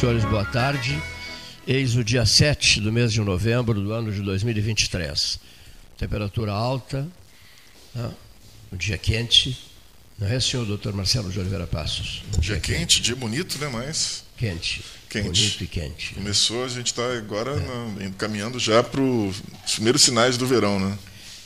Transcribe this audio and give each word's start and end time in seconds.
senhores, 0.00 0.24
boa 0.24 0.46
tarde. 0.46 0.98
Eis 1.66 1.94
o 1.94 2.02
dia 2.02 2.24
7 2.24 2.80
do 2.80 2.90
mês 2.90 3.12
de 3.12 3.20
novembro 3.20 3.78
do 3.78 3.92
ano 3.92 4.10
de 4.10 4.22
2023. 4.22 5.38
Temperatura 5.98 6.52
alta, 6.52 7.06
né? 7.94 8.10
um 8.72 8.78
dia 8.78 8.96
quente. 8.96 9.70
Não 10.18 10.26
é, 10.26 10.40
senhor 10.40 10.64
doutor 10.64 10.94
Marcelo 10.94 11.30
de 11.30 11.38
Oliveira 11.38 11.66
Passos? 11.66 12.22
Um 12.28 12.40
dia, 12.40 12.54
dia 12.54 12.60
quente, 12.60 12.78
quente, 12.78 13.02
dia 13.02 13.14
bonito, 13.14 13.58
né? 13.58 13.68
Mas. 13.70 14.24
Quente. 14.38 14.82
Quente. 15.10 15.28
Bonito 15.28 15.64
e 15.64 15.66
quente. 15.66 16.14
Começou, 16.14 16.64
a 16.64 16.68
gente 16.68 16.86
está 16.86 17.04
agora 17.12 17.50
é. 17.50 18.04
na, 18.04 18.10
caminhando 18.12 18.58
já 18.58 18.82
para 18.82 19.02
os 19.02 19.42
primeiros 19.74 20.00
sinais 20.00 20.38
do 20.38 20.46
verão, 20.46 20.80
né? 20.80 20.98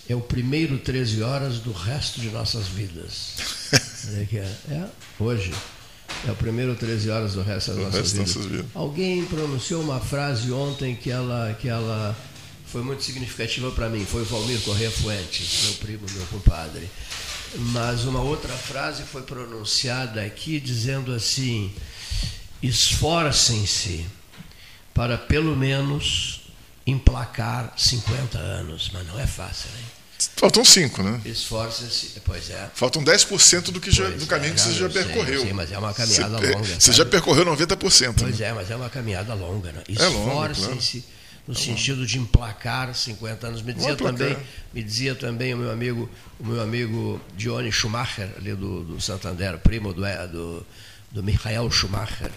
É 0.09 0.15
o 0.15 0.21
primeiro 0.21 0.79
13 0.79 1.25
horas 1.25 1.59
do 1.59 1.73
resto 1.73 2.21
de 2.21 2.29
nossas 2.29 2.69
vidas. 2.69 3.33
é, 4.33 4.75
é, 4.75 4.87
hoje. 5.19 5.51
É 6.27 6.31
o 6.31 6.37
primeiro 6.37 6.75
13 6.75 7.11
horas 7.11 7.35
do 7.35 7.43
resto 7.43 7.73
das 7.75 7.85
nossas 7.85 8.13
vidas. 8.13 8.65
Alguém 8.75 9.25
pronunciou 9.27 9.83
uma 9.83 10.01
frase 10.01 10.51
ontem 10.51 10.97
que 10.97 11.11
ela, 11.11 11.55
que 11.61 11.69
ela 11.69 12.17
foi 12.67 12.83
muito 12.83 13.05
significativa 13.05 13.71
para 13.71 13.89
mim. 13.89 14.05
Foi 14.05 14.23
o 14.23 14.25
Valmir 14.25 14.61
Corrêa 14.61 14.91
Fuentes, 14.91 15.65
meu 15.65 15.75
primo, 15.75 16.07
meu 16.13 16.27
compadre. 16.27 16.89
Mas 17.57 18.05
uma 18.05 18.21
outra 18.21 18.53
frase 18.53 19.03
foi 19.03 19.23
pronunciada 19.23 20.23
aqui 20.23 20.59
dizendo 20.59 21.13
assim: 21.13 21.73
esforcem-se 22.63 24.07
para 24.95 25.19
pelo 25.19 25.55
menos 25.55 26.41
emplacar 26.87 27.75
50 27.77 28.39
anos. 28.39 28.91
Mas 28.93 29.07
não 29.07 29.21
é 29.21 29.27
fácil, 29.27 29.71
hein? 29.77 29.94
Faltam 30.37 30.65
5, 30.65 31.03
né? 31.03 31.21
Esforça-se, 31.25 32.21
pois 32.25 32.51
é. 32.51 32.69
Faltam 32.75 33.05
10% 33.05 33.71
do, 33.71 33.81
que 33.81 33.91
já, 33.91 34.09
do 34.11 34.27
caminho 34.27 34.53
é, 34.53 34.55
que 34.55 34.61
você 34.61 34.73
já 34.73 34.89
percorreu. 34.89 35.43
Sim, 35.43 35.53
mas 35.53 35.71
é 35.71 35.79
uma 35.79 35.95
caminhada 35.95 36.39
você, 36.39 36.53
longa. 36.53 36.81
Você 36.81 36.93
já 36.93 37.07
percorreu 37.07 37.45
90%. 37.47 38.15
Pois 38.19 38.39
né? 38.39 38.49
é, 38.49 38.53
mas 38.53 38.71
é 38.71 38.77
uma 38.77 38.91
caminhada 38.91 39.33
longa. 39.35 39.71
Né? 39.73 39.83
É 39.89 39.93
Esforcem-se 39.93 41.01
claro. 41.01 41.15
no 41.47 41.55
é 41.55 41.57
sentido 41.57 42.07
de 42.07 42.19
emplacar 42.19 42.95
50 42.95 43.47
anos. 43.47 43.63
Me 43.63 43.73
dizia, 43.73 43.97
também, 43.97 44.37
me 44.73 44.83
dizia 44.83 45.15
também 45.15 45.55
o 45.55 45.59
meu 45.59 45.71
amigo, 45.71 46.11
o 46.41 46.47
meu 46.47 46.61
amigo 46.61 47.21
Johnny 47.37 47.71
Schumacher, 47.71 48.29
ali 48.37 48.55
do, 48.55 48.83
do 48.83 49.01
Santander, 49.01 49.59
primo 49.59 49.95
do, 49.95 50.03
do, 50.33 50.67
do 51.13 51.23
Michael 51.23 51.71
Schumacher 51.71 52.33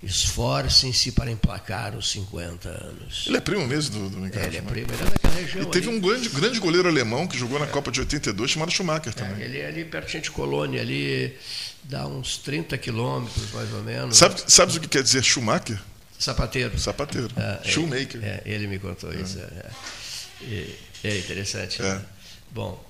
Esforcem-se 0.00 1.10
para 1.10 1.28
emplacar 1.30 1.96
os 1.96 2.10
50 2.12 2.68
anos. 2.68 3.24
Ele 3.26 3.36
é 3.36 3.40
primo 3.40 3.66
mesmo 3.66 4.08
do, 4.08 4.10
do 4.10 4.38
é, 4.38 4.46
Ele 4.46 4.56
é 4.58 4.62
primo, 4.62 4.86
ele 4.92 5.02
é 5.02 5.10
daquela 5.10 5.34
região. 5.34 5.62
E 5.64 5.66
teve 5.66 5.88
ali. 5.88 5.96
um 5.96 6.00
grande, 6.00 6.28
grande 6.28 6.60
goleiro 6.60 6.88
alemão 6.88 7.26
que 7.26 7.36
jogou 7.36 7.58
na 7.58 7.64
é. 7.64 7.68
Copa 7.68 7.90
de 7.90 8.00
82, 8.00 8.50
chamado 8.50 8.70
Schumacher 8.70 9.12
também. 9.12 9.42
É, 9.42 9.44
ele 9.46 9.58
é 9.58 9.66
ali 9.66 9.84
pertinho 9.84 10.22
de 10.22 10.30
Colônia, 10.30 10.80
ali 10.80 11.36
dá 11.82 12.06
uns 12.06 12.38
30 12.38 12.78
quilômetros, 12.78 13.50
mais 13.52 13.72
ou 13.72 13.82
menos. 13.82 14.16
Sabe, 14.16 14.40
sabes 14.46 14.76
o 14.76 14.80
que 14.80 14.86
quer 14.86 15.02
dizer 15.02 15.24
Schumacher? 15.24 15.80
Sapateiro. 16.16 16.78
Sapateiro. 16.78 17.30
É, 17.36 17.68
Shoemaker. 17.68 18.20
É, 18.22 18.42
ele 18.44 18.66
me 18.66 18.78
contou 18.78 19.12
isso. 19.12 19.38
É, 19.38 20.66
é 21.04 21.18
interessante. 21.18 21.80
Né? 21.82 22.04
Bom, 22.50 22.84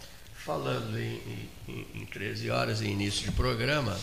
falando 0.44 0.98
em, 0.98 1.20
em, 1.68 1.86
em 1.94 2.06
13 2.06 2.50
horas, 2.50 2.82
em 2.82 2.90
início 2.90 3.24
de 3.24 3.32
programa 3.32 3.98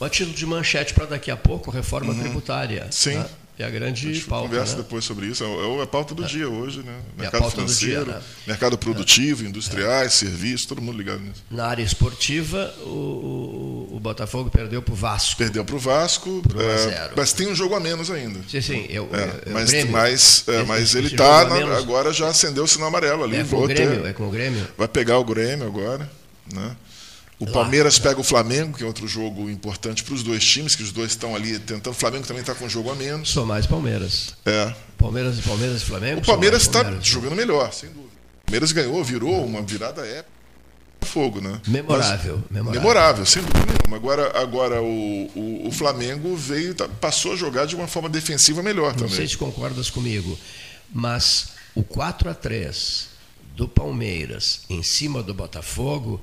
a 0.00 0.08
título 0.08 0.36
de 0.36 0.46
manchete 0.46 0.94
para 0.94 1.06
daqui 1.06 1.30
a 1.30 1.36
pouco, 1.36 1.70
reforma 1.70 2.12
uhum. 2.12 2.20
tributária. 2.20 2.86
Sim. 2.90 3.16
Né? 3.16 3.26
É 3.56 3.64
a 3.64 3.70
grande 3.70 4.08
a 4.08 4.12
gente 4.12 4.26
pauta. 4.26 4.48
conversa 4.48 4.76
né? 4.76 4.82
depois 4.82 5.04
sobre 5.04 5.26
isso. 5.26 5.44
É, 5.44 5.46
é 5.46 5.82
a 5.82 5.86
pauta 5.86 6.12
do 6.12 6.24
é. 6.24 6.26
dia 6.26 6.48
hoje, 6.48 6.82
né? 6.82 6.98
Mercado 7.16 7.46
é 7.46 7.50
financeiro, 7.50 8.04
dia, 8.06 8.14
né? 8.14 8.22
mercado 8.48 8.76
produtivo, 8.76 9.44
industriais, 9.44 10.14
serviços, 10.14 10.66
todo 10.66 10.82
mundo 10.82 10.98
ligado 10.98 11.20
nisso. 11.20 11.44
Na 11.48 11.66
área 11.66 11.82
esportiva, 11.82 12.74
o, 12.80 12.88
o, 13.92 13.96
o 13.96 14.00
Botafogo 14.00 14.50
perdeu 14.50 14.82
para 14.82 14.92
o 14.92 14.96
Vasco. 14.96 15.36
Perdeu 15.36 15.64
para 15.64 15.76
o 15.76 15.78
Vasco, 15.78 16.42
é, 16.58 17.10
mas 17.16 17.32
tem 17.32 17.46
um 17.46 17.54
jogo 17.54 17.76
a 17.76 17.80
menos 17.80 18.10
ainda. 18.10 18.40
Sim, 18.48 18.60
sim. 18.60 18.86
Eu, 18.88 19.08
é, 19.12 19.50
mas 19.52 19.72
mas, 19.84 20.44
é, 20.48 20.64
mas 20.64 20.82
esse, 20.82 20.98
ele 20.98 21.06
está 21.08 21.42
agora 21.76 22.12
já 22.12 22.28
acendeu 22.28 22.64
o 22.64 22.68
sinal 22.68 22.88
amarelo 22.88 23.22
ali. 23.22 23.36
É 23.36 23.44
com 23.44 23.62
o 23.62 23.68
Grêmio, 23.68 24.02
ter, 24.02 24.08
é 24.08 24.12
com 24.12 24.26
o 24.26 24.30
Grêmio. 24.30 24.66
Vai 24.76 24.88
pegar 24.88 25.18
o 25.18 25.24
Grêmio 25.24 25.64
agora, 25.64 26.10
né? 26.52 26.76
O 27.50 27.52
Palmeiras 27.52 27.98
pega 27.98 28.20
o 28.20 28.24
Flamengo, 28.24 28.76
que 28.76 28.82
é 28.82 28.86
outro 28.86 29.06
jogo 29.06 29.48
importante 29.50 30.02
para 30.02 30.14
os 30.14 30.22
dois 30.22 30.44
times, 30.44 30.74
que 30.74 30.82
os 30.82 30.92
dois 30.92 31.12
estão 31.12 31.34
ali 31.34 31.58
tentando. 31.58 31.92
O 31.92 31.96
Flamengo 31.96 32.26
também 32.26 32.40
está 32.40 32.54
com 32.54 32.64
um 32.64 32.68
jogo 32.68 32.90
a 32.90 32.94
menos. 32.94 33.30
Sou 33.30 33.46
mais 33.46 33.66
Palmeiras. 33.66 34.34
É. 34.44 34.74
Palmeiras, 34.98 35.38
Palmeiras 35.40 35.82
e 35.82 35.84
Flamengo. 35.84 36.20
O 36.20 36.24
Palmeiras 36.24 36.62
está 36.62 36.98
jogando 37.00 37.34
melhor, 37.34 37.72
sem 37.72 37.90
dúvida. 37.90 38.12
O 38.42 38.46
Palmeiras 38.46 38.72
ganhou, 38.72 39.04
virou 39.04 39.44
uma 39.44 39.62
virada 39.62 40.06
épica. 40.06 40.34
Fogo, 41.02 41.40
né? 41.40 41.60
Memorável, 41.68 42.36
Mas, 42.36 42.50
memorável. 42.50 42.80
Memorável, 42.80 43.26
sem 43.26 43.42
dúvida 43.42 43.66
nenhuma. 43.66 43.96
Agora, 43.96 44.40
agora 44.40 44.82
o, 44.82 45.30
o, 45.34 45.68
o 45.68 45.70
Flamengo 45.70 46.34
veio, 46.34 46.74
tá, 46.74 46.88
passou 46.88 47.34
a 47.34 47.36
jogar 47.36 47.66
de 47.66 47.76
uma 47.76 47.86
forma 47.86 48.08
defensiva 48.08 48.62
melhor 48.62 48.88
Não 48.88 48.94
também. 48.94 49.10
Não 49.10 49.16
sei 49.16 49.28
se 49.28 49.36
concordas 49.36 49.90
comigo, 49.90 50.36
mas 50.92 51.48
o 51.74 51.82
4 51.82 52.30
a 52.30 52.34
3 52.34 53.08
do 53.54 53.68
Palmeiras 53.68 54.62
em 54.68 54.82
cima 54.82 55.22
do 55.22 55.34
Botafogo 55.34 56.20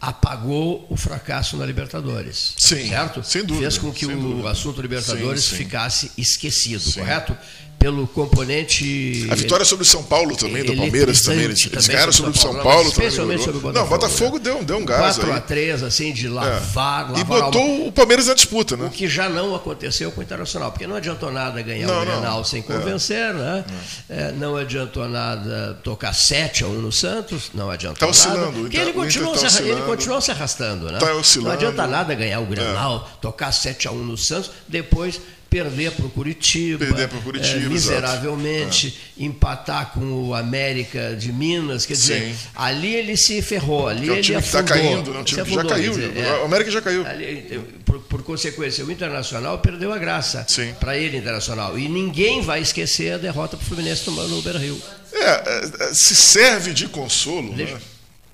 apagou 0.00 0.86
o 0.90 0.96
fracasso 0.96 1.56
na 1.56 1.64
Libertadores. 1.64 2.54
Sim, 2.58 2.88
certo? 2.88 3.22
Sem 3.24 3.44
dúvida. 3.44 3.68
Fez 3.70 3.78
com 3.78 3.92
que 3.92 4.06
o 4.06 4.20
dúvida. 4.20 4.50
assunto 4.50 4.80
Libertadores 4.80 5.44
sim, 5.44 5.50
sim. 5.50 5.56
ficasse 5.56 6.12
esquecido, 6.16 6.80
sim. 6.80 7.00
correto? 7.00 7.36
Pelo 7.78 8.06
componente. 8.08 9.26
A 9.30 9.34
vitória 9.34 9.64
sobre 9.64 9.84
o 9.84 9.86
São 9.86 10.02
Paulo 10.02 10.36
também, 10.36 10.64
do 10.64 10.74
Palmeiras 10.74 11.22
também. 11.22 11.44
Eles, 11.44 11.68
eles 11.70 11.86
ganharam 11.86 12.12
sobre 12.12 12.32
o 12.32 12.34
São 12.34 12.52
Paulo, 12.52 12.64
Paulo 12.64 12.90
também. 12.90 13.08
Especialmente 13.08 13.44
sobre 13.44 13.58
o 13.58 13.60
Botafogo. 13.60 13.78
Não, 13.78 13.86
o 13.86 13.98
Botafogo 13.98 14.36
né? 14.38 14.44
deu, 14.44 14.64
deu 14.64 14.76
um 14.78 14.84
gás. 14.84 15.16
4 15.16 15.32
a 15.32 15.40
3 15.40 15.82
assim, 15.82 16.12
de 16.12 16.28
lavar. 16.28 17.12
É. 17.16 17.20
E 17.20 17.24
botou 17.24 17.64
uma... 17.64 17.88
o 17.88 17.92
Palmeiras 17.92 18.26
na 18.26 18.34
disputa, 18.34 18.76
né? 18.76 18.86
O 18.86 18.90
que 18.90 19.06
já 19.06 19.28
não 19.28 19.54
aconteceu 19.54 20.10
com 20.10 20.20
o 20.20 20.24
Internacional, 20.24 20.72
porque 20.72 20.86
não 20.86 20.96
adiantou 20.96 21.30
nada 21.30 21.60
ganhar 21.62 21.86
não, 21.86 22.02
o 22.02 22.04
Grenal 22.04 22.44
sem 22.44 22.62
convencer, 22.62 23.16
é. 23.16 23.32
né? 23.32 23.64
É. 24.08 24.32
não 24.32 24.56
adiantou 24.56 25.08
nada 25.08 25.78
tocar 25.82 26.12
7 26.12 26.64
a 26.64 26.66
1 26.66 26.72
no 26.80 26.92
Santos, 26.92 27.50
não 27.54 27.70
adiantou 27.70 27.96
tá 27.98 28.06
nada. 28.06 28.18
oscilando, 28.18 28.60
Porque 28.60 28.76
ele 28.76 28.92
continuou, 28.92 29.34
tá 29.34 29.48
se, 29.48 29.62
ele 29.62 29.82
continuou 29.82 30.20
se 30.20 30.30
arrastando, 30.30 30.90
né? 30.90 30.98
Tá 30.98 31.14
oscilando. 31.14 31.48
Não 31.48 31.54
adianta 31.56 31.86
nada 31.86 32.14
ganhar 32.14 32.40
o 32.40 32.46
Grenal, 32.46 33.08
tocar 33.20 33.52
7 33.52 33.88
a 33.88 33.92
1 33.92 33.96
no 33.96 34.16
Santos, 34.16 34.50
depois 34.66 35.20
perder 35.56 35.92
para 35.92 36.06
o 36.06 36.10
Curitiba, 36.10 36.84
perder 36.84 37.08
para 37.08 37.18
o 37.18 37.22
Curitiba 37.22 37.64
é, 37.64 37.68
miseravelmente, 37.68 38.98
é. 39.18 39.24
empatar 39.24 39.92
com 39.92 40.28
o 40.28 40.34
América 40.34 41.16
de 41.16 41.32
Minas, 41.32 41.86
quer 41.86 41.94
dizer, 41.94 42.20
Sim. 42.20 42.36
ali 42.54 42.94
ele 42.94 43.16
se 43.16 43.40
ferrou, 43.40 43.88
ali 43.88 44.10
é 44.10 44.12
ele 44.12 44.22
time 44.22 44.36
afundou. 44.36 44.62
Que 44.62 44.68
tá 44.68 44.74
caindo, 44.74 45.14
não, 45.14 45.20
o 45.22 45.24
time 45.24 45.40
afundou, 45.40 45.62
já 45.62 45.68
caiu, 45.68 45.92
dizer, 45.92 46.16
é, 46.16 46.38
o 46.40 46.44
América 46.44 46.70
já 46.70 46.82
caiu. 46.82 47.06
Ali, 47.06 47.60
por, 47.86 48.00
por, 48.00 48.22
consequência, 48.22 48.84
o 48.84 48.92
Internacional 48.92 49.58
perdeu 49.58 49.92
a 49.92 49.98
graça 49.98 50.46
para 50.78 50.96
ele, 50.96 51.16
Internacional, 51.16 51.78
e 51.78 51.88
ninguém 51.88 52.42
vai 52.42 52.60
esquecer 52.60 53.14
a 53.14 53.18
derrota 53.18 53.56
para 53.56 53.64
o 53.64 53.66
Fluminense 53.66 54.10
no, 54.10 54.28
no 54.28 54.42
Beira-Rio. 54.42 54.80
É, 55.14 55.94
se 55.94 56.14
serve 56.14 56.74
de 56.74 56.86
consolo, 56.88 57.54
Deixa... 57.54 57.74
né? 57.74 57.80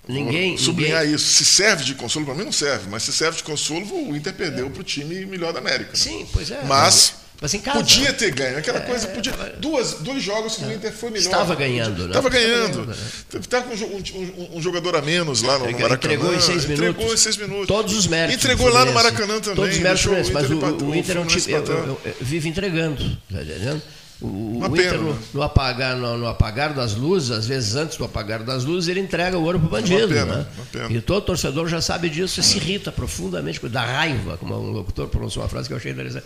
Ninguém. 0.08 0.56
Sublinhar 0.56 1.02
ninguém... 1.02 1.16
isso. 1.16 1.34
Se 1.34 1.44
serve 1.44 1.84
de 1.84 1.94
consolo, 1.94 2.26
para 2.26 2.34
mim 2.34 2.44
não 2.44 2.52
serve, 2.52 2.88
mas 2.90 3.02
se 3.02 3.12
serve 3.12 3.38
de 3.38 3.44
consolo, 3.44 3.86
o 4.10 4.16
Inter 4.16 4.34
perdeu 4.34 4.68
para 4.70 4.80
o 4.80 4.84
time 4.84 5.24
melhor 5.26 5.52
da 5.52 5.60
América. 5.60 5.92
Né? 5.92 5.98
Sim, 5.98 6.26
pois 6.32 6.50
é. 6.50 6.62
Mas. 6.64 7.22
Mas 7.40 7.52
casa, 7.54 7.78
podia 7.78 8.12
ter 8.12 8.30
ganho, 8.30 8.56
aquela 8.56 8.78
é, 8.78 8.82
coisa, 8.82 9.08
podia. 9.08 9.32
Duas, 9.58 9.94
dois 9.94 10.22
jogos 10.22 10.54
que 10.54 10.64
o 10.64 10.72
Inter 10.72 10.92
foi 10.92 11.10
melhor. 11.10 11.24
Estava 11.24 11.56
ganhando, 11.56 12.02
né? 12.02 12.06
Estava 12.06 12.28
ganhando. 12.28 12.96
Estava 13.34 13.64
com 13.64 13.74
um, 13.74 13.96
um, 13.98 14.58
um, 14.58 14.62
jogador 14.62 14.94
a 14.94 15.02
menos 15.02 15.42
lá 15.42 15.58
no, 15.58 15.64
Maracanã. 15.64 15.94
Entregou 15.94 16.32
em 16.32 16.40
seis 16.40 16.66
minutos. 16.66 16.90
Entregou 16.90 17.14
em 17.14 17.16
seis 17.16 17.36
minutos. 17.36 17.66
Todos 17.66 17.96
os 17.96 18.06
méritos. 18.06 18.44
Entregou 18.44 18.68
lá 18.68 18.84
no 18.84 18.92
Maracanã 18.92 19.40
também. 19.40 19.56
Todos 19.56 19.74
os 19.74 19.82
méritos, 19.82 20.30
mas 20.30 20.48
o, 20.48 20.84
o, 20.84 20.94
Inter 20.94 21.16
é 21.16 21.20
um 21.20 21.26
time, 21.26 21.56
vive 22.20 22.48
entregando. 22.48 23.04
Tá 23.28 23.42
entendendo? 23.42 23.82
O, 24.22 24.60
o 24.60 24.76
Inter, 24.76 25.00
no, 25.00 25.18
no, 25.34 25.42
apagar, 25.42 25.96
no, 25.96 26.16
no, 26.16 26.26
apagar 26.28 26.72
das 26.72 26.94
luzes, 26.94 27.30
às 27.32 27.46
vezes 27.46 27.74
antes 27.74 27.96
do 27.96 28.04
apagar 28.04 28.42
das 28.42 28.64
luzes, 28.64 28.88
ele 28.88 29.00
entrega 29.00 29.36
o 29.36 29.42
ouro 29.42 29.58
para 29.58 29.66
o 29.66 29.70
bandido. 29.70 30.08
Pena, 30.08 30.48
né? 30.72 30.86
E 30.90 31.00
todo 31.00 31.24
torcedor 31.24 31.68
já 31.68 31.80
sabe 31.80 32.08
disso 32.08 32.38
e 32.38 32.42
se 32.42 32.58
irrita 32.58 32.92
profundamente, 32.92 33.60
da 33.68 33.84
raiva, 33.84 34.36
como 34.36 34.54
um 34.54 34.70
locutor 34.70 35.08
pronunciou 35.08 35.42
uma 35.42 35.48
frase 35.48 35.68
que 35.68 35.74
eu 35.74 35.78
achei 35.78 35.90
interessante 35.90 36.24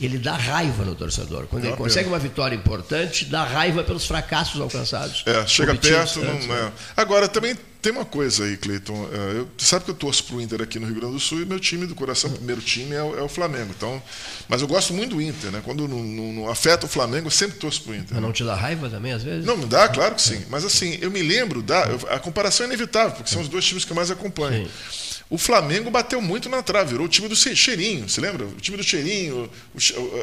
ele 0.00 0.18
dá 0.18 0.34
raiva 0.34 0.84
no 0.84 0.94
torcedor. 0.94 1.46
Quando 1.46 1.64
ele 1.64 1.76
consegue 1.76 2.08
uma 2.08 2.18
vitória 2.18 2.54
importante, 2.54 3.24
dá 3.24 3.44
raiva 3.44 3.82
pelos 3.82 4.06
fracassos 4.06 4.60
alcançados. 4.60 5.22
É, 5.26 5.46
chega 5.46 5.74
perto. 5.74 6.20
Não, 6.20 6.54
é. 6.54 6.72
Agora, 6.96 7.28
também 7.28 7.56
tem 7.80 7.92
uma 7.92 8.04
coisa 8.04 8.44
aí, 8.44 8.56
Cleiton. 8.56 9.08
É, 9.12 9.38
eu, 9.38 9.48
sabe 9.56 9.84
que 9.84 9.90
eu 9.90 9.94
torço 9.94 10.24
para 10.24 10.36
o 10.36 10.40
Inter 10.40 10.60
aqui 10.60 10.78
no 10.78 10.86
Rio 10.86 10.96
Grande 10.96 11.14
do 11.14 11.20
Sul 11.20 11.40
e 11.40 11.46
meu 11.46 11.60
time 11.60 11.86
do 11.86 11.94
coração, 11.94 12.28
primeiro 12.34 12.60
time 12.60 12.94
é 12.94 13.02
o, 13.02 13.18
é 13.18 13.22
o, 13.22 13.28
Flamengo. 13.28 13.72
Então, 13.76 14.02
mas 14.48 14.60
eu 14.60 14.68
gosto 14.68 14.92
muito 14.92 15.14
do 15.14 15.22
Inter, 15.22 15.50
né? 15.50 15.62
Quando 15.64 15.88
não, 15.88 16.02
não, 16.02 16.32
não 16.32 16.50
afeta 16.50 16.84
o 16.84 16.88
Flamengo, 16.88 17.28
eu 17.28 17.30
sempre 17.30 17.58
torço 17.58 17.82
para 17.82 17.92
o 17.92 17.94
Inter. 17.94 18.08
Mas 18.10 18.22
não 18.22 18.32
te 18.32 18.44
dá 18.44 18.54
raiva 18.54 18.90
também, 18.90 19.12
às 19.12 19.22
vezes? 19.22 19.46
Não, 19.46 19.56
me 19.56 19.66
dá, 19.66 19.88
claro 19.88 20.14
que 20.14 20.22
sim. 20.22 20.44
Mas 20.50 20.64
assim, 20.64 20.98
eu 21.00 21.10
me 21.10 21.22
lembro, 21.22 21.62
da, 21.62 21.84
a 22.10 22.18
comparação 22.18 22.64
é 22.64 22.68
inevitável, 22.68 23.12
porque 23.12 23.30
são 23.30 23.40
os 23.40 23.48
dois 23.48 23.64
times 23.64 23.84
que 23.84 23.92
eu 23.92 23.96
mais 23.96 24.10
acompanho. 24.10 24.66
Sim. 24.66 25.15
O 25.28 25.36
Flamengo 25.36 25.90
bateu 25.90 26.22
muito 26.22 26.48
na 26.48 26.62
trave, 26.62 26.90
virou 26.90 27.06
o 27.06 27.08
time 27.08 27.28
do 27.28 27.34
cheirinho, 27.34 28.08
você 28.08 28.20
lembra? 28.20 28.46
O 28.46 28.60
time 28.60 28.76
do 28.76 28.84
cheirinho, 28.84 29.50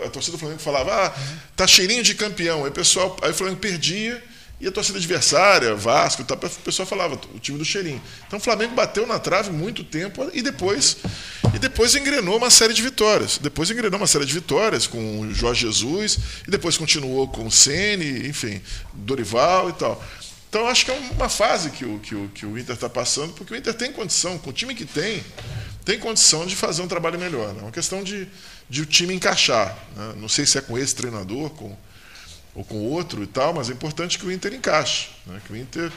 a 0.06 0.10
torcida 0.10 0.38
do 0.38 0.40
Flamengo 0.40 0.62
falava, 0.62 1.08
ah, 1.08 1.14
tá 1.58 1.68
cheirinho 1.68 2.02
de 2.02 2.16
campeão. 2.16 2.64
Aí 2.64 2.70
o 2.70 2.74
pessoal, 2.74 3.18
aí 3.22 3.32
o 3.32 3.34
Flamengo 3.34 3.60
perdia 3.60 4.24
E 4.64 4.68
a 4.68 4.72
torcida 4.72 4.98
adversária, 4.98 5.76
Vasco, 5.76 6.24
tá, 6.24 6.36
o 6.36 6.62
pessoal 6.62 6.88
falava, 6.88 7.20
o 7.36 7.40
time 7.40 7.58
do 7.58 7.66
cheirinho. 7.66 8.02
Então 8.26 8.40
o 8.40 8.42
Flamengo 8.42 8.74
bateu 8.74 9.06
na 9.06 9.20
trave 9.20 9.52
muito 9.52 9.84
tempo 9.84 10.30
e 10.34 10.42
depois 10.42 10.96
e 11.54 11.60
depois 11.60 11.94
engrenou 11.96 12.38
uma 12.38 12.50
série 12.50 12.74
de 12.74 12.82
vitórias. 12.82 13.38
Depois 13.38 13.70
engrenou 13.70 14.00
uma 14.00 14.08
série 14.08 14.26
de 14.26 14.34
vitórias 14.34 14.88
com 14.88 15.20
o 15.20 15.34
Jorge 15.34 15.66
Jesus 15.66 16.18
e 16.48 16.50
depois 16.50 16.78
continuou 16.78 17.28
com 17.28 17.46
o 17.46 17.52
Ceni, 17.52 18.26
enfim, 18.30 18.62
Dorival 18.94 19.70
e 19.70 19.74
tal. 19.74 20.02
Então 20.54 20.68
acho 20.68 20.86
que 20.86 20.92
é 20.92 20.94
uma 21.16 21.30
fase 21.30 21.72
que 21.72 21.84
o, 21.84 21.98
que 21.98 22.14
o, 22.14 22.30
que 22.30 22.46
o 22.46 22.60
Inter 22.60 22.76
está 22.76 22.88
passando, 22.88 23.34
porque 23.34 23.56
o 23.56 23.58
Inter 23.58 23.74
tem 23.74 23.92
condição, 23.92 24.38
com 24.38 24.52
o 24.52 24.54
time 24.54 24.76
que 24.76 24.86
tem, 24.86 25.24
tem 25.84 25.98
condição 25.98 26.46
de 26.46 26.56
fazer 26.56 26.84
um 26.84 26.88
trabalho 26.88 27.18
melhor. 27.18 27.52
Né? 27.56 27.62
É 27.62 27.64
uma 27.64 27.72
questão 27.72 28.04
de, 28.04 28.28
de 28.70 28.84
o 28.84 28.86
time 28.86 29.16
encaixar. 29.16 29.76
Né? 29.96 30.14
Não 30.18 30.30
sei 30.30 30.46
se 30.46 30.60
é 30.60 30.62
com 30.62 30.78
esse 30.78 30.94
treinador, 30.94 31.50
com 31.50 31.76
ou 32.54 32.64
com 32.64 32.78
outro 32.86 33.24
e 33.24 33.26
tal, 33.26 33.52
mas 33.52 33.72
é 33.72 33.74
importante 33.74 34.20
que 34.20 34.28
o 34.28 34.32
Inter 34.32 34.54
encaixe, 34.54 35.10
né? 35.26 35.42
que 35.44 35.54
o 35.54 35.58
Inter 35.58 35.92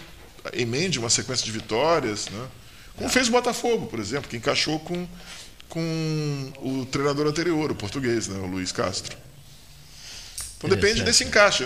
emende 0.54 0.98
uma 0.98 1.10
sequência 1.10 1.44
de 1.44 1.52
vitórias, 1.52 2.30
né? 2.30 2.46
como 2.96 3.10
fez 3.10 3.28
o 3.28 3.32
Botafogo, 3.32 3.88
por 3.88 4.00
exemplo, 4.00 4.26
que 4.26 4.38
encaixou 4.38 4.80
com, 4.80 5.06
com 5.68 6.52
o 6.62 6.86
treinador 6.86 7.26
anterior, 7.26 7.70
o 7.70 7.74
português, 7.74 8.26
né? 8.26 8.38
o 8.38 8.46
Luiz 8.46 8.72
Castro. 8.72 9.25
Então 10.58 10.70
depende 10.70 11.02
desse 11.02 11.22
encaixe. 11.22 11.64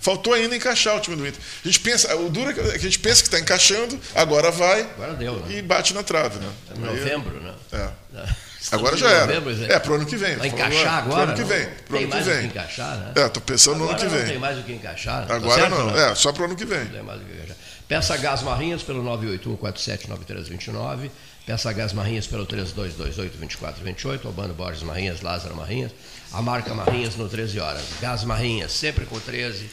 Faltou 0.00 0.32
ainda 0.32 0.54
encaixar 0.54 0.96
o 0.96 1.00
time 1.00 1.16
do 1.16 1.26
Inter. 1.26 1.40
A 1.64 1.68
gente 1.68 1.80
pensa, 1.80 2.14
o 2.16 2.30
duro 2.30 2.50
é 2.50 2.54
que 2.54 2.60
a 2.60 2.78
gente 2.78 2.98
pensa 2.98 3.20
que 3.20 3.28
está 3.28 3.38
encaixando, 3.38 3.98
agora 4.14 4.50
vai 4.50 4.82
agora 4.82 5.14
deu, 5.14 5.34
né? 5.40 5.58
e 5.58 5.62
bate 5.62 5.92
na 5.92 6.02
trave. 6.02 6.38
Né? 6.38 6.50
É 6.74 6.78
novembro, 6.78 7.40
né? 7.40 7.54
É. 7.72 8.18
Agora 8.72 8.96
já 8.96 9.08
era. 9.08 9.32
É, 9.68 9.78
pro 9.78 9.94
ano 9.94 10.04
que 10.04 10.16
vem. 10.16 10.34
Vai 10.36 10.48
encaixar 10.48 10.98
agora? 10.98 11.22
Pro 11.22 11.22
ano 11.22 11.34
que 11.34 11.44
vem. 11.44 11.68
Pro 11.86 11.96
tem 11.96 12.04
ano 12.04 12.12
mais 12.12 12.24
que 12.24 12.30
vem. 12.30 12.38
o 12.38 12.42
que 12.42 12.48
encaixar, 12.58 12.96
né? 12.98 13.12
É, 13.14 13.28
tô 13.28 13.40
pensando 13.40 13.76
agora 13.76 13.92
no 13.92 13.92
ano 13.92 14.00
que 14.00 14.08
vem. 14.08 14.20
Não 14.20 14.30
tem 14.30 14.38
mais 14.38 14.58
o 14.58 14.62
que 14.62 14.72
encaixar. 14.72 15.26
Tá 15.26 15.36
agora 15.36 15.60
certo, 15.60 15.74
não. 15.74 15.96
É, 15.96 16.14
só 16.14 16.32
pro 16.32 16.44
ano 16.44 16.56
que 16.56 16.64
vem. 16.64 16.80
Não 16.80 16.90
tem 16.90 17.02
mais 17.02 17.20
o 17.20 17.24
que 17.24 17.32
encaixar. 17.32 17.56
Peça 17.86 18.16
Gás 18.18 18.42
Marrinhas 18.42 18.82
pelo 18.82 19.02
981479329. 19.04 21.10
Peça 21.48 21.72
Gás 21.72 21.94
Marrinhas 21.94 22.26
pelo 22.26 22.46
3228-2428. 22.46 24.26
Albano 24.26 24.52
Borges 24.52 24.82
Marrinhas, 24.82 25.22
Lázaro 25.22 25.56
Marrinhas. 25.56 25.92
A 26.30 26.42
marca 26.42 26.74
Marrinhas 26.74 27.16
no 27.16 27.26
13 27.26 27.58
horas. 27.58 27.82
Gás 28.02 28.22
Marrinhas, 28.22 28.70
sempre 28.70 29.06
com 29.06 29.18
13, 29.18 29.66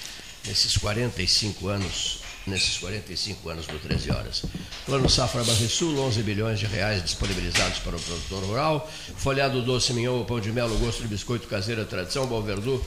nesses 0.47 0.77
45 0.77 1.67
anos 1.67 2.23
nesses 2.47 2.77
45 2.77 3.49
anos 3.49 3.65
do 3.65 3.77
13 3.79 4.11
horas. 4.11 4.43
Plano 4.85 5.09
Safra 5.09 5.43
Barrisul, 5.43 5.99
11 5.99 6.21
bilhões 6.21 6.59
de 6.59 6.67
reais 6.67 7.03
disponibilizados 7.03 7.79
para 7.79 7.95
o 7.95 7.99
produtor 7.99 8.43
rural. 8.43 8.89
Folhado 9.17 9.63
doce, 9.63 9.91
mignon, 9.93 10.23
pão 10.25 10.39
de 10.39 10.51
mel, 10.51 10.69
gosto 10.77 11.01
de 11.01 11.07
biscoito 11.07 11.47
caseiro, 11.47 11.83
tradição, 11.85 12.27
Bom 12.27 12.41
Verdu, 12.43 12.85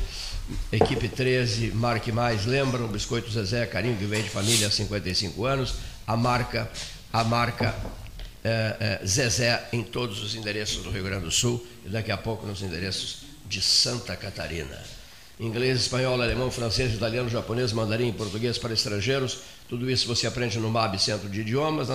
equipe 0.71 1.09
13, 1.09 1.73
marque 1.73 2.13
mais, 2.13 2.47
lembram, 2.47 2.87
biscoito 2.87 3.29
Zezé, 3.33 3.67
carinho 3.67 3.97
que 3.97 4.05
vem 4.05 4.23
de 4.23 4.31
família 4.31 4.69
há 4.69 4.71
55 4.71 5.45
anos. 5.45 5.75
A 6.07 6.17
marca, 6.17 6.71
a 7.13 7.25
marca 7.25 7.75
é, 8.45 9.01
é, 9.03 9.07
Zezé 9.07 9.69
em 9.73 9.83
todos 9.83 10.23
os 10.23 10.35
endereços 10.35 10.83
do 10.83 10.91
Rio 10.91 11.05
Grande 11.05 11.25
do 11.25 11.31
Sul 11.31 11.65
e 11.85 11.89
daqui 11.89 12.13
a 12.13 12.17
pouco 12.17 12.47
nos 12.47 12.63
endereços 12.63 13.25
de 13.47 13.61
Santa 13.61 14.17
Catarina 14.17 14.79
inglês, 15.41 15.81
espanhol, 15.83 16.21
alemão, 16.21 16.51
francês, 16.51 16.93
italiano, 16.93 17.29
japonês, 17.29 17.73
mandarim, 17.73 18.13
português 18.13 18.59
para 18.59 18.75
estrangeiros. 18.75 19.39
Tudo 19.69 19.89
isso 19.91 20.09
você 20.09 20.27
aprende 20.27 20.59
no 20.59 20.69
MAB 20.71 20.99
Centro 20.99 21.29
de 21.29 21.43
Idiomas, 21.43 21.89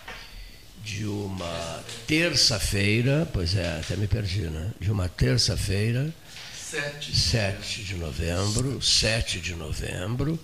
de 0.83 1.05
uma 1.05 1.85
terça-feira, 2.07 3.29
pois 3.31 3.55
é, 3.55 3.79
até 3.79 3.95
me 3.95 4.07
perdi, 4.07 4.43
né? 4.43 4.73
De 4.81 4.91
uma 4.91 5.07
terça-feira, 5.07 6.15
7. 6.71 7.19
7 7.19 7.85
de 7.85 7.95
novembro, 7.97 8.81
7 8.81 9.39
de 9.39 9.55
novembro, 9.55 10.39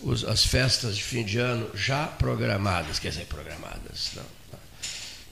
os, 0.00 0.24
as 0.24 0.44
festas 0.44 0.96
de 0.96 1.04
fim 1.04 1.24
de 1.24 1.38
ano 1.38 1.70
já 1.74 2.06
programadas, 2.06 2.98
quer 2.98 3.10
dizer, 3.10 3.26
programadas, 3.26 4.10
não, 4.16 4.24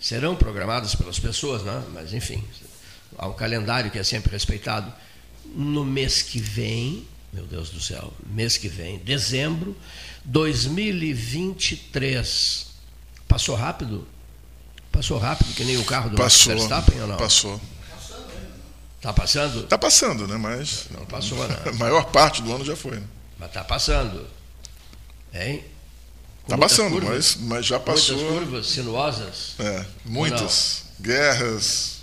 serão 0.00 0.36
programadas 0.36 0.94
pelas 0.94 1.18
pessoas, 1.18 1.62
né? 1.62 1.82
mas 1.92 2.12
enfim, 2.12 2.44
há 3.16 3.26
um 3.26 3.32
calendário 3.32 3.90
que 3.90 3.98
é 3.98 4.04
sempre 4.04 4.32
respeitado. 4.32 4.92
No 5.54 5.84
mês 5.84 6.20
que 6.20 6.38
vem, 6.38 7.06
meu 7.34 7.44
Deus 7.44 7.68
do 7.70 7.80
céu, 7.80 8.12
mês 8.26 8.56
que 8.56 8.68
vem, 8.68 8.98
dezembro 8.98 9.76
2023. 10.24 12.68
Passou 13.26 13.56
rápido? 13.56 14.06
Passou 14.92 15.18
rápido, 15.18 15.52
que 15.54 15.64
nem 15.64 15.76
o 15.76 15.84
carro 15.84 16.10
do 16.10 16.16
passou, 16.16 16.54
Verstappen 16.54 17.02
ou 17.02 17.08
não? 17.08 17.16
Passou. 17.16 17.60
Está 18.96 19.12
passando? 19.12 19.64
Está 19.64 19.76
passando, 19.76 20.28
né? 20.28 20.36
Mas. 20.36 20.84
Não 20.90 21.04
passou, 21.04 21.36
não. 21.36 21.56
A 21.68 21.72
maior 21.74 22.04
parte 22.06 22.40
do 22.40 22.54
ano 22.54 22.64
já 22.64 22.76
foi. 22.76 23.00
Né? 23.00 23.06
Mas 23.36 23.48
está 23.48 23.64
passando. 23.64 24.24
Hein? 25.34 25.64
Está 26.44 26.56
passando, 26.56 26.92
curvas, 26.92 27.34
mas, 27.36 27.48
mas 27.48 27.66
já 27.66 27.80
passou. 27.80 28.16
Muitas 28.16 28.38
curvas 28.38 28.68
sinuosas? 28.68 29.56
É, 29.58 29.84
muitas. 30.04 30.84
Guerras, 31.00 32.02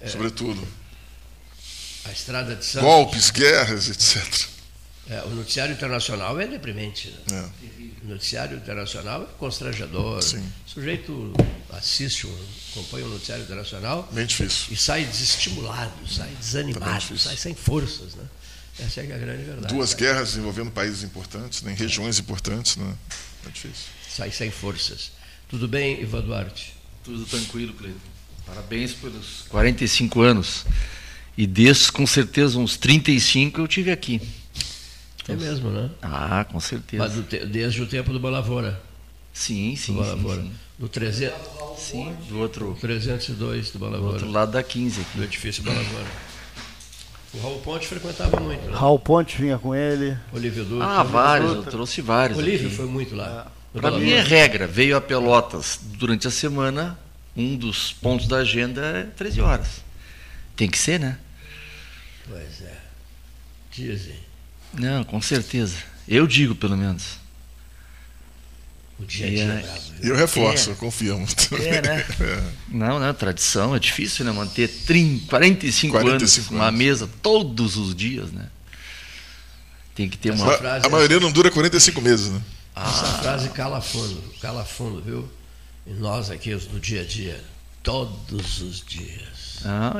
é. 0.00 0.08
sobretudo. 0.08 0.64
A 2.04 2.12
estrada 2.12 2.54
de 2.54 2.64
Santos. 2.64 2.88
Golpes, 2.88 3.30
guerras, 3.30 3.88
etc. 3.88 4.48
É, 5.10 5.22
o 5.22 5.30
noticiário 5.30 5.72
internacional 5.72 6.38
é 6.38 6.46
deprimente. 6.46 7.14
Né? 7.30 7.50
É. 7.62 8.04
O 8.04 8.08
noticiário 8.08 8.56
internacional 8.56 9.22
é 9.22 9.26
constrangedor. 9.38 10.22
Sim. 10.22 10.44
O 10.66 10.70
sujeito 10.70 11.32
assiste, 11.70 12.28
acompanha 12.72 13.06
o 13.06 13.08
noticiário 13.08 13.44
internacional. 13.44 14.08
Bem 14.12 14.26
difícil. 14.26 14.66
E 14.70 14.76
sai 14.76 15.04
desestimulado, 15.04 16.06
sai 16.08 16.28
desanimado, 16.38 17.18
sai 17.18 17.36
sem 17.36 17.54
forças. 17.54 18.14
Né? 18.14 18.24
Essa 18.80 19.00
é 19.00 19.04
a 19.04 19.18
grande 19.18 19.44
verdade. 19.44 19.74
Duas 19.74 19.94
guerras 19.94 20.36
envolvendo 20.36 20.70
países 20.70 21.02
importantes, 21.02 21.62
né, 21.62 21.72
em 21.72 21.74
regiões 21.74 22.18
importantes. 22.18 22.76
Né? 22.76 22.94
É 23.46 23.50
difícil. 23.50 23.86
Sai 24.08 24.30
sem 24.30 24.50
forças. 24.50 25.10
Tudo 25.48 25.66
bem, 25.66 26.02
Ivan 26.02 26.20
Duarte? 26.20 26.74
Tudo 27.02 27.24
tranquilo, 27.24 27.72
Cleiton. 27.72 27.98
Parabéns 28.46 28.92
pelos 28.92 29.44
45 29.48 30.20
anos. 30.20 30.64
E 31.38 31.46
desses, 31.46 31.88
com 31.88 32.04
certeza, 32.04 32.58
uns 32.58 32.76
35 32.76 33.60
eu 33.60 33.68
tive 33.68 33.92
aqui. 33.92 34.20
É 35.28 35.36
mesmo, 35.36 35.70
né? 35.70 35.88
Ah, 36.02 36.44
com 36.44 36.58
certeza. 36.58 37.04
Mas 37.04 37.26
te, 37.28 37.46
desde 37.46 37.80
o 37.80 37.86
tempo 37.86 38.12
do 38.12 38.18
Balavoura. 38.18 38.82
Sim, 39.32 39.76
sim. 39.76 39.92
Do 39.92 40.00
Balavoura. 40.00 40.42
Sim, 40.42 40.48
sim. 40.48 40.52
Do 40.76 40.88
300. 40.88 41.38
Sim, 41.78 42.16
do 42.28 42.40
outro. 42.40 42.76
302 42.80 43.70
do 43.70 43.78
Balavoura. 43.78 44.18
Do 44.18 44.24
outro 44.24 44.32
lado 44.32 44.50
da 44.50 44.64
15 44.64 45.00
aqui. 45.00 45.16
Do 45.16 45.22
edifício 45.22 45.62
Balavoura. 45.62 46.06
O 47.32 47.38
Raul 47.40 47.60
Ponte 47.60 47.86
frequentava 47.86 48.40
muito. 48.40 48.64
Né? 48.64 48.76
Raul 48.76 48.98
Ponte 48.98 49.40
vinha 49.40 49.58
com 49.58 49.72
ele. 49.72 50.18
Olívio 50.32 50.64
Dutra. 50.64 50.86
Ah, 50.88 51.02
vários, 51.04 51.52
eu 51.52 51.62
trouxe 51.62 52.00
vários. 52.00 52.36
Olívio 52.36 52.66
aqui. 52.66 52.76
foi 52.76 52.86
muito 52.86 53.14
lá. 53.14 53.46
É. 53.76 53.80
Para 53.80 53.92
mim 53.92 54.10
é 54.10 54.20
regra. 54.20 54.66
Veio 54.66 54.96
a 54.96 55.00
Pelotas 55.00 55.78
durante 55.84 56.26
a 56.26 56.32
semana, 56.32 56.98
um 57.36 57.54
dos 57.54 57.92
pontos 57.92 58.26
da 58.26 58.38
agenda 58.38 58.80
é 58.80 59.04
13 59.04 59.40
horas. 59.40 59.84
Tem 60.56 60.68
que 60.68 60.76
ser, 60.76 60.98
né? 60.98 61.16
Pois 62.28 62.62
é. 62.62 62.76
Dizem. 63.70 64.18
Não, 64.74 65.04
com 65.04 65.20
certeza. 65.20 65.76
Eu 66.06 66.26
digo, 66.26 66.54
pelo 66.54 66.76
menos. 66.76 67.18
O 68.98 69.04
dia 69.04 69.26
a 69.26 69.30
dia 69.30 69.42
é, 69.44 69.62
bravo. 69.62 69.80
Eu 70.02 70.16
reforço, 70.16 70.70
é. 70.70 70.72
eu 70.72 70.76
confirmo. 70.76 71.26
É, 71.52 71.82
né? 71.82 72.06
É. 72.20 72.42
Não, 72.68 72.98
não, 72.98 73.14
tradição 73.14 73.74
é 73.74 73.78
difícil, 73.78 74.24
né? 74.24 74.32
Manter 74.32 74.68
30, 74.68 75.26
45, 75.26 75.92
45 75.92 75.98
anos 75.98 76.50
uma 76.50 76.70
mesa 76.72 77.08
todos 77.22 77.76
os 77.76 77.94
dias, 77.94 78.30
né? 78.32 78.48
Tem 79.94 80.08
que 80.08 80.18
ter 80.18 80.32
Essa 80.32 80.42
uma. 80.42 80.52
A, 80.52 80.86
a 80.86 80.88
maioria 80.88 81.20
não 81.20 81.30
dura 81.30 81.50
45 81.50 82.00
meses, 82.00 82.30
né? 82.30 82.42
Essa 82.74 83.06
ah. 83.06 83.18
frase 83.22 83.48
cala 83.50 83.80
fundo, 83.80 84.22
cala 84.40 84.64
fundo, 84.64 85.00
viu? 85.00 85.28
E 85.86 85.92
nós 85.94 86.30
aqui 86.30 86.54
no 86.54 86.78
dia 86.78 87.02
a 87.02 87.04
dia, 87.04 87.42
todos 87.82 88.60
os 88.60 88.84
dias. 88.84 89.37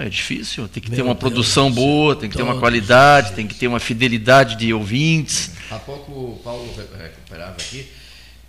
É 0.05 0.09
difícil. 0.09 0.69
Tem 0.69 0.83
que 0.83 0.91
Meu 0.91 0.97
ter 0.97 1.03
uma 1.03 1.15
Deus 1.15 1.21
produção 1.21 1.71
boa, 1.71 2.15
tem 2.15 2.29
que 2.31 2.37
ter 2.37 2.43
uma 2.43 2.59
qualidade, 2.59 3.33
tem 3.33 3.47
que 3.47 3.55
ter 3.55 3.67
uma 3.67 3.81
fidelidade 3.81 4.57
de 4.57 4.73
ouvintes. 4.73 5.50
Há 5.71 5.79
pouco 5.79 6.12
o 6.12 6.41
Paulo 6.43 6.73
recuperava 6.99 7.53
aqui 7.53 7.87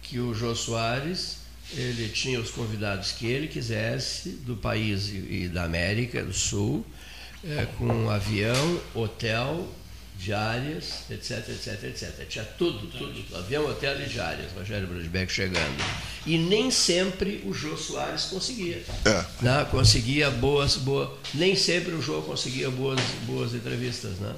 que 0.01 0.19
o 0.19 0.33
Jô 0.33 0.55
Soares 0.55 1.39
ele 1.73 2.09
tinha 2.09 2.39
os 2.39 2.49
convidados 2.49 3.11
que 3.11 3.27
ele 3.27 3.47
quisesse 3.47 4.29
do 4.29 4.55
país 4.55 5.09
e 5.09 5.47
da 5.47 5.63
América 5.63 6.23
do 6.23 6.33
Sul, 6.33 6.85
é, 7.43 7.67
com 7.77 7.85
um 7.85 8.09
avião, 8.09 8.79
hotel, 8.95 9.67
diárias, 10.19 11.05
etc, 11.09 11.47
etc, 11.49 11.83
etc. 11.85 12.27
Tinha 12.27 12.43
tudo, 12.43 12.87
tudo. 12.87 13.37
Avião, 13.37 13.65
hotel 13.65 13.99
e 14.01 14.05
diárias, 14.05 14.51
Rogério 14.51 14.85
Brandbeck 14.85 15.31
chegando. 15.31 15.83
E 16.25 16.37
nem 16.37 16.69
sempre 16.69 17.41
o 17.45 17.53
Jô 17.53 17.77
Soares 17.77 18.23
conseguia. 18.25 18.83
É. 19.05 19.25
Né? 19.41 19.65
Conseguia 19.71 20.29
boas, 20.29 20.75
boas. 20.75 21.09
Nem 21.33 21.55
sempre 21.55 21.93
o 21.93 22.01
Jô 22.01 22.21
conseguia 22.21 22.69
boas, 22.69 22.99
boas 23.25 23.53
entrevistas, 23.53 24.11
né? 24.19 24.35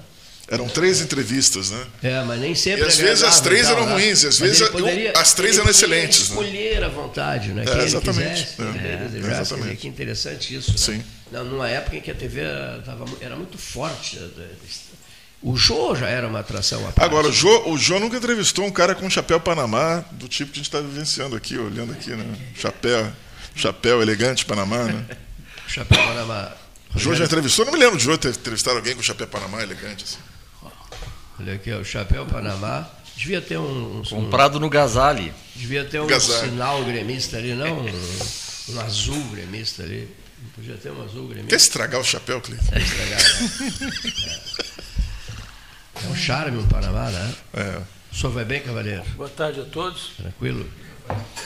Eram 0.48 0.68
três 0.68 1.00
entrevistas, 1.02 1.72
né? 1.72 1.88
É, 2.04 2.24
mas 2.24 2.40
nem 2.40 2.54
sempre. 2.54 2.84
E 2.84 2.88
às 2.88 2.98
vezes 2.98 3.24
as 3.24 3.40
três 3.40 3.70
eram 3.70 3.86
né? 3.86 3.94
ruins, 3.94 4.26
às 4.26 4.38
vezes 4.38 4.68
poderia, 4.68 5.14
as 5.16 5.34
três 5.34 5.58
eram 5.58 5.70
excelentes. 5.70 6.30
Né? 6.30 6.36
Escolher 6.36 6.80
né? 6.82 6.86
à 6.86 6.90
vontade, 6.90 7.50
né? 7.54 7.64
É, 7.66 7.84
exatamente. 7.86 8.44
Quisesse, 8.44 8.62
é, 8.62 9.28
é, 9.28 9.42
exatamente. 9.42 9.78
Que 9.78 9.88
interessante 9.88 10.56
isso. 10.56 10.78
Sim. 10.78 11.02
Né? 11.32 11.40
Numa 11.44 11.70
época 11.70 11.96
em 11.96 12.02
que 12.02 12.12
a 12.12 12.16
TV 12.16 12.42
tava, 12.86 13.06
era 13.22 13.36
muito 13.36 13.58
forte. 13.58 14.20
O 15.42 15.58
Jô 15.58 15.96
já 15.96 16.08
era 16.08 16.28
uma 16.28 16.40
atração 16.40 16.80
à 16.88 16.92
parte. 16.92 17.04
Agora, 17.04 17.28
o 17.28 17.32
Jô, 17.32 17.70
o 17.70 17.78
Jô 17.78 18.00
nunca 18.00 18.18
entrevistou 18.18 18.66
um 18.66 18.72
cara 18.72 18.94
com 18.94 19.10
chapéu 19.10 19.40
Panamá 19.40 20.04
do 20.12 20.28
tipo 20.28 20.52
que 20.52 20.60
a 20.60 20.62
gente 20.62 20.68
está 20.68 20.80
vivenciando 20.80 21.36
aqui, 21.36 21.58
olhando 21.58 21.94
aqui, 21.94 22.12
né? 22.12 22.26
Chapéu, 22.56 23.12
chapéu 23.56 24.02
elegante 24.02 24.46
Panamá, 24.46 24.84
né? 24.84 25.06
chapéu 25.68 25.98
Panamá. 25.98 26.52
O 26.96 27.00
Jô 27.00 27.16
já 27.16 27.26
entrevistou? 27.26 27.66
Não 27.66 27.74
me 27.74 27.80
lembro 27.80 27.98
de 27.98 28.04
Jô 28.04 28.16
ter 28.18 28.30
entrevistado 28.30 28.78
alguém 28.78 28.96
com 28.96 29.02
chapéu 29.02 29.28
Panamá 29.28 29.64
elegante. 29.64 30.04
Assim. 30.04 30.18
Olha 31.40 31.54
aqui, 31.54 31.72
o 31.72 31.84
chapéu 31.84 32.26
Panamá. 32.26 32.88
Devia 33.18 33.42
ter 33.42 33.58
um. 33.58 34.00
um 34.00 34.04
Comprado 34.04 34.60
no 34.60 34.70
Gazali. 34.70 35.34
Devia 35.56 35.86
ter 35.86 36.00
um 36.00 36.08
Gazali. 36.08 36.50
sinal 36.50 36.84
gremista 36.84 37.38
ali, 37.38 37.54
não? 37.54 37.80
Um, 37.80 38.74
um, 38.74 38.82
azul 38.82 39.24
gremista 39.32 39.84
ali. 39.84 40.08
Podia 40.56 40.76
ter 40.76 40.92
um 40.92 41.04
azul 41.04 41.28
gremista. 41.28 41.50
Quer 41.50 41.56
estragar 41.56 42.00
o 42.00 42.04
chapéu, 42.04 42.42
Cleiton? 42.42 42.66
Quer 42.66 42.82
estragar, 42.82 43.20
né? 43.20 44.42
é. 44.78 44.91
É 46.06 46.10
um 46.10 46.16
charme 46.16 46.58
o 46.58 46.68
Panamá, 46.68 47.10
né? 47.10 47.36
É. 47.54 47.82
O 48.12 48.16
senhor 48.16 48.32
vai 48.34 48.46
bem, 48.46 48.62
cavaleiro? 48.62 49.04
Boa 49.16 49.30
tarde 49.30 49.62
a 49.62 49.66
todos. 49.66 50.12
Tranquilo? 50.18 50.66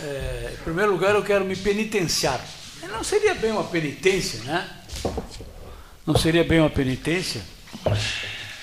É, 0.01 0.51
em 0.53 0.63
primeiro 0.63 0.91
lugar, 0.91 1.15
eu 1.15 1.23
quero 1.23 1.45
me 1.45 1.55
penitenciar. 1.55 2.43
Não 2.89 3.03
seria 3.03 3.35
bem 3.35 3.51
uma 3.51 3.63
penitência, 3.63 4.39
né? 4.43 4.69
Não 6.05 6.17
seria 6.17 6.43
bem 6.43 6.59
uma 6.59 6.69
penitência 6.69 7.41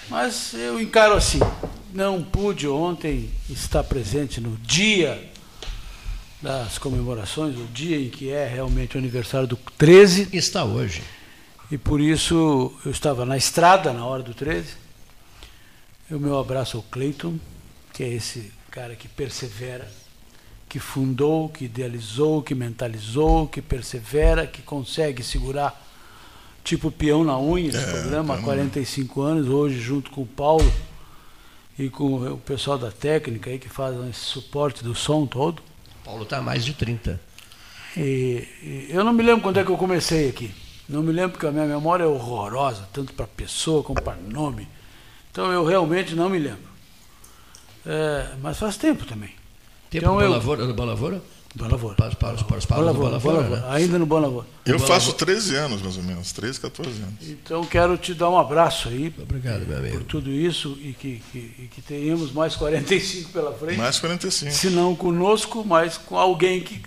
mas 0.09 0.55
eu 0.55 0.81
encaro 0.81 1.15
assim: 1.15 1.41
não 1.93 2.23
pude 2.23 2.69
ontem 2.69 3.31
estar 3.49 3.85
presente 3.85 4.41
no 4.41 4.57
dia 4.57 5.31
das 6.41 6.77
comemorações, 6.79 7.57
o 7.57 7.65
dia 7.73 7.99
em 7.99 8.09
que 8.09 8.31
é 8.31 8.47
realmente 8.47 8.97
o 8.97 8.99
aniversário 8.99 9.47
do 9.47 9.57
13. 9.79 10.29
Está 10.33 10.65
hoje. 10.65 11.03
E 11.71 11.79
por 11.79 12.01
isso 12.01 12.73
eu 12.85 12.91
estava 12.91 13.25
na 13.25 13.37
estrada 13.37 13.93
na 13.93 14.05
hora 14.05 14.23
do 14.23 14.35
13. 14.35 14.83
O 16.13 16.19
meu 16.19 16.39
abraço 16.39 16.77
ao 16.77 16.83
Cleiton, 16.83 17.39
que 17.91 18.05
é 18.05 18.09
esse 18.09 18.53
cara 18.71 18.95
que 18.95 19.09
persevera, 19.09 19.91
que 20.69 20.79
fundou, 20.79 21.49
que 21.49 21.65
idealizou, 21.65 22.43
que 22.43 22.55
mentalizou, 22.55 23.49
que 23.49 23.63
persevera, 23.63 24.47
que 24.47 24.61
consegue 24.61 25.23
segurar 25.23 25.75
tipo 26.63 26.91
peão 26.91 27.25
na 27.25 27.39
unha, 27.39 27.71
esse 27.71 27.79
é, 27.79 27.91
programa, 27.91 28.35
há 28.35 28.43
45 28.43 29.23
anos, 29.23 29.49
hoje 29.49 29.81
junto 29.81 30.11
com 30.11 30.21
o 30.21 30.27
Paulo 30.27 30.71
e 31.79 31.89
com 31.89 32.33
o 32.33 32.37
pessoal 32.37 32.77
da 32.77 32.91
técnica 32.91 33.49
aí 33.49 33.59
que 33.59 33.71
faz 33.71 33.97
esse 34.11 34.21
suporte 34.21 34.85
do 34.85 34.95
som 34.95 35.25
todo. 35.25 35.63
Paulo 36.05 36.25
está 36.25 36.39
há 36.39 36.43
mais 36.43 36.63
de 36.63 36.75
30. 36.75 37.19
E, 37.97 38.47
e, 38.63 38.87
eu 38.91 39.03
não 39.03 39.15
me 39.15 39.23
lembro 39.23 39.43
quando 39.43 39.59
é 39.59 39.65
que 39.65 39.71
eu 39.71 39.79
comecei 39.79 40.29
aqui. 40.29 40.55
Não 40.87 41.03
me 41.03 41.11
lembro 41.11 41.33
porque 41.33 41.47
a 41.47 41.51
minha 41.51 41.65
memória 41.65 42.05
é 42.05 42.07
horrorosa, 42.07 42.87
tanto 42.93 43.15
para 43.15 43.27
pessoa 43.27 43.83
como 43.83 44.03
para 44.03 44.17
nome. 44.17 44.69
Então 45.33 45.51
eu 45.51 45.65
realmente 45.65 46.15
não 46.15 46.29
me 46.29 46.39
lembro. 46.39 46.71
É, 47.87 48.29
mas 48.43 48.59
faz 48.59 48.77
tempo 48.77 49.07
também. 49.07 49.31
Tempo 49.91 50.05
então, 50.05 50.21
eu, 50.21 50.31
Lavoura, 50.31 50.73
Boa 50.75 50.89
Lavoura? 50.89 51.23
Boa 51.55 51.71
Lavoura. 51.71 51.97
Para, 51.97 52.15
para, 52.15 52.35
para 52.35 52.59
os 52.59 52.65
Boa 52.67 52.81
Lavoura, 52.81 53.19
Boa 53.19 53.35
Lavoura, 53.35 53.61
né? 53.63 53.67
Ainda 53.71 53.99
no 53.99 54.05
Boa 54.05 54.21
Lavoura. 54.21 54.47
Eu 54.67 54.79
faço 54.79 55.15
13 55.15 55.57
anos, 55.57 55.83
mais 55.83 55.97
ou 55.97 56.03
menos, 56.03 56.33
13, 56.33 56.61
14 56.61 56.91
anos. 57.03 57.15
Então 57.23 57.65
quero 57.65 57.97
te 57.97 58.13
dar 58.13 58.29
um 58.29 58.39
abraço 58.39 58.89
aí. 58.89 59.13
Obrigado, 59.19 59.67
meu 59.67 59.79
amigo. 59.79 59.99
Por 59.99 60.05
tudo 60.05 60.31
isso 60.31 60.79
e 60.83 60.93
que, 60.93 61.23
que, 61.33 61.39
e 61.39 61.71
que 61.75 61.81
tenhamos 61.81 62.31
mais 62.31 62.55
45 62.55 63.31
pela 63.31 63.53
frente. 63.55 63.79
Mais 63.79 63.99
45. 63.99 64.53
Se 64.53 64.69
não 64.69 64.95
conosco, 64.95 65.65
mas 65.65 65.97
com 65.97 66.19
alguém 66.19 66.61
que 66.61 66.81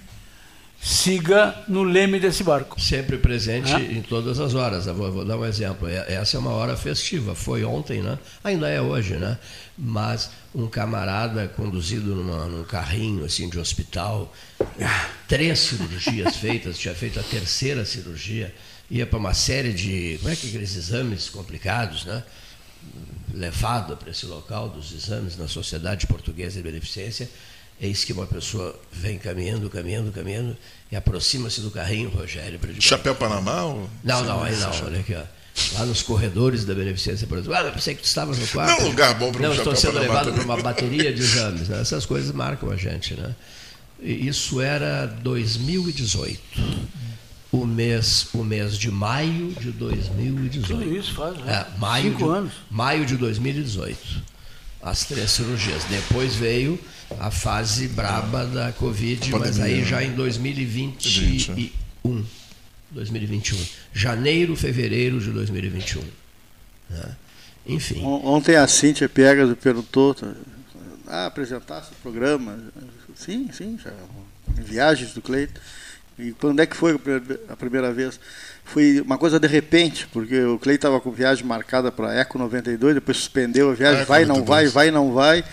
siga 0.86 1.64
no 1.68 1.82
leme 1.82 2.20
desse 2.20 2.44
barco. 2.44 2.80
Sempre 2.80 3.18
presente 3.18 3.74
é? 3.74 3.92
em 3.92 4.04
todas 4.04 4.40
as 4.40 4.54
horas. 4.54 4.86
Vou, 4.86 5.12
vou, 5.12 5.26
dar 5.26 5.36
um 5.36 5.44
exemplo. 5.44 5.88
É, 5.88 6.14
essa 6.14 6.38
é 6.38 6.40
uma 6.40 6.52
hora 6.52 6.78
festiva. 6.78 7.34
Foi 7.34 7.66
ontem, 7.66 8.04
né? 8.04 8.20
Ainda 8.44 8.70
é 8.70 8.80
hoje, 8.80 9.16
né? 9.16 9.36
Mas 9.76 10.30
um 10.54 10.68
camarada 10.68 11.48
conduzido 11.48 12.16
numa, 12.16 12.46
num 12.46 12.64
carrinho 12.64 13.26
assim 13.26 13.50
de 13.50 13.58
hospital, 13.58 14.32
três 15.28 15.58
cirurgias 15.58 16.36
feitas, 16.38 16.78
tinha 16.78 16.94
feito 16.94 17.20
a 17.20 17.24
terceira 17.24 17.84
cirurgia, 17.84 18.54
ia 18.90 19.08
para 19.08 19.18
uma 19.18 19.34
série 19.34 19.74
de, 19.74 20.20
como 20.22 20.32
é 20.32 20.36
que 20.36 20.46
é 20.46 20.50
aqueles 20.50 20.76
exames 20.76 21.30
complicados, 21.30 22.06
né? 22.06 22.24
Levado 23.34 23.98
para 23.98 24.12
esse 24.12 24.28
local 24.28 24.70
dos 24.70 24.94
exames 24.94 25.36
na 25.36 25.48
Sociedade 25.48 26.06
Portuguesa 26.06 26.58
de 26.58 26.62
Beneficência 26.62 27.28
Eis 27.80 28.06
que 28.06 28.14
uma 28.14 28.26
pessoa 28.26 28.80
vem 28.92 29.18
caminhando, 29.18 29.70
caminhando, 29.70 30.12
caminhando 30.12 30.56
e 30.92 30.96
aproxima-se 30.96 31.60
do 31.62 31.70
carrinho, 31.70 32.10
Rogério. 32.10 32.58
Para 32.58 32.72
Chapéu 32.80 33.14
Panamá? 33.16 33.64
Ou... 33.64 33.90
Não, 34.04 34.24
não, 34.24 34.44
aí 34.44 34.56
não, 34.56 34.86
olha 34.86 35.00
aqui, 35.00 35.14
ó. 35.14 35.24
Lá 35.74 35.86
nos 35.86 36.02
corredores 36.02 36.66
da 36.66 36.74
Beneficência, 36.74 37.26
por 37.28 37.38
exemplo. 37.38 37.56
Ah, 37.56 37.62
eu 37.62 37.72
pensei 37.72 37.96
que 37.96 38.02
tu 38.02 38.06
estavas 38.06 38.38
no 38.38 38.48
quarto. 38.48 38.70
Não, 38.72 38.88
um 38.88 38.90
lugar 38.90 39.14
bom 39.16 39.32
para 39.32 39.42
um 39.42 39.44
Não, 39.50 39.54
estou 39.54 39.76
sendo 39.76 40.00
levado 40.00 40.34
para 40.34 40.44
uma 40.44 40.58
bateria 40.62 41.14
de 41.14 41.22
exames. 41.22 41.70
Né? 41.70 41.80
Essas 41.80 42.06
coisas 42.06 42.34
marcam 42.34 42.70
a 42.70 42.76
gente, 42.76 43.14
né? 43.14 43.34
E 44.02 44.28
isso 44.28 44.60
era 44.60 45.06
2018. 45.06 46.40
O 47.52 47.66
mês, 47.66 48.28
o 48.34 48.44
mês 48.44 48.78
de 48.78 48.92
maio 48.92 49.54
de 49.54 49.72
2018. 49.72 50.68
Tudo 50.68 50.98
isso 50.98 51.14
faz, 51.14 51.38
né? 51.38 51.54
É, 51.54 51.80
maio 51.80 52.12
Cinco 52.12 52.26
de, 52.26 52.38
anos. 52.38 52.54
Maio 52.70 53.06
de 53.06 53.16
2018. 53.16 53.98
As 54.82 55.06
três 55.06 55.32
cirurgias. 55.32 55.86
Depois 55.86 56.36
veio 56.36 56.78
a 57.20 57.32
fase 57.32 57.88
braba 57.88 58.46
da 58.46 58.72
Covid, 58.74 59.32
mas 59.32 59.60
aí 59.60 59.84
já 59.84 60.04
em 60.04 60.14
2021. 60.14 62.26
2021. 62.92 63.58
Janeiro, 63.94 64.56
fevereiro 64.56 65.20
de 65.20 65.32
2021. 65.32 66.04
Né? 66.90 67.16
Enfim. 67.68 68.04
Ontem 68.04 68.56
a 68.56 68.68
Cíntia 68.68 69.10
Piegas 69.10 69.56
perguntou, 69.58 70.16
ah, 71.08 71.28
apresentasse 71.28 71.92
o 71.92 71.96
programa. 72.02 72.58
Sim, 73.16 73.50
sim, 73.52 73.78
já. 73.84 73.92
Viagens 74.48 75.14
do 75.14 75.22
Cleiton. 75.22 75.60
E 76.18 76.32
quando 76.32 76.62
é 76.62 76.66
que 76.66 76.78
foi 76.78 76.98
a 77.50 77.56
primeira 77.56 77.92
vez? 77.92 78.20
Foi 78.64 79.02
uma 79.02 79.18
coisa 79.18 79.40
de 79.40 79.48
repente, 79.48 80.08
porque 80.08 80.42
o 80.44 80.58
Cleiton 80.58 80.88
estava 80.88 81.02
com 81.02 81.12
viagem 81.12 81.46
marcada 81.46 81.92
para 81.92 82.14
Eco 82.14 82.40
92, 82.40 82.96
depois 82.96 83.18
suspendeu 83.18 83.72
a 83.72 83.74
viagem, 83.74 84.06
vai, 84.06 84.26
não 84.26 84.44
vai, 84.44 84.68
vai, 84.68 84.92
não 84.92 85.12
vai 85.12 85.44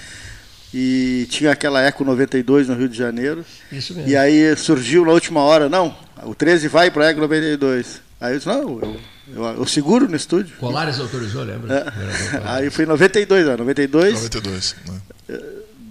e 0.72 1.26
tinha 1.30 1.52
aquela 1.52 1.82
Eco 1.82 2.04
92 2.04 2.68
no 2.68 2.74
Rio 2.74 2.88
de 2.88 2.96
Janeiro. 2.96 3.44
Isso 3.70 3.94
mesmo. 3.94 4.10
E 4.10 4.16
aí 4.16 4.56
surgiu 4.56 5.04
na 5.04 5.12
última 5.12 5.40
hora, 5.40 5.68
não, 5.68 5.94
o 6.24 6.34
13 6.34 6.68
vai 6.68 6.90
para 6.90 7.06
a 7.06 7.08
Eco 7.10 7.20
92. 7.20 8.00
Aí 8.20 8.34
eu 8.34 8.38
disse, 8.38 8.48
não, 8.48 8.62
eu, 8.62 9.00
eu, 9.34 9.44
eu 9.44 9.66
seguro 9.66 10.08
no 10.08 10.16
estúdio. 10.16 10.56
Colares 10.58 10.98
autorizou, 11.00 11.42
lembra? 11.42 11.74
É. 11.74 12.40
Aí 12.44 12.70
foi 12.70 12.84
em 12.84 12.88
92, 12.88 13.48
ó, 13.48 13.56
92. 13.56 14.14
92, 14.14 14.76
né? 14.86 15.40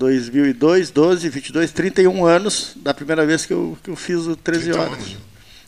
2002, 0.01 0.89
12, 0.89 1.29
22, 1.29 1.71
31 1.71 2.25
anos 2.25 2.73
da 2.77 2.93
primeira 2.93 3.25
vez 3.25 3.45
que 3.45 3.53
eu, 3.53 3.77
que 3.83 3.89
eu 3.89 3.95
fiz 3.95 4.25
o 4.25 4.35
13 4.35 4.71
horas. 4.71 4.93
Anos. 4.93 5.17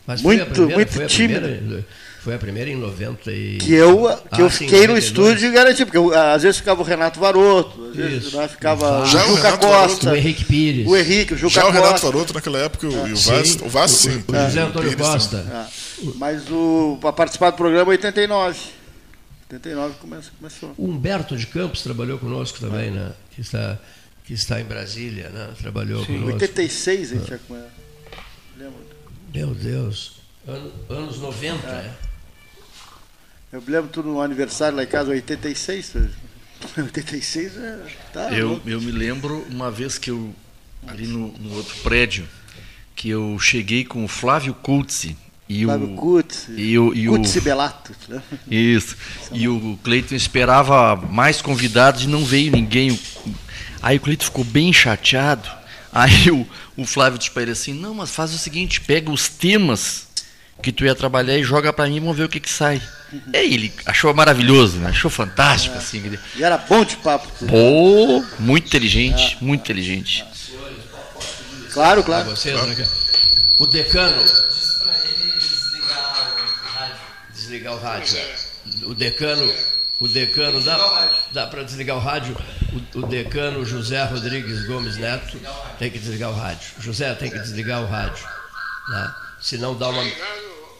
Mas 0.06 0.22
muito, 0.22 0.46
primeira, 0.46 0.74
muito 0.74 1.06
tímido. 1.06 1.84
Foi 2.24 2.34
a 2.34 2.38
primeira 2.38 2.70
em 2.70 2.76
90 2.76 3.30
e... 3.30 3.58
Que 3.58 3.74
eu, 3.74 4.04
que 4.32 4.40
ah, 4.40 4.40
eu 4.40 4.48
fiquei 4.48 4.80
sim, 4.80 4.86
no 4.86 4.96
estúdio 4.96 5.46
e 5.46 5.52
garanti, 5.52 5.84
porque 5.84 5.98
eu, 5.98 6.10
às 6.14 6.42
vezes 6.42 6.56
ficava 6.56 6.80
o 6.80 6.82
Renato 6.82 7.20
Varoto, 7.20 7.90
às 7.90 7.96
vezes 7.96 8.32
né, 8.32 8.48
ficava 8.48 9.02
o 9.02 9.04
Juca 9.04 9.58
Costa. 9.58 10.10
O 10.10 10.16
Henrique 10.16 10.42
Pires. 10.42 10.86
O 10.88 10.96
Henrique, 10.96 11.34
o 11.34 11.36
Juca 11.36 11.52
Já 11.52 11.62
Costa. 11.64 11.78
o 11.78 11.82
Renato 11.82 12.06
Varoto 12.06 12.32
naquela 12.32 12.58
época, 12.60 12.86
é. 12.86 12.88
o 12.88 13.14
Vaz, 13.14 13.56
o 13.60 13.68
Vaz 13.68 13.90
sim. 13.90 14.24
O, 14.26 14.32
o 14.32 14.36
José 14.36 14.62
Antônio 14.62 14.96
Costa. 14.96 15.36
É. 15.36 16.08
Mas 16.14 16.50
o, 16.50 16.96
para 16.98 17.12
participar 17.12 17.50
do 17.50 17.56
programa, 17.58 17.90
89. 17.90 18.58
89 19.52 19.94
começou. 20.00 20.74
O 20.78 20.88
Humberto 20.88 21.36
de 21.36 21.46
Campos 21.46 21.82
trabalhou 21.82 22.18
conosco 22.18 22.58
também, 22.58 22.90
né? 22.90 23.12
Que 23.32 23.42
está, 23.42 23.78
que 24.24 24.32
está 24.32 24.58
em 24.62 24.64
Brasília, 24.64 25.28
né? 25.28 25.50
Trabalhou 25.60 26.00
sim. 26.06 26.20
conosco. 26.20 26.32
86 26.36 27.12
a 27.12 27.14
gente 27.16 27.28
já 27.28 27.38
conhece. 27.46 27.68
Meu 29.34 29.48
Deus. 29.54 30.12
Ano, 30.48 30.72
anos 30.88 31.18
90, 31.18 31.66
é. 31.66 31.70
é. 31.70 32.03
Eu 33.54 33.62
me 33.62 33.70
lembro 33.70 33.88
tudo 33.88 34.08
no 34.08 34.20
aniversário 34.20 34.76
lá 34.76 34.82
em 34.82 34.86
casa, 34.88 35.10
86. 35.12 35.94
86 36.76 37.54
é. 37.56 37.78
Tá, 38.12 38.32
eu, 38.32 38.60
eu 38.66 38.80
me 38.80 38.90
lembro 38.90 39.46
uma 39.48 39.70
vez 39.70 39.96
que 39.96 40.10
eu, 40.10 40.34
ali 40.88 41.06
no, 41.06 41.28
no 41.38 41.54
outro 41.54 41.76
prédio, 41.76 42.26
que 42.96 43.08
eu 43.08 43.38
cheguei 43.38 43.84
com 43.84 44.04
o 44.04 44.08
Flávio 44.08 44.54
Kutzi. 44.54 45.16
E 45.48 45.64
Flávio 45.66 45.92
o, 45.92 45.94
Kutz, 45.94 46.48
e 46.48 46.76
o, 46.76 46.92
e 46.92 47.06
Kutz 47.06 47.36
Belato. 47.38 47.94
Né? 48.08 48.20
Isso. 48.50 48.96
E 49.30 49.46
o 49.46 49.78
Cleiton 49.84 50.16
esperava 50.16 50.96
mais 50.96 51.40
convidados 51.40 52.02
e 52.02 52.08
não 52.08 52.24
veio 52.24 52.50
ninguém. 52.50 52.98
Aí 53.80 53.98
o 53.98 54.00
Cleiton 54.00 54.24
ficou 54.24 54.42
bem 54.44 54.72
chateado. 54.72 55.48
Aí 55.92 56.28
o, 56.28 56.44
o 56.76 56.84
Flávio 56.84 57.20
disse 57.20 57.30
para 57.30 57.42
ele 57.42 57.52
assim: 57.52 57.72
Não, 57.72 57.94
mas 57.94 58.10
faz 58.10 58.34
o 58.34 58.38
seguinte, 58.38 58.80
pega 58.80 59.12
os 59.12 59.28
temas 59.28 60.03
que 60.62 60.72
tu 60.72 60.84
ia 60.84 60.94
trabalhar 60.94 61.36
e 61.36 61.42
joga 61.42 61.72
para 61.72 61.86
mim, 61.86 62.00
vamos 62.00 62.16
ver 62.16 62.24
o 62.24 62.28
que 62.28 62.40
que 62.40 62.50
sai. 62.50 62.82
E 63.12 63.36
ele 63.36 63.72
achou 63.86 64.12
maravilhoso, 64.12 64.78
né? 64.78 64.90
achou 64.90 65.10
fantástico. 65.10 65.74
É. 65.74 65.78
assim. 65.78 66.18
E 66.36 66.42
era 66.42 66.58
bom 66.58 66.84
de 66.84 66.96
papo. 66.96 67.28
Pô, 67.46 68.24
muito 68.38 68.66
inteligente, 68.66 69.38
é. 69.40 69.44
muito 69.44 69.60
inteligente. 69.60 70.24
Claro, 71.72 72.02
claro. 72.02 72.30
Vocês, 72.30 72.54
né? 72.54 72.86
O 73.58 73.66
decano. 73.66 74.24
Desligar 77.32 77.74
o 77.74 77.80
rádio. 77.80 78.18
O 78.84 78.94
decano 78.94 79.52
o 80.00 80.08
decano, 80.08 80.60
dá, 80.60 81.08
dá 81.32 81.46
para 81.46 81.62
desligar 81.62 81.96
o 81.96 82.00
rádio? 82.00 82.36
O, 82.94 82.98
o, 82.98 83.06
decano 83.06 83.64
José 83.64 84.02
Rodrigues 84.04 84.66
Gomes 84.66 84.96
Neto 84.96 85.38
tem 85.78 85.90
que 85.90 85.98
desligar 85.98 86.30
o 86.30 86.34
rádio. 86.34 86.72
José 86.80 87.14
tem 87.14 87.30
que 87.30 87.38
desligar 87.38 87.80
o 87.80 87.86
rádio. 87.86 88.22
Né? 88.88 89.14
Senão 89.44 89.76
dá 89.76 89.90
uma. 89.90 90.02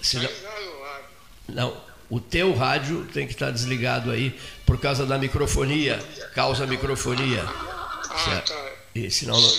Senão, 0.00 0.30
não, 1.46 1.76
o 2.08 2.18
teu 2.18 2.54
rádio 2.54 3.06
tem 3.12 3.26
que 3.26 3.34
estar 3.34 3.50
desligado 3.50 4.10
aí 4.10 4.34
por 4.64 4.80
causa 4.80 5.04
da 5.04 5.18
microfonia, 5.18 6.02
causa 6.34 6.66
microfonia. 6.66 7.44
Ah, 7.46 8.42
tá. 8.46 8.72
E 8.94 9.10
senão 9.10 9.38
não... 9.38 9.52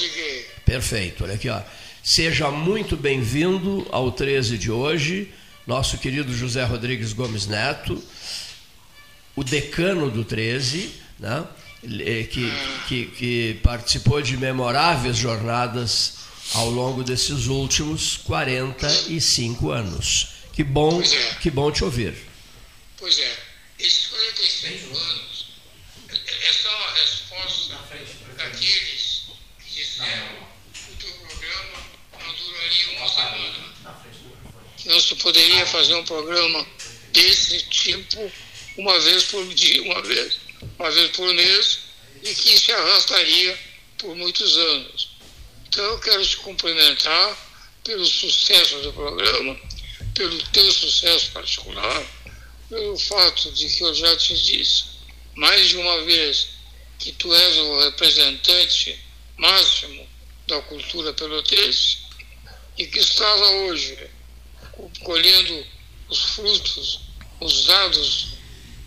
Perfeito, 0.66 1.24
olha 1.24 1.36
aqui, 1.36 1.50
ó. 1.50 1.62
Seja 2.04 2.50
muito 2.50 2.98
bem-vindo 2.98 3.86
ao 3.92 4.12
13 4.12 4.58
de 4.58 4.72
hoje, 4.72 5.32
nosso 5.68 6.00
querido 6.00 6.34
José 6.34 6.64
Rodrigues 6.64 7.14
Gomes 7.14 7.46
Neto 7.46 8.02
o 9.36 9.44
decano 9.44 10.10
do 10.10 10.24
13, 10.24 10.92
né? 11.20 11.46
que, 12.32 12.52
que, 12.88 13.06
que 13.06 13.60
participou 13.62 14.22
de 14.22 14.38
memoráveis 14.38 15.18
jornadas 15.18 16.25
ao 16.54 16.70
longo 16.70 17.04
desses 17.04 17.48
últimos 17.48 18.18
45 18.18 19.72
anos. 19.72 20.28
Que 20.54 20.64
bom, 20.64 21.02
é. 21.02 21.36
que 21.42 21.50
bom 21.50 21.72
te 21.72 21.84
ouvir. 21.84 22.16
Pois 22.98 23.20
é, 23.20 23.38
esses 23.80 24.08
45 24.08 24.98
anos 24.98 25.46
é 26.10 26.54
só 26.54 26.70
a 26.70 26.94
resposta 26.94 27.76
daqueles 28.38 29.26
que 29.60 29.76
disseram 29.76 30.48
que 30.74 30.92
o 30.92 30.96
teu 30.96 31.12
programa 31.28 31.78
não 32.14 32.34
duraria 32.36 32.98
uma 32.98 33.08
semana. 33.10 33.76
Que 34.78 34.90
não 34.90 35.00
se 35.00 35.16
poderia 35.16 35.66
fazer 35.66 35.96
um 35.96 36.06
programa 36.06 36.66
desse 37.12 37.64
tipo 37.64 38.32
uma 38.78 39.00
vez 39.00 39.24
por 39.24 39.46
dia, 39.54 39.82
uma 39.84 40.02
vez, 40.02 40.38
uma 40.78 40.92
vez 40.92 41.12
por 41.12 41.34
mês, 41.34 41.80
e 42.24 42.34
que 42.34 42.58
se 42.58 42.72
arrastaria 42.72 43.60
por 43.98 44.16
muitos 44.16 44.58
anos. 44.58 45.15
Então 45.76 45.84
eu 45.88 46.00
quero 46.00 46.26
te 46.26 46.38
cumprimentar 46.38 47.38
pelo 47.84 48.06
sucesso 48.06 48.80
do 48.80 48.94
programa, 48.94 49.60
pelo 50.14 50.42
teu 50.54 50.72
sucesso 50.72 51.32
particular, 51.34 52.02
pelo 52.70 52.98
fato 52.98 53.52
de 53.52 53.68
que 53.68 53.84
eu 53.84 53.94
já 53.94 54.16
te 54.16 54.42
disse 54.42 54.86
mais 55.36 55.68
de 55.68 55.76
uma 55.76 56.06
vez 56.06 56.48
que 56.98 57.12
tu 57.12 57.34
és 57.36 57.58
o 57.58 57.80
representante 57.82 58.98
máximo 59.36 60.08
da 60.48 60.62
cultura 60.62 61.12
pelotense 61.12 61.98
e 62.78 62.88
que 62.88 63.00
estás 63.00 63.42
hoje 63.42 64.00
colhendo 65.04 65.68
os 66.08 66.20
frutos, 66.36 67.02
os 67.42 67.66
dados 67.66 68.28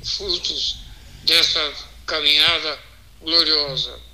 frutos 0.03 0.77
dessa 1.25 1.75
caminhada 2.07 2.81
gloriosa. 3.21 4.08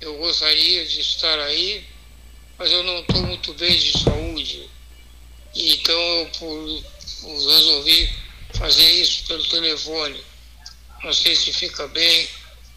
Eu 0.00 0.16
gostaria 0.16 0.86
de 0.86 1.00
estar 1.00 1.38
aí, 1.40 1.84
mas 2.58 2.70
eu 2.70 2.82
não 2.82 3.00
estou 3.00 3.22
muito 3.22 3.52
bem 3.54 3.76
de 3.76 3.98
saúde. 3.98 4.70
Então 5.54 5.94
eu 5.94 6.26
por, 6.38 6.82
por 7.20 7.52
resolvi 7.52 8.10
fazer 8.54 8.90
isso 8.92 9.26
pelo 9.26 9.44
telefone. 9.44 10.20
Não 11.04 11.12
sei 11.12 11.36
se 11.36 11.52
fica 11.52 11.86
bem 11.88 12.28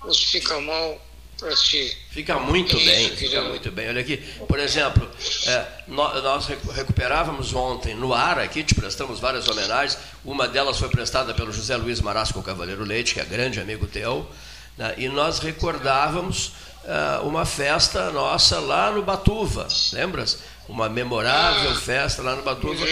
ou 0.01 0.13
se 0.13 0.25
fica 0.25 0.59
mal 0.59 1.01
para 1.39 1.55
ti. 1.55 1.97
Fica 2.11 2.39
muito 2.39 2.77
é 2.77 2.83
bem, 2.83 3.15
fica 3.15 3.41
muito 3.41 3.71
bem. 3.71 3.87
Olha 3.87 4.01
aqui, 4.01 4.17
por 4.47 4.59
exemplo, 4.59 5.09
é, 5.47 5.65
nós, 5.87 6.23
nós, 6.23 6.47
recuperávamos 6.47 7.53
ontem 7.53 7.95
no 7.95 8.13
ar 8.13 8.39
aqui, 8.39 8.63
te 8.63 8.75
prestamos 8.75 9.19
várias 9.19 9.47
homenagens. 9.47 9.97
Uma 10.23 10.47
delas 10.47 10.77
foi 10.77 10.89
prestada 10.89 11.33
pelo 11.33 11.51
José 11.51 11.75
Luiz 11.75 11.99
Marasco 12.01 12.41
Cavaleiro 12.43 12.83
Leite, 12.83 13.13
que 13.13 13.19
é 13.19 13.25
grande 13.25 13.59
amigo 13.59 13.87
teu, 13.87 14.29
né, 14.77 14.93
e 14.97 15.07
nós 15.07 15.39
recordávamos 15.39 16.51
é, 16.85 17.19
uma 17.19 17.45
festa 17.45 18.11
nossa 18.11 18.59
lá 18.59 18.91
no 18.91 19.01
Batuva, 19.03 19.67
lembras? 19.93 20.39
Uma 20.67 20.89
memorável 20.89 21.71
ah, 21.71 21.75
festa 21.75 22.21
lá 22.21 22.35
no 22.35 22.43
Batuva, 22.43 22.85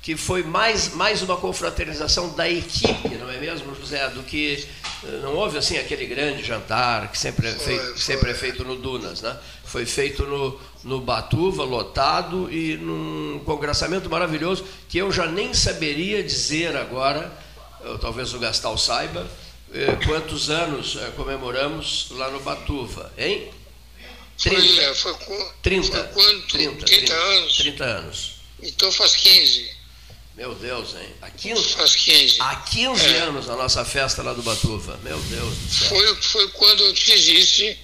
que 0.00 0.16
foi 0.16 0.42
mais, 0.42 0.94
mais 0.94 1.22
uma 1.22 1.36
confraternização 1.36 2.30
da 2.30 2.48
equipe, 2.48 3.16
não 3.16 3.28
é 3.28 3.38
mesmo, 3.38 3.74
José, 3.74 4.08
do 4.10 4.22
que 4.22 4.64
não 5.22 5.34
houve 5.34 5.58
assim 5.58 5.76
aquele 5.78 6.06
grande 6.06 6.42
jantar 6.42 7.10
que 7.10 7.18
sempre 7.18 7.48
é 7.48 7.52
feito, 7.52 7.98
sempre 7.98 8.30
é 8.30 8.34
feito 8.34 8.64
no 8.64 8.76
Dunas, 8.76 9.20
né? 9.22 9.36
Foi 9.64 9.84
feito 9.84 10.24
no, 10.24 10.60
no 10.84 11.00
Batuva, 11.00 11.64
lotado 11.64 12.50
e 12.50 12.76
num 12.76 13.40
congressamento 13.44 14.08
maravilhoso 14.08 14.64
que 14.88 14.98
eu 14.98 15.10
já 15.10 15.26
nem 15.26 15.52
saberia 15.52 16.22
dizer 16.22 16.76
agora, 16.76 17.30
eu, 17.84 17.98
talvez 17.98 18.32
o 18.32 18.38
Gastal 18.38 18.78
saiba, 18.78 19.20
eh, 19.20 19.45
quantos 20.06 20.48
anos 20.50 20.96
eh, 20.96 21.12
comemoramos 21.16 22.08
lá 22.10 22.30
no 22.30 22.40
Batuva, 22.40 23.12
hein? 23.18 23.50
30. 24.38 24.94
Foi, 24.94 25.14
foi, 25.14 25.50
30, 25.62 25.86
foi 25.86 26.04
quanto? 26.08 26.48
30, 26.48 26.84
30, 26.84 26.86
30 26.86 27.14
anos? 27.14 27.56
30 27.56 27.84
anos. 27.84 28.32
Então 28.62 28.92
faz 28.92 29.16
15. 29.16 29.76
Meu 30.36 30.54
Deus, 30.54 30.94
hein? 30.94 31.08
Há 31.22 31.30
15, 31.30 31.68
Faz 31.70 31.96
15. 31.96 32.36
Há 32.40 32.56
15 32.56 33.06
é. 33.06 33.18
anos 33.20 33.48
a 33.48 33.56
nossa 33.56 33.84
festa 33.84 34.22
lá 34.22 34.34
do 34.34 34.42
Batuva. 34.42 35.00
Meu 35.02 35.18
Deus 35.18 35.56
do 35.56 35.74
céu. 35.74 35.88
Foi, 35.88 36.16
foi 36.16 36.48
quando 36.48 36.82
eu 36.82 36.92
te 36.92 37.18
disse, 37.18 37.78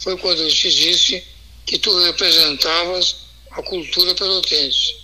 foi 0.00 0.16
quando 0.18 0.42
eu 0.42 0.50
te 0.50 0.68
disse 0.68 1.24
que 1.64 1.78
tu 1.78 1.96
representavas 2.04 3.16
a 3.52 3.62
cultura 3.62 4.14
pelotense. 4.16 4.96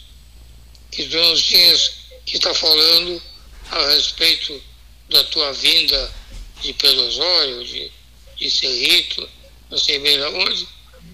Que 0.90 1.04
tu 1.04 1.16
não 1.16 1.36
tinhas 1.36 1.92
que 2.26 2.36
estar 2.36 2.48
tá 2.50 2.54
falando 2.54 3.22
a 3.70 3.86
respeito 3.90 4.60
da 5.08 5.24
tua 5.24 5.52
vinda 5.52 6.14
de 6.60 6.72
Pedosório, 6.74 7.64
de, 7.64 7.90
de 8.36 8.50
Cerrito, 8.50 9.28
não 9.70 9.78
sei 9.78 9.98
bem 9.98 10.20
onde, 10.22 10.68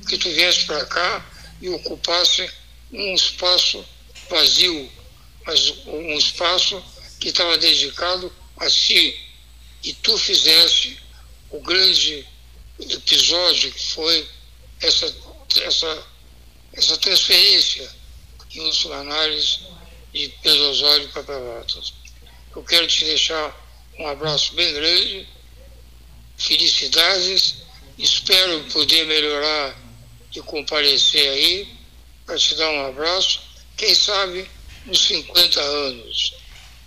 que 0.08 0.18
tu 0.18 0.30
viesse 0.30 0.64
para 0.64 0.84
cá 0.86 1.30
e 1.60 1.68
ocupasse 1.68 2.48
um 2.92 3.14
espaço 3.14 3.84
vazio 4.28 4.90
mas 5.46 5.74
um 5.86 6.16
espaço 6.16 6.82
que 7.20 7.28
estava 7.28 7.58
dedicado 7.58 8.32
a 8.56 8.68
si. 8.70 9.18
E 9.82 9.92
tu 9.92 10.16
fizeste 10.16 10.98
o 11.50 11.60
grande 11.60 12.26
episódio 12.78 13.70
que 13.70 13.86
foi 13.88 14.26
essa, 14.80 15.14
essa, 15.62 16.06
essa 16.72 16.96
transferência 16.98 17.90
em 18.54 18.68
os 18.68 18.86
análise 18.86 19.58
de 20.12 20.28
Pedro 20.42 20.70
Osório 20.70 21.08
para 21.08 21.24
Pelotas. 21.24 21.92
Eu 22.54 22.62
quero 22.62 22.86
te 22.86 23.04
deixar 23.04 23.63
um 23.98 24.06
abraço 24.08 24.54
bem 24.54 24.72
grande, 24.72 25.28
felicidades, 26.36 27.56
espero 27.98 28.64
poder 28.72 29.06
melhorar 29.06 29.76
e 30.34 30.40
comparecer 30.42 31.28
aí 31.30 31.68
para 32.26 32.36
te 32.38 32.54
dar 32.56 32.70
um 32.70 32.86
abraço. 32.86 33.40
Quem 33.76 33.94
sabe 33.94 34.48
nos 34.86 35.00
50 35.06 35.60
anos. 35.60 36.34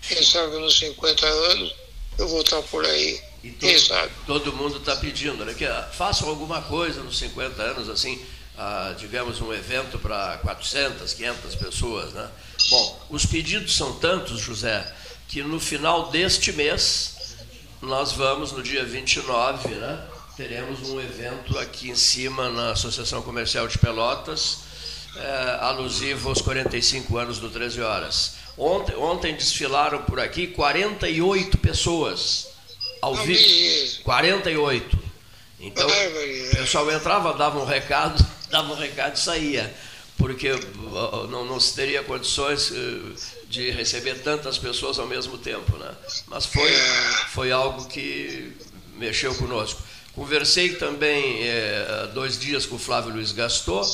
Quem 0.01 0.23
sabe 0.23 0.57
nos 0.57 0.77
50 0.77 1.25
anos 1.25 1.75
eu 2.17 2.27
vou 2.27 2.41
estar 2.41 2.61
por 2.63 2.85
aí. 2.85 3.21
E 3.43 3.51
todo, 3.51 3.59
Quem 3.59 3.79
sabe? 3.79 4.11
Todo 4.25 4.53
mundo 4.53 4.77
está 4.77 4.95
pedindo, 4.95 5.45
né? 5.45 5.53
Que 5.53 5.65
ah, 5.65 5.89
façam 5.93 6.27
alguma 6.27 6.61
coisa 6.61 7.01
nos 7.03 7.17
50 7.17 7.61
anos, 7.61 7.89
assim, 7.89 8.19
ah, 8.57 8.95
digamos, 8.97 9.39
um 9.39 9.53
evento 9.53 9.99
para 9.99 10.37
400, 10.39 11.13
500 11.13 11.55
pessoas, 11.55 12.13
né? 12.13 12.29
Bom, 12.69 13.07
os 13.09 13.25
pedidos 13.25 13.75
são 13.75 13.93
tantos, 13.99 14.41
José, 14.41 14.91
que 15.27 15.43
no 15.43 15.59
final 15.59 16.09
deste 16.09 16.51
mês, 16.53 17.35
nós 17.81 18.13
vamos, 18.13 18.51
no 18.51 18.63
dia 18.63 18.83
29, 18.85 19.69
né? 19.75 20.03
Teremos 20.35 20.89
um 20.89 20.99
evento 20.99 21.57
aqui 21.57 21.89
em 21.89 21.95
cima 21.95 22.49
na 22.49 22.71
Associação 22.71 23.21
Comercial 23.21 23.67
de 23.67 23.77
Pelotas, 23.77 24.59
é, 25.15 25.57
alusivo 25.61 26.29
aos 26.29 26.41
45 26.41 27.17
anos 27.17 27.39
do 27.39 27.49
13 27.49 27.81
Horas. 27.81 28.35
Ontem, 28.57 28.95
ontem 28.95 29.35
desfilaram 29.35 30.03
por 30.03 30.19
aqui 30.19 30.47
48 30.47 31.57
pessoas 31.57 32.47
ao 33.01 33.15
vivo. 33.15 34.03
48. 34.03 34.99
Então, 35.59 35.87
o 35.87 36.55
pessoal 36.55 36.91
entrava, 36.91 37.33
dava 37.33 37.59
um 37.59 37.65
recado, 37.65 38.23
dava 38.49 38.73
um 38.73 38.75
recado 38.75 39.15
e 39.15 39.19
saía. 39.19 39.73
Porque 40.17 40.49
não, 41.29 41.45
não 41.45 41.59
se 41.59 41.75
teria 41.75 42.03
condições 42.03 42.71
eh, 42.71 43.37
de 43.47 43.69
receber 43.69 44.15
tantas 44.23 44.57
pessoas 44.57 44.97
ao 44.97 45.05
mesmo 45.05 45.37
tempo. 45.37 45.77
Né? 45.77 45.95
Mas 46.25 46.45
foi, 46.45 46.71
foi 47.29 47.51
algo 47.51 47.85
que 47.87 48.51
mexeu 48.95 49.33
conosco. 49.35 49.81
Conversei 50.13 50.73
também 50.75 51.47
é, 51.47 52.09
dois 52.13 52.39
dias 52.39 52.65
com 52.65 52.75
o 52.75 52.79
Flávio 52.79 53.13
Luiz 53.13 53.31
Gastor 53.31 53.85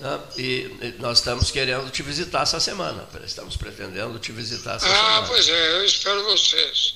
Né? 0.00 0.20
E 0.36 0.94
nós 0.98 1.18
estamos 1.18 1.50
querendo 1.50 1.90
te 1.90 2.02
visitar 2.02 2.42
essa 2.42 2.60
semana. 2.60 3.08
Estamos 3.24 3.56
pretendendo 3.56 4.18
te 4.18 4.32
visitar 4.32 4.76
essa 4.76 4.86
ah, 4.86 4.90
semana. 4.90 5.18
Ah, 5.18 5.22
pois 5.26 5.48
é, 5.48 5.72
eu 5.72 5.84
espero 5.86 6.22
vocês. 6.24 6.94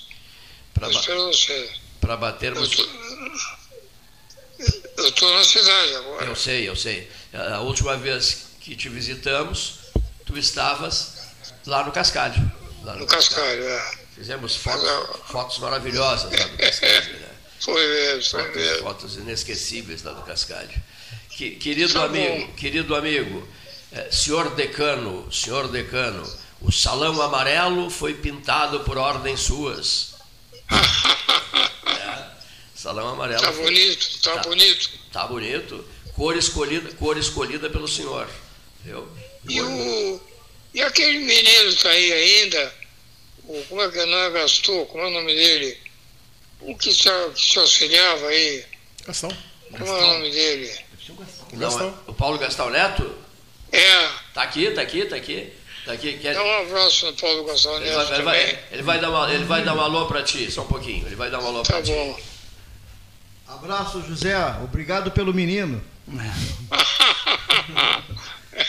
Pra 0.74 0.88
eu 0.88 0.90
espero 0.90 1.26
vocês. 1.28 1.80
Para 2.00 2.16
batermos. 2.18 2.76
Eu 4.98 5.08
estou 5.08 5.34
na 5.34 5.44
cidade 5.44 5.94
agora. 5.94 6.26
Eu 6.26 6.36
sei, 6.36 6.68
eu 6.68 6.76
sei. 6.76 7.08
A 7.32 7.60
última 7.60 7.96
vez 7.96 8.45
que 8.66 8.74
te 8.74 8.88
visitamos, 8.88 9.78
tu 10.24 10.36
estavas 10.36 11.28
lá 11.66 11.84
no 11.84 11.92
Cascalho. 11.92 12.34
Lá 12.82 12.94
no, 12.94 13.00
no 13.00 13.06
Cascalho, 13.06 13.64
é. 13.64 13.94
Fizemos 14.16 14.56
fotos, 14.56 15.20
fotos 15.30 15.58
maravilhosas 15.60 16.32
lá 16.32 16.46
do 16.46 16.58
Cascalho. 16.58 17.16
Né? 17.26 17.28
Foi 17.60 17.86
mesmo, 17.86 18.30
foi 18.30 18.42
fotos, 18.42 18.56
mesmo. 18.56 18.82
Fotos 18.82 19.16
inesquecíveis 19.16 20.02
lá 20.02 20.12
do 20.12 20.22
Cascalho. 20.22 20.82
Que, 21.30 21.52
querido 21.52 22.00
amigo, 22.02 22.52
querido 22.54 22.96
amigo, 22.96 23.48
eh, 23.92 24.08
senhor 24.10 24.54
decano, 24.56 25.32
senhor 25.32 25.68
decano, 25.68 26.28
o 26.60 26.72
salão 26.72 27.22
amarelo 27.22 27.88
foi 27.88 28.14
pintado 28.14 28.80
por 28.80 28.98
ordens 28.98 29.40
suas. 29.40 30.16
é, 31.86 32.30
salão 32.74 33.10
amarelo. 33.10 33.42
Tá 33.42 33.52
bonito, 33.52 34.22
tá, 34.22 34.32
tá 34.32 34.42
bonito. 34.42 34.90
Tá 35.12 35.26
bonito. 35.28 35.88
Cor 36.14 36.36
escolhida, 36.36 36.92
cor 36.94 37.16
escolhida 37.16 37.70
pelo 37.70 37.86
senhor. 37.86 38.28
E, 39.48 39.60
o, 39.60 40.20
e 40.74 40.82
aquele 40.82 41.18
menino 41.18 41.70
que 41.70 41.76
está 41.76 41.90
aí 41.90 42.12
ainda, 42.12 42.74
o, 43.44 43.64
como 43.68 43.82
é 43.82 43.90
que 43.90 44.04
não 44.04 44.18
é 44.18 44.30
Gastou? 44.30 44.86
Como 44.86 45.04
é 45.04 45.08
o 45.08 45.10
nome 45.10 45.34
dele? 45.34 45.78
O 46.60 46.76
que 46.76 46.92
se, 46.92 47.08
que 47.34 47.40
se 47.40 47.58
auxiliava 47.58 48.28
aí? 48.28 48.64
Gastão. 49.06 49.30
Como 49.70 49.78
Gastão. 49.78 49.96
é 49.96 50.04
o 50.04 50.12
nome 50.14 50.30
dele? 50.30 50.72
O, 51.52 51.56
Gastão. 51.56 51.98
o 52.06 52.14
Paulo 52.14 52.38
Gastão 52.38 52.70
Neto? 52.70 53.14
É. 53.72 54.08
Tá 54.34 54.42
aqui, 54.42 54.70
tá 54.70 54.82
aqui, 54.82 55.04
tá 55.04 55.16
aqui. 55.16 55.52
Tá 55.84 55.92
aqui 55.92 56.18
quer... 56.18 56.34
Dá 56.34 56.42
um 56.42 56.62
abraço 56.62 57.06
no 57.06 57.12
Paulo 57.14 57.44
Gastão 57.44 57.78
Neto. 57.78 57.86
Ele 57.86 57.94
vai, 57.94 58.14
ele 58.14 58.22
vai, 58.22 58.64
ele 58.72 58.82
vai, 58.82 59.00
dar, 59.00 59.10
uma, 59.10 59.32
ele 59.32 59.44
vai 59.44 59.64
dar 59.64 59.74
um 59.74 59.80
alô 59.80 60.06
para 60.06 60.22
ti, 60.22 60.50
só 60.50 60.62
um 60.62 60.66
pouquinho. 60.66 61.06
Ele 61.06 61.14
vai 61.14 61.30
dar 61.30 61.40
um 61.40 61.46
alô 61.46 61.62
para 61.62 61.76
tá 61.76 61.82
ti. 61.82 61.92
Tá 61.92 61.96
bom. 61.96 62.18
Abraço, 63.48 64.02
José. 64.02 64.36
Obrigado 64.64 65.12
pelo 65.12 65.32
menino. 65.32 65.82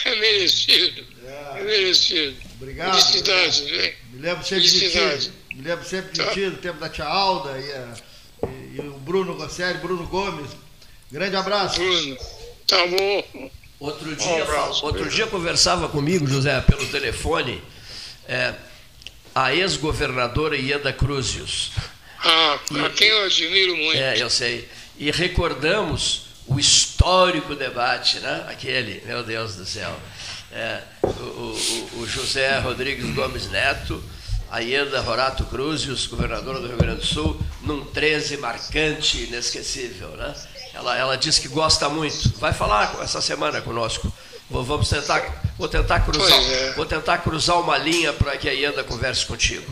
é 0.05 0.15
merecido. 0.15 1.05
É, 1.25 1.59
é 1.59 1.63
merecido. 1.63 2.37
Obrigado. 2.59 2.93
Felicidade, 2.93 3.71
né? 3.71 3.93
Me 4.11 4.21
lembro 4.21 4.45
sempre 4.45 4.67
de 4.67 4.89
ti. 4.91 5.31
Me 5.55 5.61
lembro 5.61 5.85
sempre 5.85 6.11
de 6.11 6.23
tá. 6.23 6.31
ti, 6.31 6.49
do 6.49 6.57
tempo 6.57 6.79
da 6.79 6.89
tia 6.89 7.05
Alda 7.05 7.57
e, 7.57 7.71
a, 7.71 7.93
e, 8.47 8.75
e 8.75 8.79
o 8.81 8.93
Bruno 8.99 9.35
Gosselli, 9.35 9.79
Bruno 9.79 10.05
Gomes. 10.07 10.51
Grande 11.11 11.35
abraço. 11.35 11.79
Bruno, 11.79 12.17
tá 12.67 12.85
bom. 12.87 13.49
Outro 13.79 14.15
dia, 14.15 14.27
um 14.27 14.41
abraço, 14.41 14.85
outro 14.85 15.07
dia 15.07 15.27
conversava 15.27 15.87
comigo, 15.87 16.25
José, 16.25 16.59
pelo 16.61 16.83
telefone, 16.87 17.61
é, 18.27 18.55
a 19.35 19.53
ex-governadora 19.53 20.57
Ieda 20.57 20.91
Cruzius. 20.91 21.71
Ah, 22.19 22.59
a 22.85 22.89
quem 22.89 23.07
eu 23.07 23.23
admiro 23.25 23.77
muito. 23.77 23.97
É, 23.97 24.19
eu 24.19 24.31
sei. 24.31 24.67
E 24.97 25.11
recordamos 25.11 26.26
o 26.47 26.59
histórico 26.59 27.55
debate, 27.55 28.19
né? 28.19 28.45
Aquele, 28.49 29.03
meu 29.05 29.23
Deus 29.23 29.55
do 29.55 29.65
céu. 29.65 29.93
É, 30.51 30.81
o, 31.03 31.07
o, 31.07 31.89
o, 31.99 32.07
José 32.07 32.57
Rodrigues 32.59 33.13
Gomes 33.13 33.49
Neto, 33.51 34.01
a 34.49 34.59
Ieda 34.59 35.01
Rorato 35.01 35.43
Cruzius, 35.45 36.07
governadora 36.07 36.61
do 36.61 36.67
Rio 36.67 36.77
Grande 36.77 37.01
do 37.01 37.05
Sul, 37.05 37.39
num 37.61 37.83
13 37.83 38.37
marcante, 38.37 39.23
inesquecível, 39.23 40.09
né? 40.11 40.33
Ela, 40.73 40.97
ela 40.97 41.17
disse 41.17 41.41
que 41.41 41.49
gosta 41.49 41.89
muito. 41.89 42.29
Vai 42.39 42.53
falar 42.53 42.97
essa 43.01 43.19
semana 43.19 43.61
conosco. 43.61 44.11
Vamos 44.49 44.87
tentar, 44.87 45.43
vou 45.57 45.67
tentar 45.67 45.99
cruzar, 46.01 46.39
é. 46.39 46.71
vou 46.71 46.85
tentar 46.85 47.17
cruzar 47.17 47.59
uma 47.59 47.77
linha 47.77 48.13
para 48.13 48.37
que 48.37 48.47
a 48.47 48.53
Ieda 48.53 48.83
converse 48.83 49.25
contigo. 49.25 49.65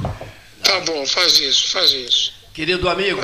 Tá 0.62 0.82
bom, 0.82 1.06
faz 1.08 1.40
isso, 1.40 1.72
faz 1.72 1.92
isso. 1.92 2.34
Querido 2.54 2.90
amigo, 2.90 3.22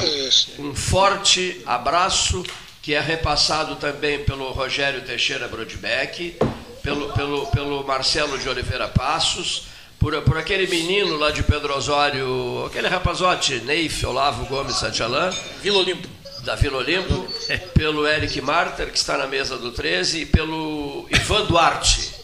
um 0.59 0.73
forte 0.73 1.61
abraço 1.65 2.43
que 2.81 2.93
é 2.93 2.99
repassado 2.99 3.75
também 3.75 4.23
pelo 4.23 4.51
Rogério 4.51 5.01
Teixeira 5.01 5.47
Brodbeck, 5.47 6.35
pelo, 6.81 7.13
pelo, 7.13 7.47
pelo 7.47 7.83
Marcelo 7.83 8.37
de 8.37 8.49
Oliveira 8.49 8.87
Passos, 8.87 9.67
por, 9.99 10.19
por 10.23 10.37
aquele 10.37 10.65
menino 10.65 11.15
lá 11.17 11.29
de 11.29 11.43
Pedro 11.43 11.75
Osório, 11.75 12.65
aquele 12.65 12.87
rapazote, 12.87 13.59
Neif 13.59 14.03
Olavo 14.03 14.45
Gomes 14.45 14.77
Santialã. 14.77 15.29
Vila 15.61 15.77
Olimpo 15.77 16.21
da 16.43 16.55
Vila 16.55 16.77
Olimpo, 16.77 17.27
pelo 17.75 18.07
Eric 18.07 18.41
Marter, 18.41 18.91
que 18.91 18.97
está 18.97 19.17
na 19.17 19.27
mesa 19.27 19.57
do 19.57 19.71
13, 19.71 20.21
e 20.21 20.25
pelo 20.25 21.07
Ivan 21.11 21.45
Duarte, 21.45 22.15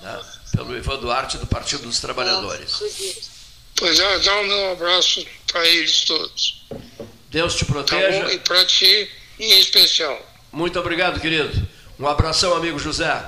né? 0.00 0.20
pelo 0.56 0.76
Ivan 0.76 0.98
Duarte 0.98 1.38
do 1.38 1.46
Partido 1.46 1.84
dos 1.84 2.00
Trabalhadores. 2.00 2.80
Pois 3.76 3.98
é, 3.98 4.18
dá 4.18 4.42
meu 4.42 4.72
abraço 4.72 5.24
para 5.50 5.64
eles 5.66 6.04
todos. 6.04 6.66
Deus 7.30 7.54
te 7.54 7.64
proteja. 7.64 8.24
Tá 8.24 8.32
e 8.32 8.38
para 8.40 8.64
ti 8.64 9.08
em 9.44 9.60
especial. 9.60 10.20
Muito 10.52 10.78
obrigado, 10.78 11.20
querido. 11.20 11.66
Um 11.98 12.06
abração, 12.06 12.54
amigo 12.54 12.78
José. 12.78 13.22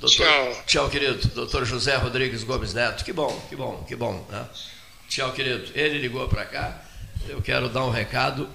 Doutor, 0.00 0.26
tchau. 0.26 0.62
Tchau, 0.66 0.90
querido. 0.90 1.28
Doutor 1.28 1.64
José 1.64 1.96
Rodrigues 1.96 2.44
Gomes 2.44 2.74
Neto. 2.74 3.04
Que 3.04 3.12
bom, 3.12 3.46
que 3.48 3.56
bom, 3.56 3.84
que 3.86 3.96
bom. 3.96 4.26
Né? 4.30 4.46
Tchau, 5.08 5.32
querido. 5.32 5.70
Ele 5.74 5.98
ligou 5.98 6.26
para 6.28 6.44
cá. 6.44 6.82
Eu 7.28 7.40
quero 7.42 7.68
dar 7.68 7.84
um 7.84 7.90
recado 7.90 8.48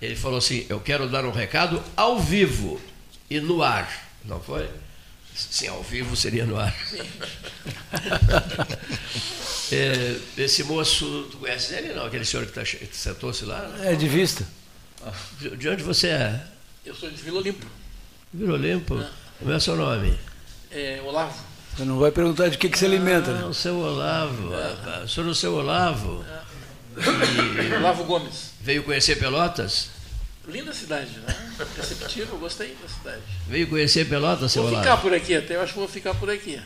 ele 0.00 0.16
falou 0.16 0.38
assim: 0.38 0.66
Eu 0.68 0.80
quero 0.80 1.08
dar 1.08 1.24
um 1.24 1.30
recado 1.30 1.82
ao 1.96 2.20
vivo 2.20 2.80
e 3.30 3.40
no 3.40 3.62
ar. 3.62 3.90
Não 4.24 4.40
foi? 4.40 4.68
Sim, 5.34 5.68
ao 5.68 5.82
vivo 5.82 6.16
seria 6.16 6.44
no 6.44 6.58
ar. 6.58 6.74
é, 9.70 10.16
esse 10.38 10.64
moço, 10.64 11.28
tu 11.30 11.38
conhece 11.38 11.74
ele 11.74 11.92
não? 11.92 12.06
Aquele 12.06 12.24
senhor 12.24 12.46
que, 12.46 12.52
tá, 12.52 12.62
que 12.62 12.88
sentou-se 12.92 13.44
lá? 13.44 13.70
É 13.82 13.94
de 13.94 14.08
vista. 14.08 14.46
De 15.58 15.68
onde 15.68 15.82
você 15.82 16.08
é? 16.08 16.40
Eu 16.84 16.94
sou 16.94 17.10
de 17.10 17.16
Vila 17.16 17.38
Olimpo. 17.38 17.66
Vila 18.32 18.54
Olimpo? 18.54 18.98
É. 19.00 19.08
Como 19.38 19.52
é 19.52 19.56
o 19.56 19.60
seu 19.60 19.76
nome? 19.76 20.18
É 20.70 21.00
Olavo. 21.04 21.38
Você 21.76 21.84
não 21.84 21.98
vai 21.98 22.10
perguntar 22.10 22.48
de 22.48 22.56
que, 22.56 22.68
que 22.68 22.78
você 22.78 22.86
alimenta, 22.86 23.32
né? 23.32 23.40
Ah, 23.44 23.48
o 23.48 23.54
seu 23.54 23.76
Olavo. 23.78 24.54
É. 24.54 25.04
O 25.04 25.08
senhor 25.08 25.26
é 25.26 25.30
o 25.30 25.34
seu 25.34 25.54
Olavo. 25.54 26.24
É. 26.28 27.66
E 27.70 27.74
Olavo 27.74 28.04
Gomes. 28.04 28.52
Veio 28.60 28.82
conhecer 28.82 29.16
Pelotas? 29.16 29.90
Linda 30.48 30.72
cidade, 30.72 31.10
né? 31.18 31.54
Receptivo, 31.76 32.38
gostei 32.38 32.76
da 32.80 32.88
cidade. 32.88 33.22
Veio 33.48 33.68
conhecer 33.68 34.08
Pelotas, 34.08 34.52
seu 34.52 34.62
Vou 34.62 34.70
Olavo? 34.70 34.84
ficar 34.84 34.96
por 34.98 35.12
aqui 35.12 35.34
até, 35.34 35.56
eu 35.56 35.62
acho 35.62 35.72
que 35.72 35.78
vou 35.78 35.88
ficar 35.88 36.14
por 36.14 36.30
aqui. 36.30 36.60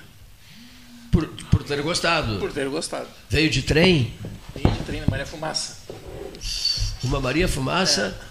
Por, 1.11 1.27
por 1.27 1.65
ter 1.65 1.83
gostado? 1.83 2.39
Por 2.39 2.53
ter 2.53 2.69
gostado. 2.69 3.09
Veio 3.29 3.51
de 3.51 3.63
trem? 3.63 4.15
Veio 4.55 4.71
de 4.75 4.85
trem 4.85 5.01
na 5.01 5.07
Maria 5.09 5.27
Fumaça. 5.27 5.79
Uma 7.03 7.21
Maria 7.21 7.49
Fumaça? 7.49 8.17
É. 8.27 8.30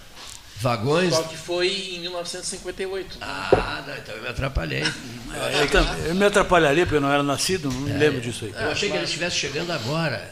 Vagões? 0.60 1.14
Só 1.14 1.22
que 1.22 1.36
foi 1.38 1.68
em 1.94 2.00
1958. 2.00 3.16
Ah, 3.22 3.82
não, 3.86 3.96
então 3.96 4.14
eu 4.14 4.22
me 4.22 4.28
atrapalhei. 4.28 4.82
É, 4.82 6.04
eu, 6.04 6.06
eu, 6.08 6.14
me 6.14 6.24
atrapalharia 6.26 6.84
porque 6.84 6.96
eu 6.96 7.00
não 7.00 7.10
era 7.10 7.22
nascido, 7.22 7.70
não 7.70 7.80
me 7.80 7.90
é, 7.90 7.96
lembro 7.96 8.20
disso 8.20 8.44
aí. 8.44 8.52
Eu 8.52 8.70
achei 8.70 8.90
que 8.90 8.96
ele 8.96 9.04
estivesse 9.04 9.36
chegando 9.36 9.72
agora. 9.72 10.30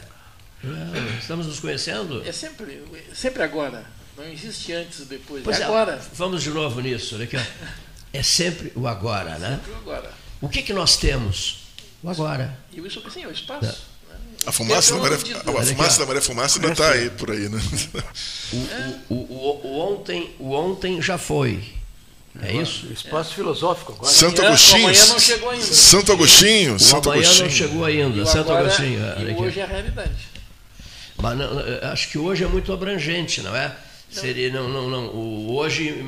Estamos 1.19 1.47
nos 1.47 1.59
conhecendo? 1.59 2.21
É 2.27 2.31
sempre, 2.31 2.83
sempre 3.13 3.41
agora. 3.41 3.83
Não 4.15 4.23
existe 4.25 4.71
antes 4.71 4.99
ou 4.99 5.05
depois. 5.07 5.43
Pois 5.43 5.59
é 5.59 5.63
agora. 5.63 5.99
Vamos 6.13 6.43
de 6.43 6.51
novo 6.51 6.79
nisso. 6.79 7.15
Olha 7.15 7.23
aqui, 7.23 7.37
ó. 7.37 7.41
É 8.13 8.21
sempre 8.21 8.71
o 8.75 8.87
agora, 8.87 9.39
né? 9.39 9.51
Sempre 9.55 9.71
o 9.71 9.75
agora. 9.77 10.11
O 10.41 10.49
que, 10.49 10.61
que 10.61 10.73
nós 10.73 10.95
temos? 10.97 11.69
O 12.03 12.09
agora. 12.09 12.55
E 12.71 12.79
isso 12.79 13.01
sim, 13.09 13.25
o 13.25 13.31
espaço. 13.31 13.65
Né? 13.65 13.88
A 14.45 14.51
fumaça, 14.51 14.93
da 14.95 14.99
Maria, 15.01 15.17
a 15.17 15.63
fumaça 15.65 15.99
da 15.99 16.05
Maria 16.05 16.21
Fumaça 16.21 16.59
ainda 16.59 16.71
está 16.71 16.91
aí 16.91 17.09
por 17.09 17.29
aí, 17.29 17.49
né? 17.49 17.59
O, 18.51 19.13
o, 19.13 19.15
o, 19.15 19.67
o, 19.67 19.79
ontem, 19.93 20.33
o 20.39 20.53
ontem 20.53 21.01
já 21.01 21.17
foi. 21.17 21.63
É 22.41 22.53
isso? 22.53 22.87
Espaço 22.91 23.33
filosófico 23.33 23.93
agora. 23.93 24.11
Santo 24.11 24.41
Agostinho. 24.41 24.83
amanhã 24.87 25.05
não 25.07 25.19
chegou 25.19 25.49
ainda. 25.49 25.65
Santo 25.65 26.11
Agostinho. 26.11 26.75
O 26.75 26.79
Santo 26.79 27.09
amanhã 27.09 27.25
Agostinho. 27.25 27.49
não 27.49 27.55
chegou 27.55 27.85
ainda. 27.85 28.21
E 28.21 28.25
Santo 28.25 28.51
agora, 28.51 28.59
Agostinho. 28.61 28.99
E 28.99 29.33
hoje 29.35 29.59
é 29.59 29.63
a 29.63 29.67
realidade. 29.67 30.29
Mas 31.17 31.37
não, 31.37 31.49
acho 31.91 32.09
que 32.09 32.17
hoje 32.17 32.43
é 32.43 32.47
muito 32.47 32.71
abrangente, 32.71 33.41
não 33.41 33.55
é? 33.55 33.75
Seria, 34.09 34.51
não, 34.51 34.67
não, 34.67 34.89
não. 34.89 35.05
O 35.07 35.55
hoje, 35.55 36.03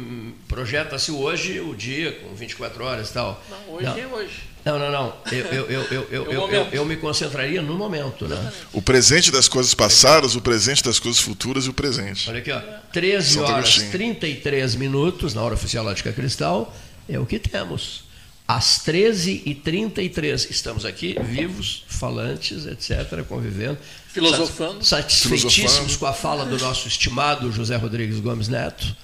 projeta-se 0.48 1.12
hoje 1.12 1.60
o 1.60 1.76
dia 1.76 2.12
com 2.12 2.34
24 2.34 2.84
horas 2.84 3.10
e 3.10 3.14
tal. 3.14 3.44
Não, 3.50 3.76
hoje 3.76 3.86
não. 3.86 3.98
é 3.98 4.08
hoje. 4.08 4.52
Não, 4.66 4.78
não, 4.78 4.92
não. 4.92 5.14
Eu, 5.32 5.46
eu, 5.46 5.66
eu, 5.66 5.82
eu, 5.84 6.08
eu, 6.12 6.26
eu, 6.32 6.52
eu, 6.52 6.68
eu, 6.72 6.86
me 6.86 6.96
concentraria 6.96 7.62
no 7.62 7.76
momento. 7.76 8.28
Né? 8.28 8.54
O 8.74 8.82
presente 8.82 9.32
das 9.32 9.48
coisas 9.48 9.74
passadas, 9.74 10.36
o 10.36 10.42
presente 10.42 10.84
das 10.84 11.00
coisas 11.00 11.20
futuras 11.20 11.66
e 11.66 11.70
o 11.70 11.74
presente. 11.74 12.30
Olha 12.30 12.40
aqui, 12.40 12.52
ó. 12.52 12.60
13 12.92 13.40
horas 13.40 13.76
33 13.92 14.76
minutos, 14.76 15.34
na 15.34 15.42
hora 15.42 15.54
oficial 15.54 15.84
Lógica 15.86 16.12
Cristal, 16.12 16.76
é 17.08 17.20
o 17.20 17.26
que 17.26 17.40
temos. 17.40 18.04
Às 18.48 18.80
13h33, 18.86 20.50
estamos 20.50 20.86
aqui, 20.86 21.16
vivos, 21.24 21.86
falantes, 21.88 22.66
etc., 22.66 23.24
convivendo. 23.28 23.78
Filosofando. 24.12 24.84
Satisfeitíssimos 24.84 25.56
Filosofando. 25.56 26.00
com 26.00 26.06
a 26.06 26.14
fala 26.14 26.46
do 26.46 26.58
nosso 26.58 26.88
estimado 26.88 27.52
José 27.52 27.76
Rodrigues 27.78 28.20
Gomes 28.20 28.48
Neto. 28.48 28.96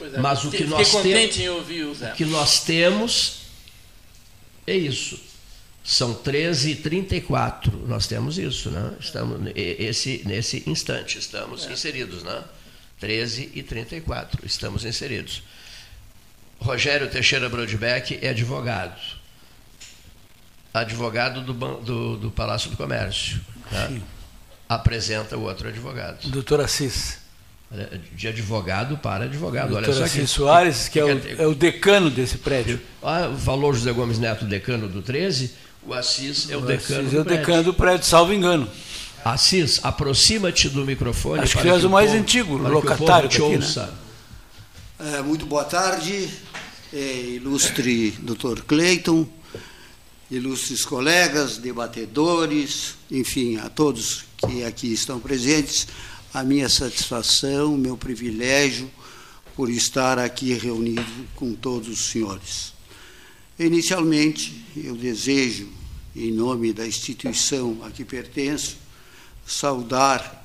É, 0.00 0.18
Mas 0.18 0.44
o 0.44 0.50
que 0.50 0.64
nós 0.64 0.90
temos. 0.90 1.36
O 1.36 2.14
que 2.14 2.24
nós 2.24 2.60
temos 2.60 3.38
é 4.66 4.74
isso. 4.74 5.18
São 5.82 6.14
13 6.14 6.70
e 6.70 6.76
34 6.76 7.86
Nós 7.86 8.06
temos 8.06 8.38
isso, 8.38 8.70
né? 8.70 8.94
Estamos 8.98 9.52
esse, 9.54 10.22
nesse 10.24 10.62
instante, 10.66 11.18
estamos 11.18 11.66
é. 11.66 11.72
inseridos, 11.72 12.22
né? 12.22 12.42
13 13.00 13.50
e 13.54 13.62
34 13.62 14.46
estamos 14.46 14.84
inseridos. 14.84 15.42
Rogério 16.58 17.10
Teixeira 17.10 17.50
Brodbeck 17.50 18.18
é 18.22 18.30
advogado. 18.30 18.98
Advogado 20.72 21.42
do, 21.42 21.52
do, 21.52 22.16
do 22.16 22.30
Palácio 22.30 22.70
do 22.70 22.76
Comércio. 22.76 23.40
Né? 23.70 24.00
Apresenta 24.68 25.36
o 25.36 25.42
outro 25.42 25.68
advogado. 25.68 26.28
Doutor 26.28 26.60
Assis. 26.60 27.18
De 28.12 28.28
advogado 28.28 28.96
para 28.98 29.24
advogado. 29.24 29.70
Doutor 29.70 29.88
Olha 29.88 29.98
só 29.98 30.04
Assis 30.04 30.20
que, 30.20 30.26
Soares, 30.26 30.88
que, 30.88 30.92
que 30.92 30.98
é, 31.00 31.04
o, 31.04 31.42
é, 31.42 31.46
o, 31.46 31.54
decano 31.54 32.08
desse 32.08 32.38
prédio. 32.38 32.80
Ah, 33.02 33.34
falou 33.44 33.72
José 33.72 33.92
Gomes 33.92 34.18
Neto, 34.18 34.44
decano 34.44 34.88
do 34.88 35.02
13. 35.02 35.52
O 35.86 35.92
Assis 35.92 36.50
é 36.50 36.56
o, 36.56 36.60
o 36.60 36.66
decano 36.66 37.00
Assis 37.00 37.10
do 37.10 37.18
é 37.18 37.20
o 37.20 37.24
decano 37.24 37.62
do 37.64 37.74
prédio, 37.74 38.06
salvo 38.06 38.32
engano. 38.32 38.68
Assis, 39.24 39.80
aproxima-te 39.82 40.68
do 40.68 40.84
microfone. 40.84 41.42
Acho 41.42 41.58
que 41.58 41.68
és 41.68 41.82
o 41.82 41.90
mais 41.90 42.10
povo, 42.10 42.22
antigo 42.22 42.56
locatário 42.58 43.28
que 43.28 43.42
aqui, 43.42 43.56
né? 43.56 43.88
É, 44.98 45.22
muito 45.22 45.46
boa 45.46 45.64
tarde, 45.64 46.28
é, 46.92 46.96
ilustre 46.96 48.12
doutor 48.20 48.62
Cleiton, 48.62 49.26
ilustres 50.30 50.84
colegas, 50.84 51.58
debatedores, 51.58 52.96
enfim, 53.10 53.56
a 53.56 53.68
todos 53.68 54.24
que 54.46 54.64
aqui 54.64 54.92
estão 54.92 55.20
presentes, 55.20 55.86
a 56.32 56.42
minha 56.42 56.68
satisfação, 56.68 57.76
meu 57.76 57.96
privilégio 57.96 58.90
por 59.54 59.70
estar 59.70 60.18
aqui 60.18 60.52
reunido 60.54 61.04
com 61.36 61.54
todos 61.54 61.88
os 61.88 62.10
senhores. 62.10 62.72
Inicialmente, 63.58 64.64
eu 64.76 64.96
desejo, 64.96 65.68
em 66.14 66.32
nome 66.32 66.72
da 66.72 66.86
instituição 66.86 67.78
a 67.84 67.90
que 67.90 68.04
pertenço, 68.04 68.76
saudar, 69.46 70.44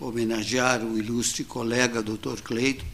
homenagear 0.00 0.84
o 0.84 0.98
ilustre 0.98 1.44
colega 1.44 2.02
Dr. 2.02 2.40
Cleiton 2.42 2.84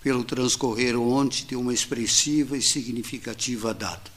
pelo 0.00 0.22
transcorrer 0.22 0.96
ontem 0.96 1.44
de 1.44 1.56
uma 1.56 1.74
expressiva 1.74 2.56
e 2.56 2.62
significativa 2.62 3.74
data. 3.74 4.12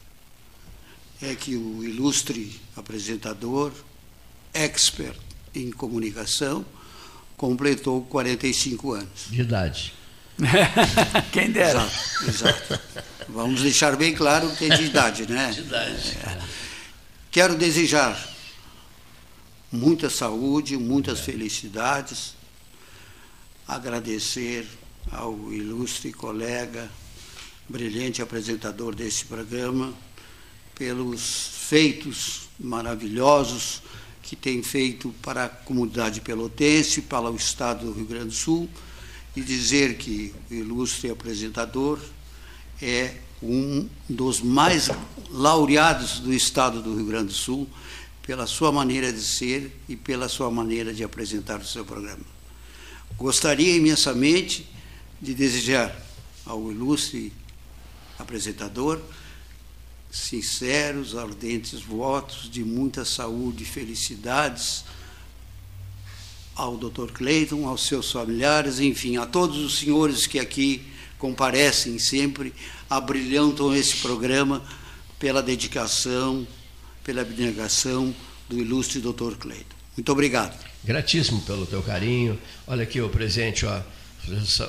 É 1.20 1.34
que 1.34 1.56
o 1.56 1.82
ilustre 1.82 2.60
apresentador, 2.76 3.72
expert 4.54 5.27
em 5.60 5.70
comunicação, 5.70 6.64
completou 7.36 8.02
45 8.02 8.92
anos. 8.92 9.26
De 9.28 9.40
idade. 9.40 9.94
Quem 11.32 11.50
dera. 11.50 11.80
Exato, 12.26 12.74
exato. 12.74 12.80
Vamos 13.28 13.62
deixar 13.62 13.96
bem 13.96 14.14
claro 14.14 14.50
que 14.56 14.64
é 14.64 14.76
de 14.76 14.84
idade, 14.84 15.30
né? 15.30 15.50
De 15.50 15.60
idade. 15.60 16.18
É. 16.24 16.38
Quero 17.30 17.56
desejar 17.56 18.16
muita 19.70 20.08
saúde, 20.08 20.76
muitas 20.76 21.20
felicidades, 21.20 22.34
agradecer 23.66 24.66
ao 25.10 25.52
ilustre 25.52 26.12
colega, 26.12 26.88
brilhante 27.68 28.22
apresentador 28.22 28.94
desse 28.94 29.26
programa, 29.26 29.92
pelos 30.74 31.50
feitos 31.68 32.48
maravilhosos 32.58 33.82
que 34.28 34.36
tem 34.36 34.62
feito 34.62 35.08
para 35.22 35.46
a 35.46 35.48
comunidade 35.48 36.20
pelotense, 36.20 37.00
para 37.00 37.30
o 37.30 37.34
estado 37.34 37.86
do 37.86 37.92
Rio 37.92 38.04
Grande 38.04 38.26
do 38.26 38.34
Sul, 38.34 38.68
e 39.34 39.40
dizer 39.40 39.96
que 39.96 40.34
o 40.50 40.54
ilustre 40.54 41.10
apresentador 41.10 41.98
é 42.82 43.14
um 43.42 43.88
dos 44.06 44.42
mais 44.42 44.90
laureados 45.30 46.20
do 46.20 46.30
estado 46.30 46.82
do 46.82 46.94
Rio 46.94 47.06
Grande 47.06 47.28
do 47.28 47.32
Sul, 47.32 47.66
pela 48.20 48.46
sua 48.46 48.70
maneira 48.70 49.10
de 49.10 49.22
ser 49.22 49.74
e 49.88 49.96
pela 49.96 50.28
sua 50.28 50.50
maneira 50.50 50.92
de 50.92 51.02
apresentar 51.02 51.58
o 51.60 51.66
seu 51.66 51.82
programa. 51.82 52.24
Gostaria 53.16 53.78
imensamente 53.78 54.68
de 55.22 55.32
desejar 55.32 55.96
ao 56.44 56.70
ilustre 56.70 57.32
apresentador 58.18 59.00
sinceros, 60.10 61.16
ardentes 61.16 61.80
votos 61.80 62.50
de 62.50 62.64
muita 62.64 63.04
saúde 63.04 63.62
e 63.62 63.66
felicidades 63.66 64.84
ao 66.54 66.76
Dr. 66.76 67.12
Cleiton, 67.12 67.68
aos 67.68 67.86
seus 67.86 68.10
familiares, 68.10 68.80
enfim, 68.80 69.16
a 69.16 69.24
todos 69.24 69.58
os 69.58 69.78
senhores 69.78 70.26
que 70.26 70.40
aqui 70.40 70.82
comparecem 71.16 71.98
sempre, 71.98 72.52
abrilhantam 72.90 73.74
esse 73.74 73.96
programa 73.98 74.62
pela 75.18 75.42
dedicação, 75.42 76.46
pela 77.04 77.22
abnegação 77.22 78.14
do 78.48 78.58
ilustre 78.58 79.00
Dr. 79.00 79.34
Cleiton. 79.38 79.76
Muito 79.96 80.10
obrigado. 80.10 80.58
Gratíssimo 80.82 81.40
pelo 81.42 81.66
teu 81.66 81.82
carinho. 81.82 82.38
Olha 82.66 82.82
aqui 82.82 83.00
o 83.00 83.08
presente, 83.08 83.66
ó. 83.66 83.80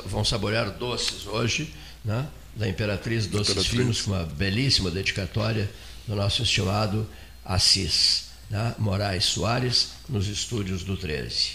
Vão 0.06 0.24
saborear 0.24 0.72
doces 0.72 1.26
hoje, 1.28 1.74
né? 2.04 2.28
Da 2.56 2.68
Imperatriz 2.68 3.26
Doces 3.26 3.52
Imperatriz. 3.52 3.80
Finos, 3.80 4.02
com 4.02 4.12
uma 4.12 4.24
belíssima 4.24 4.92
dedicatória 4.92 5.70
do 6.08 6.16
nosso 6.16 6.44
estimado 6.44 7.08
Assis 7.46 8.30
né? 8.50 8.76
Moraes 8.78 9.26
Soares, 9.26 9.90
nos 10.08 10.28
estúdios 10.28 10.84
do 10.84 10.98
13. 10.98 11.52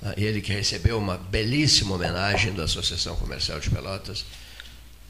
Né? 0.00 0.14
Ele 0.16 0.40
que 0.40 0.52
recebeu 0.52 0.98
uma 0.98 1.18
belíssima 1.18 1.94
homenagem 1.94 2.54
da 2.54 2.64
Associação 2.64 3.16
Comercial 3.16 3.60
de 3.60 3.70
Pelotas 3.70 4.24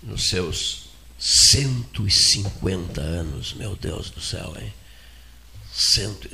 nos 0.03 0.29
seus 0.29 0.88
150 1.18 3.01
anos, 3.01 3.55
meu 3.55 3.77
Deus 3.77 4.11
do 4.11 4.20
céu, 4.20 4.55
hein? 4.61 4.72
cento, 5.72 6.29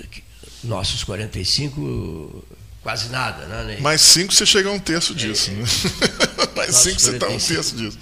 nossos 0.63 1.05
45, 1.05 2.45
quase 2.83 3.09
nada, 3.11 3.47
né? 3.47 3.79
Mais 3.81 4.01
cinco 4.01 4.33
você 4.33 4.47
chega 4.47 4.71
a 4.71 4.73
um 4.73 4.79
terço 4.79 5.15
disso. 5.15 5.51
É, 5.51 5.55
né? 5.55 5.65
Mais 6.57 6.77
cinco 6.77 7.01
você 7.01 7.11
está 7.11 7.27
a 7.27 7.31
um 7.31 7.39
terço 7.39 7.77
disso. 7.77 7.99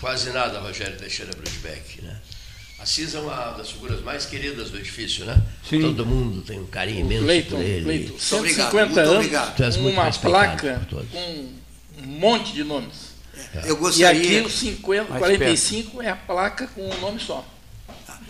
Quase 0.00 0.30
nada, 0.30 0.60
Rogério 0.60 0.96
Teixeira 0.96 1.32
Brudbeck, 1.32 2.02
né? 2.02 2.18
Assis 2.78 3.14
é 3.14 3.20
uma 3.20 3.50
das 3.52 3.70
figuras 3.70 4.02
mais 4.02 4.24
queridas 4.24 4.70
do 4.70 4.78
edifício, 4.78 5.26
né? 5.26 5.40
Sim. 5.68 5.82
Todo 5.82 6.06
mundo 6.06 6.40
tem 6.40 6.58
um 6.58 6.66
carinho 6.66 7.00
imenso 7.00 7.24
Cleiton, 7.24 7.56
por 7.56 7.64
ele. 7.64 7.84
Cleiton, 7.84 8.18
150 8.18 9.00
anos, 9.02 9.76
uma 9.76 10.10
placa 10.12 10.80
com 11.12 11.48
um 11.98 12.06
monte 12.06 12.54
de 12.54 12.64
nomes. 12.64 13.10
É. 13.54 13.70
Eu 13.70 13.76
gostaria... 13.76 14.22
E 14.22 14.38
aqui 14.38 14.46
o 14.46 14.50
50, 14.50 15.18
45 15.18 16.02
é 16.02 16.08
a 16.08 16.16
placa 16.16 16.66
com 16.68 16.88
um 16.88 17.00
nome 17.00 17.20
só. 17.20 17.46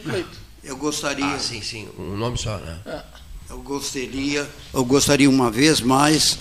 Cleiton. 0.03 0.41
Eu 0.65 0.77
gostaria. 0.77 1.25
Ah, 1.25 1.39
sim, 1.39 1.63
sim, 1.63 1.89
um 1.97 2.17
nome 2.17 2.37
só, 2.37 2.59
né? 2.59 2.79
É. 2.87 3.03
Eu 3.51 3.63
gostaria, 3.63 4.49
eu 4.73 4.85
gostaria 4.85 5.29
uma 5.29 5.51
vez 5.51 5.81
mais 5.81 6.39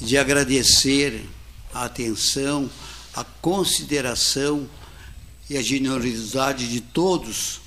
de 0.00 0.18
agradecer 0.18 1.24
a 1.72 1.84
atenção, 1.84 2.70
a 3.14 3.24
consideração 3.24 4.68
e 5.48 5.56
a 5.56 5.62
generosidade 5.62 6.68
de 6.68 6.80
todos 6.80 7.60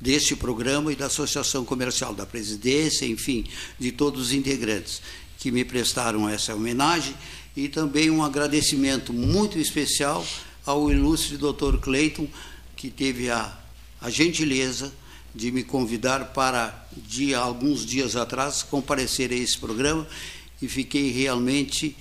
deste 0.00 0.36
programa 0.36 0.92
e 0.92 0.96
da 0.96 1.06
Associação 1.06 1.64
Comercial 1.64 2.14
da 2.14 2.24
Presidência, 2.24 3.06
enfim, 3.06 3.44
de 3.78 3.92
todos 3.92 4.28
os 4.28 4.32
integrantes 4.32 5.02
que 5.38 5.50
me 5.50 5.64
prestaram 5.64 6.28
essa 6.28 6.54
homenagem 6.54 7.14
e 7.56 7.68
também 7.68 8.10
um 8.10 8.22
agradecimento 8.22 9.12
muito 9.12 9.58
especial 9.58 10.26
ao 10.64 10.90
ilustre 10.90 11.36
Dr. 11.36 11.78
Cleiton, 11.80 12.28
que 12.76 12.90
teve 12.90 13.30
a, 13.30 13.58
a 14.00 14.10
gentileza 14.10 14.92
de 15.34 15.50
me 15.50 15.62
convidar 15.62 16.32
para, 16.32 16.86
de 16.96 17.34
alguns 17.34 17.84
dias 17.84 18.16
atrás, 18.16 18.62
comparecer 18.62 19.30
a 19.32 19.34
esse 19.34 19.58
programa 19.58 20.06
e 20.60 20.68
fiquei 20.68 21.10
realmente, 21.10 21.96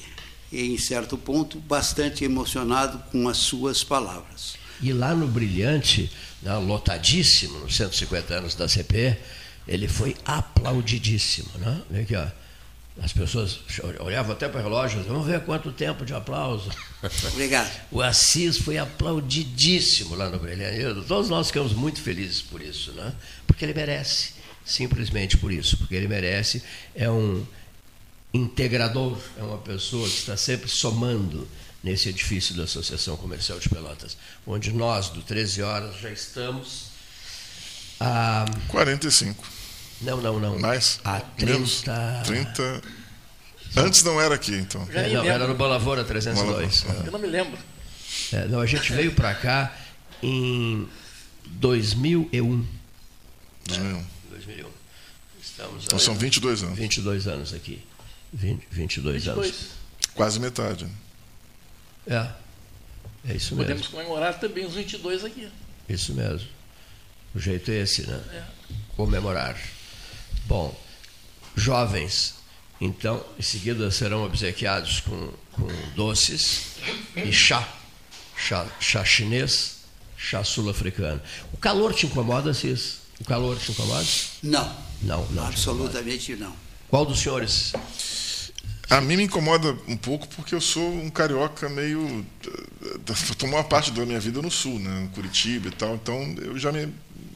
em 0.52 0.78
certo 0.78 1.18
ponto, 1.18 1.60
bastante 1.60 2.24
emocionado 2.24 3.00
com 3.12 3.28
as 3.28 3.38
suas 3.38 3.84
palavras. 3.84 4.56
E 4.82 4.94
lá 4.94 5.14
no 5.14 5.28
Brilhante, 5.28 6.12
né, 6.42 6.56
lotadíssimo, 6.56 7.60
nos 7.60 7.76
150 7.76 8.34
anos 8.34 8.56
da 8.56 8.68
CP, 8.68 9.18
ele 9.68 9.88
foi 9.88 10.16
aplaudidíssimo. 10.26 11.50
Né? 11.58 12.02
Aqui, 12.02 12.16
ó 12.16 12.28
as 13.02 13.14
pessoas 13.14 13.60
olhavam 14.00 14.34
até 14.34 14.50
para 14.50 14.60
o 14.60 14.64
relógio, 14.64 15.04
vamos 15.04 15.28
ver 15.28 15.42
quanto 15.42 15.72
tempo 15.72 16.04
de 16.04 16.14
aplauso. 16.14 16.70
Obrigado. 17.32 17.72
O 17.92 18.02
Assis 18.02 18.58
foi 18.58 18.78
aplaudidíssimo 18.78 20.16
lá 20.16 20.30
no 20.30 20.40
Brilhante. 20.40 21.06
Todos 21.08 21.30
nós 21.30 21.48
ficamos 21.48 21.74
muito 21.74 22.02
felizes 22.02 22.42
por 22.42 22.62
isso, 22.62 22.92
né? 22.94 23.14
porque 23.46 23.64
ele 23.64 23.74
merece, 23.74 24.32
simplesmente 24.66 25.38
por 25.38 25.52
isso, 25.52 25.78
porque 25.78 25.94
ele 25.94 26.08
merece. 26.08 26.64
É 26.96 27.10
um 27.10 27.46
integrador, 28.38 29.18
é 29.38 29.44
uma 29.44 29.58
pessoa 29.58 30.08
que 30.08 30.16
está 30.16 30.38
sempre 30.38 30.70
somando 30.70 31.48
nesse 31.84 32.10
edifício 32.10 32.56
da 32.56 32.64
Associação 32.64 33.16
Comercial 33.18 33.60
de 33.60 33.70
Pelotas, 33.70 34.18
onde 34.46 34.72
nós, 34.72 35.10
do 35.10 35.22
13 35.22 35.62
Horas, 35.62 36.00
já 36.00 36.10
estamos 36.10 36.88
a. 38.00 38.46
45. 38.68 39.44
Não, 40.02 40.22
não, 40.22 40.40
não. 40.40 40.60
Mais? 40.60 41.00
A 41.04 41.20
30. 41.20 42.22
30. 42.26 42.82
Antes 43.76 44.04
não 44.04 44.22
era 44.22 44.36
aqui, 44.36 44.54
então. 44.54 44.88
É, 44.94 45.10
não, 45.10 45.26
era 45.26 45.48
no 45.48 45.56
Bolavora 45.56 46.04
302. 46.04 46.86
Eu 47.06 47.12
não 47.12 47.20
me 47.20 47.28
lembro. 47.28 47.58
É, 48.32 48.48
não, 48.48 48.60
a 48.60 48.66
gente 48.66 48.92
veio 48.92 49.14
para 49.14 49.34
cá 49.36 49.76
em 50.22 50.88
2001. 51.46 52.66
2001. 53.68 54.06
2001. 54.30 54.68
Estamos 55.42 55.84
então 55.86 56.00
são 56.00 56.16
22 56.16 56.64
anos. 56.64 56.78
22 56.78 57.28
anos 57.28 57.54
aqui. 57.54 57.84
20, 58.34 58.68
22, 58.70 59.24
22 59.24 59.28
anos. 59.28 59.70
Quase 60.14 60.40
metade. 60.40 60.88
É. 62.06 62.28
É 63.28 63.36
isso 63.36 63.56
mesmo. 63.56 63.58
Podemos 63.58 63.88
comemorar 63.88 64.40
também 64.40 64.66
os 64.66 64.74
22 64.74 65.26
aqui. 65.26 65.50
Isso 65.88 66.14
mesmo. 66.14 66.48
O 67.36 67.40
jeito 67.40 67.70
é 67.72 67.82
esse, 67.82 68.08
né? 68.08 68.22
É. 68.34 68.44
Comemorar. 68.96 69.58
Bom, 70.46 70.76
jovens, 71.56 72.36
então, 72.80 73.26
em 73.38 73.42
seguida 73.42 73.90
serão 73.92 74.24
obsequiados 74.24 75.02
com, 75.02 75.34
com 75.52 75.68
doces 75.96 76.78
e 77.16 77.32
chá. 77.34 77.68
Chá, 78.36 78.68
chá 78.80 79.04
chinês, 79.04 79.78
chá 80.16 80.44
sul-africano. 80.44 81.22
O 81.52 81.58
calor 81.58 81.94
te 81.94 82.06
incomoda, 82.06 82.54
Cis? 82.54 83.00
O 83.20 83.24
calor 83.26 83.58
te 83.58 83.72
incomoda? 83.72 84.06
Não. 84.44 84.78
Não, 85.02 85.26
não. 85.32 85.48
Absolutamente 85.48 86.36
não. 86.36 86.56
Qual 86.90 87.06
dos 87.06 87.20
senhores? 87.20 87.74
A 88.90 89.02
mim 89.02 89.18
me 89.18 89.24
incomoda 89.24 89.76
um 89.88 89.98
pouco 89.98 90.28
porque 90.30 90.56
eu 90.56 90.62
sou 90.62 90.94
um 90.94 91.10
carioca 91.10 91.68
meio. 91.68 92.26
Tomou 93.38 93.58
uma 93.58 93.64
parte 93.64 93.92
da 93.92 94.06
minha 94.06 94.20
vida 94.20 94.42
no 94.42 94.50
sul, 94.50 94.80
né? 94.80 95.10
Curitiba 95.14 95.68
e 95.68 95.72
tal. 95.72 95.96
Então 95.96 96.36
eu 96.42 96.58
já 96.58 96.72
me 96.72 96.94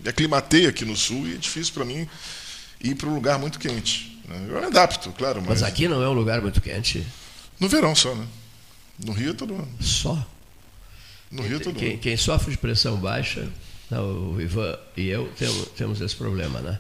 aclimatei 0.08 0.68
aqui 0.68 0.86
no 0.86 0.96
sul 0.96 1.28
e 1.28 1.34
é 1.34 1.38
difícil 1.38 1.74
para 1.74 1.84
mim 1.84 2.08
ir 2.82 2.96
para 2.96 3.10
um 3.10 3.16
lugar 3.16 3.38
muito 3.38 3.60
quente. 3.60 4.18
Né? 4.28 4.48
Eu 4.50 4.60
me 4.62 4.68
adapto, 4.68 5.12
claro. 5.12 5.42
Mas... 5.42 5.62
mas 5.62 5.64
aqui 5.64 5.88
não 5.88 6.02
é 6.02 6.08
um 6.08 6.14
lugar 6.14 6.42
muito 6.42 6.62
quente? 6.62 7.06
No 7.60 7.68
verão 7.68 7.94
só, 7.94 8.16
né? 8.16 8.26
No 9.04 9.12
Rio 9.12 9.32
é 9.32 9.34
todo 9.34 9.54
ano. 9.54 9.70
Só? 9.82 10.26
No 11.30 11.44
Rio 11.44 11.58
é 11.58 11.60
todo 11.60 11.76
quem, 11.76 11.92
ano. 11.92 12.00
Quem 12.00 12.18
sofre 12.18 12.52
de 12.52 12.58
pressão 12.58 12.98
baixa, 12.98 13.48
não, 13.90 14.34
o 14.34 14.42
Ivan 14.42 14.78
e 14.96 15.08
eu 15.08 15.30
temos, 15.38 15.68
temos 15.76 16.02
esse 16.02 16.16
problema, 16.16 16.60
né? 16.62 16.80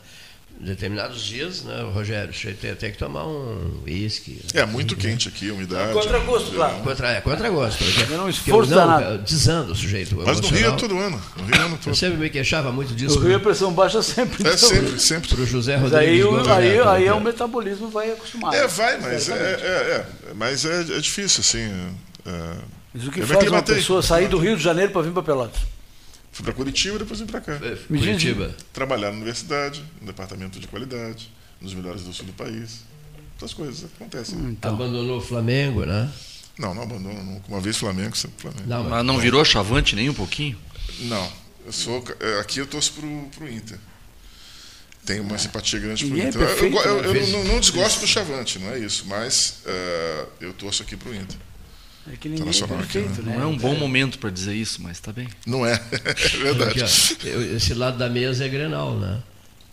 Determinados 0.59 1.23
dias, 1.23 1.63
né, 1.63 1.81
Rogério, 1.93 2.33
você 2.33 2.53
tem 2.53 2.71
até 2.71 2.89
que 2.91 2.97
tomar 2.97 3.25
um 3.25 3.81
uísque. 3.85 4.39
É 4.53 4.65
muito 4.65 4.95
né? 4.95 5.01
quente 5.01 5.27
aqui, 5.27 5.49
a 5.49 5.53
umidade. 5.53 5.93
Contra 5.93 6.19
gosto, 6.19 6.51
claro. 6.51 6.75
Contra, 6.83 7.11
é, 7.11 7.21
contra 7.21 7.49
gosto. 7.49 7.83
É 7.83 8.19
um 8.19 8.29
esforço 8.29 8.69
danado. 8.69 9.17
Desando 9.19 9.73
o 9.73 9.75
sujeito. 9.75 10.15
Mas 10.25 10.39
no 10.39 10.47
Rio 10.47 10.67
é 10.67 10.71
todo 10.71 10.97
ano. 10.97 11.21
No 11.37 11.45
Rio 11.45 11.55
é 11.55 11.59
ano 11.59 11.77
todo. 11.77 11.89
Eu 11.89 11.95
sempre 11.95 12.17
me 12.17 12.29
queixava 12.29 12.71
muito 12.71 12.93
disso. 12.93 13.19
No 13.19 13.27
Rio 13.27 13.37
a 13.37 13.39
pressão 13.39 13.73
baixa 13.73 14.01
sempre. 14.01 14.47
É 14.47 14.55
sempre, 14.55 14.99
sempre. 14.99 15.29
Para 15.29 15.41
o 15.41 15.45
José 15.45 15.75
Rodrigues. 15.77 16.25
Mas 16.25 16.47
aí, 16.47 16.79
aí, 16.79 16.87
aí 16.87 17.07
é 17.07 17.13
o 17.13 17.21
metabolismo 17.21 17.89
vai 17.89 18.11
acostumar. 18.11 18.53
É, 18.53 18.67
vai, 18.67 18.99
mas 18.99 19.29
é, 19.29 19.33
é, 19.33 20.05
é, 20.27 20.33
mas 20.35 20.65
é, 20.65 20.81
é 20.81 20.99
difícil, 20.99 21.41
assim. 21.41 21.71
É, 22.25 22.53
mas 22.93 23.07
o 23.07 23.11
que 23.11 23.21
faz 23.21 23.47
uma 23.47 23.63
pessoa 23.63 24.01
sair 24.01 24.27
do 24.27 24.37
Rio 24.37 24.55
de 24.55 24.63
Janeiro 24.63 24.91
para 24.91 25.01
vir 25.01 25.11
para 25.11 25.23
Pelotas? 25.23 25.61
Fui 26.31 26.45
para 26.45 26.53
Curitiba 26.53 26.95
e 26.95 26.99
depois 26.99 27.19
vim 27.19 27.25
para 27.25 27.41
cá. 27.41 27.53
É, 27.53 27.75
Curitiba. 27.87 28.55
Trabalhar 28.71 29.09
na 29.09 29.17
universidade, 29.17 29.83
no 29.99 30.07
departamento 30.07 30.59
de 30.59 30.67
qualidade, 30.67 31.31
nos 31.59 31.73
melhores 31.73 32.03
do 32.03 32.13
sul 32.13 32.25
do 32.25 32.33
país. 32.33 32.81
Essas 33.37 33.53
coisas 33.53 33.83
acontecem. 33.95 34.37
Então. 34.39 34.73
Abandonou 34.73 35.17
o 35.17 35.21
Flamengo, 35.21 35.85
né? 35.85 36.09
Não, 36.57 36.73
não 36.73 36.83
abandonou. 36.83 37.41
Uma 37.47 37.59
vez 37.59 37.77
Flamengo, 37.77 38.15
sempre 38.15 38.41
Flamengo. 38.41 38.67
Não, 38.67 38.83
mas 38.83 39.03
não 39.03 39.17
virou 39.17 39.43
chavante 39.43 39.95
nem 39.95 40.09
um 40.09 40.13
pouquinho? 40.13 40.57
Não. 41.01 41.31
Eu 41.65 41.71
sou, 41.71 42.03
é, 42.19 42.39
aqui 42.39 42.59
eu 42.59 42.67
torço 42.67 42.93
pro, 42.93 43.29
pro 43.35 43.51
Inter. 43.51 43.77
Tenho 45.05 45.23
uma 45.23 45.37
simpatia 45.37 45.79
grande 45.79 46.05
pro 46.05 46.19
é 46.19 46.27
Inter. 46.27 46.41
É 46.41 46.45
perfeito, 46.45 46.77
eu, 46.77 46.97
eu, 46.97 47.03
eu, 47.03 47.15
eu 47.15 47.27
não, 47.29 47.43
não, 47.45 47.59
desgosto 47.59 48.01
do 48.01 48.07
Chavante, 48.07 48.59
não 48.59 48.69
é 48.71 48.79
isso, 48.79 49.05
mas 49.07 49.61
uh, 49.65 50.27
eu 50.39 50.53
torço 50.53 50.83
aqui 50.83 50.95
pro 50.95 51.13
Inter. 51.13 51.37
É 52.11 52.15
que 52.15 52.27
ninguém 52.29 52.47
é 52.47 52.67
perfeito, 52.67 53.21
né? 53.21 53.35
Não 53.35 53.43
é 53.43 53.45
um 53.45 53.57
bom 53.57 53.75
momento 53.75 54.17
para 54.17 54.29
dizer 54.29 54.55
isso, 54.55 54.81
mas 54.81 54.93
está 54.93 55.11
bem. 55.11 55.27
Não 55.45 55.65
é, 55.65 55.73
é 55.93 56.37
verdade. 56.37 56.83
Aqui, 56.83 57.27
esse 57.55 57.73
lado 57.73 57.97
da 57.97 58.09
mesa 58.09 58.45
é 58.45 58.49
Grenal, 58.49 58.97
né? 58.97 59.21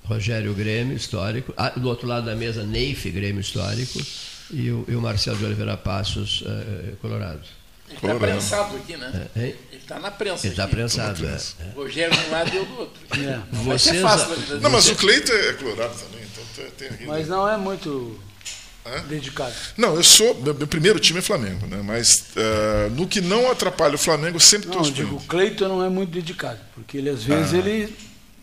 Rogério 0.05 0.53
Grêmio, 0.55 0.97
histórico. 0.97 1.53
Ah, 1.57 1.71
do 1.71 1.89
outro 1.89 2.07
lado 2.07 2.27
da 2.27 2.35
mesa, 2.35 2.65
Neif, 2.65 3.11
Grêmio 3.11 3.41
histórico. 3.41 4.01
E 4.51 4.71
o, 4.71 4.85
e 4.89 4.95
o 4.95 5.01
Marcelo 5.01 5.37
de 5.37 5.45
Oliveira 5.45 5.77
Passos, 5.77 6.43
uh, 6.43 6.97
Colorado. 7.03 7.43
Ele 7.89 7.97
está 7.97 8.15
prensado 8.15 8.77
aqui, 8.77 8.97
né? 8.97 9.29
É, 9.35 9.41
Ele 9.41 9.57
está 9.73 9.99
na 9.99 10.11
prensa. 10.11 10.47
Ele 10.47 10.53
está 10.53 10.69
prensado, 10.69 11.27
é, 11.27 11.31
é. 11.31 11.71
Rogério 11.75 12.17
de 12.17 12.27
um 12.27 12.31
lado 12.31 12.51
e 12.53 12.57
eu 12.57 12.67
do 12.67 12.79
outro. 12.79 13.01
É. 13.13 13.41
Vocês, 13.65 13.97
é 13.97 14.01
fácil, 14.01 14.61
não, 14.61 14.71
mas 14.71 14.89
o 14.89 14.95
Cleito 14.95 15.33
é 15.33 15.55
Colorado 15.55 15.95
também, 15.99 16.21
então 16.25 16.71
tem 16.77 16.89
aqui. 16.89 17.07
Mas 17.07 17.29
não 17.29 17.49
é 17.49 17.57
muito 17.57 18.19
dedicado? 19.09 19.53
Não, 19.77 19.95
eu 19.95 20.03
sou. 20.03 20.35
Meu, 20.43 20.55
meu, 20.55 20.67
primeiro 20.67 20.99
time 20.99 21.19
é 21.19 21.23
Flamengo, 21.23 21.67
né? 21.67 21.81
Mas 21.85 22.25
uh, 22.37 22.91
no 22.95 23.07
que 23.07 23.21
não 23.21 23.51
atrapalha 23.51 23.95
o 23.95 23.99
Flamengo, 23.99 24.39
sempre 24.41 24.69
Não, 24.69 24.85
eu 24.85 24.91
digo, 24.91 25.17
o 25.17 25.21
Cleiton 25.21 25.69
não 25.69 25.85
é 25.85 25.89
muito 25.89 26.11
dedicado, 26.11 26.59
porque 26.75 26.99
ele 26.99 27.11
às 27.11 27.23
vezes 27.23 27.55
ah. 27.55 27.59
ele 27.59 27.95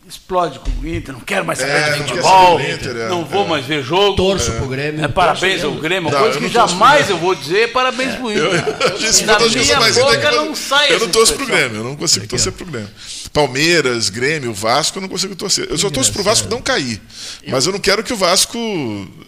explode 0.08 0.60
com 0.60 0.70
o 0.70 0.88
Inter, 0.88 1.12
não 1.12 1.20
quero 1.20 1.44
mais 1.44 1.58
saber 1.58 1.72
é, 1.72 1.90
de 1.90 1.98
futebol, 1.98 2.58
não, 2.58 2.70
Inter, 2.70 2.96
é, 2.96 3.08
não 3.08 3.24
vou 3.24 3.44
é. 3.44 3.48
mais 3.48 3.64
ver 3.64 3.82
jogo. 3.82 4.14
Torço 4.14 4.52
é. 4.52 4.56
pro 4.56 4.68
Grêmio. 4.68 5.04
É, 5.04 5.08
parabéns 5.08 5.64
ao 5.64 5.72
Grêmio, 5.72 6.08
uma 6.08 6.18
coisa 6.18 6.38
que 6.38 6.48
jamais 6.48 7.10
eu 7.10 7.18
vou 7.18 7.34
dizer, 7.34 7.72
parabéns 7.72 8.14
pro 8.14 8.30
Inter. 8.30 8.44
Eu, 8.44 8.88
eu, 8.90 8.98
disse, 8.98 9.24
Na 9.24 9.38
minha 9.38 9.80
boca 9.92 10.30
não 10.30 10.54
sai 10.54 10.92
Eu 10.92 11.00
não 11.00 11.08
torço 11.08 11.34
pro 11.34 11.46
Grêmio, 11.46 11.78
eu 11.78 11.84
não 11.84 11.96
consigo 11.96 12.26
torcer 12.26 12.52
pro 12.52 12.66
Grêmio. 12.66 12.88
Palmeiras, 13.32 14.08
Grêmio, 14.08 14.54
Vasco, 14.54 14.98
eu 14.98 15.02
não 15.02 15.08
consigo 15.08 15.34
torcer. 15.34 15.66
Eu 15.68 15.76
só 15.76 15.90
torço 15.90 16.12
pro 16.12 16.22
Vasco 16.22 16.48
não 16.48 16.62
cair. 16.62 17.00
Mas 17.48 17.66
eu 17.66 17.72
não 17.72 17.80
quero 17.80 18.02
que 18.02 18.12
o 18.12 18.16
Vasco 18.16 18.56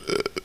eh, 0.09 0.38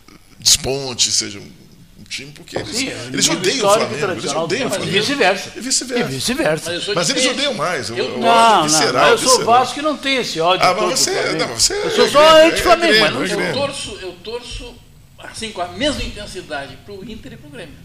desponte, 0.43 1.09
seja 1.09 1.39
um 1.39 2.03
time, 2.03 2.31
porque 2.33 2.57
eles, 2.57 2.75
Sim, 2.75 2.89
eles 3.11 3.29
odeiam 3.29 3.67
o 3.67 3.73
Flamengo. 3.73 4.11
Eles 4.11 4.33
odeiam 4.33 4.67
o 4.67 4.69
Flamengo. 4.69 4.91
E 4.91 4.99
vice-versa. 4.99 5.51
E 5.55 5.61
vice-versa. 5.61 6.07
vice-versa. 6.09 6.71
Mas, 6.71 6.87
mas 6.89 7.09
eles 7.09 7.25
odeiam 7.25 7.53
mais. 7.53 7.89
Eu, 7.89 7.97
eu, 7.97 8.17
não, 8.19 8.63
visceral, 8.63 9.05
não, 9.05 9.11
eu 9.11 9.17
sou 9.17 9.45
Vasco 9.45 9.75
que 9.75 9.81
não 9.81 9.97
tem 9.97 10.17
esse 10.17 10.39
ódio. 10.39 10.65
Ah, 10.65 10.73
mas 10.73 10.99
você, 10.99 11.33
não, 11.33 11.47
você 11.47 11.73
Eu 11.73 11.91
sou 11.91 12.09
só 12.09 12.37
é 12.37 12.47
anti-Flamengo. 12.47 12.99
mas 12.99 13.31
não 13.31 13.41
eu, 13.41 13.53
torço, 13.53 13.97
eu 14.01 14.11
torço 14.23 14.75
assim, 15.19 15.51
com 15.51 15.61
a 15.61 15.69
mesma 15.69 16.03
intensidade 16.03 16.77
para 16.85 16.93
o 16.93 17.09
Inter 17.09 17.33
e 17.33 17.37
para 17.37 17.47
o 17.47 17.51
Grêmio. 17.51 17.75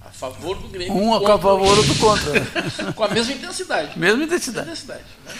A 0.00 0.10
favor 0.10 0.56
do 0.58 0.68
Grêmio. 0.68 0.94
Um 0.94 1.12
a 1.12 1.20
favor, 1.20 1.60
outro 1.60 1.94
contra. 1.96 2.40
com 2.94 3.04
a 3.04 3.08
mesma 3.08 3.32
intensidade. 3.32 3.98
Mesma 3.98 4.22
intensidade. 4.22 4.68
Mesma 4.68 4.94
intensidade 4.94 5.04
né? 5.26 5.34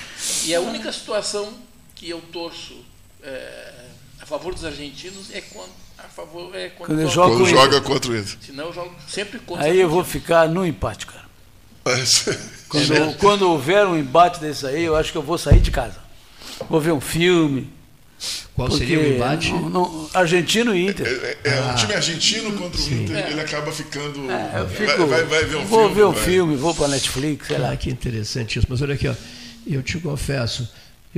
E 0.45 0.55
a 0.55 0.61
única 0.61 0.93
situação 0.93 1.55
que 1.95 2.11
eu 2.11 2.21
torço 2.33 2.85
é, 3.23 3.73
a 4.21 4.27
favor 4.27 4.53
dos 4.53 4.65
argentinos 4.65 5.33
é 5.33 5.41
quando 5.41 5.86
a 6.07 6.09
favor 6.09 6.55
é 6.55 6.69
quando, 6.71 6.97
quando, 6.97 7.09
joga, 7.09 7.37
quando 7.37 7.49
joga 7.49 7.81
contra 7.81 8.11
o 8.13 8.17
Inter. 8.17 8.37
Senão 8.41 8.67
eu 8.67 8.73
jogo 8.73 8.95
sempre 9.09 9.39
contra 9.41 9.65
Aí 9.65 9.81
eu 9.81 9.89
vou 9.89 10.05
ficar 10.05 10.49
no 10.49 10.65
empate, 10.65 11.07
cara. 11.07 11.27
quando, 12.69 12.95
é 12.95 13.15
quando 13.15 13.43
houver 13.43 13.87
um 13.87 13.97
embate 13.97 14.41
desse 14.41 14.67
aí, 14.67 14.83
eu 14.83 14.97
acho 14.97 15.13
que 15.13 15.19
eu 15.19 15.23
vou 15.23 15.37
sair 15.37 15.61
de 15.61 15.71
casa. 15.71 15.99
Vou 16.69 16.81
ver 16.81 16.93
um 16.93 17.01
filme. 17.01 17.71
Qual 18.55 18.71
seria 18.71 18.99
o 18.99 19.07
embate? 19.07 19.53
Não, 19.53 19.69
não, 19.69 20.11
argentino 20.15 20.75
e 20.75 20.87
Inter. 20.87 21.07
É, 21.07 21.11
é, 21.11 21.39
é 21.45 21.59
ah, 21.59 21.73
um 21.73 21.75
time 21.75 21.95
argentino 21.95 22.53
contra 22.53 22.81
o 22.81 22.85
Inter, 22.85 23.17
é. 23.17 23.31
ele 23.31 23.41
acaba 23.41 23.71
ficando. 23.71 24.31
É, 24.31 24.67
fico, 24.69 25.07
vai, 25.07 25.25
vai, 25.25 25.45
ver 25.45 25.57
um 25.57 25.65
vou 25.67 25.81
filme. 25.81 25.95
Vou 25.95 25.95
ver 25.95 26.05
um 26.05 26.13
vai. 26.13 26.25
filme, 26.25 26.57
vou 26.57 26.75
para 26.75 26.89
Netflix, 26.89 27.49
sei 27.49 27.57
ah, 27.57 27.61
lá. 27.61 27.77
Que 27.77 27.91
interessante 27.91 28.59
isso. 28.59 28.67
Mas 28.71 28.81
olha 28.81 28.95
aqui, 28.95 29.07
ó, 29.07 29.15
eu 29.67 29.83
te 29.83 29.99
confesso, 29.99 30.67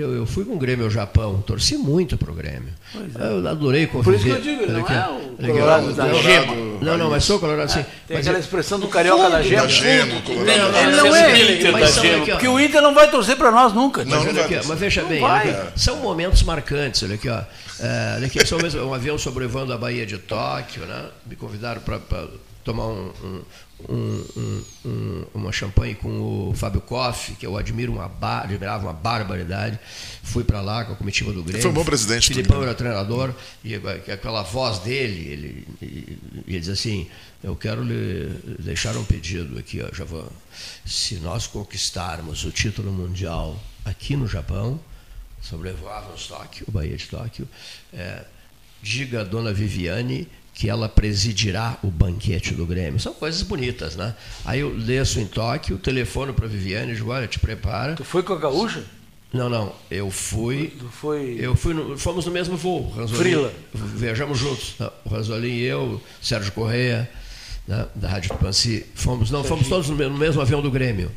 eu, 0.01 0.15
eu 0.15 0.27
fui 0.27 0.45
com 0.45 0.55
o 0.55 0.59
Grêmio 0.59 0.85
ao 0.85 0.91
Japão, 0.91 1.43
torci 1.47 1.77
muito 1.77 2.17
para 2.17 2.31
o 2.31 2.35
Grêmio. 2.35 2.73
É. 2.95 3.33
Eu 3.33 3.49
adorei 3.49 3.87
conviver. 3.87 4.05
Por 4.05 4.15
isso 4.15 4.25
que 4.25 4.49
eu 4.49 4.57
digo, 4.57 4.73
não 4.73 4.81
é 4.81 5.09
o 5.39 5.47
colorado 5.47 5.93
da 5.93 6.13
gema. 6.15 6.55
Não, 6.81 6.97
não, 6.97 7.11
mas 7.11 7.25
sou 7.25 7.39
colorado 7.39 7.71
sim. 7.71 7.85
Tem 8.07 8.17
mas 8.17 8.27
aquela 8.27 8.39
expressão 8.39 8.79
do 8.79 8.89
carioca 8.89 9.29
da 9.29 9.43
gema. 9.43 9.63
Da 9.63 9.69
gema 9.69 10.23
ele 10.27 10.97
não 10.97 11.15
é 11.15 11.53
Inter 11.53 11.73
da 11.73 11.87
gema, 11.87 12.27
porque 12.27 12.49
o 12.49 12.61
Inter 12.61 12.81
não 12.81 12.95
vai 12.95 13.11
torcer 13.11 13.37
para 13.37 13.51
nós 13.51 13.73
nunca. 13.73 14.05
Não, 14.05 14.25
mas, 14.25 14.39
aqui, 14.39 14.61
mas 14.67 14.79
veja 14.79 15.03
bem, 15.05 15.25
aqui, 15.25 15.81
são 15.81 15.97
momentos 15.97 16.43
marcantes. 16.43 17.03
Olha 17.03 17.15
aqui, 17.15 17.29
ó. 17.29 17.41
É, 17.81 18.15
olha 18.17 18.27
aqui, 18.27 18.39
um 18.79 18.95
avião 18.95 19.17
sobrevoando 19.19 19.73
a 19.73 19.79
Baía 19.79 20.05
de 20.05 20.19
Tóquio, 20.19 20.85
né? 20.87 21.05
Me 21.27 21.37
convidaram 21.37 21.81
para 21.81 21.99
tomar 22.68 22.87
um, 22.87 23.12
um, 23.88 24.24
um, 24.37 24.64
um, 24.85 25.24
uma 25.33 25.50
champanhe 25.50 25.94
com 25.94 26.50
o 26.50 26.54
Fábio 26.54 26.83
Koff, 26.83 27.35
que 27.37 27.46
eu 27.46 27.57
admiro 27.57 27.92
uma 27.92 28.07
bar, 28.07 28.42
admirava 28.44 28.85
uma 28.85 28.92
barbaridade. 28.92 29.78
Fui 30.22 30.44
para 30.44 30.61
lá 30.61 30.85
com 30.85 30.92
a 30.92 30.96
comitiva 30.96 31.33
do 31.33 31.42
Grêmio. 31.42 31.62
Foi 31.62 31.70
um 31.70 31.74
bom 31.74 31.85
presidente. 31.85 32.28
Filipão 32.28 32.62
era 32.62 32.74
treinador 32.74 33.33
e 33.64 33.74
aquela 33.74 34.42
voz 34.42 34.81
dele, 34.81 35.33
ele, 35.33 35.66
ele, 35.81 36.18
ele 36.46 36.61
diz 36.61 36.68
assim: 36.68 37.09
eu 37.42 37.57
quero 37.57 37.83
lhe 37.83 38.28
deixar 38.59 38.94
um 38.98 39.04
pedido 39.04 39.59
aqui, 39.59 39.81
ó, 39.81 40.04
vou. 40.04 40.31
Se 40.85 41.14
nós 41.16 41.46
conquistarmos 41.46 42.44
o 42.44 42.50
título 42.50 42.92
mundial 42.92 43.58
aqui 43.83 44.14
no 44.14 44.29
Japão, 44.29 44.79
sobrevoávamos 45.40 46.27
Tóquio, 46.27 46.66
o 46.69 46.73
Bahia 46.73 46.96
de 46.98 47.06
Tóquio, 47.06 47.48
é, 47.94 48.25
diga 48.83 49.23
a 49.23 49.25
dona 49.25 49.54
Viviane 49.54 50.29
que 50.59 50.69
ela 50.69 50.88
presidirá 50.88 51.79
o 51.85 51.87
banquete 51.87 52.52
do 52.52 52.67
Grêmio. 52.67 52.98
São 52.98 53.15
coisas 53.15 53.42
bonitas, 53.42 53.94
né? 53.94 54.13
Aí 54.44 54.59
eu 54.59 54.77
desço 54.77 55.21
em 55.21 55.25
Tóquio, 55.25 55.79
telefono 55.79 56.35
para 56.35 56.48
Viviane 56.48 56.90
e 56.90 56.96
digo, 56.96 57.13
olha, 57.13 57.29
te 57.29 57.38
prepara. 57.38 57.94
Tu 57.94 58.02
foi 58.02 58.25
com 58.25 58.33
a 58.33 58.37
gaúcha? 58.37 58.83
Não, 59.33 59.48
não. 59.48 59.73
Eu 59.88 60.11
fui. 60.11 60.73
Tu 60.77 60.88
foi. 60.88 61.37
Eu 61.38 61.54
fui. 61.54 61.73
No, 61.75 61.96
fomos 61.96 62.27
no 62.27 62.33
mesmo 62.33 62.56
voo. 62.56 62.90
Ranzolin, 62.90 63.19
Frila. 63.21 63.52
Viajamos 63.73 64.37
juntos. 64.37 64.75
O 65.04 65.09
Ranzolin 65.09 65.46
e 65.46 65.63
eu, 65.63 66.02
Sérgio 66.21 66.50
Correia, 66.50 67.09
né? 67.69 67.87
da 67.94 68.09
Rádio 68.09 68.31
Tupanci. 68.31 68.85
Fomos, 68.96 69.31
não, 69.31 69.44
fomos 69.44 69.69
todos 69.69 69.88
no 69.88 69.94
mesmo, 69.94 70.15
no 70.15 70.19
mesmo 70.19 70.42
avião 70.42 70.61
do 70.61 70.73
Grêmio. 70.73 71.13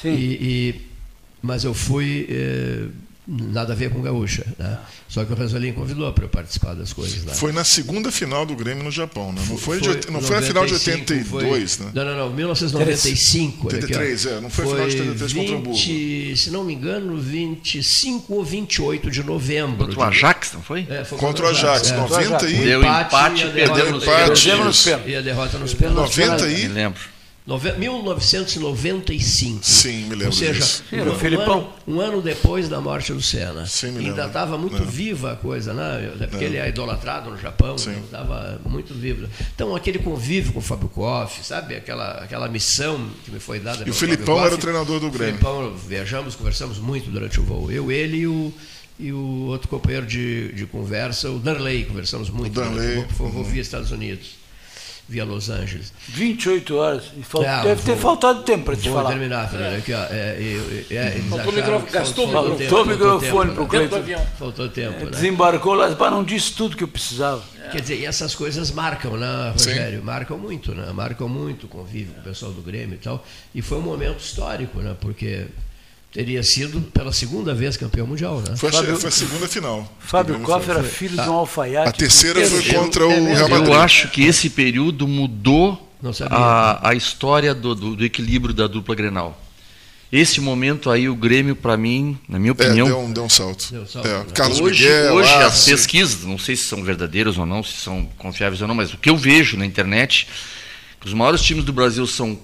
Sim. 0.00 0.14
E, 0.14 0.38
e, 0.40 0.80
mas 1.42 1.64
eu 1.64 1.74
fui. 1.74 2.26
Eh, 2.30 2.86
nada 3.26 3.72
a 3.72 3.76
ver 3.76 3.90
com 3.90 4.00
gaúcha. 4.00 4.46
Né? 4.58 4.78
Só 5.08 5.24
que 5.24 5.32
o 5.32 5.36
Rosalinho 5.36 5.74
convidou 5.74 6.12
para 6.12 6.24
eu 6.24 6.28
participar 6.28 6.74
das 6.74 6.92
coisas 6.92 7.24
lá. 7.24 7.34
Foi 7.34 7.52
na 7.52 7.64
segunda 7.64 8.12
final 8.12 8.46
do 8.46 8.54
Grêmio 8.54 8.84
no 8.84 8.90
Japão, 8.90 9.32
né? 9.32 9.40
Não 9.48 9.56
foi, 9.56 9.78
foi, 9.78 9.96
de, 9.98 10.06
não 10.06 10.20
95, 10.20 10.26
foi 10.26 10.36
a 10.36 10.42
final 10.42 10.66
de 10.66 10.74
82, 10.74 11.76
foi, 11.76 11.86
né? 11.86 11.92
Não, 11.94 12.04
não, 12.04 12.16
não, 12.16 12.30
1995. 12.30 13.66
83, 13.66 14.26
é, 14.26 14.40
não 14.40 14.50
foi, 14.50 14.64
foi 14.66 14.74
a 14.74 14.88
final 14.88 14.88
de 14.88 15.24
83 15.24 15.32
20, 15.32 15.40
contra 15.40 15.54
o 15.54 15.58
Hamburgo. 15.58 16.36
Se 16.36 16.50
não 16.50 16.64
me 16.64 16.74
engano, 16.74 17.18
25 17.18 18.34
ou 18.34 18.44
28 18.44 19.10
de 19.10 19.22
novembro. 19.22 19.86
Contra 19.86 20.00
o 20.00 20.02
Ajax, 20.04 20.52
não 20.52 20.62
foi? 20.62 20.86
É, 20.88 21.04
foi 21.04 21.18
contra, 21.18 21.44
contra 21.44 21.46
o 21.46 21.48
Ajax, 21.48 21.90
é. 21.90 21.96
90 21.96 22.50
e... 22.50 22.56
Deu 22.56 22.80
empate, 22.80 23.46
e 23.46 23.50
perdeu 23.50 23.92
nos 23.92 24.04
pênaltis. 24.04 24.86
E 25.06 25.14
a 25.14 25.20
derrota 25.20 25.58
nos 25.58 25.74
pênaltis. 25.74 26.16
90 26.16 26.48
e... 26.48 26.62
Me 26.62 26.68
lembro. 26.68 27.15
1995. 27.46 29.64
Sim, 29.64 30.04
me 30.04 30.10
lembro 30.10 30.26
Ou 30.26 30.32
seja, 30.32 30.52
disso. 30.54 30.82
Um, 30.92 30.96
um, 30.96 31.00
ano, 31.40 31.68
um, 31.86 32.00
ano, 32.00 32.20
depois 32.20 32.68
da 32.68 32.80
morte 32.80 33.12
do 33.12 33.22
Senna. 33.22 33.64
Sim, 33.66 33.92
me 33.92 34.06
Ainda 34.06 34.26
estava 34.26 34.58
muito 34.58 34.82
é. 34.82 34.84
viva 34.84 35.34
a 35.34 35.36
coisa, 35.36 35.72
né? 35.72 36.10
Porque 36.28 36.44
é. 36.44 36.48
ele 36.48 36.56
é 36.56 36.68
idolatrado 36.68 37.30
no 37.30 37.38
Japão, 37.38 37.76
estava 37.76 38.50
né? 38.50 38.58
muito 38.64 38.92
vivo. 38.94 39.28
Então, 39.54 39.76
aquele 39.76 40.00
convívio 40.00 40.52
com 40.52 40.58
o 40.58 40.62
Fábio 40.62 40.88
Koff, 40.88 41.44
sabe? 41.44 41.76
Aquela, 41.76 42.14
aquela 42.14 42.48
missão 42.48 43.08
que 43.24 43.30
me 43.30 43.38
foi 43.38 43.60
dada 43.60 43.84
E 43.86 43.90
o 43.90 43.94
Filipão 43.94 44.44
era 44.44 44.52
o 44.52 44.58
treinador 44.58 44.98
do 44.98 45.08
Grêmio. 45.08 45.34
Filipão, 45.34 45.72
viajamos, 45.76 46.34
conversamos 46.34 46.78
muito 46.78 47.08
durante 47.10 47.38
o 47.38 47.44
voo. 47.44 47.70
Eu, 47.70 47.92
ele 47.92 48.16
e 48.16 48.26
o, 48.26 48.52
e 48.98 49.12
o 49.12 49.46
outro 49.46 49.68
companheiro 49.68 50.04
de, 50.04 50.52
de 50.52 50.66
conversa, 50.66 51.30
o 51.30 51.38
Darley, 51.38 51.84
conversamos 51.84 52.28
muito. 52.28 52.58
O 52.58 52.64
Darley. 52.64 53.06
Foi 53.16 53.28
uhum. 53.28 53.44
via 53.44 53.62
Estados 53.62 53.92
Unidos 53.92 54.45
via 55.08 55.24
Los 55.24 55.48
Angeles. 55.48 55.92
28 56.08 56.76
horas. 56.76 57.04
É, 57.44 57.62
deve 57.62 57.82
ter 57.82 57.96
faltado 57.96 58.42
tempo 58.42 58.64
para 58.64 58.76
te 58.76 58.88
vou 58.88 58.98
falar. 58.98 59.10
terminar, 59.10 59.48
Fernando. 59.48 59.76
Aqui, 59.76 59.92
ó, 59.92 60.02
é, 60.10 60.86
é, 60.90 61.10
faltou 61.28 61.52
o 61.52 61.54
microfone, 61.54 61.92
gastou 61.92 62.28
faltou 62.28 62.82
o 62.82 62.86
microfone 62.86 63.52
para 63.52 63.62
o 63.62 63.66
Cleiton. 63.66 64.02
Faltou 64.38 64.68
tempo. 64.68 65.04
Né? 65.04 65.10
Desembarcou 65.10 65.74
lá, 65.74 65.88
mas 65.96 66.10
não 66.10 66.24
disse 66.24 66.52
tudo 66.52 66.76
que 66.76 66.84
eu 66.84 66.88
precisava. 66.88 67.42
Quer 67.70 67.80
dizer, 67.80 67.98
e 67.98 68.06
essas 68.06 68.34
coisas 68.34 68.70
marcam, 68.70 69.16
né, 69.16 69.50
Rogério? 69.50 69.98
Sim. 69.98 70.04
Marcam 70.04 70.38
muito, 70.38 70.74
né? 70.74 70.90
Marcam 70.92 71.28
muito 71.28 71.66
o 71.66 71.68
convívio 71.68 72.14
com 72.14 72.20
o 72.20 72.24
pessoal 72.24 72.52
do 72.52 72.62
Grêmio 72.62 72.94
e 72.94 72.98
tal. 72.98 73.24
E 73.54 73.60
foi 73.60 73.78
um 73.78 73.82
momento 73.82 74.20
histórico, 74.20 74.78
né? 74.80 74.96
Porque 75.00 75.46
teria 76.16 76.42
sido 76.42 76.80
pela 76.80 77.12
segunda 77.12 77.54
vez 77.54 77.76
campeão 77.76 78.06
mundial, 78.06 78.40
né? 78.40 78.56
Foi, 78.56 78.72
Fábio, 78.72 78.96
foi 78.96 79.08
a 79.08 79.12
segunda 79.12 79.46
final. 79.46 79.96
Fábio 79.98 80.40
Koff 80.40 80.70
era 80.70 80.82
filho 80.82 81.22
de 81.22 81.28
um 81.28 81.34
alfaiate. 81.34 81.88
A 81.90 81.92
terceira 81.92 82.40
foi 82.48 82.62
contra 82.72 83.02
eu, 83.02 83.22
o 83.22 83.26
Real 83.26 83.48
Madrid. 83.50 83.68
Eu 83.68 83.74
acho 83.74 84.08
que 84.08 84.24
esse 84.24 84.48
período 84.48 85.06
mudou 85.06 85.92
a, 86.30 86.88
a 86.88 86.94
história 86.94 87.54
do, 87.54 87.74
do, 87.74 87.96
do, 87.96 88.02
equilíbrio 88.02 88.54
da 88.54 88.66
dupla 88.66 88.94
Grenal. 88.94 89.38
Esse 90.10 90.40
momento 90.40 90.90
aí, 90.90 91.06
o 91.06 91.14
Grêmio, 91.14 91.54
para 91.54 91.76
mim, 91.76 92.18
na 92.26 92.38
minha 92.38 92.52
opinião. 92.52 92.86
É, 92.86 92.90
deu, 92.90 92.98
um, 92.98 93.12
deu 93.12 93.24
um 93.24 93.28
salto. 93.28 93.68
Deu 93.70 93.82
um 93.82 93.86
salto 93.86 94.08
é, 94.08 94.18
né? 94.20 94.26
Carlos 94.32 94.58
hoje, 94.58 94.84
Miguel, 94.84 95.14
hoje 95.16 95.34
as 95.34 95.66
pesquisas, 95.66 96.24
não 96.24 96.38
sei 96.38 96.56
se 96.56 96.64
são 96.64 96.82
verdadeiras 96.82 97.36
ou 97.36 97.44
não, 97.44 97.62
se 97.62 97.74
são 97.74 98.08
confiáveis 98.16 98.62
ou 98.62 98.68
não, 98.68 98.74
mas 98.74 98.94
o 98.94 98.96
que 98.96 99.10
eu 99.10 99.18
vejo 99.18 99.58
na 99.58 99.66
internet, 99.66 100.26
que 100.98 101.06
os 101.06 101.12
maiores 101.12 101.42
times 101.42 101.62
do 101.62 101.74
Brasil 101.74 102.06
são 102.06 102.38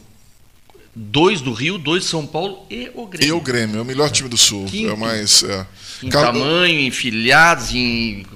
dois 0.95 1.41
do 1.41 1.53
Rio, 1.53 1.79
dois 1.79 2.05
de 2.05 2.09
São 2.09 2.27
Paulo 2.27 2.67
e 2.71 2.91
o 2.95 3.07
Grêmio. 3.07 3.29
E 3.29 3.33
o 3.33 3.41
Grêmio, 3.41 3.79
é 3.79 3.83
o 3.83 3.85
melhor 3.85 4.11
time 4.11 4.29
do 4.29 4.37
Sul. 4.37 4.67
Quinto. 4.67 4.91
É 4.91 4.95
o 4.95 4.99
mais. 4.99 5.43
É. 5.43 5.67
Em 6.03 6.09
Car... 6.09 6.27
tamanho, 6.27 6.81
em 6.81 6.91
filiados, 6.91 7.73
em. 7.75 8.27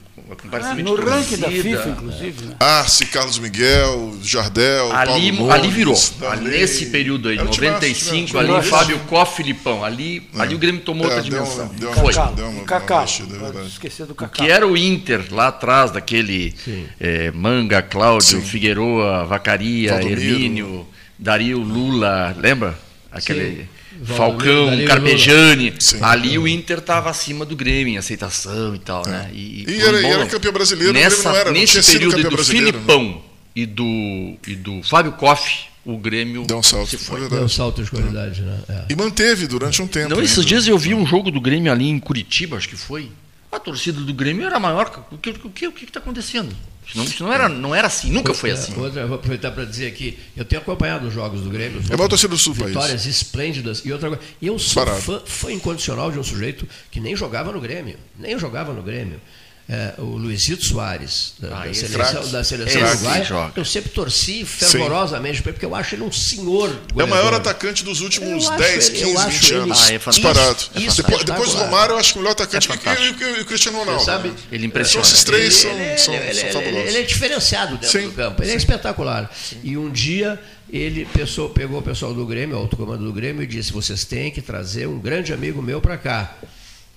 Ah, 0.52 0.74
no 0.74 0.96
ranking 0.96 1.36
da 1.36 1.48
FIFA, 1.48 1.88
inclusive. 1.88 2.46
Né? 2.46 2.56
Arce, 2.58 3.06
Carlos 3.06 3.38
Miguel, 3.38 4.18
Jardel. 4.22 4.90
Ali, 4.90 5.32
Paulo 5.32 5.52
ali 5.52 5.68
virou. 5.68 5.94
Ali, 6.28 6.50
nesse 6.50 6.86
período 6.86 7.28
aí, 7.28 7.36
95, 7.36 8.36
ali 8.36 8.62
Fábio 8.62 8.98
Koff, 9.06 9.36
Filipão. 9.36 9.84
Ali, 9.84 10.28
é. 10.34 10.40
ali 10.40 10.56
o 10.56 10.58
Grêmio 10.58 10.80
tomou 10.80 11.06
é, 11.06 11.10
outra 11.10 11.22
dimensão. 11.22 11.68
Deu, 11.68 11.92
deu 11.92 11.92
Foi. 11.92 12.12
Cacau, 12.12 12.34
deu 12.34 12.48
uma, 12.48 12.64
Cacau. 12.64 13.06
Uma 13.20 13.66
esquecer 13.66 14.04
do 14.04 14.16
Cacau. 14.16 14.44
Que 14.44 14.50
era 14.50 14.66
o 14.66 14.76
Inter 14.76 15.26
lá 15.30 15.46
atrás, 15.46 15.92
daquele 15.92 16.52
é, 16.98 17.30
Manga, 17.30 17.80
Cláudio, 17.80 18.40
Sim. 18.40 18.42
Figueroa, 18.42 19.24
Vacaria, 19.26 19.92
Valdomiro. 19.92 20.20
Hermínio. 20.20 20.86
Dario 21.18 21.58
Lula, 21.58 22.36
lembra? 22.38 22.78
Aquele 23.10 23.62
Sim. 23.62 23.68
Falcão, 24.04 24.66
Dario 24.66 24.86
Carpegiani. 24.86 25.74
Ali 26.02 26.38
o 26.38 26.46
Inter 26.46 26.78
estava 26.78 27.08
acima 27.08 27.44
do 27.44 27.56
Grêmio 27.56 27.94
em 27.94 27.98
aceitação 27.98 28.74
e 28.74 28.78
tal, 28.78 29.02
é. 29.06 29.10
né? 29.10 29.30
E, 29.32 29.64
e, 29.68 29.80
era, 29.80 30.00
e 30.00 30.06
era 30.06 30.26
campeão 30.26 30.52
brasileiro, 30.52 30.92
nessa, 30.92 31.30
era, 31.30 31.50
nesse 31.50 31.82
período 31.82 32.22
do 32.28 32.36
né? 32.36 32.44
Filipão 32.44 33.04
né? 33.04 33.16
e, 33.54 33.66
do, 33.66 34.36
e 34.46 34.54
do 34.54 34.82
Fábio 34.82 35.12
Koff, 35.12 35.66
o 35.84 35.96
Grêmio 35.96 36.44
deu 36.44 36.58
um 36.58 36.62
salto, 36.62 36.90
se 36.90 36.98
foi. 36.98 37.28
Deu 37.28 37.44
um 37.44 37.48
salto 37.48 37.82
de 37.82 37.90
qualidade, 37.90 38.42
né? 38.42 38.58
É. 38.68 38.84
E 38.90 38.96
manteve 38.96 39.46
durante 39.46 39.80
um 39.80 39.86
tempo. 39.86 40.10
Não, 40.10 40.20
esses 40.20 40.44
dias 40.44 40.66
eu 40.66 40.76
vi 40.76 40.92
um 40.92 41.06
jogo 41.06 41.30
do 41.30 41.40
Grêmio 41.40 41.70
ali 41.70 41.88
em 41.88 41.98
Curitiba, 41.98 42.56
acho 42.56 42.68
que 42.68 42.76
foi. 42.76 43.08
A 43.50 43.58
torcida 43.60 44.00
do 44.00 44.12
Grêmio 44.12 44.44
era 44.44 44.58
maior. 44.58 45.06
O 45.10 45.16
que 45.16 45.30
está 45.30 45.46
o 45.46 45.50
que, 45.50 45.68
o 45.68 45.72
que 45.72 45.86
tá 45.86 46.00
acontecendo? 46.00 46.54
Isso 46.86 46.96
não, 46.96 47.04
isso 47.04 47.24
não, 47.24 47.32
era, 47.32 47.48
não 47.48 47.74
era 47.74 47.88
assim, 47.88 48.10
nunca 48.10 48.32
foi 48.32 48.52
assim. 48.52 48.72
Outra, 48.78 49.00
eu 49.02 49.08
vou 49.08 49.16
aproveitar 49.16 49.50
para 49.50 49.64
dizer 49.64 49.88
aqui, 49.88 50.18
eu 50.36 50.44
tenho 50.44 50.62
acompanhado 50.62 51.08
os 51.08 51.12
jogos 51.12 51.42
do 51.42 51.50
Grêmio. 51.50 51.82
É 51.90 51.96
uma 51.96 52.08
torcida 52.08 52.28
do 52.28 52.38
Sul, 52.38 52.54
Vitórias 52.54 53.02
país. 53.02 53.06
esplêndidas. 53.06 53.82
E 53.84 53.92
outra 53.92 54.08
coisa, 54.08 54.22
eu 54.40 54.58
sou 54.58 54.86
fã, 54.86 55.20
fã 55.24 55.52
incondicional 55.52 56.12
de 56.12 56.18
um 56.18 56.22
sujeito 56.22 56.66
que 56.90 57.00
nem 57.00 57.16
jogava 57.16 57.50
no 57.50 57.60
Grêmio. 57.60 57.98
Nem 58.16 58.38
jogava 58.38 58.72
no 58.72 58.82
Grêmio 58.82 59.20
é, 59.68 59.94
o 59.98 60.16
Luizito 60.16 60.64
Soares, 60.64 61.34
da, 61.40 61.48
ah, 61.48 61.66
da 61.66 61.74
seleção, 61.74 62.30
da 62.30 62.44
seleção 62.44 62.82
uruguaia, 62.82 63.52
eu 63.56 63.64
sempre 63.64 63.90
torci 63.90 64.44
fervorosamente, 64.44 65.38
Sim. 65.38 65.42
porque 65.42 65.64
eu 65.64 65.74
acho 65.74 65.96
ele 65.96 66.04
um 66.04 66.12
senhor. 66.12 66.68
Goleador. 66.68 67.00
É 67.00 67.04
o 67.04 67.08
maior 67.08 67.34
atacante 67.34 67.82
dos 67.82 68.00
últimos 68.00 68.48
10, 68.48 68.88
15, 68.90 69.30
20 69.30 69.54
anos. 69.54 69.82
Ah, 69.82 69.92
é 69.92 69.98
disparado. 69.98 70.56
Isso, 70.76 70.86
isso 70.86 71.02
depois, 71.02 71.24
depois 71.24 71.50
do 71.50 71.56
Romário, 71.56 71.94
eu 71.94 71.98
acho 71.98 72.12
que 72.12 72.18
o 72.18 72.22
melhor 72.22 72.32
atacante 72.32 72.68
é 72.70 73.40
o 73.40 73.44
Cristiano 73.44 73.78
Ronaldo. 73.78 74.04
Sabe? 74.04 74.32
Ele 74.52 74.66
impressiona. 74.66 75.04
Esses 75.04 75.24
três 75.24 75.42
ele, 75.42 75.52
são, 75.52 75.70
ele, 75.72 75.98
são, 75.98 76.14
ele, 76.14 76.34
são 76.34 76.52
fabulosos. 76.52 76.88
Ele 76.88 76.98
é 76.98 77.02
diferenciado 77.02 77.72
dentro 77.76 78.00
Sim. 78.00 78.06
do 78.06 78.12
campo, 78.12 78.42
ele 78.44 78.52
é 78.52 78.54
espetacular. 78.54 79.28
E 79.64 79.76
um 79.76 79.90
dia 79.90 80.40
ele 80.70 81.06
pessoa, 81.06 81.50
pegou 81.50 81.80
o 81.80 81.82
pessoal 81.82 82.14
do 82.14 82.24
Grêmio, 82.24 82.56
o 82.56 82.60
alto 82.60 82.76
comando 82.76 83.04
do 83.04 83.12
Grêmio, 83.12 83.42
e 83.42 83.46
disse: 83.48 83.72
vocês 83.72 84.04
têm 84.04 84.30
que 84.30 84.40
trazer 84.40 84.86
um 84.86 85.00
grande 85.00 85.32
amigo 85.32 85.60
meu 85.60 85.80
para 85.80 85.96
cá. 85.98 86.36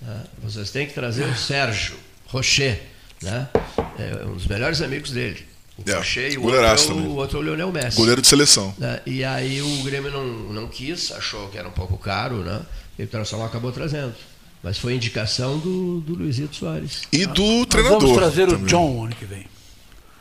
Tá? 0.06 0.24
Vocês 0.44 0.70
têm 0.70 0.86
que 0.86 0.94
trazer 0.94 1.24
o 1.24 1.36
Sérgio 1.36 2.09
Rocher 2.30 2.80
né? 3.22 3.48
É 3.98 4.26
um 4.26 4.34
dos 4.34 4.48
melhores 4.48 4.82
amigos 4.82 5.12
dele. 5.12 5.46
O 5.78 5.90
é, 5.90 6.30
e 6.32 6.38
o 6.38 6.44
outro, 6.44 6.60
é 6.60 6.92
o, 6.92 7.16
outro 7.16 7.38
é 7.38 7.42
o 7.42 7.44
Leonel 7.44 7.72
Messi. 7.72 7.96
Goleiro 7.96 8.22
de 8.22 8.28
seleção. 8.28 8.74
Né? 8.78 9.00
E 9.06 9.24
aí 9.24 9.62
o 9.62 9.84
Grêmio 9.84 10.12
não, 10.12 10.26
não 10.26 10.68
quis, 10.68 11.12
achou 11.14 11.48
que 11.48 11.58
era 11.58 11.68
um 11.68 11.72
pouco 11.72 11.98
caro, 11.98 12.38
né? 12.38 12.62
E 12.98 13.02
o 13.02 13.06
Internacional 13.06 13.48
acabou 13.48 13.72
trazendo. 13.72 14.14
Mas 14.62 14.78
foi 14.78 14.94
indicação 14.94 15.58
do, 15.58 16.02
do 16.02 16.16
Luizito 16.16 16.54
Soares. 16.54 17.04
E 17.14 17.26
do 17.26 17.66
treinador. 17.66 18.02
Vamos 18.02 18.18
trazer 18.18 18.48
também. 18.48 18.64
o 18.64 18.68
John 18.68 19.06
ano 19.06 19.16
que 19.16 19.24
vem. 19.24 19.46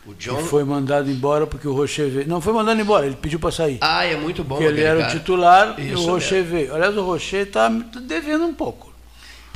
O 0.07 0.15
John 0.15 0.37
que 0.37 0.45
foi 0.45 0.63
mandado 0.63 1.11
embora 1.11 1.45
porque 1.45 1.67
o 1.67 1.75
Rocher 1.75 2.09
veio. 2.09 2.29
Não 2.29 2.41
foi 2.41 2.53
mandado 2.53 2.81
embora, 2.81 3.07
ele 3.07 3.17
pediu 3.17 3.41
para 3.41 3.51
sair. 3.51 3.79
Ah, 3.81 4.05
é 4.05 4.17
muito 4.17 4.45
bom. 4.45 4.57
Porque 4.57 4.69
ele 4.69 4.81
era 4.81 5.01
cara. 5.01 5.13
o 5.13 5.19
titular 5.19 5.81
Isso 5.81 5.89
e 5.89 5.95
o 5.97 6.07
Rocher 6.07 6.39
é. 6.39 6.43
veio. 6.43 6.75
Aliás, 6.75 6.97
o 6.97 7.03
Rocher 7.03 7.49
está 7.49 7.69
devendo 7.69 8.45
um 8.45 8.55
pouco. 8.55 8.88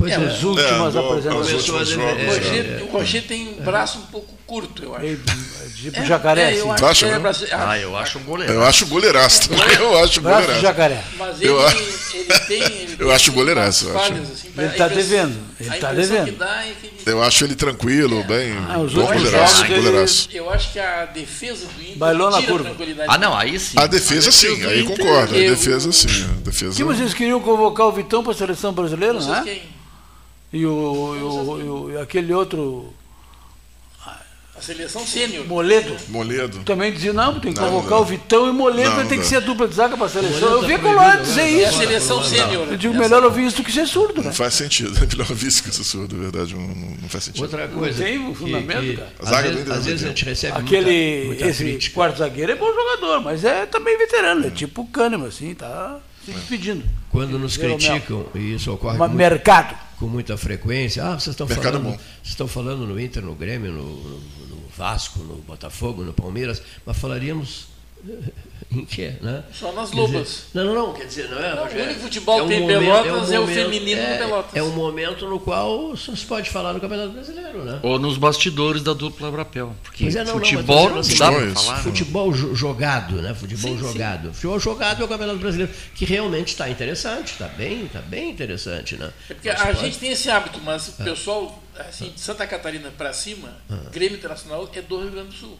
Pois 0.03 0.11
é, 0.11 0.15
as 0.15 0.43
últimas 0.43 0.95
é, 0.95 0.99
apresentações. 0.99 1.69
O 2.81 2.85
Roger 2.91 3.23
tem 3.23 3.47
um 3.47 3.63
braço 3.63 3.99
um 3.99 4.05
pouco 4.07 4.33
curto, 4.45 4.83
eu 4.83 4.95
acho. 4.95 5.17
Tipo 5.81 5.99
é, 5.99 6.05
jacaré, 6.05 6.53
é. 6.53 6.59
Eu 6.59 6.71
acho, 6.71 7.05
é, 7.05 7.19
braço, 7.19 7.45
ah, 7.51 7.79
eu 7.79 7.97
acho 7.97 8.19
um 8.19 8.23
goleiraço. 8.23 8.57
Eu 8.57 8.63
acho 8.65 8.85
goleiraço 8.85 9.49
também. 9.49 9.75
Eu 9.75 9.97
acho 10.03 10.21
braço 10.21 10.41
goleiraço. 10.41 10.61
jacaré. 10.61 11.03
Mas 11.17 11.41
ele, 11.41 11.49
eu, 11.49 11.69
ele 11.69 12.39
tem. 12.47 12.61
Ele 12.61 12.95
eu 12.99 13.11
acho 13.11 13.31
goleiraço. 13.31 13.87
Eu 13.87 13.97
acho. 13.97 14.13
Assim, 14.13 14.49
ele 14.57 14.67
está 14.67 14.87
devendo. 14.87 15.39
Ele 15.59 15.69
está 15.69 15.93
devendo. 15.93 16.43
É 16.43 16.67
ele... 16.67 16.93
Eu 17.05 17.23
acho 17.23 17.43
ele 17.43 17.55
tranquilo, 17.55 18.19
é. 18.19 18.23
bem. 18.23 18.57
Ah, 18.69 18.77
bom 18.77 18.87
goleiraço. 18.87 19.65
goleiraço. 19.65 20.29
Eu 20.31 20.49
acho 20.49 20.71
que 20.71 20.79
a 20.79 21.05
defesa 21.05 21.65
do 21.65 21.81
Inter. 21.81 21.97
Bailou 21.97 22.29
na 22.29 22.41
curva. 22.41 22.75
Ah, 23.07 23.17
não, 23.17 23.35
aí 23.37 23.57
sim. 23.59 23.77
A 23.77 23.87
defesa, 23.87 24.31
sim, 24.31 24.65
aí 24.65 24.83
concordo. 24.83 25.35
A 25.35 25.39
defesa 25.39 25.91
sim. 25.91 26.07
A 26.23 26.41
defesa. 26.49 26.75
Que 26.75 26.83
vocês 26.83 27.13
queriam 27.13 27.39
convocar 27.39 27.87
o 27.87 27.91
Vitão 27.91 28.21
para 28.23 28.33
a 28.33 28.35
seleção 28.35 28.73
brasileira, 28.73 29.19
não 29.19 29.35
é? 29.35 29.61
E 30.53 30.67
o, 30.67 30.71
o, 30.71 31.91
o, 31.91 31.99
aquele 31.99 32.31
outro. 32.31 32.93
A 34.55 34.61
seleção 34.61 35.05
sênior. 35.05 35.47
Moledo. 35.47 35.97
Moledo. 36.09 36.59
Também 36.59 36.93
dizia, 36.93 37.11
não, 37.11 37.39
tem 37.39 37.51
que 37.51 37.59
não, 37.59 37.69
convocar 37.69 37.97
não. 37.97 38.01
o 38.01 38.05
Vitão 38.05 38.45
e 38.45 38.49
o 38.51 38.53
Moledo 38.53 38.97
não, 38.97 39.07
tem 39.07 39.19
que 39.19 39.25
ser 39.25 39.37
a 39.37 39.39
dupla 39.39 39.67
de 39.67 39.73
zaga 39.73 39.97
para 39.97 40.05
a 40.05 40.09
seleção. 40.09 40.47
eu 40.47 40.61
vi 40.61 40.77
com 40.77 40.93
lá 40.93 41.15
dizer 41.15 41.47
isso. 41.47 41.63
É 41.63 41.65
a 41.65 41.71
seleção 41.71 42.23
sênior. 42.23 42.67
Eu 42.69 42.77
digo, 42.77 42.93
melhor 42.93 43.23
ouvir 43.23 43.47
isso 43.47 43.57
do 43.57 43.63
que 43.63 43.71
ser 43.71 43.87
surdo. 43.87 44.17
Não 44.17 44.25
né? 44.25 44.31
faz 44.31 44.53
sentido. 44.53 44.95
É 44.95 45.01
melhor 45.09 45.27
ouvir 45.27 45.47
isso 45.47 45.63
do 45.63 45.69
que 45.69 45.75
ser 45.75 45.83
surdo, 45.83 46.15
é 46.15 46.19
verdade. 46.19 46.53
Não, 46.53 46.61
não 46.61 47.09
faz 47.09 47.23
sentido. 47.23 47.41
Outra 47.41 47.67
coisa. 47.67 48.03
tem 48.03 48.19
um 48.19 48.35
fundamento, 48.35 48.81
que, 48.81 48.97
cara. 48.97 49.13
Às, 49.19 49.29
zaga 49.29 49.49
vezes, 49.49 49.71
às 49.71 49.85
vezes 49.85 50.03
a 50.03 50.07
gente 50.09 50.25
recebe 50.25 50.57
Aquele, 50.59 51.15
muita, 51.15 51.27
muita 51.29 51.47
esse 51.47 51.63
crítica. 51.63 51.95
quarto 51.95 52.19
zagueiro 52.19 52.51
é 52.51 52.55
bom 52.55 52.71
jogador, 52.71 53.21
mas 53.21 53.43
é 53.43 53.65
também 53.65 53.97
veterano. 53.97 54.45
É 54.45 54.51
tipo 54.51 54.83
o 54.83 54.85
Kahneman, 54.85 55.29
assim, 55.29 55.55
tá 55.55 55.99
se 56.23 56.31
despedindo. 56.31 56.85
Quando 57.09 57.39
nos 57.39 57.57
criticam, 57.57 58.27
e 58.35 58.53
isso 58.53 58.71
ocorre. 58.71 58.97
Uma, 58.97 59.07
mercado 59.07 59.82
com 59.99 60.07
muita 60.07 60.37
frequência. 60.37 61.03
Ah, 61.03 61.19
vocês 61.19 61.33
estão 61.33 61.47
falando, 61.47 61.79
bom. 61.83 61.91
vocês 61.91 62.29
estão 62.29 62.47
falando 62.47 62.85
no 62.85 62.99
Inter, 62.99 63.23
no 63.23 63.35
Grêmio, 63.35 63.71
no, 63.71 63.83
no, 63.83 64.19
no, 64.47 64.63
Vasco, 64.75 65.19
no 65.19 65.35
Botafogo, 65.37 66.03
no 66.03 66.13
Palmeiras, 66.13 66.61
mas 66.85 66.97
falaríamos 66.97 67.67
em 68.71 68.85
quê? 68.85 69.13
Né? 69.21 69.43
Só 69.53 69.71
nas 69.71 69.91
lobas. 69.91 70.27
Dizer, 70.27 70.45
não, 70.53 70.65
não, 70.65 70.87
não, 70.87 70.93
quer 70.93 71.05
dizer, 71.05 71.29
não 71.29 71.39
é. 71.39 71.55
Não, 71.55 71.63
o 71.63 71.83
único 71.83 71.99
futebol 72.01 72.39
é 72.39 72.43
um 72.43 72.47
tem 72.47 72.61
momento, 72.61 72.79
Pelotas 72.79 73.31
é, 73.31 73.39
um 73.39 73.43
é, 73.43 73.45
o 73.45 73.47
feminino 73.47 74.01
é, 74.01 74.17
Pelotas. 74.17 74.55
É 74.55 74.63
um 74.63 74.71
momento 74.71 75.27
no 75.27 75.39
qual 75.39 75.95
só 75.95 76.15
se 76.15 76.25
pode 76.25 76.49
falar 76.49 76.73
no 76.73 76.79
Campeonato 76.79 77.13
Brasileiro, 77.13 77.63
né? 77.63 77.79
Ou 77.83 77.99
nos 77.99 78.17
bastidores 78.17 78.81
da 78.81 78.93
dupla 78.93 79.31
Brapel. 79.31 79.75
Porque 79.83 80.05
é, 80.05 80.23
não, 80.23 80.33
futebol 80.33 80.89
não, 80.89 80.99
assim, 80.99 81.17
dá 81.17 81.31
falar. 81.31 81.77
Né? 81.77 81.83
Futebol 81.83 82.33
jogado, 82.33 83.21
né? 83.21 83.33
Futebol 83.33 83.71
sim, 83.71 83.79
jogado. 83.79 84.27
Sim. 84.27 84.33
Futebol 84.33 84.59
jogado 84.59 85.01
é 85.01 85.05
o 85.05 85.07
Campeonato 85.07 85.39
Brasileiro, 85.39 85.71
que 85.95 86.05
realmente 86.05 86.49
está 86.49 86.69
interessante, 86.69 87.33
está 87.33 87.47
bem, 87.47 87.85
está 87.85 88.01
bem 88.01 88.29
interessante, 88.29 88.97
né? 88.97 89.11
É 89.29 89.33
porque 89.33 89.49
mas 89.49 89.61
a 89.61 89.65
pode... 89.65 89.79
gente 89.79 89.99
tem 89.99 90.11
esse 90.11 90.29
hábito, 90.29 90.59
mas 90.63 90.89
o 90.89 90.91
pessoal, 91.03 91.63
assim, 91.77 92.09
de 92.09 92.19
Santa 92.19 92.45
Catarina 92.47 92.91
para 92.97 93.13
cima, 93.13 93.49
ah. 93.69 93.89
Grêmio 93.91 94.17
Internacional 94.17 94.69
é 94.73 94.81
do 94.81 94.99
Rio 94.99 95.11
Grande 95.11 95.29
do 95.29 95.33
Sul. 95.33 95.57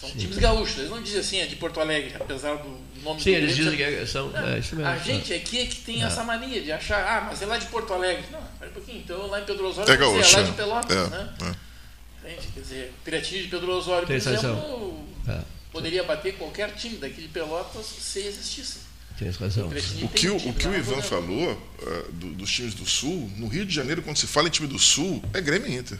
São 0.00 0.08
Sim. 0.08 0.18
times 0.18 0.38
gaúchos. 0.38 0.78
Eles 0.78 0.90
não 0.90 1.02
dizem 1.02 1.20
assim, 1.20 1.38
é 1.40 1.46
de 1.46 1.56
Porto 1.56 1.78
Alegre, 1.78 2.14
apesar 2.18 2.56
do 2.56 2.68
nome 3.02 3.20
Sim, 3.20 3.32
do 3.32 3.36
eles 3.36 3.54
dizem 3.54 3.76
que 3.76 4.06
são. 4.06 4.30
Não, 4.30 4.48
é 4.48 4.58
isso 4.58 4.74
mesmo. 4.74 4.90
A 4.90 4.96
gente 4.96 5.34
aqui 5.34 5.58
é 5.58 5.66
que 5.66 5.76
tem 5.76 6.02
é. 6.02 6.06
essa 6.06 6.24
mania 6.24 6.62
de 6.62 6.72
achar, 6.72 7.06
ah, 7.06 7.26
mas 7.28 7.42
é 7.42 7.46
lá 7.46 7.58
de 7.58 7.66
Porto 7.66 7.92
Alegre. 7.92 8.24
Não, 8.32 8.40
espera 8.40 8.70
um 8.70 8.74
pouquinho. 8.74 8.98
Então 8.98 9.26
lá 9.26 9.40
em 9.40 9.44
Pedro 9.44 9.68
Osório, 9.68 9.92
é, 9.92 9.96
gaúcho, 9.98 10.34
é 10.34 10.40
lá 10.40 10.42
de 10.42 10.52
Pelotas, 10.52 10.96
é, 10.96 11.10
né? 11.10 11.34
É. 11.42 12.30
Entende? 12.30 12.48
Quer 12.54 12.60
dizer, 12.60 12.92
Piratinho 13.04 13.42
de 13.42 13.48
Pedro 13.48 13.72
Osório, 13.72 14.06
por 14.06 14.16
exemplo, 14.16 15.06
é. 15.28 15.40
poderia 15.70 16.02
bater 16.02 16.34
qualquer 16.36 16.74
time 16.74 16.96
daqui 16.96 17.20
de 17.20 17.28
Pelotas 17.28 17.84
se 17.84 18.20
existisse. 18.20 18.90
Tem 19.18 19.30
razão. 19.30 19.68
O 19.68 20.08
que 20.08 20.30
o, 20.30 20.36
o, 20.36 20.54
que 20.54 20.66
o 20.66 20.74
Ivan 20.74 21.02
falou 21.02 21.52
uh, 21.52 22.12
do, 22.12 22.32
dos 22.32 22.50
times 22.50 22.72
do 22.72 22.86
Sul, 22.86 23.30
no 23.36 23.48
Rio 23.48 23.66
de 23.66 23.74
Janeiro, 23.74 24.00
quando 24.00 24.16
se 24.16 24.26
fala 24.26 24.48
em 24.48 24.50
time 24.50 24.66
do 24.66 24.78
Sul, 24.78 25.22
é 25.34 25.42
Grêmio 25.42 25.68
e 25.68 25.76
Inter. 25.76 25.98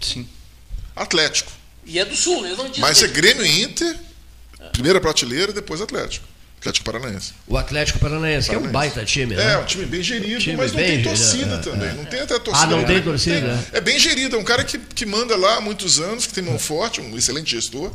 Sim. 0.00 0.28
Atlético. 0.94 1.50
E 1.84 1.98
é 1.98 2.04
do 2.04 2.14
Sul, 2.14 2.44
eles 2.44 2.58
não 2.58 2.66
dizem. 2.68 2.80
Mas 2.80 3.02
é 3.02 3.08
Grêmio 3.08 3.44
e 3.44 3.62
Inter, 3.62 3.96
primeira 4.72 5.00
prateleira 5.00 5.50
e 5.50 5.54
depois 5.54 5.80
Atlético. 5.80 6.26
Atlético 6.60 6.84
Paranaense. 6.84 7.32
O 7.48 7.58
Atlético 7.58 7.98
Paranaense, 7.98 8.46
Paranaense. 8.46 8.50
que 8.50 8.54
é 8.54 8.58
um 8.58 8.72
baita 8.72 9.04
time, 9.04 9.34
né? 9.34 9.54
É, 9.54 9.58
um 9.58 9.64
time 9.64 9.84
bem 9.84 10.00
gerido, 10.00 10.40
time 10.40 10.56
mas 10.56 10.70
não 10.70 10.78
tem 10.78 11.02
torcida 11.02 11.56
é, 11.56 11.58
também. 11.58 11.88
É. 11.88 11.92
Não 11.92 12.04
tem 12.04 12.20
até 12.20 12.38
torcida. 12.38 12.66
Ah, 12.66 12.76
não 12.76 12.84
tem 12.84 13.02
torcida? 13.02 13.40
Tem, 13.40 13.78
é 13.78 13.80
bem 13.80 13.98
gerido, 13.98 14.36
é 14.36 14.38
um 14.38 14.44
cara 14.44 14.62
que, 14.62 14.78
que 14.78 15.04
manda 15.04 15.36
lá 15.36 15.56
há 15.56 15.60
muitos 15.60 15.98
anos, 15.98 16.24
que 16.24 16.32
tem 16.32 16.44
mão 16.44 16.58
forte, 16.60 17.00
um 17.00 17.18
excelente 17.18 17.50
gestor 17.50 17.90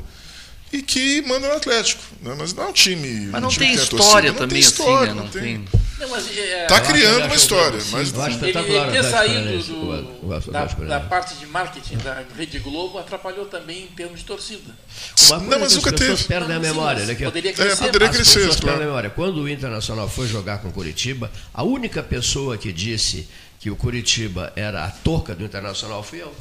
e 0.72 0.82
que 0.82 1.22
manda 1.22 1.48
no 1.48 1.54
Atlético. 1.54 2.04
Né? 2.22 2.36
Mas 2.38 2.54
não 2.54 2.66
é 2.66 2.68
um 2.68 2.74
time. 2.74 3.28
Mas 3.28 3.42
não 3.42 3.50
time 3.50 3.68
tem 3.68 3.76
história 3.76 4.34
também, 4.34 4.60
assim, 4.60 4.70
história, 4.70 5.14
né? 5.14 5.22
Não 5.22 5.30
tem. 5.30 5.66
Não, 6.00 6.10
mas, 6.10 6.38
é, 6.38 6.66
tá 6.66 6.80
criando 6.80 7.26
uma 7.26 7.36
história. 7.36 7.80
Mas... 7.92 8.14
Ele, 8.14 8.60
ele 8.60 8.92
ter 8.92 9.04
saído 9.04 9.64
do, 9.64 10.02
do, 10.04 10.52
da, 10.52 10.66
da, 10.66 11.00
parte 11.00 11.36
de 11.36 11.48
marketing 11.48 11.98
da 11.98 12.24
Rede 12.38 12.60
Globo 12.60 13.00
atrapalhou 13.00 13.46
também 13.46 13.84
em 13.84 13.88
termos 13.88 14.20
de 14.20 14.26
torcida. 14.26 14.76
não, 15.30 15.60
mas 15.60 15.76
nunca 15.76 15.92
teve. 15.92 16.24
perdem 16.26 16.56
a 16.56 16.60
memória. 16.60 17.04
Né, 17.06 17.16
poderia 17.16 17.52
crescer. 17.52 17.84
É, 17.84 17.88
poderia 17.88 18.10
crescer 18.10 18.60
claro. 18.60 18.82
a 18.82 18.86
memória. 18.86 19.10
Quando 19.10 19.42
o 19.42 19.50
Internacional 19.50 20.08
foi 20.08 20.28
jogar 20.28 20.60
com 20.60 20.70
o 20.70 20.72
Curitiba, 20.72 21.32
a 21.54 21.64
única 21.64 22.04
pessoa 22.04 22.58
que 22.58 22.72
disse 22.72 23.28
que 23.60 23.72
o 23.72 23.76
Curitiba 23.76 24.54
era 24.56 24.86
a 24.86 24.92
toca 24.92 25.34
do 25.34 25.44
Internacional 25.44 26.04
fui 26.04 26.22
eu. 26.22 26.34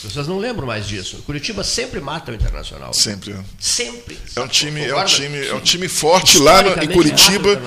As 0.00 0.06
pessoas 0.06 0.26
não 0.26 0.38
lembram 0.38 0.66
mais 0.66 0.88
disso. 0.88 1.16
O 1.18 1.22
Curitiba 1.22 1.62
sempre 1.62 2.00
mata 2.00 2.32
o 2.32 2.34
Internacional. 2.34 2.94
Sempre. 2.94 3.36
Sempre. 3.58 4.18
É 4.34 4.40
um 4.40 4.48
time, 4.48 4.82
é 4.82 4.96
um 4.96 5.04
time, 5.04 5.46
é 5.46 5.54
um 5.54 5.60
time 5.60 5.88
forte 5.88 6.38
lá 6.38 6.62
no, 6.62 6.82
em 6.82 6.88
Curitiba, 6.88 7.60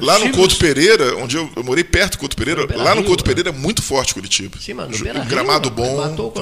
lá 0.00 0.16
no 0.20 0.30
Couto 0.30 0.56
Pereira, 0.56 1.16
onde 1.16 1.36
eu, 1.36 1.50
eu 1.56 1.64
morei 1.64 1.82
perto 1.82 2.12
do 2.12 2.18
Couto 2.18 2.36
Pereira, 2.36 2.64
lá 2.76 2.94
no 2.94 3.02
Couto 3.02 3.24
Pereira 3.24 3.48
é 3.48 3.52
muito 3.52 3.82
forte 3.82 4.14
Curitiba. 4.14 4.56
Sim, 4.60 4.74
mano, 4.74 4.96
um 4.96 5.26
gramado 5.26 5.68
bom. 5.68 5.98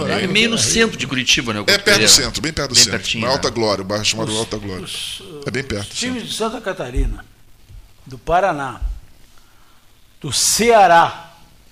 É 0.07 0.27
meio 0.27 0.51
no 0.51 0.59
centro 0.59 0.99
de 0.99 1.07
Curitiba, 1.07 1.55
né? 1.55 1.65
É 1.67 1.79
perto 1.79 2.03
do 2.03 2.09
centro, 2.09 2.43
bem 2.43 2.53
perto 2.53 2.69
do 2.69 2.75
bem 2.75 2.85
centro. 2.85 2.99
Pertinho, 2.99 3.25
na 3.25 3.31
Alta 3.31 3.49
né? 3.49 3.55
Glória, 3.55 3.81
o 3.81 3.87
bairro 3.87 4.05
chamado 4.05 4.31
os, 4.31 4.39
Alta 4.39 4.59
Glória. 4.59 4.85
Os, 4.85 5.23
é 5.47 5.51
bem 5.51 5.65
perto. 5.65 5.93
Os 5.93 5.99
times 5.99 6.29
de 6.29 6.35
Santa 6.35 6.61
Catarina, 6.61 7.25
do 8.05 8.19
Paraná, 8.19 8.83
do 10.21 10.31
Ceará, 10.31 11.28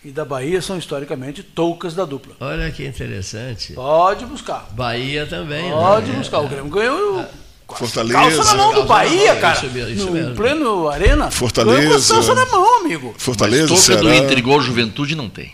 e 0.07 0.12
da 0.12 0.24
Bahia 0.24 0.62
são 0.62 0.78
historicamente 0.78 1.42
toucas 1.42 1.92
da 1.92 2.04
dupla. 2.04 2.36
Olha 2.38 2.70
que 2.70 2.86
interessante. 2.86 3.72
Pode 3.72 4.24
buscar. 4.24 4.68
Bahia 4.70 5.26
também. 5.26 5.68
Pode 5.68 6.12
né? 6.12 6.18
buscar. 6.18 6.38
O 6.38 6.48
Grêmio 6.48 6.70
ganhou. 6.70 7.20
É. 7.20 7.28
Fortaleza. 7.74 8.20
Calça 8.20 8.44
na 8.44 8.54
mão 8.54 8.72
do 8.72 8.84
Bahia, 8.84 9.32
mão, 9.32 9.40
cara. 9.40 9.57
Isso 9.57 9.74
mesmo, 9.74 9.90
isso 9.90 10.07
no 10.07 10.12
mesmo. 10.12 10.34
pleno 10.36 10.88
arena. 10.88 11.28
Fortaleza. 11.32 12.14
Calça 12.14 12.34
na 12.36 12.46
mão, 12.46 12.80
amigo. 12.82 13.16
Fortaleza. 13.18 13.66
Mas 13.68 13.70
toca 13.84 14.00
Ceará. 14.00 14.02
do 14.02 14.14
Inter 14.14 14.38
igual 14.38 14.61
Juventude 14.61 15.16
não 15.16 15.28
tem. 15.28 15.52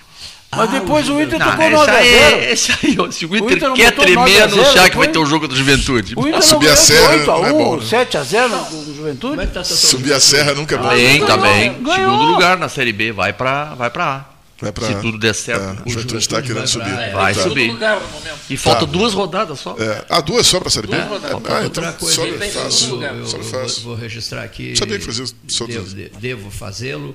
Mas 0.55 0.69
ah, 0.69 0.79
depois 0.81 1.09
o, 1.09 1.15
o 1.15 1.23
Inter 1.23 1.39
tocou 1.43 1.71
no 1.71 1.77
9 1.79 1.91
é, 1.93 2.53
Esse 2.53 2.73
aí, 2.73 2.99
se 3.11 3.25
o 3.25 3.35
Inter, 3.35 3.43
o 3.43 3.53
Inter 3.53 3.73
quer 3.73 3.93
tremer, 3.93 4.43
anunciar 4.43 4.91
que 4.91 4.99
vai 4.99 5.09
ter 5.09 5.19
o 5.19 5.25
jogo 5.25 5.49
da 5.49 5.55
Juventude. 5.57 6.13
O 6.15 6.29
Inter 6.29 6.43
subir 6.43 6.69
a 6.69 6.77
serra 6.77 7.13
8 7.13 7.31
a 7.31 7.41
1, 7.41 7.47
é 7.47 7.53
bom, 7.53 7.81
7 7.81 8.19
a 8.19 8.23
0 8.23 8.49
do 8.71 8.95
Juventude. 8.95 9.47
Tá 9.47 9.65
subir 9.65 10.13
a 10.13 10.21
serra 10.21 10.53
nunca 10.53 10.75
é 10.75 10.79
bom. 10.79 10.89
Bem, 10.91 11.25
tá 11.25 11.39
bem. 11.39 11.75
Segundo 11.75 12.25
lugar 12.25 12.59
na 12.59 12.69
Série 12.69 12.93
B, 12.93 13.13
vai 13.13 13.33
para 13.33 13.75
vai 13.75 13.89
para 13.89 14.05
A. 14.05 14.32
Vai 14.63 14.71
pra, 14.71 14.87
Se 14.87 15.01
tudo 15.01 15.19
der 15.19 15.35
certo. 15.35 15.81
É, 15.81 15.89
o 15.89 15.91
Juventude 15.91 16.23
está 16.23 16.41
querendo 16.41 16.69
subir. 16.69 16.95
Vai, 16.95 17.11
vai 17.11 17.35
tá. 17.35 17.43
subir. 17.43 17.77
E 18.49 18.57
falta 18.57 18.87
tá. 18.87 18.93
duas 18.93 19.13
rodadas 19.13 19.59
só. 19.59 19.77
É. 19.77 20.05
Ah, 20.09 20.21
duas 20.21 20.47
só 20.47 20.61
para 20.61 20.69
a 20.69 20.71
Série 20.71 20.87
B? 20.87 20.95
Ah, 20.97 21.65
então 21.65 21.83
fácil. 21.83 23.03
Eu, 23.03 23.17
eu, 23.17 23.25
eu, 23.25 23.69
vou 23.83 23.97
registrar 23.97 24.45
aqui. 24.45 24.77
Sabia 24.77 25.01
que 25.01 25.05
fazia 25.05 25.25
Devo, 25.67 26.19
devo 26.21 26.51
fazê-lo 26.51 27.15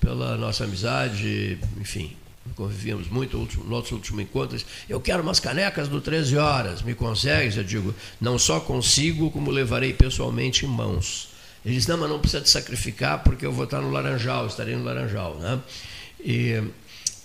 pela 0.00 0.36
nossa 0.36 0.64
amizade, 0.64 1.58
enfim. 1.80 2.16
Convivíamos 2.56 3.08
muito 3.08 3.36
no 3.36 3.70
nosso 3.70 3.94
último 3.94 4.20
encontro. 4.20 4.58
Eu 4.88 5.00
quero 5.00 5.22
umas 5.22 5.38
canecas 5.38 5.86
do 5.86 6.00
13 6.00 6.36
horas. 6.36 6.82
Me 6.82 6.94
consegues? 6.94 7.56
Eu 7.56 7.62
digo, 7.62 7.94
não 8.20 8.38
só 8.38 8.58
consigo, 8.58 9.30
como 9.30 9.52
levarei 9.52 9.92
pessoalmente 9.92 10.66
em 10.66 10.68
mãos. 10.68 11.28
Ele 11.64 11.74
diz, 11.74 11.86
não, 11.86 11.96
mas 11.96 12.08
não 12.08 12.18
precisa 12.18 12.42
te 12.42 12.50
sacrificar, 12.50 13.22
porque 13.22 13.46
eu 13.46 13.52
vou 13.52 13.64
estar 13.64 13.80
no 13.80 13.90
Laranjal, 13.90 14.46
estarei 14.46 14.74
no 14.74 14.82
Laranjal. 14.82 15.36
Né? 15.36 15.60
E 16.20 16.62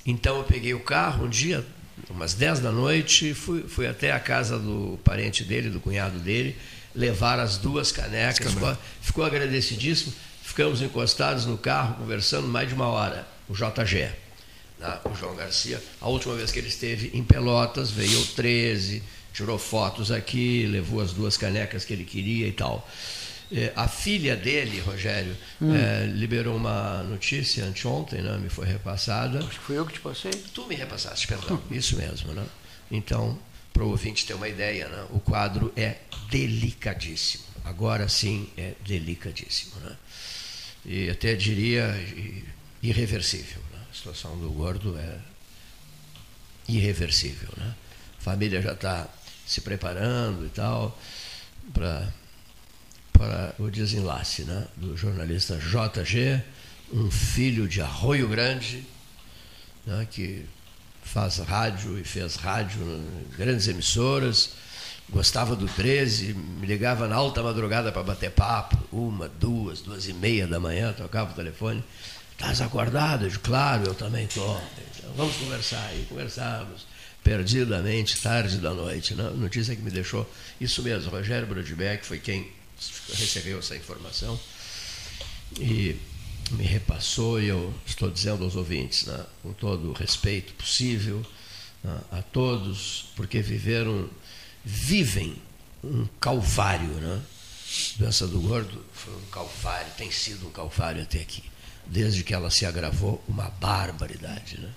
então 0.06 0.38
eu 0.38 0.43
peguei 0.43 0.74
o 0.74 0.80
carro 0.80 1.26
um 1.26 1.30
dia, 1.30 1.66
umas 2.10 2.34
10 2.34 2.60
da 2.60 2.72
noite, 2.72 3.34
fui, 3.34 3.64
fui 3.64 3.88
até 3.88 4.12
a 4.12 4.20
casa 4.20 4.60
do 4.60 4.99
parente 5.04 5.43
dele, 5.43 5.70
do 5.70 5.80
cunhado 5.80 6.20
dele, 6.20 6.58
levar 6.93 7.39
as 7.39 7.58
duas 7.58 7.91
canecas. 7.91 8.54
Ficou, 8.54 8.78
ficou 9.01 9.26
agradecidíssimo. 9.26 10.14
Ficamos 10.41 10.82
encostados 10.82 11.45
no 11.45 11.58
carro, 11.58 11.95
conversando 11.95 12.47
mais 12.47 12.68
de 12.68 12.76
uma 12.76 12.88
hora. 12.88 13.26
O 13.47 13.54
JG, 13.54 14.10
né? 14.80 14.99
o 15.06 15.16
João 15.16 15.36
Garcia. 15.36 15.82
A 16.01 16.10
última 16.10 16.36
vez 16.36 16.51
que 16.51 16.60
ele 16.60 16.68
esteve 16.68 17.12
em 17.14 17.24
Pelotas, 17.24 17.89
veio 17.89 18.20
o 18.20 18.26
13, 18.28 19.01
tirou 19.34 19.58
fotos 19.58 20.12
aqui, 20.12 20.68
levou 20.68 21.01
as 21.01 21.12
duas 21.12 21.38
canecas 21.38 21.86
que 21.86 21.93
ele 21.93 22.04
queria 22.04 22.47
e 22.47 22.51
tal. 22.51 22.88
É, 23.56 23.72
a 23.76 23.88
filha 23.88 24.36
dele, 24.36 24.80
Rogério, 24.80 25.38
hum. 25.62 25.76
é, 25.76 26.08
liberou 26.08 26.56
uma 26.56 27.04
notícia 27.04 27.64
anteontem, 27.64 28.20
né, 28.20 28.36
me 28.39 28.49
foi 28.49 28.66
repassada. 28.66 29.39
Acho 29.39 29.60
que 29.60 29.66
fui 29.66 29.78
eu 29.78 29.86
que 29.86 29.93
te 29.93 29.99
passei. 29.99 30.32
Tu 30.32 30.66
me 30.66 30.74
repassaste, 30.74 31.28
perdão. 31.28 31.62
Isso 31.70 31.95
mesmo. 31.95 32.34
Né? 32.34 32.43
Então, 32.89 33.38
para 33.72 33.84
o 33.84 33.89
ouvinte 33.89 34.26
ter 34.26 34.34
uma 34.34 34.49
ideia, 34.49 34.88
né, 34.88 35.06
o 35.12 35.20
quadro 35.20 35.72
é 35.76 35.97
delicadíssimo. 36.32 37.43
Agora 37.64 38.10
sim 38.10 38.49
é 38.58 38.74
delicadíssimo. 38.84 39.80
Né? 39.82 39.95
E 40.86 41.10
até 41.12 41.36
diria 41.36 41.93
irreversível. 42.82 43.62
Né? 43.72 43.80
A 43.91 43.95
situação 43.95 44.36
do 44.39 44.49
gordo 44.49 44.97
é 44.97 45.18
irreversível. 46.68 47.49
Né? 47.56 47.76
A 48.20 48.22
família 48.22 48.62
já 48.62 48.74
está 48.74 49.08
se 49.45 49.62
preparando 49.62 50.45
e 50.45 50.49
tal 50.49 50.97
para 51.74 52.12
para 53.14 53.55
o 53.57 53.70
desenlace 53.70 54.43
né, 54.43 54.68
do 54.76 54.97
jornalista 54.97 55.57
JG, 55.57 56.41
um 56.91 57.09
filho 57.09 57.68
de 57.68 57.82
Arroio 57.82 58.28
Grande, 58.28 58.86
né, 59.86 60.07
que 60.09 60.45
faz 61.03 61.38
rádio 61.38 61.97
e 61.97 62.03
fez 62.03 62.36
rádio 62.36 62.82
em 62.82 63.38
grandes 63.38 63.68
emissoras, 63.68 64.51
gostava 65.09 65.55
do 65.55 65.68
13, 65.68 66.34
me 66.34 66.66
ligava 66.66 67.07
na 67.07 67.16
alta 67.16 67.43
madrugada 67.43 67.91
para 67.91 68.03
bater 68.03 68.32
papo, 68.32 68.78
uma, 68.91 69.30
duas, 69.30 69.82
duas 69.82 70.07
e 70.07 70.14
meia 70.14 70.47
da 70.47 70.59
manhã, 70.59 70.93
tocava 70.93 71.32
o 71.32 71.36
telefone. 71.36 71.84
Estás 72.32 72.61
acordado? 72.61 73.26
Eu 73.26 73.39
claro, 73.39 73.86
eu 73.86 73.93
também 73.93 74.26
estou. 74.26 74.59
Então, 74.97 75.14
vamos 75.16 75.36
conversar. 75.38 75.93
E 75.95 76.03
conversávamos 76.05 76.86
perdidamente, 77.24 78.20
tarde 78.20 78.57
da 78.57 78.74
noite. 78.74 79.14
Né? 79.14 79.30
Notícia 79.36 79.76
que 79.76 79.82
me 79.82 79.91
deixou. 79.91 80.30
Isso 80.59 80.84
mesmo, 80.84 81.09
Rogério 81.11 81.47
Brodbeck 81.47 82.05
foi 82.05 82.20
quem 82.20 82.51
recebeu 83.10 83.60
essa 83.60 83.76
informação 83.76 84.40
e 85.60 85.96
me 86.52 86.64
repassou, 86.64 87.42
e 87.42 87.48
eu 87.48 87.74
estou 87.86 88.10
dizendo 88.10 88.44
aos 88.44 88.56
ouvintes, 88.56 89.06
né, 89.06 89.26
com 89.42 89.54
todo 89.54 89.90
o 89.90 89.94
respeito 89.94 90.54
possível 90.54 91.26
né, 91.84 92.00
a 92.12 92.22
todos, 92.22 93.06
porque 93.16 93.42
viveram, 93.42 94.10
vivem 94.64 95.36
um 95.84 96.06
calvário. 96.20 96.88
Né? 96.88 97.22
A 97.96 98.00
doença 98.00 98.28
do 98.28 98.40
gordo 98.40 98.84
foi 98.94 99.16
um 99.16 99.26
calvário, 99.28 99.92
tem 99.98 100.12
sido 100.12 100.48
um 100.48 100.52
calvário 100.52 101.02
até 101.02 101.22
aqui, 101.22 101.44
desde 101.86 102.24
que 102.24 102.34
ela 102.34 102.50
se 102.50 102.66
agravou, 102.66 103.24
uma 103.28 103.50
barbaridade. 103.50 104.60
Né? 104.60 104.70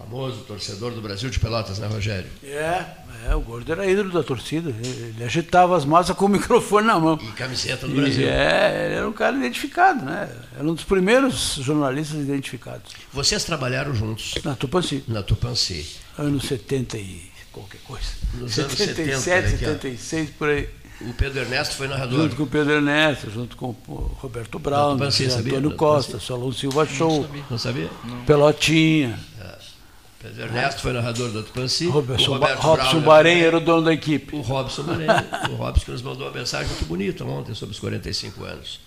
Famoso 0.00 0.38
torcedor 0.44 0.92
do 0.92 1.02
Brasil 1.02 1.28
de 1.28 1.38
Pelotas, 1.38 1.78
né, 1.78 1.86
Rogério? 1.86 2.26
É, 2.42 2.84
é, 3.28 3.34
o 3.34 3.40
Gordo 3.40 3.70
era 3.70 3.86
ídolo 3.86 4.10
da 4.10 4.22
torcida. 4.22 4.70
Ele 4.70 5.22
agitava 5.22 5.76
as 5.76 5.84
massas 5.84 6.16
com 6.16 6.24
o 6.24 6.28
microfone 6.30 6.86
na 6.86 6.98
mão. 6.98 7.18
E 7.22 7.26
camiseta 7.32 7.86
do 7.86 7.94
Brasil. 7.94 8.26
é, 8.26 8.86
ele 8.86 8.94
era 8.94 9.08
um 9.08 9.12
cara 9.12 9.36
identificado, 9.36 10.02
né? 10.02 10.28
Era 10.58 10.64
um 10.66 10.74
dos 10.74 10.84
primeiros 10.84 11.56
jornalistas 11.60 12.18
identificados. 12.18 12.92
Vocês 13.12 13.44
trabalharam 13.44 13.94
juntos? 13.94 14.34
Na 14.42 14.54
Tupanci. 14.54 15.04
Na 15.06 15.22
Tupanci. 15.22 15.96
Anos 16.16 16.44
70 16.44 16.96
e 16.96 17.30
qualquer 17.52 17.80
coisa. 17.82 18.08
Nos 18.34 18.54
77, 18.54 19.10
anos 19.10 19.22
70, 19.24 19.58
76, 19.58 20.30
por 20.30 20.48
aí. 20.48 20.68
O 21.02 21.14
Pedro 21.14 21.40
Ernesto 21.40 21.76
foi 21.76 21.88
narrador. 21.88 22.22
Junto 22.22 22.36
com 22.36 22.42
o 22.42 22.46
Pedro 22.46 22.72
Ernesto, 22.74 23.30
junto 23.30 23.56
com 23.56 23.74
o 23.88 24.16
Roberto 24.20 24.58
Brown, 24.58 24.98
Antônio 25.00 25.74
Costa, 25.74 26.18
Solon 26.18 26.52
Silva 26.52 26.86
Show. 26.86 27.20
Não 27.20 27.22
sabia? 27.22 27.44
Não 27.50 27.58
sabia? 27.58 27.90
Pelotinha. 28.26 29.18
Pedro 30.20 30.42
Ernesto 30.42 30.82
foi 30.82 30.92
narrador 30.92 31.30
do 31.30 31.42
Tupanci. 31.42 31.86
Robson, 31.86 32.38
Robson 32.38 33.00
Bahrein 33.00 33.40
era 33.40 33.56
o 33.56 33.60
dono 33.60 33.86
da 33.86 33.92
equipe. 33.92 34.36
O 34.36 34.42
Robson 34.42 34.82
Bahrein. 34.82 35.08
o 35.50 35.54
Robson 35.54 35.84
que 35.86 35.90
nos 35.92 36.02
mandou 36.02 36.26
uma 36.26 36.34
mensagem 36.34 36.68
muito 36.68 36.84
bonita 36.84 37.24
ontem 37.24 37.54
sobre 37.54 37.72
os 37.72 37.80
45 37.80 38.44
anos. 38.44 38.80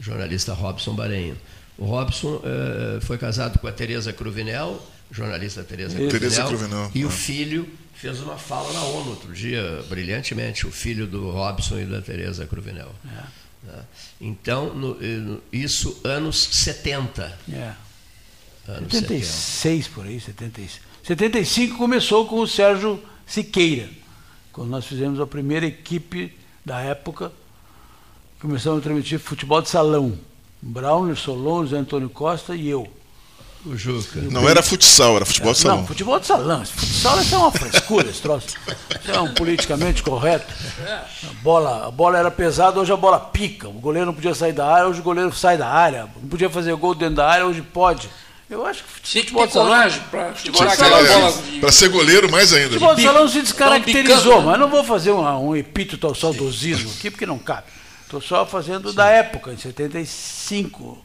O 0.00 0.02
jornalista 0.02 0.52
Robson 0.52 0.94
Bahrein. 0.94 1.36
O 1.78 1.84
Robson 1.84 2.42
eh, 2.44 2.98
foi 3.00 3.16
casado 3.16 3.60
com 3.60 3.68
a 3.68 3.72
Tereza 3.72 4.12
Cruvinel, 4.12 4.84
jornalista 5.10 5.62
Tereza 5.62 5.96
Cruvinel, 5.96 6.48
Cruvinel. 6.48 6.90
E 6.92 7.04
o 7.04 7.10
filho 7.10 7.68
fez 7.94 8.20
uma 8.20 8.36
fala 8.36 8.72
na 8.72 8.82
ONU 8.82 9.10
outro 9.10 9.32
dia, 9.32 9.84
brilhantemente, 9.88 10.66
o 10.66 10.72
filho 10.72 11.06
do 11.06 11.30
Robson 11.30 11.78
e 11.78 11.86
da 11.86 12.02
Tereza 12.02 12.44
Cruvinel. 12.44 12.92
É. 13.06 13.66
Né? 13.66 13.84
Então, 14.20 14.74
no, 14.74 14.94
no, 14.94 15.42
isso 15.52 16.00
anos 16.04 16.42
70. 16.50 17.38
É. 17.52 17.72
Anos 18.68 18.92
76 18.92 19.84
70. 19.84 19.94
por 19.94 20.06
aí, 20.06 20.20
76. 20.20 20.80
75 21.04 21.76
começou 21.76 22.26
com 22.26 22.40
o 22.40 22.46
Sérgio 22.46 23.02
Siqueira, 23.26 23.88
quando 24.52 24.70
nós 24.70 24.84
fizemos 24.84 25.18
a 25.20 25.26
primeira 25.26 25.66
equipe 25.66 26.36
da 26.64 26.80
época, 26.80 27.32
começamos 28.40 28.80
a 28.80 28.82
transmitir 28.82 29.18
futebol 29.18 29.60
de 29.60 29.68
salão. 29.68 30.18
Browner, 30.60 31.16
Solon, 31.16 31.64
José 31.64 31.78
Antônio 31.78 32.08
Costa 32.08 32.54
e 32.54 32.68
eu. 32.68 32.88
O 33.64 33.76
Juca. 33.76 34.20
Não 34.20 34.48
era 34.48 34.60
futsal, 34.60 35.16
era 35.16 35.24
futebol 35.24 35.52
de 35.52 35.58
salão. 35.60 35.76
Não, 35.78 35.86
futebol 35.86 36.18
de 36.18 36.26
salão. 36.26 36.64
Futsal 36.64 37.18
é 37.20 37.36
uma 37.36 37.52
frescura, 37.52 38.10
esse 38.10 38.20
troço. 38.20 38.56
Isso 39.00 39.10
é 39.10 39.20
um 39.20 39.32
politicamente 39.34 40.02
correto. 40.02 40.52
A 40.84 41.32
bola, 41.42 41.86
a 41.86 41.90
bola 41.90 42.18
era 42.18 42.30
pesada, 42.30 42.80
hoje 42.80 42.92
a 42.92 42.96
bola 42.96 43.20
pica. 43.20 43.68
O 43.68 43.74
goleiro 43.74 44.06
não 44.06 44.14
podia 44.14 44.34
sair 44.34 44.52
da 44.52 44.66
área, 44.66 44.88
hoje 44.88 44.98
o 44.98 45.04
goleiro 45.04 45.32
sai 45.32 45.56
da 45.56 45.68
área. 45.68 46.08
Não 46.20 46.28
podia 46.28 46.50
fazer 46.50 46.74
gol 46.74 46.94
dentro 46.94 47.16
da 47.16 47.28
área, 47.28 47.46
hoje 47.46 47.62
pode. 47.62 48.10
Eu 48.52 48.66
acho 48.66 48.84
que 48.84 49.00
Tinha 49.00 49.24
que 49.24 49.34
ter 49.34 49.48
coragem 49.48 50.02
para 50.10 50.34
segurar 50.34 50.72
aquela 50.72 51.02
bola. 51.02 51.42
Para 51.58 51.72
ser 51.72 51.88
goleiro, 51.88 52.30
mais 52.30 52.52
ainda. 52.52 52.68
Futebol 52.68 52.94
de 52.94 53.02
salão 53.02 53.26
se 53.26 53.40
descaracterizou, 53.40 54.42
mas 54.42 54.60
não 54.60 54.68
vou 54.68 54.84
fazer 54.84 55.10
um, 55.10 55.48
um 55.48 55.56
epíteto 55.56 56.06
ao 56.06 56.14
saudosismo 56.14 56.90
aqui, 56.90 57.10
porque 57.10 57.24
não 57.24 57.38
cabe. 57.38 57.68
Estou 58.04 58.20
só 58.20 58.44
fazendo 58.44 58.90
Sim. 58.90 58.96
da 58.96 59.08
época, 59.08 59.52
em 59.54 59.56
75. 59.56 61.02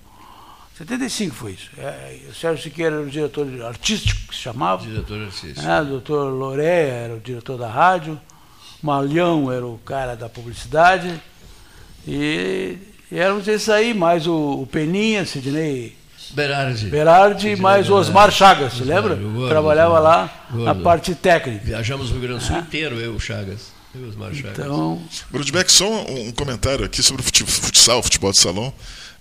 75 0.77 1.33
foi 1.33 1.53
isso. 1.53 1.69
É, 1.77 2.19
o 2.29 2.35
Sérgio 2.35 2.63
Siqueira 2.63 2.97
era 2.97 3.05
o 3.05 3.09
diretor 3.09 3.47
artístico, 3.65 4.27
que 4.27 4.35
se 4.35 4.41
chamava. 4.41 4.85
Diretor 4.85 5.21
artístico. 5.21 5.65
É, 5.65 5.81
o 5.81 5.85
doutor 5.85 6.29
Loré 6.29 6.89
era 6.89 7.13
o 7.13 7.19
diretor 7.21 7.57
da 7.57 7.69
rádio. 7.69 8.19
Malhão 8.83 9.49
era 9.49 9.65
o 9.65 9.77
cara 9.85 10.15
da 10.15 10.27
publicidade. 10.27 11.17
E, 12.05 12.77
e 13.09 13.17
éramos 13.17 13.47
esses 13.47 13.69
aí, 13.69 13.93
mais 13.93 14.27
o, 14.27 14.35
o 14.35 14.67
Peninha, 14.67 15.25
Sidney 15.25 15.95
Berardi. 16.31 16.85
Berardi 16.87 17.55
mais 17.55 17.89
Osmar 17.89 18.31
Chagas, 18.31 18.73
se 18.73 18.83
lembra? 18.83 19.15
Gordo, 19.15 19.49
Trabalhava 19.49 19.99
lá 19.99 20.47
gordo. 20.49 20.65
na 20.65 20.75
parte 20.75 21.15
técnica. 21.15 21.61
Viajamos 21.63 22.09
o 22.09 22.13
Rio 22.13 22.21
Grande 22.21 22.39
do 22.39 22.45
Sul 22.45 22.55
é. 22.55 22.59
inteiro, 22.59 22.99
eu, 22.99 23.15
o 23.15 23.19
Chagas. 23.19 23.71
Eu, 23.95 24.07
Osmar 24.07 24.33
Chagas. 24.33 24.59
Então... 24.59 25.01
Brudbeck, 25.31 25.71
só 25.71 25.89
um, 25.89 26.27
um, 26.27 26.31
comentário 26.31 26.85
aqui 26.85 27.01
sobre 27.01 27.21
o 27.21 27.25
futsal, 27.25 28.01
futebol 28.03 28.31
de 28.31 28.39
salão. 28.39 28.73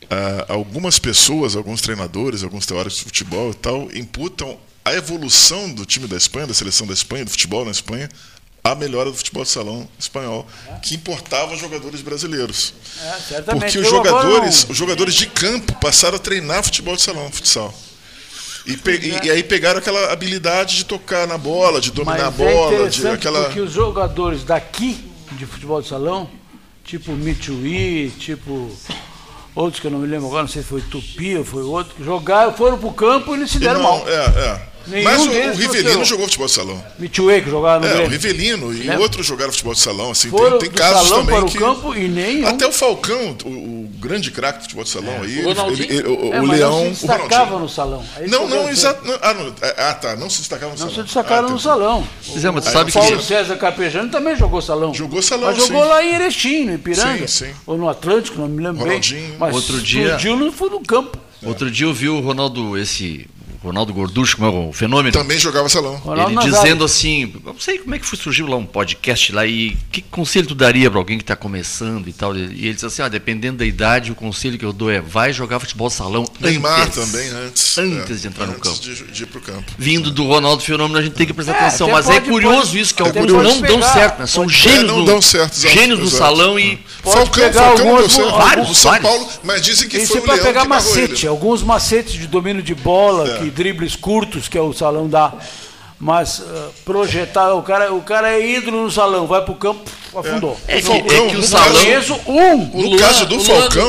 Uh, 0.05 0.53
algumas 0.53 0.99
pessoas, 0.99 1.57
alguns 1.57 1.81
treinadores, 1.81 2.43
alguns 2.43 2.67
teóricos 2.67 2.99
de 2.99 3.05
futebol 3.05 3.51
e 3.51 3.55
tal, 3.55 3.89
imputam 3.95 4.57
a 4.85 4.95
evolução 4.95 5.73
do 5.73 5.85
time 5.85 6.07
da 6.07 6.17
Espanha, 6.17 6.47
da 6.47 6.55
seleção 6.55 6.87
da 6.87 6.93
Espanha, 6.93 7.25
do 7.25 7.31
futebol 7.31 7.65
na 7.65 7.73
Espanha, 7.73 8.09
a 8.71 8.75
melhora 8.75 9.11
do 9.11 9.17
futebol 9.17 9.45
de 9.45 9.51
salão 9.51 9.89
espanhol, 9.99 10.47
que 10.83 10.95
importava 10.95 11.57
jogadores 11.57 12.01
brasileiros. 12.01 12.75
É, 13.31 13.43
Porque 13.43 13.79
os 13.79 13.89
jogadores, 13.89 14.67
os 14.69 14.77
jogadores 14.77 15.15
de 15.15 15.27
campo 15.27 15.75
passaram 15.81 16.17
a 16.17 16.19
treinar 16.19 16.63
futebol 16.63 16.97
de 16.97 17.03
salão, 17.03 17.31
futsal. 17.31 17.73
E, 18.67 18.73
e, 18.73 19.27
e, 19.27 19.31
aí 19.31 19.45
pegaram 19.45 19.79
aquela 19.79 20.13
habilidade 20.13 20.77
de 20.77 20.85
tocar 20.85 21.27
na 21.29 21.39
bola, 21.39 21.81
de 21.81 21.93
dominar 21.93 22.17
Mas 22.17 22.27
a 22.27 22.31
bola, 22.31 22.87
é 22.87 22.89
de 22.89 23.07
aquela. 23.07 23.45
Porque 23.45 23.61
os 23.61 23.73
jogadores 23.73 24.43
daqui 24.43 25.09
de 25.33 25.47
futebol 25.47 25.81
de 25.81 25.89
salão, 25.89 26.29
tipo 26.85 27.13
Michui, 27.13 28.13
tipo 28.19 28.69
outros 29.55 29.81
que 29.81 29.87
eu 29.87 29.91
não 29.91 30.01
me 30.01 30.07
lembro 30.09 30.27
agora, 30.27 30.43
não 30.43 30.49
sei 30.49 30.63
se 30.63 30.69
foi 30.69 30.81
Tupi 30.83 31.37
ou 31.37 31.45
foi 31.45 31.63
outro, 31.63 32.05
jogaram, 32.05 32.53
foram 32.55 32.77
pro 32.77 32.93
campo 32.93 33.35
e 33.35 33.39
eles 33.39 33.51
se 33.53 33.59
deram 33.61 33.81
não, 33.81 33.99
mal. 33.99 34.09
É, 34.09 34.13
é. 34.15 34.76
Nenhum 34.87 35.05
Mas 35.05 35.23
o, 35.23 35.31
o 35.31 35.55
Rivelino 35.55 36.05
jogou 36.05 36.27
futebol 36.27 36.47
de 36.47 36.53
salão. 36.53 36.85
Mitchue, 36.99 37.43
que 37.43 37.51
jogava 37.51 37.81
no 37.81 37.87
É, 37.87 37.91
Grêmio. 37.91 38.07
o 38.07 38.11
Rivelino 38.11 38.73
e 38.73 38.79
Lembra? 38.79 39.01
outros 39.01 39.27
jogaram 39.27 39.51
futebol 39.51 39.75
de 39.75 39.81
salão. 39.81 40.11
Assim, 40.11 40.31
Foram 40.31 40.59
tem, 40.59 40.71
tem 40.71 40.79
casos 40.79 41.09
salão 41.09 41.27
também 41.27 41.41
para 41.41 41.49
que... 41.49 41.57
o 41.57 41.61
campo 41.61 41.95
e 41.95 42.09
nem 42.09 42.45
Até 42.45 42.67
o 42.67 42.73
Falcão, 42.73 43.37
o, 43.45 43.49
o 43.49 43.91
grande 43.99 44.31
craque 44.31 44.59
do 44.59 44.63
futebol 44.63 44.85
de 44.85 44.91
salão 44.91 45.13
é. 45.13 45.21
aí, 45.21 45.45
o, 45.45 45.51
ele, 45.51 45.85
ele, 45.85 46.09
o, 46.09 46.35
é, 46.35 46.41
o 46.41 46.45
Leão... 46.45 46.85
não 46.85 46.95
se 46.95 47.07
destacava 47.07 47.59
no 47.59 47.69
salão. 47.69 48.05
É 48.17 48.27
não, 48.27 48.49
não, 48.49 48.69
exato. 48.69 49.01
Ah, 49.23 49.91
ah, 49.91 49.95
tá, 49.95 50.17
não 50.17 50.31
se 50.31 50.39
destacava 50.39 50.73
no 50.73 50.79
não 50.79 50.89
salão. 50.89 50.97
Não 50.97 51.03
se 51.03 51.05
destacaram 51.05 51.49
ah, 51.49 51.51
no 51.51 51.59
salão. 51.59 52.09
Fizemos, 52.23 52.67
o, 52.67 52.71
sabe 52.71 52.93
Paulo 52.93 53.17
que... 53.17 53.25
César 53.25 53.57
Carpejano 53.57 54.11
também 54.11 54.37
jogou 54.37 54.63
salão. 54.63 54.95
Jogou 54.95 55.21
salão, 55.23 55.49
Mas 55.49 55.59
jogou 55.59 55.85
lá 55.85 56.05
em 56.05 56.15
Erechim, 56.15 56.65
no 56.65 56.75
Ipiranga. 56.75 57.27
Sim, 57.27 57.47
sim. 57.47 57.53
Ou 57.67 57.77
no 57.77 57.89
Atlântico, 57.89 58.39
não 58.41 58.49
me 58.49 58.63
lembro 58.63 58.87
bem. 58.87 59.01
Mas 59.39 59.55
Outro 59.55 59.81
dia... 59.81 60.19
não 60.37 60.53
foi 60.53 60.71
no 60.71 60.81
campo. 60.81 61.19
Outro 61.43 61.71
dia 61.71 61.87
eu 61.87 61.95
vi 61.95 62.09
o 62.09 62.21
Ronaldo, 62.21 62.77
esse 62.79 63.27
Ronaldo 63.67 63.93
Gorducho, 63.93 64.37
como 64.37 64.49
é 64.49 64.69
o 64.69 64.73
fenômeno. 64.73 65.13
Também 65.13 65.39
jogava 65.39 65.69
salão. 65.69 65.97
Ronaldo 65.97 66.41
ele 66.41 66.51
dizendo 66.51 66.85
assim, 66.85 67.33
não 67.45 67.59
sei 67.59 67.79
como 67.79 67.95
é 67.95 67.99
que 67.99 68.07
foi, 68.07 68.19
surgiu 68.19 68.47
lá 68.47 68.57
um 68.57 68.67
podcast 68.67 69.33
lá 69.33 69.47
e 69.47 69.77
que 69.91 70.01
conselho 70.03 70.47
tu 70.47 70.55
daria 70.55 70.91
para 70.91 70.99
alguém 70.99 71.19
que 71.19 71.25
está 71.25 71.37
começando 71.37 72.09
e 72.09 72.13
tal? 72.13 72.37
E 72.37 72.41
ele 72.41 72.75
disse 72.75 72.87
assim, 72.87 73.03
ah, 73.03 73.09
dependendo 73.09 73.59
da 73.59 73.65
idade, 73.65 74.13
o 74.13 74.15
conselho 74.15 74.59
que 74.59 74.65
eu 74.65 74.73
dou 74.73 74.91
é 74.91 75.01
vai 75.01 75.33
jogar 75.33 75.61
futebol 75.61 75.91
salão 75.91 76.25
Neymar 76.41 76.83
antes, 76.83 76.95
também 76.97 77.29
antes. 77.29 77.79
Antes 77.79 78.19
é, 78.19 78.21
de 78.21 78.29
entrar 78.29 78.45
antes 78.45 78.57
no 78.57 78.63
campo. 78.63 78.81
De, 78.81 79.13
de 79.13 79.23
ir 79.23 79.27
pro 79.27 79.41
campo. 79.41 79.73
Vindo 79.79 80.11
do 80.11 80.25
Ronaldo 80.25 80.63
Fenômeno, 80.63 80.99
a 80.99 81.03
gente 81.03 81.15
tem 81.15 81.27
que 81.27 81.33
prestar 81.33 81.55
é, 81.55 81.59
atenção. 81.61 81.91
Mas 81.91 82.09
é 82.09 82.15
pode, 82.15 82.27
é 82.27 82.31
curioso 82.31 82.69
pode, 82.69 82.81
isso, 82.81 82.95
que 82.95 83.03
alguns 83.03 83.33
não 83.33 83.61
pegar, 83.61 83.69
dão 83.69 83.83
certo, 83.83 84.19
né? 84.21 84.27
São 84.27 84.49
gênios, 84.49 84.81
é, 84.81 84.87
não 84.87 85.01
do, 85.01 85.07
dão 85.07 85.23
certo, 85.23 85.61
gênios 85.61 85.99
do 85.99 86.09
salão 86.09 86.59
e. 86.59 86.79
Falcão, 87.03 87.53
Falcão 87.53 87.99
deu 87.99 88.11
certo. 88.11 88.37
Vários, 88.37 88.79
São 88.79 89.01
Paulo, 89.01 89.29
mas 89.43 89.63
dizem 89.63 89.89
que 89.89 90.05
foi 90.07 90.21
o 90.21 90.27
Leão 90.27 90.45
pegar 90.45 90.65
macete, 90.65 91.27
alguns 91.27 91.63
macetes 91.63 92.13
de 92.15 92.27
domínio 92.27 92.63
de 92.63 92.75
bola, 92.75 93.39
que 93.39 93.51
dribles 93.57 93.97
curtos 93.97 94.49
que 94.49 94.57
é 94.57 94.61
o 94.61 94.73
salão 94.73 95.09
dá. 95.09 95.33
Mas 95.99 96.41
uh, 96.41 96.73
projetar, 96.85 97.55
o 97.55 97.63
cara, 97.63 97.93
o 97.95 98.03
cara 98.03 98.31
é 98.31 98.47
ídolo 98.47 98.83
no 98.83 98.91
salão, 98.91 99.27
vai 99.27 99.43
pro 99.43 99.55
campo, 99.55 99.91
afundou. 100.15 100.55
É, 100.69 100.77
é, 100.77 100.83
que, 100.83 100.93
é 100.93 101.29
que 101.31 101.37
o 101.37 101.43
salão. 101.43 101.75
um. 102.27 102.91
No 102.91 102.99
caso 102.99 103.25
do 103.25 103.41
Falcão, 103.41 103.89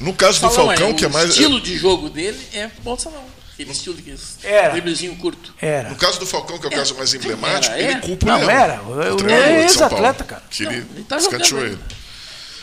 no 0.00 0.12
caso 0.14 0.40
do 0.40 0.50
Falcão, 0.50 0.94
que 0.94 1.04
é 1.04 1.08
mais. 1.08 1.26
O 1.26 1.30
estilo 1.30 1.60
de 1.60 1.76
jogo 1.78 2.10
dele 2.10 2.40
é 2.52 2.68
futebol 2.68 2.98
salão. 2.98 3.38
Aquele 3.52 3.70
estilo 3.72 3.96
que 3.96 4.14
era. 4.44 4.70
driblezinho 4.70 5.16
curto. 5.16 5.52
Era. 5.60 5.88
No 5.90 5.96
caso 5.96 6.18
do 6.20 6.26
Falcão, 6.26 6.58
que 6.58 6.66
é 6.66 6.68
o 6.68 6.72
caso 6.72 6.94
mais 6.96 7.12
emblemático, 7.14 7.74
era, 7.74 7.82
ele 7.82 7.92
é. 7.92 8.00
culpa 8.00 8.26
o 8.26 8.28
Leão. 8.28 8.40
Não, 8.40 8.50
era. 8.50 8.82
O 8.82 9.22
Leão 9.22 9.30
é 9.30 9.62
ex-atleta, 9.62 10.24
cara. 10.24 10.42
Que 10.50 10.64
ele, 10.64 10.76
ele 10.94 11.04
tá 11.08 11.16
escanteou 11.16 11.64
ele. 11.64 11.78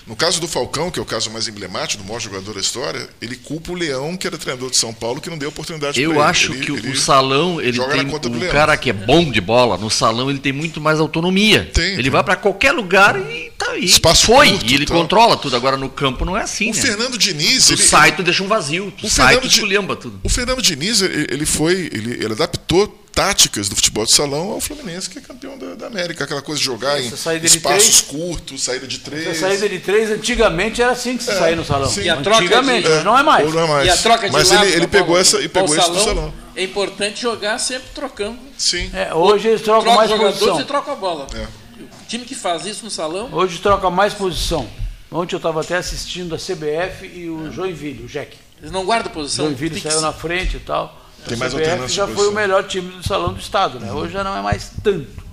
No 0.08 0.16
caso 0.16 0.39
do 0.39 0.47
Falcão, 0.47 0.91
que 0.91 0.99
é 0.99 1.01
o 1.01 1.06
caso 1.06 1.32
mais 1.32 1.47
emblemático, 1.47 2.03
do 2.03 2.08
maior 2.08 2.20
jogador 2.20 2.53
da 2.53 2.60
história, 2.60 3.10
ele 3.20 3.36
culpa 3.36 3.72
o 3.72 3.76
Leão, 3.76 4.16
que 4.16 4.28
era 4.28 4.38
treinador 4.38 4.70
de 4.70 4.78
São 4.78 4.93
Paulo, 4.93 5.20
que 5.20 5.30
não 5.30 5.38
deu 5.38 5.49
oportunidade 5.49 5.99
Eu 5.99 6.22
acho 6.22 6.53
ele, 6.53 6.66
que 6.66 6.72
ele 6.72 6.91
o 6.91 6.95
salão, 6.95 7.60
ele 7.60 7.80
tem 7.80 8.06
um 8.06 8.51
cara 8.51 8.78
que 8.78 8.89
é 8.89 8.93
bom 8.93 9.30
de 9.32 9.41
bola, 9.41 9.78
no 9.78 9.89
salão 9.89 10.30
ele 10.30 10.38
tem 10.38 10.53
muito 10.53 10.80
mais 10.80 10.99
autonomia. 10.99 11.70
Tem, 11.74 11.93
ele 11.93 12.03
tem. 12.03 12.12
vai 12.12 12.24
para 12.24 12.36
qualquer 12.36 12.72
lugar 12.72 13.20
e 13.20 13.51
tá 13.58 13.72
aí. 13.72 13.86
Espaço 13.86 14.28
foi, 14.28 14.51
curto, 14.51 14.66
e 14.72 14.76
ele 14.76 14.86
tá. 14.86 14.93
controla 14.93 15.36
tudo. 15.38 15.56
Agora 15.56 15.76
no 15.76 15.89
campo 15.89 16.24
não 16.24 16.38
é 16.38 16.43
assim, 16.43 16.72
O 16.72 16.76
né? 16.76 16.82
Fernando 16.82 17.18
Diniz, 17.18 17.66
tu 17.66 17.74
ele, 17.74 17.82
sai, 17.82 18.16
tu 18.16 18.22
deixa 18.22 18.43
um 18.43 18.47
vazio. 18.47 18.93
Tu 18.95 19.08
o 19.08 19.10
sai, 19.10 19.34
Fernando 19.34 19.49
tu 19.49 19.53
esculhamba 19.53 19.95
tudo. 19.95 20.20
O 20.24 20.30
Fernando 20.30 20.62
Diniz, 20.62 21.01
ele, 21.01 21.28
ele 21.32 21.45
foi, 21.45 21.89
ele, 21.91 22.14
ele 22.14 22.34
adaptou 22.34 23.05
táticas 23.16 23.70
do 23.70 23.76
futebol 23.78 24.05
de 24.05 24.11
salão 24.11 24.51
ao 24.51 24.59
Fluminense, 24.59 25.09
que 25.09 25.18
é 25.18 25.22
campeão 25.22 25.57
da, 25.57 25.74
da 25.76 25.88
América. 25.88 26.26
Aquela 26.26 26.41
coisa 26.41 26.59
de 26.59 26.66
jogar 26.66 26.99
Essa 26.99 27.34
em 27.34 27.45
espaços 27.45 28.01
curtos, 28.01 28.63
saída 28.63 28.86
de 28.86 28.99
três. 28.99 29.26
Essa 29.26 29.47
saída 29.47 29.70
de 29.70 29.80
três, 29.80 30.11
antigamente 30.11 30.82
era 30.82 30.91
assim 30.91 31.16
que 31.16 31.24
se 31.24 31.32
é, 31.32 31.36
saía 31.36 31.55
no 31.55 31.63
salão. 31.63 31.89
Sim. 31.89 32.01
E 32.01 32.09
a 32.09 32.18
troca 32.18 32.39
antigamente, 32.39 32.88
de, 32.88 32.93
é, 32.93 33.03
não 33.03 33.18
é 33.18 33.24
mais. 33.24 33.53
não 33.53 33.63
é 33.63 33.68
mais. 33.68 33.88
E 33.88 33.89
a 33.89 33.97
troca 33.97 34.28
de 34.28 34.34
Mas 34.34 34.51
ele, 34.51 34.74
ele 34.74 34.88
pegou 34.88 35.18
essa 35.18 35.39
e 35.39 35.47
pegou 35.47 35.74
isso 35.74 35.91
do 35.91 36.03
salão. 36.03 36.34
É 36.53 36.63
importante 36.63 37.22
jogar 37.22 37.57
sempre 37.57 37.88
trocando. 37.95 38.38
Sim. 38.57 38.91
É, 38.93 39.13
hoje 39.13 39.47
eles 39.47 39.61
trocam 39.61 39.84
troca 39.84 39.97
mais 39.97 40.09
jogadores 40.09 40.39
posição. 40.39 40.61
e 40.61 40.66
troca 40.66 40.91
a 40.91 40.95
bola. 40.95 41.28
É. 41.34 41.47
O 41.82 42.07
time 42.07 42.26
que 42.26 42.36
faz 42.36 42.66
isso 42.66 42.84
no 42.84 42.91
salão. 42.91 43.30
Hoje 43.32 43.59
troca 43.59 43.89
mais 43.89 44.13
posição. 44.13 44.68
Ontem 45.09 45.36
eu 45.36 45.38
estava 45.38 45.61
até 45.61 45.78
assistindo 45.78 46.36
a 46.36 46.38
CBF 46.38 47.05
e 47.07 47.30
o 47.30 47.49
Joinville, 47.51 48.03
o 48.03 48.07
Jack. 48.07 48.38
Eles 48.59 48.72
não 48.72 48.84
guardam 48.84 49.11
posição. 49.11 49.45
Joinville 49.45 49.80
saiu 49.80 50.01
na 50.01 50.11
frente 50.11 50.57
e 50.57 50.59
tal. 50.59 51.05
Tem 51.28 51.38
mais 51.38 51.53
CBF 51.53 51.88
já 51.88 52.07
foi 52.07 52.28
o 52.28 52.32
melhor 52.32 52.63
time 52.63 52.91
do 52.91 53.05
salão 53.05 53.34
do 53.34 53.39
estado, 53.39 53.80
né? 53.80 53.91
Hoje 53.91 54.13
já 54.13 54.23
não 54.23 54.36
é 54.36 54.41
mais 54.41 54.71
tanto. 54.84 55.23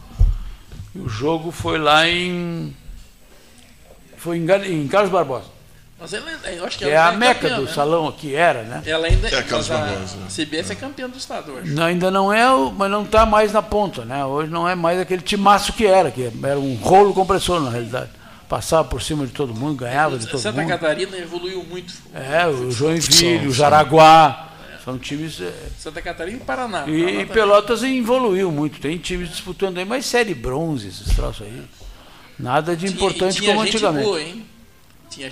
E 0.95 0.99
o 0.99 1.09
jogo 1.09 1.51
foi 1.51 1.79
lá 1.79 2.09
em 2.09 2.75
foi 4.17 4.39
em, 4.39 4.83
em 4.85 4.89
Carlos 4.89 5.11
Barbosa. 5.11 5.47
Mas 5.99 6.13
ela, 6.13 6.31
eu 6.51 6.65
acho 6.65 6.79
que, 6.79 6.85
que 6.85 6.91
é 6.91 6.97
a 6.97 7.13
é 7.13 7.17
meca 7.17 7.41
campeã, 7.41 7.57
do 7.57 7.65
né? 7.65 7.73
salão 7.73 8.09
aqui 8.09 8.35
era, 8.35 8.63
né? 8.65 8.83
Ela 8.85 9.07
ainda 9.07 9.29
é 9.29 9.43
Carlos 9.43 9.69
Barbosa. 9.69 10.17
A 10.27 10.29
CBF 10.29 10.73
é 10.73 10.75
campeã 10.75 11.09
do 11.09 11.17
estado 11.17 11.53
hoje. 11.53 11.73
Não, 11.73 11.85
ainda 11.85 12.11
não 12.11 12.33
é, 12.33 12.45
mas 12.77 12.91
não 12.91 13.05
está 13.05 13.25
mais 13.25 13.53
na 13.53 13.63
ponta, 13.63 14.05
né? 14.05 14.25
Hoje 14.25 14.51
não 14.51 14.69
é 14.69 14.75
mais 14.75 14.99
aquele 15.01 15.23
timaço 15.23 15.73
que 15.73 15.87
era, 15.87 16.11
que 16.11 16.31
era 16.43 16.59
um 16.59 16.75
rolo 16.75 17.15
compressor 17.15 17.61
na 17.61 17.71
realidade 17.71 18.11
passava 18.53 18.85
por 18.85 19.01
cima 19.01 19.27
de 19.27 19.33
todo 19.33 19.55
mundo, 19.55 19.77
ganhava 19.77 20.19
de 20.19 20.27
todo 20.27 20.39
Santa 20.39 20.61
mundo. 20.61 20.71
Santa 20.71 20.79
Catarina 20.79 21.17
evoluiu 21.17 21.65
muito. 21.65 21.95
É, 22.13 22.47
o 22.47 22.71
Joinville, 22.71 23.49
o 23.49 23.53
Jaraguá. 23.53 24.52
São 24.85 24.99
times. 24.99 25.41
É... 25.41 25.53
Santa 25.79 26.03
Catarina 26.03 26.39
e 26.39 26.41
Paraná. 26.41 26.87
E 26.87 27.03
Paraná 27.03 27.33
Pelotas 27.33 27.83
evoluiu 27.83 28.51
muito. 28.51 28.81
Tem 28.81 28.99
times 28.99 29.31
disputando 29.31 29.79
aí, 29.79 29.85
mas 29.85 30.07
série 30.07 30.35
bronze, 30.35 30.89
esses 30.89 31.15
troços 31.15 31.47
aí. 31.47 31.63
Nada 32.39 32.77
de 32.77 32.87
importante 32.87 33.37
tinha, 33.37 33.53
tinha 33.53 33.55
como 33.55 33.63
antigamente. 33.63 34.05
Boa, 34.05 34.23
hein? 34.23 34.47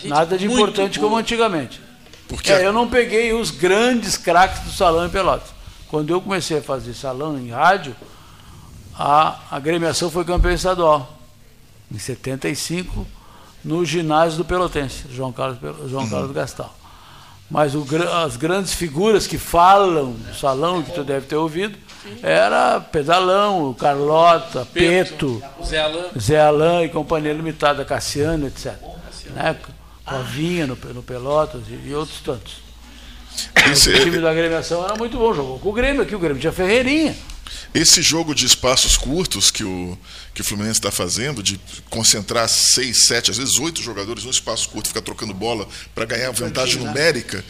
Nada 0.05 0.39
de 0.39 0.47
importante 0.47 0.99
boa. 0.99 1.09
como 1.09 1.21
antigamente. 1.21 1.81
Porque 2.29 2.53
é, 2.53 2.65
eu 2.65 2.73
não 2.73 2.89
peguei 2.89 3.33
os 3.33 3.51
grandes 3.51 4.17
craques 4.17 4.61
do 4.63 4.71
salão 4.71 5.07
em 5.07 5.11
Pelotas. 5.11 5.49
Quando 5.89 6.11
eu 6.11 6.21
comecei 6.21 6.59
a 6.59 6.63
fazer 6.63 6.95
salão 6.95 7.37
em 7.37 7.51
rádio, 7.51 7.97
a 8.95 9.41
agremiação 9.51 10.11
foi 10.11 10.25
campeã 10.25 10.53
estadual 10.53 11.19
em 11.93 11.99
75, 11.99 13.05
no 13.65 13.85
ginásio 13.85 14.39
do 14.39 14.45
Pelotense, 14.45 15.07
João 15.11 15.33
Carlos, 15.33 15.59
João 15.91 16.05
uhum. 16.05 16.11
Carlos 16.11 16.33
Gastal. 16.33 16.80
Mas 17.51 17.75
o, 17.75 17.85
as 18.25 18.37
grandes 18.37 18.73
figuras 18.73 19.27
que 19.27 19.37
falam 19.37 20.13
do 20.13 20.35
salão, 20.35 20.83
que 20.83 20.93
tu 20.93 21.03
deve 21.03 21.27
ter 21.27 21.37
ouvido, 21.37 21.77
era 22.23 22.81
Pedalão, 22.81 23.75
Carlota, 23.75 24.67
Peto, 24.73 25.43
Peto. 25.43 25.43
Zé 26.19 26.41
Alain 26.41 26.85
e 26.85 26.89
Companhia 26.89 27.33
Limitada, 27.33 27.85
Cassiano, 27.85 28.47
etc. 28.47 28.75
Né? 29.35 29.57
Covinha 30.05 30.67
no, 30.67 30.77
no 30.95 31.03
Pelotas 31.03 31.63
e, 31.69 31.89
e 31.89 31.95
outros 31.95 32.21
tantos. 32.21 32.70
Esse... 33.71 33.91
O 33.91 34.01
time 34.01 34.19
da 34.19 34.31
agremiação 34.31 34.85
era 34.85 34.95
muito 34.97 35.17
bom, 35.17 35.35
jogou 35.35 35.59
com 35.59 35.69
o 35.69 35.73
Grêmio 35.73 36.03
aqui, 36.03 36.15
o 36.15 36.19
Grêmio 36.19 36.41
tinha 36.41 36.53
Ferreirinha. 36.53 37.17
Esse 37.75 38.03
jogo 38.03 38.35
de 38.35 38.47
espaços 38.47 38.97
curtos 38.97 39.51
que 39.51 39.63
o, 39.63 39.97
que 40.35 40.41
o 40.41 40.45
Fluminense 40.45 40.79
está 40.79 40.91
fazendo, 40.91 41.43
de 41.43 41.61
concentrar 41.89 42.49
seis, 42.49 43.07
sete, 43.07 43.31
às 43.31 43.39
vezes 43.39 43.59
oito 43.59 43.81
jogadores 43.83 44.25
num 44.25 44.31
espaço 44.31 44.69
curto, 44.69 44.89
ficar 44.89 45.03
trocando 45.03 45.33
bola 45.33 45.69
para 45.95 46.05
ganhar 46.05 46.31
vantagem 46.33 46.83
numérica, 46.83 47.45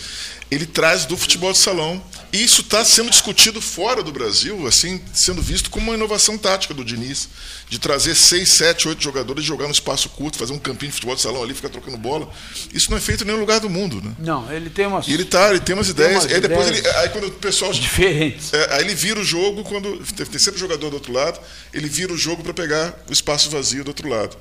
ele 0.51 0.67
traz 0.67 1.05
do 1.05 1.17
futebol 1.17 1.53
de 1.53 1.59
salão. 1.59 2.03
E 2.33 2.43
isso 2.45 2.61
está 2.61 2.85
sendo 2.85 3.11
discutido 3.11 3.61
fora 3.61 4.03
do 4.03 4.13
Brasil, 4.13 4.67
assim, 4.67 5.01
sendo 5.13 5.43
visto 5.43 5.69
como 5.69 5.87
uma 5.87 5.95
inovação 5.95 6.39
tática 6.39 6.73
do 6.73 6.85
Diniz, 6.85 7.29
de 7.69 7.79
trazer 7.79 8.15
seis, 8.15 8.55
sete, 8.55 8.89
oito 8.89 9.03
jogadores, 9.03 9.45
jogar 9.45 9.67
no 9.67 9.73
espaço 9.73 10.09
curto, 10.11 10.39
fazer 10.39 10.53
um 10.53 10.59
campinho 10.59 10.91
de 10.91 10.95
futebol 10.95 11.17
de 11.17 11.23
salão 11.23 11.43
ali, 11.43 11.55
ficar 11.55 11.69
trocando 11.69 11.97
bola. 11.97 12.31
Isso 12.73 12.91
não 12.91 12.99
é 12.99 13.01
feito 13.01 13.25
em 13.25 13.27
nenhum 13.27 13.41
lugar 13.41 13.59
do 13.59 13.69
mundo, 13.69 14.01
né? 14.01 14.13
Não, 14.19 14.51
ele 14.53 14.71
tem 14.71 14.87
umas. 14.87 15.09
E 15.09 15.13
ele 15.13 15.25
tá, 15.25 15.51
ele 15.51 15.61
tem 15.61 15.75
umas 15.75 15.87
tem 15.89 15.95
ideias. 15.95 16.25
Umas 16.25 16.33
aí 16.33 16.41
depois 16.41 16.69
ideias 16.69 16.87
ele, 16.87 16.97
aí 16.99 17.09
quando 17.09 17.27
o 17.27 17.33
pessoal 17.33 17.73
diferentes. 17.73 18.53
É, 18.53 18.75
aí 18.75 18.85
ele 18.85 18.95
vira 18.95 19.19
o 19.19 19.25
jogo 19.25 19.65
quando 19.65 19.99
tem 20.15 20.39
sempre 20.39 20.61
jogador 20.61 20.89
do 20.89 20.95
outro 20.95 21.13
lado, 21.13 21.41
ele 21.73 21.89
vira 21.89 22.13
o 22.13 22.17
jogo 22.17 22.45
para 22.45 22.55
pegar 22.55 22.97
o 23.09 23.13
espaço 23.13 23.51
vazio 23.51 23.83
do 23.83 23.89
outro 23.89 24.09
lado. 24.09 24.37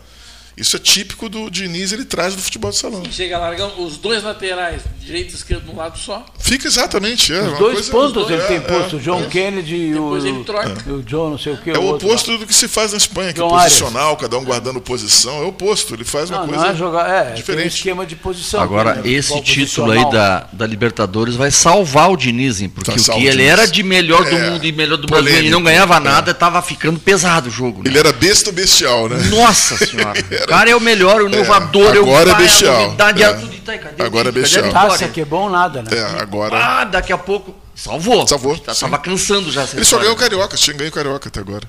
Isso 0.60 0.76
é 0.76 0.80
típico 0.80 1.30
do 1.30 1.49
Diniz, 1.49 1.93
ele 1.93 2.03
traz 2.03 2.36
do 2.36 2.41
futebol 2.41 2.70
de 2.70 2.78
salão. 2.78 3.03
Sim, 3.05 3.12
chega 3.12 3.38
largando 3.38 3.82
os 3.82 3.97
dois 3.97 4.22
laterais, 4.24 4.82
direito 4.99 5.32
e 5.32 5.36
esquerdo 5.36 5.64
de 5.64 5.72
um 5.72 5.78
lado 5.78 5.97
só. 5.97 6.26
Fica 6.38 6.68
exatamente, 6.68 7.34
é. 7.34 7.41
Os 7.41 7.57
dois 7.57 7.74
coisa, 7.89 7.91
pontos 7.91 8.14
dois, 8.14 8.30
ele 8.30 8.41
é, 8.41 8.45
tem 8.45 8.62
posto, 8.62 8.97
o 8.97 8.99
John 8.99 9.22
é, 9.22 9.28
Kennedy 9.28 9.76
e 9.76 9.95
o, 9.95 10.12
o 10.12 11.03
John 11.03 11.30
não 11.30 11.38
sei 11.38 11.53
o 11.53 11.57
que. 11.57 11.70
É 11.70 11.78
o, 11.78 11.84
o 11.84 11.95
oposto 11.95 12.38
do 12.38 12.45
que 12.45 12.53
se 12.53 12.68
faz 12.68 12.91
na 12.91 12.97
Espanha, 12.97 13.32
que 13.32 13.41
é 13.41 13.47
posicional, 13.47 14.18
cada 14.18 14.38
um 14.38 14.43
guardando 14.43 14.82
posição. 14.82 15.41
É 15.41 15.45
o 15.45 15.47
oposto, 15.47 15.93
ele 15.93 16.03
faz 16.03 16.30
uma 16.30 16.39
não, 16.39 16.47
coisa 16.47 16.64
não 16.64 16.72
é 16.72 16.76
jogar, 16.76 17.10
é, 17.10 17.34
diferente. 17.34 17.62
Tem 17.62 17.66
um 17.66 17.76
esquema 17.76 18.05
de 18.05 18.16
posição. 18.18 18.62
Agora, 18.62 18.95
né, 18.95 19.01
esse 19.05 19.39
título 19.41 19.91
aí 19.91 20.12
da, 20.12 20.47
da 20.51 20.68
Libertadores 20.68 21.36
vai 21.36 21.51
salvar 21.51 22.12
o 22.12 22.18
Diniz, 22.18 22.62
hein, 22.62 22.68
porque 22.68 22.91
o 22.91 23.03
que 23.03 23.26
ele 23.26 23.43
era 23.43 23.66
de 23.66 23.82
melhor 23.82 24.24
do 24.24 24.36
é, 24.36 24.49
mundo 24.49 24.66
e 24.66 24.72
melhor 24.74 24.97
do 24.97 25.07
Brasil, 25.07 25.38
ele 25.38 25.49
não 25.49 25.64
ganhava 25.64 25.95
é. 25.95 25.99
nada, 25.99 26.32
estava 26.32 26.62
ficando 26.62 26.99
pesado 26.99 27.47
o 27.47 27.51
jogo. 27.51 27.82
Né? 27.84 27.89
Ele 27.89 27.99
era 27.99 28.12
besta 28.12 28.51
bestial, 28.51 29.07
né? 29.07 29.18
Nossa 29.30 29.78
senhora. 29.78 30.20
o 30.50 30.58
cara 30.58 30.70
é 30.70 30.76
o 30.76 30.82
melhor, 30.82 31.22
o 31.22 31.28
inovador, 31.28 31.95
é, 31.95 32.00
agora 32.00 32.32
é 32.32 32.36
bestial. 32.36 32.82
Novidade, 32.86 33.24
é. 33.24 33.34
Tudo, 33.34 33.58
tá, 33.62 33.78
cadê 33.78 34.04
agora 34.04 34.30
é 34.30 34.32
bestial. 34.32 34.72
Taça 34.72 35.08
que 35.08 35.22
é 35.22 35.26
bom 35.26 35.47
nada, 35.50 35.84
né? 35.84 35.89
É, 35.91 36.22
agora. 36.22 36.58
Ah, 36.58 36.84
daqui 36.86 37.14
a 37.14 37.18
pouco. 37.18 37.56
Salvou. 37.76 38.28
Salvou. 38.28 38.58
Tá, 38.58 38.74
tava 38.74 38.97
cansando 38.97 39.52
já. 39.52 39.66
Ele 39.74 39.86
só 39.86 40.00
ganhou 40.00 40.14
o 40.14 40.18
Carioca, 40.18 40.58
tinha 40.58 40.76
ganho 40.76 40.89
o 40.89 40.93
Carioca 40.93 41.30
até 41.30 41.39
agora. 41.39 41.68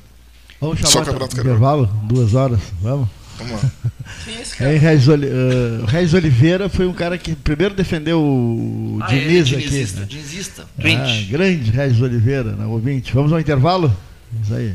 Vamos 0.61 0.78
chamar 0.78 0.91
só 0.91 0.99
o 1.01 1.05
Campeonato 1.05 1.37
Carioca. 1.37 1.57
intervalo, 1.57 1.91
duas 2.05 2.35
horas, 2.35 2.59
vamos? 2.81 3.09
Vamos 3.39 3.62
lá. 3.62 3.70
Aí, 4.66 4.76
Regis, 4.76 5.09
uh, 5.09 5.85
Regis 5.87 6.14
Oliveira 6.14 6.68
foi 6.68 6.87
um 6.87 6.93
cara 6.93 7.16
que 7.16 7.35
primeiro 7.35 7.74
defendeu 7.74 8.20
o 8.20 8.99
ah, 9.01 9.07
Diniz 9.07 9.53
é, 9.53 9.57
aqui. 9.57 9.68
Dinizista, 9.68 10.01
né? 10.01 10.07
dinizista. 10.07 10.66
Ah, 10.78 11.31
grande 11.31 11.70
Regis 11.70 12.01
Oliveira, 12.01 12.53
né, 12.53 12.66
ouvinte. 12.66 13.14
Vamos 13.14 13.33
ao 13.33 13.41
intervalo? 13.41 13.95
Isso 14.43 14.55
aí. 14.55 14.74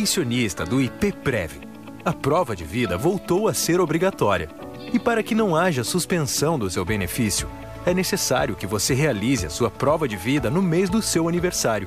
Pensionista 0.00 0.64
do 0.64 0.80
IPPREV. 0.80 1.60
A 2.02 2.10
prova 2.10 2.56
de 2.56 2.64
vida 2.64 2.96
voltou 2.96 3.48
a 3.48 3.52
ser 3.52 3.82
obrigatória. 3.82 4.48
E 4.94 4.98
para 4.98 5.22
que 5.22 5.34
não 5.34 5.54
haja 5.54 5.84
suspensão 5.84 6.58
do 6.58 6.70
seu 6.70 6.86
benefício, 6.86 7.46
é 7.84 7.92
necessário 7.92 8.56
que 8.56 8.66
você 8.66 8.94
realize 8.94 9.44
a 9.44 9.50
sua 9.50 9.70
prova 9.70 10.08
de 10.08 10.16
vida 10.16 10.48
no 10.48 10.62
mês 10.62 10.88
do 10.88 11.02
seu 11.02 11.28
aniversário. 11.28 11.86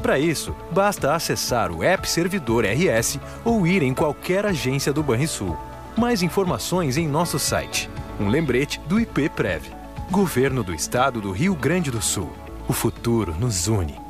Para 0.00 0.18
isso, 0.18 0.56
basta 0.72 1.14
acessar 1.14 1.70
o 1.70 1.84
App 1.84 2.08
Servidor 2.08 2.64
RS 2.64 3.20
ou 3.44 3.66
ir 3.66 3.82
em 3.82 3.92
qualquer 3.92 4.46
agência 4.46 4.90
do 4.90 5.02
Banrisul. 5.02 5.54
Mais 5.98 6.22
informações 6.22 6.96
em 6.96 7.06
nosso 7.06 7.38
site. 7.38 7.90
Um 8.18 8.30
lembrete 8.30 8.80
do 8.86 8.98
IPPREV. 8.98 9.70
Governo 10.10 10.64
do 10.64 10.72
Estado 10.72 11.20
do 11.20 11.30
Rio 11.30 11.54
Grande 11.54 11.90
do 11.90 12.00
Sul. 12.00 12.32
O 12.66 12.72
futuro 12.72 13.34
nos 13.38 13.68
une. 13.68 14.09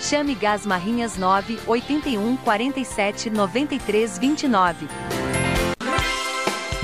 Chame 0.00 0.34
Gás 0.34 0.64
Marrinhas 0.64 1.16
9 1.16 1.58
81 1.66 2.36
47 2.36 3.30
93 3.30 4.18
29. 4.18 4.88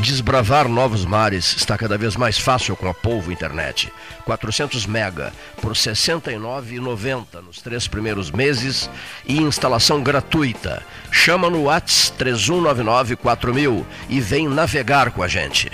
Desbravar 0.01 0.69
novos 0.69 1.07
mares 1.07 1.57
está 1.57 1.79
cada 1.79 1.97
vez 1.97 2.15
mais 2.15 2.39
fácil 2.39 2.77
com 2.77 2.87
a 2.87 2.93
Polvo 2.93 3.33
Internet. 3.33 3.91
400 4.27 4.85
mega 4.85 5.33
por 5.63 5.73
R$ 5.73 5.79
69,90 5.79 7.41
nos 7.41 7.63
três 7.63 7.89
primeiros 7.89 8.31
meses 8.31 8.91
e 9.25 9.39
instalação 9.39 10.03
gratuita. 10.03 10.83
Chama 11.11 11.49
no 11.49 11.65
Whats 11.65 12.11
3199 12.11 13.17
4000 13.17 13.87
e 14.11 14.21
vem 14.21 14.47
navegar 14.47 15.11
com 15.11 15.23
a 15.23 15.29
gente. 15.29 15.71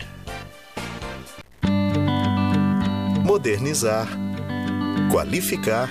Modernizar, 3.25 4.07
qualificar 5.11 5.91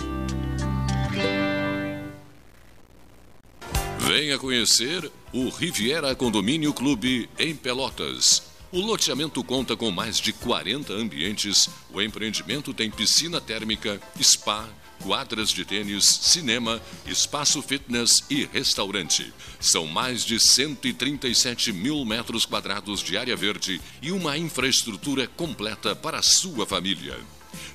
Venha 4.21 4.37
conhecer 4.37 5.11
o 5.33 5.49
Riviera 5.49 6.13
Condomínio 6.13 6.71
Clube 6.75 7.27
em 7.39 7.55
Pelotas. 7.55 8.43
O 8.71 8.79
loteamento 8.79 9.43
conta 9.43 9.75
com 9.75 9.89
mais 9.89 10.19
de 10.19 10.31
40 10.31 10.93
ambientes. 10.93 11.67
O 11.91 11.99
empreendimento 11.99 12.71
tem 12.71 12.91
piscina 12.91 13.41
térmica, 13.41 13.99
spa, 14.21 14.69
quadras 15.01 15.49
de 15.49 15.65
tênis, 15.65 16.05
cinema, 16.05 16.79
espaço 17.07 17.63
fitness 17.63 18.23
e 18.29 18.45
restaurante. 18.45 19.33
São 19.59 19.87
mais 19.87 20.23
de 20.23 20.39
137 20.39 21.73
mil 21.73 22.05
metros 22.05 22.45
quadrados 22.45 23.01
de 23.01 23.17
área 23.17 23.35
verde 23.35 23.81
e 24.03 24.11
uma 24.11 24.37
infraestrutura 24.37 25.27
completa 25.29 25.95
para 25.95 26.19
a 26.19 26.23
sua 26.23 26.67
família. 26.67 27.17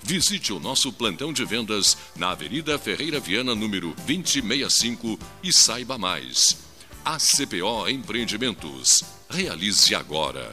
Visite 0.02 0.52
o 0.52 0.60
nosso 0.60 0.92
plantão 0.92 1.32
de 1.32 1.44
vendas 1.44 1.96
na 2.16 2.30
Avenida 2.30 2.78
Ferreira 2.78 3.20
Viana, 3.20 3.54
número 3.54 3.94
2065 4.06 5.18
e 5.42 5.52
saiba 5.52 5.98
mais. 5.98 6.58
ACPO 7.04 7.88
Empreendimentos. 7.88 9.04
Realize 9.28 9.94
agora. 9.94 10.50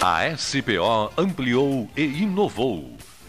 A 0.00 0.36
SPO 0.36 1.12
ampliou 1.16 1.88
e 1.96 2.02
inovou. 2.02 2.96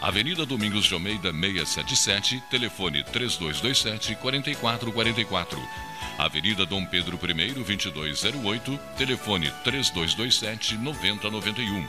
Avenida 0.00 0.46
Domingos 0.46 0.88
de 0.88 0.94
Almeida 0.94 1.32
677, 1.32 2.40
telefone 2.48 3.02
3227 3.02 4.14
4444. 4.14 5.60
Avenida 6.16 6.64
Dom 6.64 6.86
Pedro 6.86 7.18
I 7.20 7.52
2208, 7.52 8.78
telefone 8.96 9.50
3227 9.64 10.76
9091. 10.78 11.88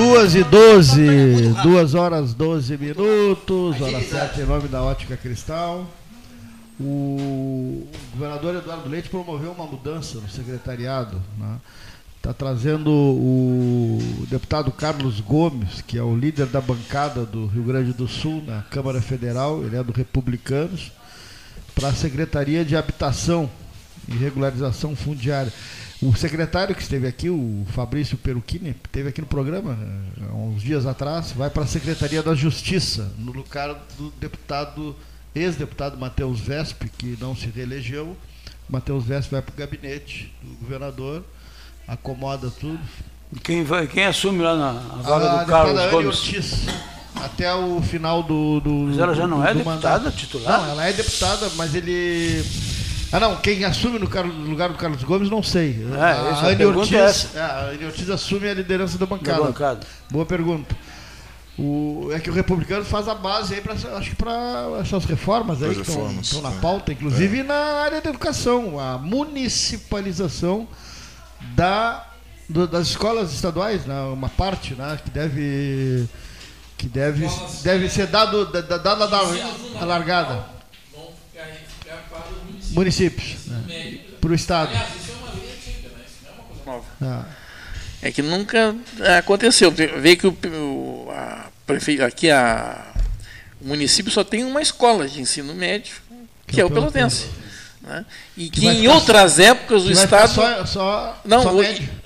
Duas 0.00 0.34
e 0.34 0.42
doze, 0.42 1.52
duas 1.62 1.94
horas 1.94 2.32
doze 2.32 2.74
minutos, 2.78 3.78
hora 3.82 4.00
sete 4.02 4.40
em 4.40 4.46
nome 4.46 4.66
da 4.66 4.82
Ótica 4.82 5.14
Cristal. 5.14 5.86
O 6.80 7.86
governador 8.14 8.56
Eduardo 8.56 8.88
Leite 8.88 9.10
promoveu 9.10 9.52
uma 9.52 9.66
mudança 9.66 10.18
no 10.18 10.26
secretariado. 10.30 11.20
Está 12.16 12.30
né? 12.30 12.34
trazendo 12.36 12.90
o 12.90 14.26
deputado 14.30 14.72
Carlos 14.72 15.20
Gomes, 15.20 15.82
que 15.82 15.98
é 15.98 16.02
o 16.02 16.16
líder 16.16 16.46
da 16.46 16.62
bancada 16.62 17.26
do 17.26 17.44
Rio 17.44 17.64
Grande 17.64 17.92
do 17.92 18.08
Sul 18.08 18.42
na 18.46 18.62
Câmara 18.62 19.02
Federal, 19.02 19.62
ele 19.62 19.76
é 19.76 19.82
do 19.84 19.92
Republicanos, 19.92 20.90
para 21.74 21.88
a 21.88 21.94
Secretaria 21.94 22.64
de 22.64 22.74
Habitação 22.74 23.50
e 24.08 24.16
Regularização 24.16 24.96
Fundiária. 24.96 25.52
O 26.02 26.16
secretário 26.16 26.74
que 26.74 26.80
esteve 26.80 27.06
aqui, 27.06 27.28
o 27.28 27.66
Fabrício 27.74 28.16
Peruchini, 28.16 28.70
esteve 28.70 29.10
aqui 29.10 29.20
no 29.20 29.26
programa 29.26 29.76
eh, 29.78 30.24
há 30.30 30.34
uns 30.34 30.62
dias 30.62 30.86
atrás, 30.86 31.32
vai 31.32 31.50
para 31.50 31.64
a 31.64 31.66
Secretaria 31.66 32.22
da 32.22 32.34
Justiça, 32.34 33.12
no 33.18 33.32
lugar 33.32 33.74
do 33.98 34.10
deputado, 34.12 34.96
ex-deputado 35.34 35.98
Matheus 35.98 36.40
Vesp, 36.40 36.84
que 36.96 37.18
não 37.20 37.36
se 37.36 37.46
reelegeu. 37.48 38.16
Matheus 38.66 39.04
Vesp 39.04 39.30
vai 39.30 39.42
para 39.42 39.52
o 39.52 39.56
gabinete 39.56 40.32
do 40.42 40.54
governador, 40.56 41.22
acomoda 41.86 42.50
tudo. 42.50 42.80
E 43.30 43.38
quem, 43.38 43.62
vai, 43.62 43.86
quem 43.86 44.06
assume 44.06 44.42
lá 44.42 44.56
na 44.56 44.72
vaga 45.02 45.30
a 45.32 45.44
do 45.44 45.50
Carlos 45.50 45.90
Gomes? 45.90 46.06
Ortiz 46.06 46.66
até 47.16 47.54
o 47.54 47.82
final 47.82 48.22
do, 48.22 48.60
do 48.60 48.70
Mas 48.88 48.98
ela 48.98 49.14
já 49.14 49.26
não 49.26 49.44
é 49.46 49.52
deputada 49.52 49.98
mandato. 49.98 50.16
titular? 50.16 50.62
Não, 50.62 50.70
ela 50.70 50.86
é 50.88 50.92
deputada, 50.94 51.50
mas 51.56 51.74
ele 51.74 52.42
ah, 53.12 53.18
não, 53.18 53.36
quem 53.36 53.64
assume 53.64 53.98
no 53.98 54.04
lugar 54.50 54.68
do 54.68 54.76
Carlos 54.76 55.02
Gomes, 55.02 55.28
não 55.28 55.42
sei. 55.42 55.84
É, 55.96 56.00
a, 56.00 56.46
Anne 56.46 56.64
Ortiz, 56.64 57.34
é 57.34 57.40
a 57.40 57.70
Anne 57.70 57.84
Ortiz 57.86 58.08
assume 58.08 58.48
a 58.48 58.54
liderança 58.54 58.96
da 58.96 59.06
bancada. 59.06 59.38
Da 59.38 59.46
bancada. 59.46 59.86
Boa 60.08 60.24
pergunta. 60.24 60.76
O, 61.58 62.08
é 62.12 62.20
que 62.20 62.30
o 62.30 62.32
republicano 62.32 62.84
faz 62.84 63.08
a 63.08 63.14
base 63.14 63.54
aí 63.54 63.60
para 63.60 63.74
acho 63.74 64.10
que 64.10 64.16
para 64.16 64.78
essas 64.80 65.04
reformas 65.04 65.62
aí 65.62 65.74
que 65.74 65.80
estão 65.80 66.40
na 66.40 66.52
é. 66.52 66.60
pauta, 66.60 66.92
inclusive 66.92 67.40
é. 67.40 67.42
na 67.42 67.54
área 67.54 68.00
da 68.00 68.10
educação, 68.10 68.78
a 68.78 68.96
municipalização 68.96 70.68
da, 71.54 72.06
do, 72.48 72.66
das 72.66 72.88
escolas 72.88 73.32
estaduais, 73.32 73.84
né, 73.84 74.00
uma 74.04 74.28
parte, 74.28 74.74
né, 74.74 74.98
que 75.04 75.10
deve 75.10 76.08
que 76.78 76.88
deve, 76.88 77.28
deve 77.62 77.90
ser 77.90 78.06
dado 78.06 78.46
dada 78.46 78.78
da, 78.78 79.06
da, 79.06 79.06
da, 79.80 79.84
largada 79.84 80.59
municípios, 82.70 83.46
né? 83.46 83.98
para 84.20 84.30
o 84.30 84.34
Estado. 84.34 84.70
Aliás, 84.70 84.88
isso 84.96 85.12
é 85.12 85.14
uma 85.14 85.32
lei 85.34 85.52
antiga, 85.52 85.88
né? 85.88 86.04
Isso 86.06 86.18
não 86.24 86.30
é 86.30 86.34
uma 86.34 86.44
coisa 86.44 86.62
nova. 86.66 86.84
Ah. 87.02 87.40
É 88.02 88.10
que 88.10 88.22
nunca 88.22 88.74
aconteceu. 89.18 89.70
Vê 89.70 90.16
que 90.16 90.26
o, 90.26 90.30
o 90.30 91.08
a 91.10 91.46
prefe... 91.66 92.00
aqui 92.02 92.30
a, 92.30 92.94
o 93.60 93.68
município 93.68 94.10
só 94.10 94.24
tem 94.24 94.44
uma 94.44 94.62
escola 94.62 95.06
de 95.06 95.20
ensino 95.20 95.54
médio, 95.54 95.94
que, 96.46 96.54
que 96.54 96.60
é 96.60 96.64
o 96.64 96.70
Pelotense. 96.70 97.26
Né? 97.82 98.04
E 98.36 98.48
que, 98.48 98.60
que 98.60 98.66
em 98.66 98.88
outras 98.88 99.38
épocas 99.38 99.84
o 99.84 99.90
Estado. 99.90 100.32
Só, 100.32 100.66
só, 100.66 101.20
não, 101.24 101.42
só, 101.42 101.52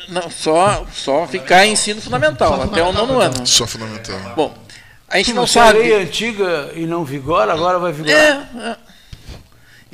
não, 0.08 0.30
só, 0.30 0.86
só 0.92 1.26
ficar 1.26 1.66
em 1.66 1.72
ensino 1.72 2.00
fundamental, 2.00 2.56
só 2.56 2.62
até 2.62 2.82
o 2.82 2.92
nono 2.92 3.20
ano. 3.20 3.46
Só 3.46 3.66
fundamental. 3.66 4.18
Bom, 4.36 4.56
A 5.08 5.18
gente 5.18 5.32
não 5.32 5.46
sabe. 5.46 5.78
lei 5.78 6.02
antiga 6.02 6.72
e 6.74 6.86
não 6.86 7.04
vigora, 7.04 7.52
agora 7.52 7.78
vai 7.78 7.92
vigorar. 7.92 8.16
É, 8.16 8.70
é. 8.70 8.76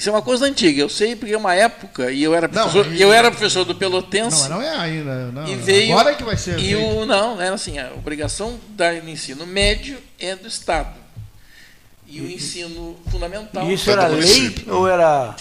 Isso 0.00 0.08
é 0.08 0.12
uma 0.12 0.22
coisa 0.22 0.46
antiga. 0.46 0.80
Eu 0.80 0.88
sei 0.88 1.14
porque 1.14 1.34
é 1.34 1.36
uma 1.36 1.54
época 1.54 2.10
e 2.10 2.22
eu 2.22 2.34
era 2.34 2.48
professor, 2.48 2.86
não, 2.86 2.94
e, 2.94 3.02
eu 3.02 3.12
era 3.12 3.30
professor 3.30 3.66
do 3.66 3.74
Pelotense. 3.74 4.48
Não, 4.48 4.56
não 4.56 4.62
é 4.62 4.74
ainda. 4.74 5.26
Não, 5.26 5.46
e 5.46 5.54
veio, 5.56 5.92
agora 5.92 6.12
é 6.12 6.14
que 6.14 6.24
vai 6.24 6.38
ser. 6.38 6.58
E 6.58 6.74
o, 6.74 7.04
não, 7.04 7.38
era 7.38 7.54
assim, 7.54 7.78
a 7.78 7.92
obrigação 7.92 8.58
do 8.70 9.10
ensino 9.10 9.46
médio 9.46 9.98
é 10.18 10.34
do 10.34 10.48
Estado. 10.48 10.94
E 12.06 12.18
o 12.22 12.30
ensino 12.30 12.96
fundamental. 13.10 13.70
E 13.70 13.74
isso 13.74 13.90
era 13.90 14.06
lei 14.06 14.54
ou 14.68 14.88
era 14.88 15.36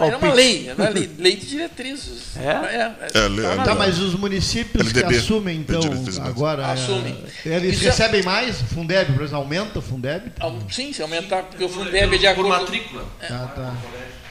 era 0.00 0.18
uma 0.18 0.32
lei, 0.32 0.68
era 0.68 0.88
lei, 0.88 1.10
lei 1.18 1.36
de 1.36 1.46
diretrizes. 1.46 2.36
É? 2.36 2.46
é, 2.46 2.96
é, 3.00 3.60
é 3.60 3.64
tá, 3.64 3.74
mas 3.74 3.98
os 3.98 4.14
municípios 4.14 4.86
LDB, 4.86 5.08
que 5.08 5.20
assumem, 5.20 5.58
então, 5.58 5.80
agora. 6.22 6.66
Assumem. 6.66 7.16
É, 7.44 7.56
eles 7.56 7.76
Isso 7.76 7.84
recebem 7.84 8.22
mais? 8.22 8.60
Fundeb, 8.62 9.12
por 9.12 9.22
exemplo, 9.22 9.42
aumenta 9.42 9.78
o 9.78 9.82
Fundeb? 9.82 10.32
Sim, 10.70 10.92
se 10.92 11.02
aumentar, 11.02 11.44
porque 11.44 11.64
o 11.64 11.68
Fundeb 11.68 12.14
é 12.14 12.18
de 12.18 12.26
acordo. 12.26 12.50
Por 12.50 12.58
matrícula. 12.58 13.06
É, 13.20 13.26
ah, 13.30 13.52
tá. 13.54 13.74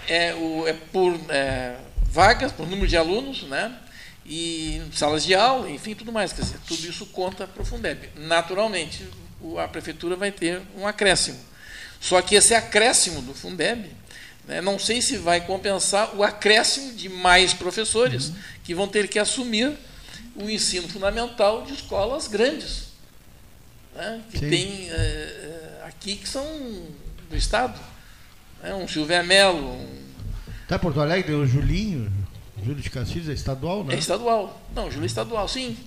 é, 0.07 0.33
o, 0.33 0.67
é 0.67 0.73
por 0.73 1.19
é, 1.29 1.75
vagas, 2.09 2.51
por 2.51 2.67
número 2.67 2.87
de 2.87 2.97
alunos, 2.97 3.43
né? 3.43 3.73
E 4.25 4.81
salas 4.93 5.23
de 5.23 5.35
aula, 5.35 5.69
enfim, 5.69 5.93
tudo 5.93 6.11
mais. 6.11 6.33
Quer 6.33 6.41
dizer, 6.41 6.57
tudo 6.67 6.85
isso 6.87 7.05
conta 7.07 7.45
para 7.45 7.61
o 7.61 7.65
Fundeb. 7.65 8.09
Naturalmente, 8.15 9.07
a 9.57 9.67
prefeitura 9.67 10.15
vai 10.15 10.31
ter 10.31 10.61
um 10.77 10.87
acréscimo. 10.87 11.37
Só 11.99 12.21
que 12.21 12.35
esse 12.35 12.53
acréscimo 12.53 13.21
do 13.21 13.33
Fundeb? 13.33 13.89
Não 14.61 14.77
sei 14.77 15.01
se 15.01 15.17
vai 15.17 15.41
compensar 15.41 16.15
o 16.15 16.23
acréscimo 16.23 16.93
de 16.93 17.07
mais 17.07 17.53
professores 17.53 18.27
uhum. 18.27 18.35
que 18.63 18.75
vão 18.75 18.87
ter 18.87 19.07
que 19.07 19.17
assumir 19.17 19.73
o 20.35 20.49
ensino 20.49 20.87
fundamental 20.87 21.63
de 21.63 21.73
escolas 21.73 22.27
grandes, 22.27 22.87
né? 23.95 24.21
que 24.29 24.39
Sim. 24.39 24.49
tem 24.49 24.89
é, 24.89 25.81
aqui 25.85 26.15
que 26.15 26.27
são 26.27 26.45
do 27.29 27.35
Estado. 27.37 27.79
Né? 28.61 28.73
Um 28.75 28.87
Silvio 28.87 29.23
Melo. 29.23 29.75
Um... 29.75 30.03
Tá 30.67 30.77
Porto 30.77 30.99
Alegre 30.99 31.33
o 31.33 31.45
Julinho, 31.45 32.11
Júlio 32.63 32.81
de 32.81 32.89
Castilhos 32.89 33.29
é 33.29 33.33
estadual, 33.33 33.83
né? 33.83 33.95
É 33.95 33.97
estadual. 33.97 34.61
Não, 34.73 34.89
Júlio 34.89 35.03
é 35.03 35.07
estadual, 35.07 35.47
sim. 35.47 35.77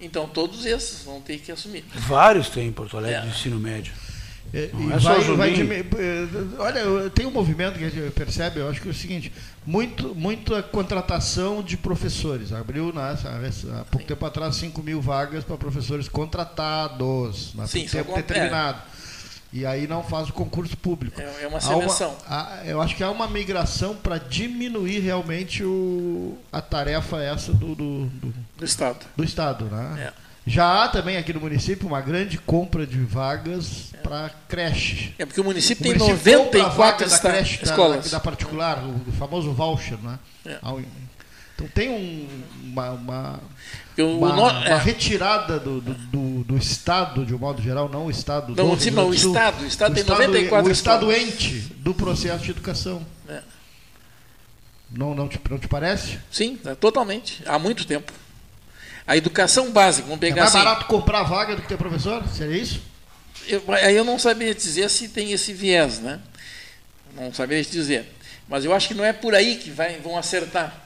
Então 0.00 0.28
todos 0.28 0.66
esses 0.66 1.04
vão 1.04 1.20
ter 1.20 1.38
que 1.38 1.52
assumir. 1.52 1.84
Vários 1.94 2.48
tem 2.48 2.66
em 2.66 2.72
Porto 2.72 2.96
Alegre 2.96 3.18
é. 3.18 3.22
de 3.22 3.28
ensino 3.28 3.58
médio. 3.58 3.92
É, 4.56 4.70
não 4.72 4.96
é 4.96 4.98
vai, 4.98 5.20
vai 5.20 5.54
eh, 5.60 6.26
olha, 6.58 7.10
tem 7.10 7.26
um 7.26 7.30
movimento 7.30 7.78
que 7.78 7.84
a 7.84 7.90
gente 7.90 8.10
percebe, 8.12 8.60
eu 8.60 8.70
acho 8.70 8.80
que 8.80 8.88
é 8.88 8.90
o 8.90 8.94
seguinte, 8.94 9.30
muito, 9.66 10.14
muita 10.14 10.62
contratação 10.62 11.62
de 11.62 11.76
professores. 11.76 12.54
Abriu 12.54 12.90
né, 12.90 13.18
há 13.78 13.84
pouco 13.84 14.06
tempo 14.06 14.24
atrás 14.24 14.56
5 14.56 14.82
mil 14.82 14.98
vagas 14.98 15.44
para 15.44 15.58
professores 15.58 16.08
contratados, 16.08 17.52
né, 17.54 17.66
Sim, 17.66 17.84
tempo 17.84 18.14
determinado. 18.14 18.78
É. 18.92 18.96
E 19.52 19.66
aí 19.66 19.86
não 19.86 20.02
faz 20.02 20.30
o 20.30 20.32
concurso 20.32 20.76
público. 20.76 21.20
É, 21.20 21.42
é 21.42 21.46
uma 21.46 21.60
seleção. 21.60 22.16
Uma, 22.26 22.62
eu 22.64 22.80
acho 22.80 22.96
que 22.96 23.02
há 23.02 23.10
uma 23.10 23.28
migração 23.28 23.94
para 23.94 24.16
diminuir 24.16 25.00
realmente 25.00 25.62
o, 25.62 26.38
a 26.50 26.62
tarefa 26.62 27.22
essa 27.22 27.52
do, 27.52 27.74
do, 27.74 28.06
do, 28.06 28.34
do 28.56 28.64
Estado. 28.64 29.04
Do 29.14 29.22
Estado, 29.22 29.66
né? 29.66 30.12
É. 30.12 30.25
Já 30.46 30.84
há 30.84 30.88
também 30.88 31.16
aqui 31.16 31.32
no 31.32 31.40
município 31.40 31.88
uma 31.88 32.00
grande 32.00 32.38
compra 32.38 32.86
de 32.86 32.98
vagas 32.98 33.92
é. 33.92 33.96
para 33.96 34.30
creche. 34.48 35.12
É 35.18 35.26
porque 35.26 35.40
o 35.40 35.44
município 35.44 35.80
o 35.80 35.92
tem 35.92 35.98
município 35.98 36.38
94 36.38 37.10
da 37.10 37.18
creche 37.18 37.64
escolas. 37.64 38.10
Da, 38.10 38.18
da, 38.18 38.20
particular, 38.22 38.84
o 38.84 39.12
famoso 39.12 39.50
voucher, 39.52 39.98
né? 39.98 40.20
É. 40.44 40.58
Então 41.56 41.66
tem 41.74 41.88
um, 41.88 42.28
uma, 42.62 42.90
uma, 42.90 43.40
uma, 43.98 44.34
uma 44.34 44.64
é. 44.66 44.78
retirada 44.78 45.58
do, 45.58 45.80
do, 45.80 45.94
do, 45.94 46.44
do, 46.44 46.56
Estado, 46.56 47.26
de 47.26 47.34
um 47.34 47.38
modo 47.38 47.60
geral, 47.60 47.88
não 47.88 48.06
o 48.06 48.10
Estado 48.10 48.48
não, 48.54 48.76
do 48.76 48.90
não, 48.92 49.08
o 49.08 49.14
Estado. 49.14 49.64
O 49.64 49.66
Estado 49.66 49.90
o 49.90 49.94
tem 49.94 50.02
estado, 50.02 50.18
94 50.20 50.68
O 50.68 50.72
Estado 50.72 51.12
ente 51.12 51.54
do 51.78 51.92
processo 51.92 52.44
de 52.44 52.50
educação. 52.52 53.04
É. 53.28 53.40
Não, 54.92 55.12
não, 55.12 55.26
te, 55.26 55.40
não 55.50 55.58
te 55.58 55.66
parece? 55.66 56.20
Sim, 56.30 56.56
totalmente. 56.78 57.42
Há 57.46 57.58
muito 57.58 57.84
tempo. 57.84 58.12
A 59.06 59.16
educação 59.16 59.70
básica, 59.70 60.06
vamos 60.06 60.20
pegar 60.20 60.36
É 60.36 60.40
mais 60.40 60.54
assim, 60.54 60.64
barato 60.64 60.86
comprar 60.86 61.22
vaga 61.22 61.54
do 61.54 61.62
que 61.62 61.68
ter 61.68 61.76
professor? 61.76 62.26
Seria 62.28 62.60
isso? 62.60 62.82
Eu, 63.46 63.62
aí 63.68 63.94
eu 63.94 64.04
não 64.04 64.18
saberia 64.18 64.54
dizer 64.54 64.90
se 64.90 65.08
tem 65.08 65.32
esse 65.32 65.52
viés, 65.52 66.00
né? 66.00 66.20
Não 67.14 67.32
saberia 67.32 67.62
te 67.62 67.70
dizer. 67.70 68.12
Mas 68.48 68.64
eu 68.64 68.74
acho 68.74 68.88
que 68.88 68.94
não 68.94 69.04
é 69.04 69.12
por 69.12 69.34
aí 69.34 69.56
que 69.56 69.70
vai, 69.70 69.98
vão 70.00 70.18
acertar. 70.18 70.82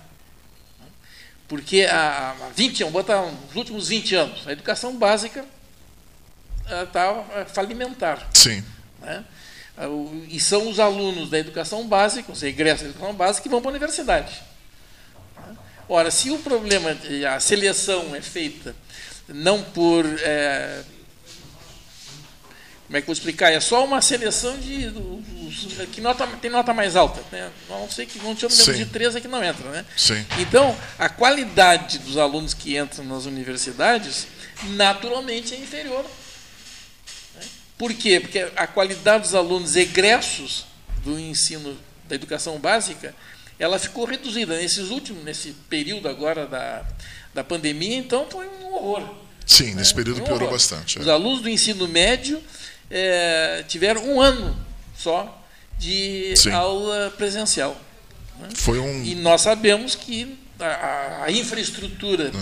Porque 1.48 1.82
há 1.90 2.34
20 2.54 2.82
anos, 2.82 2.92
botar 2.92 3.22
os 3.22 3.56
últimos 3.56 3.88
20 3.88 4.14
anos, 4.14 4.46
a 4.46 4.52
educação 4.52 4.96
básica 4.96 5.44
está 6.84 7.24
é, 7.34 7.44
falimentar. 7.46 8.28
Sim. 8.34 8.62
Né? 9.00 9.24
E 10.28 10.38
são 10.38 10.68
os 10.68 10.78
alunos 10.78 11.30
da 11.30 11.38
educação 11.38 11.88
básica, 11.88 12.30
os 12.30 12.42
egressos 12.42 12.82
da 12.82 12.90
educação 12.90 13.14
básica, 13.14 13.42
que 13.42 13.48
vão 13.48 13.60
para 13.60 13.70
a 13.70 13.72
universidade. 13.72 14.42
Ora, 15.92 16.08
se 16.08 16.30
o 16.30 16.38
problema, 16.38 16.96
a 17.34 17.40
seleção 17.40 18.14
é 18.14 18.20
feita 18.20 18.76
não 19.26 19.60
por. 19.60 20.06
É, 20.20 20.84
como 22.86 22.96
é 22.96 23.00
que 23.00 23.04
eu 23.04 23.06
vou 23.06 23.12
explicar? 23.12 23.52
É 23.52 23.58
só 23.58 23.84
uma 23.84 24.00
seleção 24.00 24.56
de. 24.58 24.88
que 25.92 26.00
nota, 26.00 26.28
tem 26.40 26.48
nota 26.48 26.72
mais 26.72 26.94
alta. 26.94 27.20
Né? 27.32 27.50
Não 27.68 27.90
sei 27.90 28.06
que 28.06 28.20
não 28.20 28.36
tinha 28.36 28.48
menos 28.48 28.76
de 28.76 28.86
três 28.86 29.16
é 29.16 29.20
que 29.20 29.26
não 29.26 29.42
entra. 29.42 29.68
Né? 29.68 29.84
Sim. 29.96 30.24
Então, 30.38 30.78
a 30.96 31.08
qualidade 31.08 31.98
dos 31.98 32.16
alunos 32.16 32.54
que 32.54 32.78
entram 32.78 33.04
nas 33.04 33.26
universidades, 33.26 34.28
naturalmente, 34.76 35.54
é 35.54 35.58
inferior. 35.58 36.04
Né? 37.34 37.42
Por 37.76 37.92
quê? 37.94 38.20
Porque 38.20 38.48
a 38.54 38.66
qualidade 38.68 39.24
dos 39.24 39.34
alunos 39.34 39.74
egressos 39.74 40.66
do 41.04 41.18
ensino 41.18 41.76
da 42.08 42.14
educação 42.14 42.60
básica 42.60 43.12
ela 43.60 43.78
ficou 43.78 44.06
reduzida 44.06 44.56
nesses 44.56 44.90
últimos, 44.90 45.22
nesse 45.22 45.52
período 45.68 46.08
agora 46.08 46.46
da, 46.46 46.82
da 47.34 47.44
pandemia, 47.44 47.98
então 47.98 48.26
foi 48.28 48.48
um 48.48 48.74
horror. 48.74 49.02
Sim, 49.46 49.74
nesse 49.74 49.90
né? 49.90 49.96
período 49.96 50.22
um 50.22 50.24
piorou 50.24 50.42
horror. 50.44 50.52
bastante. 50.52 50.98
É. 50.98 51.02
Os 51.02 51.08
alunos 51.08 51.42
do 51.42 51.48
ensino 51.48 51.86
médio 51.86 52.42
é, 52.90 53.62
tiveram 53.68 54.02
um 54.02 54.20
ano 54.20 54.56
só 54.96 55.44
de 55.78 56.34
Sim. 56.36 56.52
aula 56.52 57.12
presencial. 57.16 57.78
Né? 58.38 58.48
Foi 58.54 58.78
um... 58.78 59.04
E 59.04 59.14
nós 59.14 59.42
sabemos 59.42 59.94
que 59.94 60.38
a, 60.58 61.24
a 61.24 61.30
infraestrutura 61.30 62.32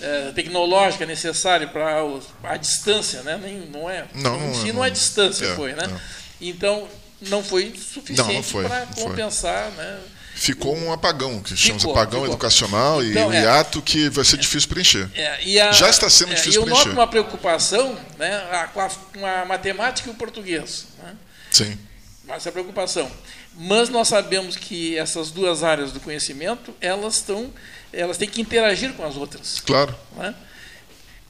é, 0.00 0.32
tecnológica 0.32 1.04
necessária 1.04 1.66
para 1.66 2.00
a, 2.00 2.52
a 2.52 2.56
distância, 2.56 3.22
né? 3.22 3.38
Nem, 3.42 3.58
não 3.70 3.90
é. 3.90 4.06
Não, 4.14 4.38
o 4.38 4.50
ensino 4.50 4.74
não, 4.74 4.84
é 4.84 4.90
distância 4.90 5.46
é, 5.46 5.56
foi, 5.56 5.72
né? 5.72 5.86
Não. 5.86 6.00
Então 6.40 6.88
não 7.22 7.42
foi 7.42 7.74
suficiente 7.76 8.52
para 8.52 8.86
compensar, 8.86 9.70
né? 9.72 10.00
Ficou 10.40 10.74
um 10.74 10.90
apagão, 10.90 11.38
que 11.42 11.54
chamamos 11.54 11.84
apagão 11.84 12.20
ficou. 12.20 12.26
educacional 12.28 13.04
então, 13.04 13.24
e 13.24 13.26
um 13.26 13.32
é, 13.32 13.42
hiato 13.42 13.82
que 13.82 14.08
vai 14.08 14.24
ser 14.24 14.38
difícil 14.38 14.70
preencher. 14.70 15.10
É, 15.14 15.60
a, 15.60 15.70
Já 15.70 15.90
está 15.90 16.08
sendo 16.08 16.32
é, 16.32 16.34
difícil 16.34 16.62
eu 16.62 16.64
preencher. 16.64 16.80
Eu 16.80 16.86
noto 16.86 16.98
uma 16.98 17.06
preocupação 17.06 17.94
né, 18.18 18.68
com, 18.72 18.80
a, 18.80 18.88
com 18.88 19.26
a 19.26 19.44
matemática 19.44 20.08
e 20.08 20.12
o 20.12 20.14
português. 20.14 20.86
Né? 21.02 21.14
Sim. 21.50 21.78
Essa 22.26 22.50
preocupação. 22.50 23.10
Mas 23.54 23.90
nós 23.90 24.08
sabemos 24.08 24.56
que 24.56 24.96
essas 24.96 25.30
duas 25.30 25.62
áreas 25.62 25.92
do 25.92 26.00
conhecimento, 26.00 26.74
elas 26.80 27.16
estão, 27.16 27.52
elas 27.92 28.16
têm 28.16 28.28
que 28.28 28.40
interagir 28.40 28.94
com 28.94 29.04
as 29.04 29.16
outras. 29.16 29.60
Claro. 29.60 29.94
Né? 30.16 30.34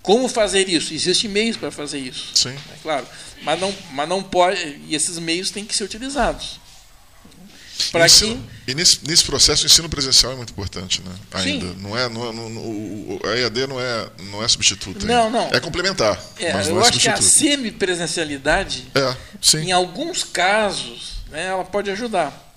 Como 0.02 0.28
fazer 0.28 0.68
isso? 0.68 0.94
Existem 0.94 1.28
meios 1.28 1.56
para 1.56 1.72
fazer 1.72 1.98
isso. 1.98 2.30
Sim. 2.36 2.50
É 2.50 2.78
claro. 2.80 3.06
Mas 3.42 3.58
não, 3.58 3.74
mas 3.90 4.08
não 4.08 4.22
pode. 4.22 4.80
E 4.86 4.94
esses 4.94 5.18
meios 5.18 5.50
têm 5.50 5.64
que 5.64 5.74
ser 5.74 5.82
utilizados. 5.82 6.59
Para 7.89 8.09
que... 8.09 8.41
E 8.66 8.74
nesse, 8.74 9.01
nesse 9.07 9.24
processo 9.24 9.64
o 9.64 9.66
ensino 9.66 9.89
presencial 9.89 10.33
é 10.33 10.37
muito 10.37 10.51
importante, 10.51 11.03
né? 11.03 11.12
Ainda. 11.33 11.66
Sim. 11.66 11.76
Não 11.81 11.97
é, 11.97 12.09
não, 12.09 12.28
é, 12.28 12.33
não, 12.33 12.51
não, 12.51 13.20
a 13.24 13.37
EAD 13.37 13.66
não 13.66 13.81
é, 13.81 14.09
não 14.31 14.43
é 14.43 14.49
substituto. 14.49 15.07
Não, 15.07 15.26
ainda. 15.26 15.39
não. 15.39 15.49
É 15.53 15.61
complementar. 15.61 16.20
É, 16.39 16.53
mas 16.53 16.68
eu 16.68 16.74
não 16.74 16.83
é 16.83 16.89
acho 16.89 16.99
que 16.99 17.09
a 17.09 17.16
semipresencialidade, 17.20 18.87
é, 18.95 19.16
sim. 19.41 19.59
em 19.59 19.72
alguns 19.72 20.24
casos, 20.24 21.22
né, 21.31 21.46
ela 21.46 21.64
pode 21.64 21.91
ajudar. 21.91 22.49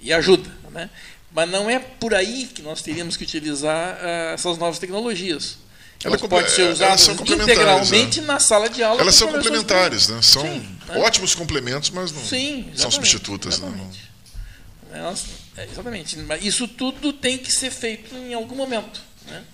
E 0.00 0.12
ajuda. 0.12 0.50
Né? 0.70 0.88
Mas 1.32 1.48
não 1.50 1.68
é 1.68 1.78
por 1.78 2.14
aí 2.14 2.46
que 2.46 2.62
nós 2.62 2.82
teríamos 2.82 3.16
que 3.16 3.24
utilizar 3.24 3.96
uh, 3.96 4.34
essas 4.34 4.58
novas 4.58 4.78
tecnologias. 4.78 5.58
Elas 6.02 6.20
podem 6.22 6.48
ser 6.48 6.70
usadas 6.72 7.06
integralmente 7.08 8.20
é. 8.20 8.22
na 8.22 8.40
sala 8.40 8.70
de 8.70 8.82
aula. 8.82 9.02
Elas 9.02 9.14
são 9.14 9.28
complementares, 9.28 10.08
né? 10.08 10.20
São 10.22 10.42
sim, 10.42 10.78
né? 10.88 10.98
ótimos 10.98 11.34
complementos, 11.34 11.90
mas 11.90 12.10
não 12.10 12.24
sim, 12.24 12.70
são 12.74 12.90
substitutas. 12.90 13.58
Né? 13.58 13.70
É, 14.92 15.64
exatamente. 15.64 16.16
Mas 16.18 16.44
isso 16.44 16.66
tudo 16.66 17.12
tem 17.12 17.38
que 17.38 17.52
ser 17.52 17.70
feito 17.70 18.14
em 18.14 18.34
algum 18.34 18.56
momento. 18.56 19.00
Né? 19.26 19.44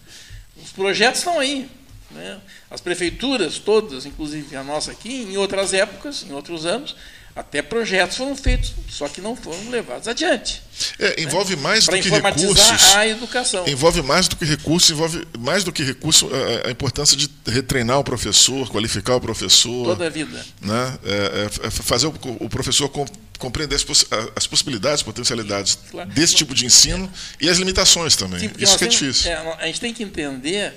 Os 0.63 0.73
projetos 0.73 1.21
estão 1.21 1.39
aí. 1.39 1.69
Né? 2.11 2.41
As 2.71 2.81
prefeituras 2.81 3.59
todas, 3.59 4.07
inclusive 4.07 4.57
a 4.57 4.63
nossa 4.63 4.93
aqui, 4.93 5.23
em 5.23 5.37
outras 5.37 5.75
épocas, 5.75 6.23
em 6.23 6.33
outros 6.33 6.65
anos, 6.65 6.97
Até 7.37 7.61
projetos 7.61 8.17
foram 8.17 8.35
feitos, 8.35 8.73
só 8.89 9.07
que 9.09 9.21
não 9.21 9.37
foram 9.37 9.69
levados 9.69 10.09
adiante. 10.09 10.63
É, 10.99 11.23
envolve 11.23 11.55
né? 11.55 11.61
mais 11.61 11.85
do 11.85 11.93
que 11.93 12.09
recursos. 12.09 12.95
a 12.95 13.07
educação. 13.07 13.69
Envolve 13.69 14.01
mais 14.01 14.27
do 14.27 14.37
que 14.37 14.47
recursos, 14.47 14.91
envolve 14.91 15.29
mais 15.39 15.63
do 15.63 15.71
que 15.71 15.85
recurso 15.85 16.31
a, 16.33 16.69
a, 16.69 16.71
importância 16.71 17.15
de 17.15 17.29
retreinar 17.47 17.99
o 17.99 18.05
professor, 18.05 18.67
qualificar 18.71 19.17
o 19.17 19.21
professor. 19.21 19.85
Toda 19.85 20.07
a 20.07 20.09
vida. 20.09 20.47
Né? 20.63 20.99
É, 21.05 21.13
é, 21.13 21.67
é 21.67 21.71
fazer 21.71 22.07
o, 22.07 22.15
o 22.41 22.49
professor 22.49 22.89
com, 22.89 23.05
compreender 23.39 23.77
as, 23.77 23.85
poss 23.85 24.07
as, 24.35 24.47
possibilidades, 24.47 25.03
potencialidades 25.03 25.79
claro. 25.91 26.09
desse 26.09 26.35
tipo 26.35 26.55
de 26.55 26.65
ensino 26.65 27.13
e 27.39 27.51
as 27.51 27.59
limitações 27.59 28.17
também. 28.17 28.41
Sim, 28.41 28.51
Isso 28.59 28.79
que 28.79 28.85
é 28.85 28.89
difícil. 28.89 29.31
É, 29.31 29.57
a 29.61 29.67
gente 29.67 29.81
tem 29.81 29.93
que 29.93 30.03
entender 30.03 30.73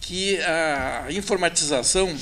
que 0.00 0.38
a 0.38 1.08
informatização 1.10 2.16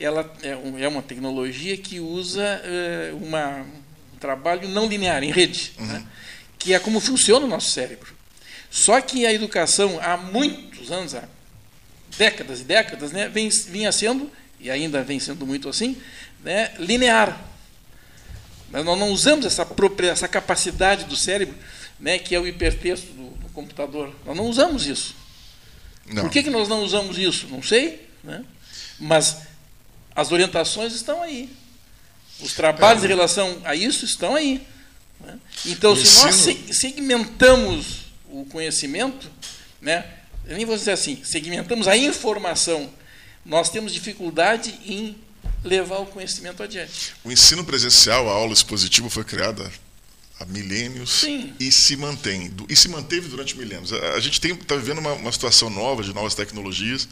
ela 0.00 0.32
é, 0.42 0.82
é 0.82 0.88
uma 0.88 1.02
tecnologia 1.02 1.76
que 1.76 2.00
usa 2.00 2.42
é, 2.42 3.12
uma, 3.12 3.66
um 4.14 4.18
trabalho 4.18 4.68
não 4.68 4.86
linear, 4.86 5.22
em 5.22 5.30
rede, 5.30 5.72
uhum. 5.78 5.86
né? 5.86 6.06
que 6.58 6.72
é 6.72 6.78
como 6.78 6.98
funciona 6.98 7.44
o 7.44 7.48
nosso 7.48 7.70
cérebro. 7.70 8.14
Só 8.70 9.00
que 9.00 9.26
a 9.26 9.32
educação, 9.32 9.98
há 10.02 10.16
muitos 10.16 10.90
anos, 10.90 11.14
há 11.14 11.24
décadas 12.16 12.60
e 12.60 12.64
décadas, 12.64 13.12
né, 13.12 13.28
vem, 13.28 13.48
vinha 13.48 13.92
sendo, 13.92 14.30
e 14.58 14.70
ainda 14.70 15.02
vem 15.02 15.20
sendo 15.20 15.46
muito 15.46 15.68
assim, 15.68 15.96
né, 16.42 16.72
linear. 16.78 17.38
Nós 18.70 18.84
não 18.84 19.10
usamos 19.10 19.44
essa, 19.44 19.66
própria, 19.66 20.10
essa 20.10 20.28
capacidade 20.28 21.04
do 21.04 21.16
cérebro, 21.16 21.54
né, 21.98 22.18
que 22.18 22.34
é 22.34 22.40
o 22.40 22.46
hipertexto 22.46 23.12
do, 23.12 23.30
do 23.30 23.48
computador. 23.48 24.14
Nós 24.24 24.36
não 24.36 24.46
usamos 24.46 24.86
isso. 24.86 25.16
Não. 26.06 26.22
Por 26.22 26.30
que, 26.30 26.42
que 26.42 26.50
nós 26.50 26.68
não 26.68 26.82
usamos 26.82 27.18
isso? 27.18 27.48
Não 27.48 27.62
sei. 27.62 28.08
Né? 28.22 28.44
Mas 28.98 29.49
as 30.14 30.32
orientações 30.32 30.92
estão 30.94 31.22
aí. 31.22 31.50
Os 32.40 32.54
trabalhos 32.54 33.02
é. 33.02 33.06
em 33.06 33.08
relação 33.08 33.60
a 33.64 33.74
isso 33.74 34.04
estão 34.04 34.34
aí. 34.34 34.66
Né? 35.20 35.38
Então, 35.66 35.94
se 35.94 36.24
nós 36.24 36.34
segmentamos 36.72 38.06
o 38.28 38.44
conhecimento, 38.46 39.30
né, 39.80 40.04
eu 40.46 40.56
nem 40.56 40.64
vou 40.64 40.76
dizer 40.76 40.92
assim, 40.92 41.20
segmentamos 41.22 41.86
a 41.86 41.96
informação, 41.96 42.90
nós 43.44 43.70
temos 43.70 43.92
dificuldade 43.92 44.78
em 44.84 45.16
levar 45.62 45.98
o 45.98 46.06
conhecimento 46.06 46.62
adiante. 46.62 47.14
O 47.24 47.30
ensino 47.30 47.64
presencial, 47.64 48.28
a 48.28 48.32
aula 48.32 48.52
expositiva 48.52 49.10
foi 49.10 49.24
criada 49.24 49.70
há 50.38 50.44
milênios 50.46 51.10
Sim. 51.20 51.52
e 51.60 51.70
se 51.70 51.96
mantém 51.96 52.50
e 52.68 52.74
se 52.74 52.88
manteve 52.88 53.28
durante 53.28 53.56
milênios. 53.56 53.92
A, 53.92 54.14
a 54.14 54.20
gente 54.20 54.44
está 54.44 54.74
vivendo 54.74 54.98
uma, 54.98 55.12
uma 55.12 55.32
situação 55.32 55.68
nova 55.68 56.02
de 56.02 56.14
novas 56.14 56.34
tecnologias 56.34 57.06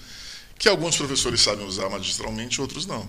que 0.59 0.69
alguns 0.69 0.97
professores 0.97 1.41
sabem 1.41 1.65
usar 1.65 1.89
magistralmente, 1.89 2.61
outros 2.61 2.85
não. 2.85 3.09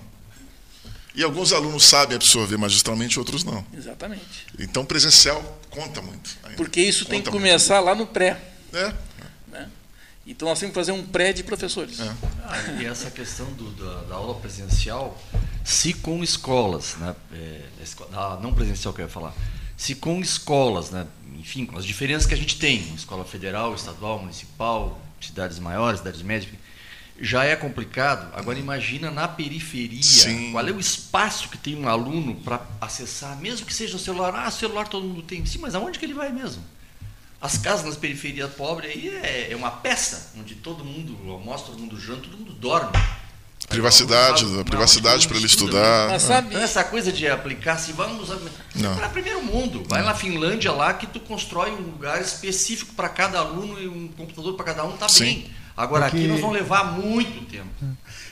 E 1.16 1.24
alguns 1.24 1.52
alunos 1.52 1.84
sabem 1.84 2.16
absorver 2.16 2.58
magistralmente, 2.58 3.18
outros 3.18 3.44
não. 3.44 3.66
Exatamente. 3.74 4.46
Então, 4.60 4.86
presencial 4.86 5.60
conta 5.70 6.02
muito. 6.02 6.38
Ainda. 6.44 6.56
Porque 6.56 6.80
isso 6.80 7.00
conta 7.00 7.12
tem 7.12 7.22
que 7.22 7.32
começar 7.32 7.76
muito. 7.78 7.86
lá 7.88 7.96
no 7.96 8.08
pré. 8.08 8.40
É. 8.72 8.94
Né? 9.48 9.70
Então, 10.26 10.48
nós 10.48 10.60
temos 10.60 10.74
que 10.74 10.80
fazer 10.80 10.92
um 10.92 11.04
pré 11.04 11.34
de 11.34 11.44
professores. 11.44 12.00
É. 12.00 12.16
Ah, 12.46 12.82
e 12.82 12.86
essa 12.86 13.10
questão 13.10 13.52
do, 13.54 13.72
da, 13.72 14.04
da, 14.04 14.16
aula 14.16 14.36
presencial, 14.36 15.20
se 15.66 15.94
com 15.94 16.24
escolas, 16.24 16.96
né, 16.98 17.16
é, 17.34 17.64
não 18.42 18.54
presencial 18.54 18.94
que 18.94 19.02
eu 19.02 19.06
ia 19.06 19.12
falar, 19.12 19.34
se 19.76 19.96
com 19.96 20.22
escolas, 20.22 20.92
né, 20.92 21.08
enfim, 21.38 21.66
com 21.66 21.78
as 21.78 21.86
diferenças 21.86 22.28
que 22.28 22.34
a 22.34 22.38
gente 22.38 22.60
tem, 22.60 22.94
escola 22.94 23.26
federal, 23.26 23.74
estadual, 23.74 24.20
municipal, 24.20 25.02
cidades 25.20 25.58
maiores, 25.58 26.00
cidades 26.00 26.22
médias, 26.22 26.52
já 27.22 27.44
é 27.44 27.56
complicado. 27.56 28.32
Agora 28.34 28.58
imagina 28.58 29.12
na 29.12 29.28
periferia, 29.28 30.04
Sim. 30.04 30.52
qual 30.52 30.68
é 30.68 30.72
o 30.72 30.80
espaço 30.80 31.50
que 31.50 31.58
tem 31.58 31.76
um 31.76 31.88
aluno 31.88 32.36
para 32.36 32.62
acessar, 32.80 33.38
mesmo 33.38 33.66
que 33.66 33.74
seja 33.74 33.96
o 33.96 34.00
celular. 34.00 34.34
Ah, 34.36 34.52
celular 34.52 34.88
todo 34.88 35.06
mundo 35.06 35.22
tem. 35.22 35.46
Sim, 35.46 35.60
mas 35.60 35.76
aonde 35.76 36.00
que 36.00 36.06
ele 36.06 36.14
vai 36.14 36.32
mesmo? 36.32 36.64
As 37.42 37.58
casas 37.58 37.86
nas 37.86 37.96
periferias 37.96 38.52
pobres 38.52 38.92
aí 38.92 39.10
é, 39.10 39.52
é 39.52 39.56
uma 39.56 39.72
peça, 39.72 40.34
onde 40.38 40.56
todo 40.56 40.84
mundo 40.84 41.18
almoça, 41.32 41.66
todo 41.66 41.80
mundo 41.80 42.00
janta, 42.00 42.24
todo 42.24 42.38
mundo 42.38 42.54
dorme. 42.54 42.92
Privacidade, 43.68 44.46
privacidade 44.66 45.28
para 45.28 45.38
ele 45.38 45.46
estudar. 45.46 46.10
Mas 46.10 46.24
sabe, 46.24 46.50
então, 46.50 46.62
essa 46.62 46.84
coisa 46.84 47.12
de 47.12 47.28
aplicar 47.28 47.74
assim, 47.74 47.94
vamos 47.94 48.30
para 48.96 49.10
primeiro 49.10 49.44
mundo. 49.44 49.84
Vai 49.88 50.02
na 50.02 50.16
Finlândia 50.16 50.72
lá 50.72 50.94
que 50.94 51.06
tu 51.06 51.20
constrói 51.20 51.72
um 51.72 51.82
lugar 51.82 52.20
específico 52.22 52.94
para 52.96 53.08
cada 53.10 53.40
aluno 53.40 53.80
e 53.80 53.88
um 53.88 54.08
computador 54.08 54.56
para 54.56 54.66
cada 54.66 54.84
um, 54.86 54.98
tá 54.98 55.08
Sim. 55.08 55.24
bem. 55.24 55.52
Agora, 55.80 56.10
Porque... 56.10 56.18
aqui 56.18 56.28
nós 56.28 56.42
vamos 56.42 56.58
levar 56.58 57.00
muito 57.00 57.46
tempo. 57.46 57.70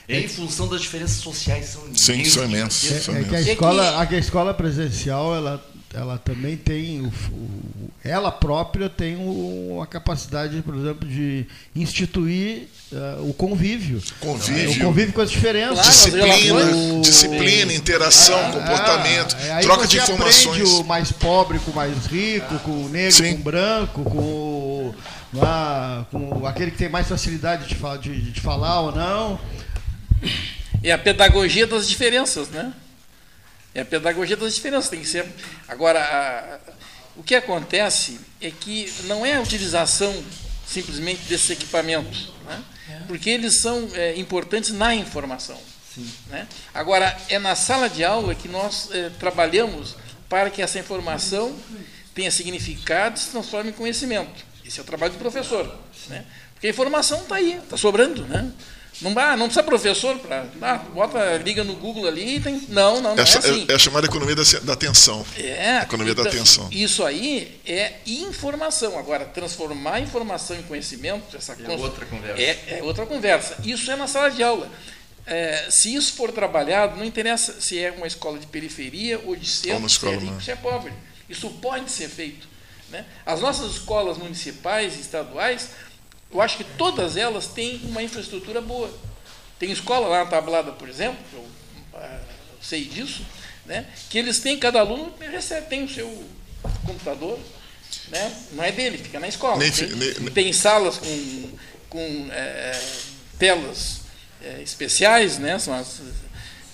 É. 0.06 0.20
Em 0.20 0.28
função 0.28 0.68
das 0.68 0.82
diferenças 0.82 1.16
sociais 1.16 1.66
são 1.66 1.82
Sim, 1.94 2.22
são 2.26 2.44
imensas. 2.44 3.08
É, 3.08 3.20
é, 3.20 3.24
que 3.24 3.36
a 3.36 3.40
escola, 3.40 4.00
a 4.00 4.18
escola 4.18 4.54
presencial 4.54 5.34
ela, 5.34 5.66
ela 5.94 6.18
também 6.18 6.58
tem 6.58 7.00
o, 7.00 7.08
o 7.08 7.90
ela 8.04 8.30
própria 8.30 8.88
tem 8.88 9.16
o, 9.16 9.80
a 9.82 9.86
capacidade, 9.86 10.60
por 10.62 10.74
exemplo, 10.74 11.08
de 11.08 11.46
instituir 11.74 12.68
uh, 12.92 13.28
o 13.28 13.34
convívio. 13.34 14.00
Convívio. 14.20 14.70
O 14.70 14.84
convívio 14.86 15.12
com 15.14 15.20
as 15.20 15.30
diferenças. 15.30 15.74
Claro, 15.74 15.90
disciplina, 15.90 17.00
disciplina, 17.02 17.72
interação, 17.72 18.38
ah, 18.38 18.52
comportamento, 18.52 19.36
ah, 19.50 19.60
troca 19.60 19.86
de 19.86 19.98
informações. 19.98 20.70
o 20.70 20.84
mais 20.84 21.12
pobre 21.12 21.58
com 21.60 21.70
o 21.70 21.74
mais 21.74 22.06
rico, 22.06 22.58
com 22.60 22.84
o 22.84 22.88
negro 22.88 23.24
Sim. 23.24 23.34
com 23.34 23.40
o 23.40 23.42
branco, 23.42 24.02
com 24.04 24.94
lá 25.32 26.06
com 26.10 26.46
aquele 26.46 26.70
que 26.70 26.78
tem 26.78 26.88
mais 26.88 27.08
facilidade 27.08 27.66
de, 27.66 27.98
de, 27.98 28.32
de 28.32 28.40
falar 28.40 28.80
ou 28.80 28.92
não. 28.92 29.40
É 30.82 30.92
a 30.92 30.98
pedagogia 30.98 31.66
das 31.66 31.88
diferenças, 31.88 32.48
né? 32.48 32.72
É 33.74 33.80
a 33.80 33.84
pedagogia 33.84 34.36
das 34.36 34.54
diferenças. 34.54 34.90
Tem 34.90 35.00
que 35.00 35.06
ser. 35.06 35.26
Agora, 35.68 36.00
a, 36.00 36.58
o 37.16 37.22
que 37.22 37.34
acontece 37.34 38.20
é 38.40 38.50
que 38.50 38.92
não 39.04 39.26
é 39.26 39.34
a 39.34 39.40
utilização 39.40 40.14
simplesmente 40.66 41.22
desses 41.22 41.50
equipamentos, 41.50 42.32
né? 42.46 42.62
porque 43.06 43.30
eles 43.30 43.60
são 43.60 43.88
é, 43.94 44.16
importantes 44.18 44.70
na 44.70 44.94
informação. 44.94 45.58
Né? 46.28 46.46
Agora, 46.72 47.16
é 47.28 47.38
na 47.38 47.54
sala 47.54 47.88
de 47.88 48.04
aula 48.04 48.34
que 48.34 48.46
nós 48.46 48.88
é, 48.92 49.10
trabalhamos 49.18 49.96
para 50.28 50.50
que 50.50 50.62
essa 50.62 50.78
informação 50.78 51.56
tenha 52.14 52.30
significado 52.30 53.16
e 53.16 53.20
se 53.20 53.30
transforme 53.30 53.70
em 53.70 53.72
conhecimento. 53.72 54.47
Esse 54.68 54.78
é 54.78 54.82
o 54.82 54.86
trabalho 54.86 55.14
do 55.14 55.18
professor. 55.18 55.66
Né? 56.08 56.26
Porque 56.52 56.66
a 56.66 56.70
informação 56.70 57.22
está 57.22 57.36
aí, 57.36 57.54
está 57.54 57.78
sobrando. 57.78 58.22
Né? 58.26 58.52
Não, 59.00 59.16
ah, 59.18 59.34
não 59.34 59.46
precisa 59.46 59.62
professor 59.62 60.18
para. 60.18 60.46
Ah, 60.60 60.76
bota, 60.92 61.38
liga 61.38 61.64
no 61.64 61.74
Google 61.76 62.06
ali 62.06 62.36
e 62.36 62.40
tem. 62.40 62.60
Não, 62.68 63.00
não, 63.00 63.14
não 63.14 63.16
é, 63.16 63.20
é 63.20 63.22
assim. 63.22 63.64
É, 63.66 63.74
a 63.74 63.78
chamada 63.78 64.06
economia 64.06 64.36
da, 64.36 64.42
da 64.62 64.72
atenção. 64.74 65.24
É. 65.38 65.78
Economia 65.78 66.12
então, 66.12 66.24
da 66.24 66.30
atenção. 66.30 66.68
Isso 66.70 67.02
aí 67.02 67.60
é 67.64 67.94
informação. 68.06 68.98
Agora, 68.98 69.24
transformar 69.24 70.00
informação 70.00 70.54
em 70.54 70.62
conhecimento, 70.62 71.34
essa 71.34 71.52
é 71.52 71.76
outra 71.76 72.04
conversa. 72.04 72.42
É, 72.42 72.78
é, 72.78 72.82
outra 72.82 73.06
conversa. 73.06 73.56
Isso 73.64 73.90
é 73.90 73.96
na 73.96 74.06
sala 74.06 74.30
de 74.30 74.42
aula. 74.42 74.70
É, 75.24 75.68
se 75.70 75.94
isso 75.94 76.12
for 76.14 76.30
trabalhado, 76.30 76.96
não 76.96 77.04
interessa 77.04 77.58
se 77.60 77.78
é 77.78 77.90
uma 77.90 78.06
escola 78.06 78.38
de 78.38 78.46
periferia 78.46 79.20
ou 79.24 79.34
de 79.34 79.48
centro, 79.48 79.82
ou 79.82 79.88
se 79.88 80.06
é 80.06 80.16
rico, 80.16 80.42
se 80.42 80.50
é 80.50 80.56
pobre. 80.56 80.92
Isso 81.28 81.48
pode 81.50 81.90
ser 81.90 82.08
feito. 82.08 82.57
Né? 82.90 83.04
As 83.26 83.40
nossas 83.40 83.72
escolas 83.72 84.16
municipais 84.16 84.96
e 84.96 85.00
estaduais, 85.00 85.70
eu 86.32 86.40
acho 86.40 86.56
que 86.56 86.64
todas 86.64 87.16
elas 87.16 87.48
têm 87.48 87.80
uma 87.84 88.02
infraestrutura 88.02 88.60
boa. 88.60 88.90
Tem 89.58 89.70
escola 89.70 90.08
lá 90.08 90.24
na 90.24 90.30
Tablada, 90.30 90.72
por 90.72 90.88
exemplo, 90.88 91.18
eu, 91.32 91.40
uh, 91.40 92.20
sei 92.62 92.84
disso, 92.84 93.24
né? 93.66 93.86
que 94.08 94.18
eles 94.18 94.38
têm, 94.40 94.58
cada 94.58 94.80
aluno 94.80 95.12
recebe, 95.18 95.66
tem 95.66 95.84
o 95.84 95.88
seu 95.88 96.24
computador, 96.86 97.38
né? 98.08 98.36
não 98.52 98.64
é 98.64 98.72
dele, 98.72 98.98
fica 98.98 99.18
na 99.18 99.28
escola. 99.28 99.58
Nem, 99.58 99.70
tem, 99.70 99.88
nem, 99.88 100.12
tem, 100.30 100.52
salas 100.52 100.98
com, 100.98 101.50
com 101.90 102.28
é, 102.30 102.80
telas 103.38 104.02
é, 104.42 104.62
especiais, 104.62 105.38
né? 105.38 105.58
São 105.58 105.74
as, 105.74 106.00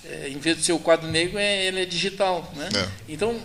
é, 0.05 0.29
em 0.29 0.37
vez 0.37 0.57
de 0.57 0.65
ser 0.65 0.73
o 0.73 0.79
quadro 0.79 1.07
negro, 1.07 1.37
é, 1.37 1.65
ele 1.65 1.81
é 1.81 1.85
digital. 1.85 2.51
Né? 2.55 2.69
É. 2.75 2.89
Então, 3.09 3.39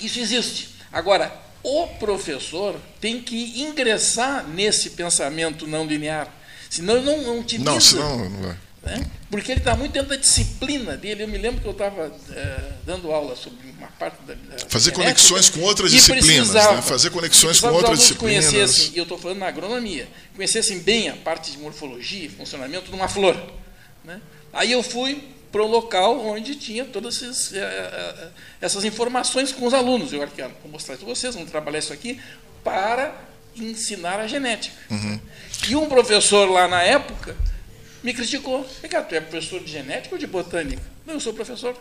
isso 0.00 0.18
existe. 0.18 0.70
Agora, 0.92 1.32
o 1.62 1.86
professor 1.98 2.76
tem 3.00 3.20
que 3.20 3.60
ingressar 3.62 4.46
nesse 4.46 4.90
pensamento 4.90 5.66
não 5.66 5.86
linear. 5.86 6.28
Senão 6.68 6.96
ele 6.96 7.04
não, 7.04 7.22
não 7.22 7.38
utiliza. 7.40 7.70
Não, 7.70 7.80
senão 7.80 8.28
não 8.28 8.42
vai. 8.42 8.56
Né? 8.82 9.06
Porque 9.30 9.52
ele 9.52 9.60
está 9.60 9.76
muito 9.76 9.92
dentro 9.92 10.08
da 10.08 10.16
disciplina 10.16 10.96
dele. 10.96 11.22
Eu 11.22 11.28
me 11.28 11.38
lembro 11.38 11.60
que 11.60 11.66
eu 11.66 11.72
estava 11.72 12.12
é, 12.32 12.72
dando 12.84 13.12
aula 13.12 13.36
sobre 13.36 13.70
uma 13.78 13.86
parte 13.86 14.16
da. 14.26 14.34
da 14.34 14.66
Fazer 14.68 14.90
conexões 14.90 15.48
com 15.48 15.60
outras 15.60 15.92
disciplinas. 15.92 16.52
Né? 16.52 16.82
Fazer 16.82 17.10
conexões 17.10 17.60
com 17.60 17.68
outras 17.68 18.00
disciplinas. 18.00 18.46
Conhecessem, 18.46 18.92
e 18.94 18.98
eu 18.98 19.04
estou 19.04 19.16
falando 19.16 19.38
na 19.38 19.46
agronomia, 19.46 20.08
conhecessem 20.34 20.80
bem 20.80 21.08
a 21.08 21.16
parte 21.16 21.52
de 21.52 21.58
morfologia 21.58 22.26
e 22.26 22.28
funcionamento 22.28 22.90
de 22.90 22.94
uma 22.94 23.08
flor. 23.08 23.36
Né? 24.04 24.20
Aí 24.52 24.72
eu 24.72 24.82
fui 24.82 25.28
para 25.52 25.62
o 25.62 25.66
local 25.66 26.18
onde 26.26 26.56
tinha 26.56 26.84
todas 26.86 27.20
esses, 27.22 27.52
eh, 27.52 27.60
eh, 27.60 28.28
essas 28.60 28.84
informações 28.84 29.52
com 29.52 29.66
os 29.66 29.74
alunos. 29.74 30.10
Eu 30.12 30.26
quero 30.26 30.50
mostrar 30.64 30.96
para 30.96 31.06
vocês, 31.06 31.34
vamos 31.34 31.50
trabalhar 31.50 31.78
isso 31.78 31.92
aqui 31.92 32.18
para 32.64 33.14
ensinar 33.54 34.18
a 34.18 34.26
genética. 34.26 34.74
Uhum. 34.90 35.20
E 35.68 35.76
um 35.76 35.86
professor 35.86 36.50
lá 36.50 36.66
na 36.66 36.82
época 36.82 37.36
me 38.02 38.14
criticou. 38.14 38.66
Cara, 38.88 39.04
tu 39.04 39.14
é 39.14 39.20
professor 39.20 39.60
de 39.62 39.70
genética 39.70 40.14
ou 40.14 40.18
de 40.18 40.26
botânica? 40.26 40.82
Não, 41.06 41.14
eu 41.14 41.20
sou 41.20 41.34
professor. 41.34 41.76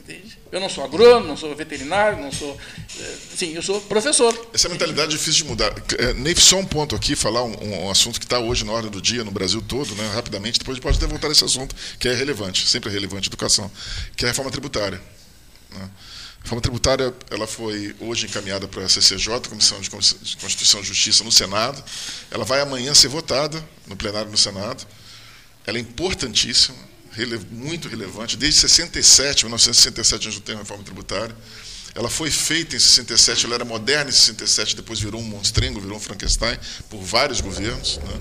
Entende? 0.00 0.38
Eu 0.50 0.60
não 0.60 0.68
sou 0.68 0.82
agrônomo, 0.82 1.26
não 1.26 1.36
sou 1.36 1.54
veterinário, 1.54 2.18
não 2.18 2.32
sou. 2.32 2.58
Eh, 2.98 3.16
sim, 3.36 3.54
eu 3.54 3.62
sou 3.62 3.80
professor. 3.82 4.34
Essa 4.52 4.68
mentalidade 4.68 5.14
é 5.14 5.18
difícil 5.18 5.44
de 5.44 5.50
mudar. 5.50 5.72
É, 5.98 6.14
Neif, 6.14 6.40
só 6.40 6.58
um 6.58 6.64
ponto 6.64 6.96
aqui, 6.96 7.14
falar 7.14 7.44
um, 7.44 7.84
um 7.84 7.90
assunto 7.90 8.18
que 8.18 8.24
está 8.24 8.38
hoje 8.38 8.64
na 8.64 8.72
hora 8.72 8.88
do 8.88 9.00
dia 9.00 9.22
no 9.22 9.30
Brasil 9.30 9.60
todo, 9.60 9.94
né, 9.94 10.10
rapidamente, 10.14 10.58
depois 10.58 10.74
a 10.74 10.76
gente 10.76 10.82
pode 10.82 10.96
até 10.96 11.06
voltar 11.06 11.28
a 11.28 11.32
esse 11.32 11.44
assunto, 11.44 11.76
que 11.98 12.08
é 12.08 12.14
relevante, 12.14 12.66
sempre 12.66 12.88
é 12.88 12.92
relevante, 12.92 13.28
educação, 13.28 13.70
que 14.16 14.24
é 14.24 14.28
a 14.28 14.30
reforma 14.30 14.50
tributária. 14.50 15.00
Né? 15.70 15.82
A 15.82 16.42
reforma 16.42 16.62
tributária 16.62 17.14
ela 17.30 17.46
foi 17.46 17.94
hoje 18.00 18.24
encaminhada 18.24 18.66
para 18.66 18.82
a 18.82 18.88
CCJ, 18.88 19.48
Comissão 19.50 19.78
de 19.80 19.90
Constituição 19.90 20.80
e 20.80 20.84
Justiça, 20.84 21.22
no 21.22 21.30
Senado. 21.30 21.84
Ela 22.30 22.46
vai 22.46 22.62
amanhã 22.62 22.94
ser 22.94 23.08
votada 23.08 23.62
no 23.86 23.94
plenário 23.94 24.30
no 24.30 24.38
Senado. 24.38 24.86
Ela 25.66 25.76
é 25.76 25.80
importantíssima, 25.82 26.78
muito 27.50 27.88
relevante. 27.88 28.36
Desde 28.36 28.60
67, 28.60 29.44
1967, 29.44 30.28
a 30.28 30.30
gente 30.30 30.42
tem 30.42 30.54
uma 30.54 30.62
reforma 30.62 30.84
tributária. 30.84 31.34
Ela 31.94 32.08
foi 32.08 32.30
feita 32.30 32.76
em 32.76 32.78
67, 32.78 33.46
ela 33.46 33.56
era 33.56 33.64
moderna 33.64 34.10
em 34.10 34.12
67, 34.12 34.76
depois 34.76 35.00
virou 35.00 35.20
um 35.20 35.24
monstrengo, 35.24 35.80
virou 35.80 35.96
um 35.96 36.00
Frankenstein, 36.00 36.56
por 36.88 37.02
vários 37.02 37.40
governos. 37.40 37.98
Né? 37.98 38.20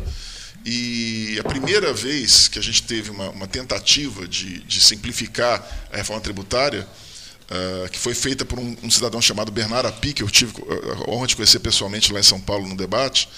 E 0.65 1.37
a 1.39 1.43
primeira 1.43 1.93
vez 1.93 2.47
que 2.47 2.59
a 2.59 2.61
gente 2.61 2.83
teve 2.83 3.11
uma, 3.11 3.29
uma 3.29 3.47
tentativa 3.47 4.27
de, 4.27 4.59
de 4.63 4.81
simplificar 4.81 5.87
a 5.91 5.97
reforma 5.97 6.21
tributária 6.21 6.87
uh, 7.49 7.89
que 7.89 7.99
foi 7.99 8.13
feita 8.13 8.43
por 8.43 8.59
um, 8.59 8.75
um, 8.83 8.89
cidadão 8.89 9.21
chamado 9.21 9.51
Bernardo 9.51 9.87
Api, 9.87 10.13
que 10.13 10.23
eu 10.23 10.29
tive 10.29 10.53
a 11.07 11.09
honra 11.09 11.27
de 11.27 11.35
conhecer 11.35 11.59
pessoalmente 11.59 12.11
lá 12.11 12.19
em 12.19 12.23
São 12.23 12.39
Paulo 12.39 12.67
no 12.67 12.75
debate. 12.75 13.29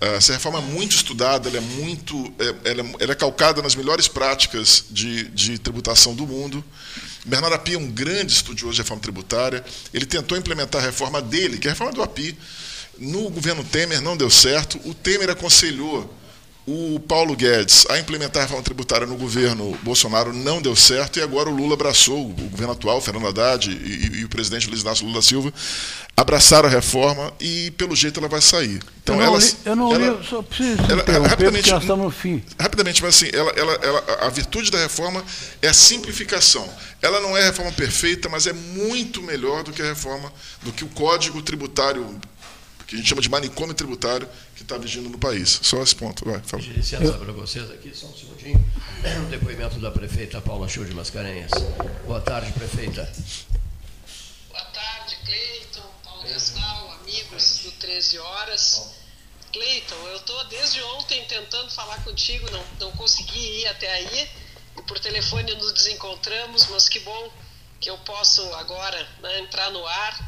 Uh, 0.00 0.16
essa 0.16 0.32
reforma 0.32 0.58
é 0.58 0.62
muito 0.62 0.94
estudada, 0.94 1.48
ela 1.48 1.58
é 1.58 1.60
muito, 1.60 2.32
é, 2.38 2.70
ela, 2.70 2.84
ela 3.00 3.12
é 3.12 3.14
calcada 3.14 3.60
nas 3.60 3.74
melhores 3.74 4.06
práticas 4.06 4.84
de, 4.90 5.24
de 5.24 5.58
tributação 5.58 6.14
do 6.14 6.26
mundo. 6.26 6.64
Bernardo 7.24 7.54
Api 7.54 7.74
é 7.74 7.78
um 7.78 7.90
grande 7.90 8.32
estudioso 8.32 8.74
de 8.74 8.82
reforma 8.82 9.02
tributária. 9.02 9.64
Ele 9.92 10.06
tentou 10.06 10.38
implementar 10.38 10.82
a 10.82 10.86
reforma 10.86 11.20
dele, 11.20 11.58
que 11.58 11.66
é 11.66 11.70
a 11.70 11.74
reforma 11.74 11.92
do 11.92 12.02
Api, 12.02 12.36
no 12.98 13.28
governo 13.30 13.64
Temer, 13.64 14.00
não 14.00 14.16
deu 14.16 14.30
certo. 14.30 14.80
O 14.84 14.94
Temer 14.94 15.30
aconselhou 15.30 16.17
o 16.70 17.00
Paulo 17.00 17.34
Guedes 17.34 17.86
a 17.88 17.98
implementar 17.98 18.42
a 18.42 18.44
reforma 18.44 18.62
tributária 18.62 19.06
no 19.06 19.16
governo 19.16 19.74
Bolsonaro 19.82 20.34
não 20.34 20.60
deu 20.60 20.76
certo 20.76 21.18
e 21.18 21.22
agora 21.22 21.48
o 21.48 21.54
Lula 21.54 21.72
abraçou, 21.72 22.28
o 22.28 22.32
governo 22.34 22.74
atual, 22.74 23.00
Fernando 23.00 23.26
Haddad 23.26 23.70
e, 23.70 24.18
e 24.18 24.24
o 24.24 24.28
presidente 24.28 24.68
Luiz 24.68 24.82
Inácio 24.82 25.06
Lula 25.06 25.22
Silva, 25.22 25.50
abraçaram 26.14 26.68
a 26.68 26.70
reforma 26.70 27.32
e 27.40 27.70
pelo 27.70 27.96
jeito 27.96 28.20
ela 28.20 28.28
vai 28.28 28.42
sair. 28.42 28.82
Então 29.02 29.14
eu 29.14 29.20
não 29.20 29.26
ela, 29.26 29.38
li, 29.38 29.54
eu 29.64 29.76
não 29.76 29.94
ela, 29.94 30.18
li, 30.18 30.26
só 30.28 30.42
preciso 30.42 30.78
ela, 31.08 31.26
rapidamente, 31.26 31.70
nós 31.70 31.82
estamos 31.82 32.04
no 32.04 32.10
fim. 32.10 32.42
Rapidamente, 32.60 33.02
mas 33.02 33.14
assim, 33.14 33.30
ela, 33.32 33.50
ela, 33.52 33.72
ela, 33.80 34.26
a 34.26 34.28
virtude 34.28 34.70
da 34.70 34.78
reforma 34.78 35.24
é 35.62 35.68
a 35.68 35.74
simplificação. 35.74 36.68
Ela 37.00 37.18
não 37.20 37.34
é 37.34 37.44
a 37.44 37.46
reforma 37.46 37.72
perfeita, 37.72 38.28
mas 38.28 38.46
é 38.46 38.52
muito 38.52 39.22
melhor 39.22 39.62
do 39.62 39.72
que 39.72 39.80
a 39.80 39.86
reforma, 39.86 40.30
do 40.62 40.70
que 40.70 40.84
o 40.84 40.88
código 40.88 41.40
tributário 41.40 42.20
que 42.88 42.94
a 42.94 42.98
gente 42.98 43.06
chama 43.06 43.20
de 43.20 43.28
manicômio 43.28 43.74
tributário 43.74 44.26
que 44.56 44.62
está 44.62 44.78
vigindo 44.78 45.10
no 45.10 45.18
país. 45.18 45.60
Só 45.62 45.82
esse 45.82 45.94
ponto. 45.94 46.24
Vai, 46.24 46.40
fala. 46.40 46.62
Licença 46.62 47.18
para 47.18 47.32
vocês 47.32 47.70
aqui, 47.70 47.94
só 47.94 48.06
um 48.06 48.16
segundinho. 48.16 48.64
O 49.26 49.30
depoimento 49.30 49.78
da 49.78 49.90
prefeita 49.90 50.40
Paula 50.40 50.66
Show 50.66 50.86
de 50.86 50.94
Mascarenhas. 50.94 51.50
Boa 52.06 52.20
tarde, 52.22 52.50
prefeita. 52.52 53.12
Boa 54.48 54.64
tarde, 54.64 55.18
Cleiton, 55.22 55.86
Paulo 56.02 56.22
Gastal, 56.30 56.92
amigos 57.02 57.58
do 57.64 57.72
13 57.72 58.18
Horas. 58.20 58.94
Cleiton, 59.52 60.08
eu 60.08 60.16
estou 60.16 60.44
desde 60.46 60.82
ontem 60.82 61.22
tentando 61.26 61.70
falar 61.70 62.02
contigo, 62.04 62.50
não, 62.50 62.64
não 62.80 62.92
consegui 62.92 63.60
ir 63.60 63.66
até 63.66 63.92
aí. 63.92 64.30
E 64.78 64.82
por 64.82 64.98
telefone 64.98 65.54
nos 65.56 65.74
desencontramos, 65.74 66.66
mas 66.68 66.88
que 66.88 67.00
bom 67.00 67.30
que 67.78 67.90
eu 67.90 67.98
posso 67.98 68.42
agora 68.54 69.06
né, 69.20 69.40
entrar 69.40 69.70
no 69.70 69.86
ar 69.86 70.27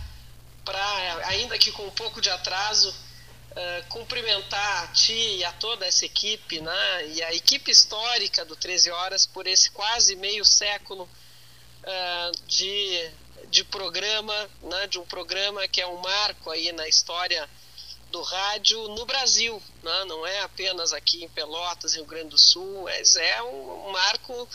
para, 0.71 1.27
ainda 1.27 1.59
que 1.59 1.73
com 1.73 1.85
um 1.85 1.91
pouco 1.91 2.21
de 2.21 2.31
atraso, 2.31 2.91
uh, 2.91 3.89
cumprimentar 3.89 4.85
a 4.85 4.87
ti 4.89 5.39
e 5.39 5.45
a 5.45 5.51
toda 5.53 5.85
essa 5.85 6.07
equipe, 6.07 6.61
né, 6.61 7.09
e 7.09 7.23
a 7.25 7.35
equipe 7.35 7.73
histórica 7.73 8.45
do 8.45 8.55
13 8.55 8.91
Horas 8.93 9.27
por 9.27 9.49
esse 9.49 9.69
quase 9.73 10.15
meio 10.15 10.45
século 10.45 11.09
uh, 11.83 12.47
de, 12.47 13.11
de 13.49 13.65
programa, 13.65 14.49
né, 14.63 14.87
de 14.87 15.01
um 15.01 15.05
programa 15.05 15.67
que 15.67 15.81
é 15.81 15.87
um 15.89 16.01
marco 16.01 16.51
aí 16.51 16.71
na 16.71 16.87
história 16.87 17.51
do 18.13 18.23
rádio 18.23 18.89
no 18.89 19.05
Brasil, 19.07 19.61
né? 19.85 20.05
não 20.07 20.27
é 20.27 20.41
apenas 20.41 20.93
aqui 20.93 21.25
em 21.25 21.29
Pelotas, 21.29 21.95
Rio 21.95 22.05
Grande 22.05 22.31
do 22.31 22.39
Sul, 22.39 22.83
mas 22.83 23.15
é 23.15 23.41
um 23.43 23.93
marco 23.93 24.49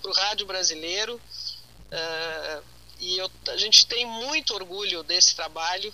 para 0.00 0.10
o 0.10 0.14
rádio 0.14 0.46
brasileiro. 0.46 1.20
Uh, 1.92 2.71
e 3.02 3.18
eu, 3.18 3.28
a 3.48 3.56
gente 3.56 3.84
tem 3.86 4.06
muito 4.06 4.54
orgulho 4.54 5.02
desse 5.02 5.34
trabalho. 5.34 5.92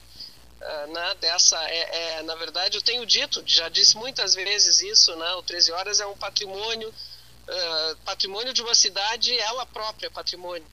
Uh, 0.60 0.92
né, 0.92 1.14
dessa 1.20 1.56
é, 1.70 2.16
é, 2.16 2.22
na 2.24 2.34
verdade 2.34 2.76
eu 2.76 2.82
tenho 2.82 3.06
dito 3.06 3.40
já 3.46 3.68
disse 3.68 3.96
muitas 3.96 4.34
vezes 4.34 4.80
isso 4.80 5.14
né, 5.14 5.34
o 5.34 5.42
13 5.44 5.70
horas 5.70 6.00
é 6.00 6.06
um 6.06 6.16
patrimônio 6.16 6.88
uh, 6.88 7.96
patrimônio 8.04 8.52
de 8.52 8.60
uma 8.60 8.74
cidade 8.74 9.38
ela 9.38 9.64
própria 9.66 10.10
patrimônio 10.10 10.66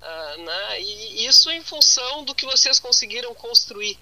uh, 0.00 0.42
né, 0.44 0.80
e 0.80 1.26
isso 1.26 1.50
em 1.50 1.60
função 1.60 2.22
do 2.22 2.36
que 2.36 2.46
vocês 2.46 2.78
conseguiram 2.78 3.34
construir 3.34 3.98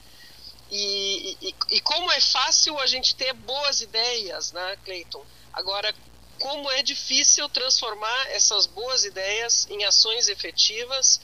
e, 0.70 1.38
e, 1.40 1.54
e, 1.70 1.80
como 1.80 2.12
é 2.12 2.20
fácil 2.20 2.78
a 2.78 2.86
gente 2.86 3.14
ter 3.14 3.32
boas 3.32 3.80
ideias 3.80 4.52
né 4.52 4.76
Cleiton 4.84 5.24
agora 5.54 5.94
como 6.38 6.70
é 6.70 6.82
difícil 6.82 7.48
transformar 7.48 8.26
essas 8.28 8.66
boas 8.66 9.06
ideias 9.06 9.66
em 9.70 9.86
ações 9.86 10.28
efetivas 10.28 11.18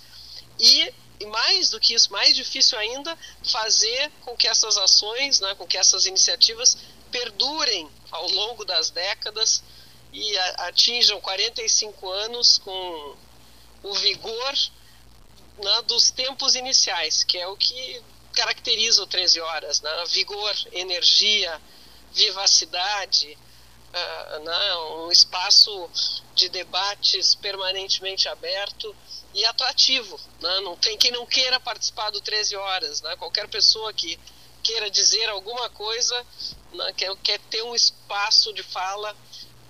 e, 0.58 0.92
mais 1.26 1.70
do 1.70 1.80
que 1.80 1.94
isso, 1.94 2.12
mais 2.12 2.34
difícil 2.34 2.78
ainda, 2.78 3.16
fazer 3.44 4.10
com 4.22 4.36
que 4.36 4.46
essas 4.46 4.76
ações, 4.76 5.40
né, 5.40 5.54
com 5.54 5.66
que 5.66 5.76
essas 5.76 6.06
iniciativas 6.06 6.76
perdurem 7.10 7.88
ao 8.10 8.28
longo 8.30 8.64
das 8.64 8.90
décadas 8.90 9.62
e 10.12 10.38
atinjam 10.38 11.20
45 11.20 12.08
anos 12.08 12.58
com 12.58 13.16
o 13.82 13.92
vigor 13.94 14.54
né, 15.62 15.82
dos 15.82 16.10
tempos 16.10 16.54
iniciais, 16.54 17.24
que 17.24 17.38
é 17.38 17.46
o 17.46 17.56
que 17.56 18.02
caracteriza 18.32 19.02
o 19.02 19.06
13 19.06 19.40
Horas, 19.40 19.80
né? 19.80 20.04
vigor, 20.08 20.54
energia, 20.72 21.60
vivacidade, 22.12 23.38
uh, 23.94 24.44
né? 24.44 24.76
um 25.04 25.12
espaço 25.12 25.88
de 26.34 26.48
debates 26.48 27.34
permanentemente 27.36 28.28
aberto 28.28 28.94
e 29.32 29.44
atrativo. 29.44 30.18
Né? 30.40 30.60
Não 30.60 30.76
tem 30.76 30.98
quem 30.98 31.12
não 31.12 31.24
queira 31.24 31.60
participar 31.60 32.10
do 32.10 32.20
13 32.20 32.56
Horas. 32.56 33.00
Né? 33.02 33.16
Qualquer 33.16 33.48
pessoa 33.48 33.92
que 33.92 34.18
queira 34.62 34.90
dizer 34.90 35.28
alguma 35.28 35.68
coisa 35.70 36.26
né? 36.72 36.92
quer, 36.96 37.14
quer 37.18 37.38
ter 37.50 37.62
um 37.62 37.74
espaço 37.74 38.52
de 38.52 38.62
fala 38.62 39.14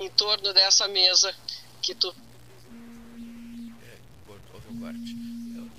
em 0.01 0.09
torno 0.11 0.53
dessa 0.53 0.89
mesa 0.89 1.35
que 1.83 1.95
tu. 1.95 2.09
É, 2.09 3.99
houve 4.53 4.69
um. 4.69 5.71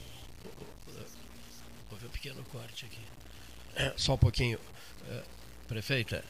Houve 1.91 2.05
um 2.05 2.09
pequeno 2.09 2.43
corte 2.45 2.85
aqui. 2.85 3.01
É, 3.75 3.93
só 3.97 4.13
um 4.13 4.17
pouquinho. 4.17 4.59
É, 5.09 5.23
prefeita. 5.67 6.23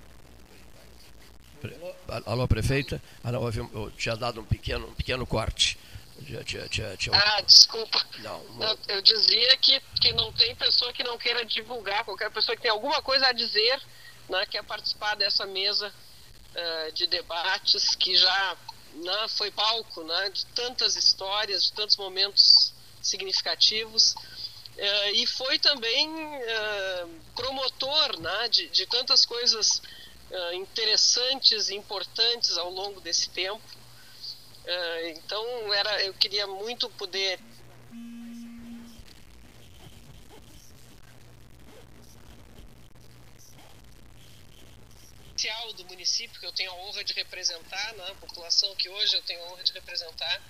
Alô, 2.26 2.48
prefeita? 2.48 3.02
Não, 3.24 3.44
eu 3.74 3.92
tinha 3.92 4.16
dado 4.16 4.42
um 4.42 4.46
pequeno, 4.46 4.88
um 4.88 4.94
pequeno 4.94 5.26
corte. 5.26 5.78
Ah, 7.14 7.42
desculpa. 7.42 8.06
Não, 8.20 8.44
não. 8.56 8.78
Eu 8.88 9.02
dizia 9.02 9.58
que, 9.58 9.82
que 10.02 10.14
não 10.14 10.32
tem 10.32 10.56
pessoa 10.56 10.94
que 10.94 11.04
não 11.04 11.18
queira 11.18 11.44
divulgar, 11.44 12.06
qualquer 12.06 12.32
pessoa 12.32 12.56
que 12.56 12.62
tem 12.62 12.72
alguma 12.72 13.02
coisa 13.02 13.28
a 13.28 13.34
dizer, 13.34 13.82
né, 14.30 14.46
quer 14.46 14.64
participar 14.64 15.16
dessa 15.16 15.46
mesa 15.46 15.92
uh, 15.92 16.92
de 16.94 17.06
debates 17.08 17.96
que 17.96 18.16
já 18.16 18.58
né, 18.94 19.28
foi 19.30 19.52
palco 19.52 20.04
né, 20.04 20.30
de 20.30 20.46
tantas 20.48 20.96
histórias, 20.96 21.66
de 21.66 21.74
tantos 21.74 21.98
momentos 21.98 22.74
significativos. 23.02 24.14
Uh, 24.14 25.16
e 25.16 25.28
foi 25.28 25.60
também 25.60 26.10
uh, 26.10 27.10
promotor 27.36 28.20
né, 28.20 28.48
de, 28.50 28.70
de 28.70 28.86
tantas 28.86 29.26
coisas 29.26 29.82
interessantes 30.54 31.70
e 31.70 31.76
importantes 31.76 32.58
ao 32.58 32.70
longo 32.70 33.00
desse 33.02 33.30
tempo. 33.30 33.64
Uh, 34.64 35.08
então 35.10 35.74
era, 35.74 36.04
eu 36.04 36.14
queria 36.14 36.48
muito 36.48 36.90
poder 36.92 37.40
do 45.76 45.86
município 45.86 46.40
que 46.40 46.46
eu 46.46 46.52
tenho 46.52 46.72
a 46.72 46.76
honra 46.76 47.04
de 47.04 47.14
representar, 47.14 47.94
né, 47.94 48.08
a 48.10 48.16
população 48.16 48.74
que 48.76 48.90
hoje 48.90 49.16
eu 49.16 49.22
tenho 49.24 49.44
a 49.44 49.48
honra 49.52 49.64
de 49.64 49.74
representar, 49.74 50.42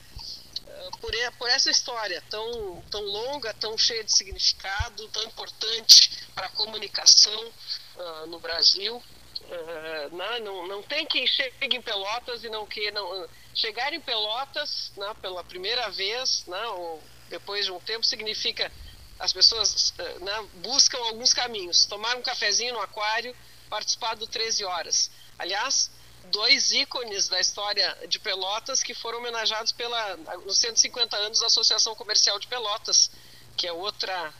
uh, 0.62 0.98
por, 1.00 1.12
por 1.38 1.50
essa 1.50 1.70
história 1.70 2.24
tão, 2.30 2.84
tão 2.90 3.02
longa, 3.02 3.54
tão 3.56 3.78
cheia 3.78 4.04
de 4.04 4.12
significado, 4.12 5.08
tão 5.10 5.24
importante 5.24 6.28
para 6.34 6.48
a 6.48 6.50
comunicação 6.50 7.54
uh, 7.96 8.26
no 8.28 8.40
Brasil. 8.40 9.04
Uh, 9.46 10.16
não, 10.16 10.40
não, 10.40 10.68
não 10.68 10.84
tem 10.84 11.06
quem 11.06 11.28
chegue 11.28 11.78
em 11.78 11.82
Pelotas 11.82 12.44
e 12.44 12.50
não 12.50 12.66
que 12.66 12.90
não 12.92 13.28
chegar 13.54 13.94
em 13.94 14.02
Pelotas 14.02 14.92
né, 14.98 15.14
pela 15.22 15.44
primeira 15.44 15.90
vez, 15.90 16.46
né, 16.48 16.68
ou 16.68 17.02
depois 17.30 17.66
de 17.66 17.72
um 17.72 17.80
tempo, 17.80 18.06
significa 18.06 18.72
as 19.20 19.32
pessoas 19.32 19.94
eh, 19.98 20.20
né, 20.20 20.50
buscam 20.56 20.98
alguns 20.98 21.34
caminhos. 21.34 21.86
Tomar 21.86 22.18
um 22.18 22.22
cafezinho 22.22 22.74
no 22.74 22.82
aquário, 22.82 23.36
participar 23.70 24.16
do 24.16 24.28
13 24.28 24.66
horas. 24.66 25.10
Aliás, 25.40 25.90
dois 26.26 26.72
ícones 26.72 27.28
da 27.28 27.40
história 27.40 27.98
de 28.08 28.20
Pelotas 28.20 28.84
que 28.84 28.94
foram 28.94 29.20
homenageados 29.20 29.72
pela, 29.72 30.18
nos 30.46 30.58
150 30.58 31.16
anos 31.18 31.40
da 31.40 31.48
Associação 31.48 31.96
Comercial 31.96 32.38
de 32.40 32.48
Pelotas, 32.48 33.10
que 33.56 33.68
é 33.68 33.72
outra, 33.72 34.34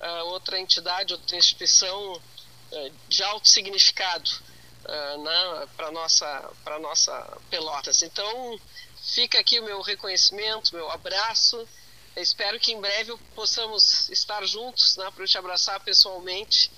uh, 0.00 0.26
outra 0.26 0.58
entidade, 0.58 1.12
outra 1.14 1.36
instituição 1.36 2.20
de 3.08 3.22
alto 3.22 3.48
significado 3.48 4.30
uh, 4.84 5.22
né, 5.22 5.68
para 5.76 5.90
nossa 5.90 6.50
para 6.64 6.78
nossa 6.78 7.38
Pelotas. 7.50 8.02
Então 8.02 8.58
fica 9.02 9.38
aqui 9.38 9.60
o 9.60 9.64
meu 9.64 9.80
reconhecimento, 9.82 10.74
meu 10.74 10.90
abraço. 10.90 11.66
Eu 12.14 12.22
espero 12.22 12.60
que 12.60 12.72
em 12.72 12.80
breve 12.80 13.16
possamos 13.34 14.08
estar 14.10 14.44
juntos, 14.46 14.96
né, 14.96 15.10
para 15.14 15.26
te 15.26 15.38
abraçar 15.38 15.80
pessoalmente 15.80 16.70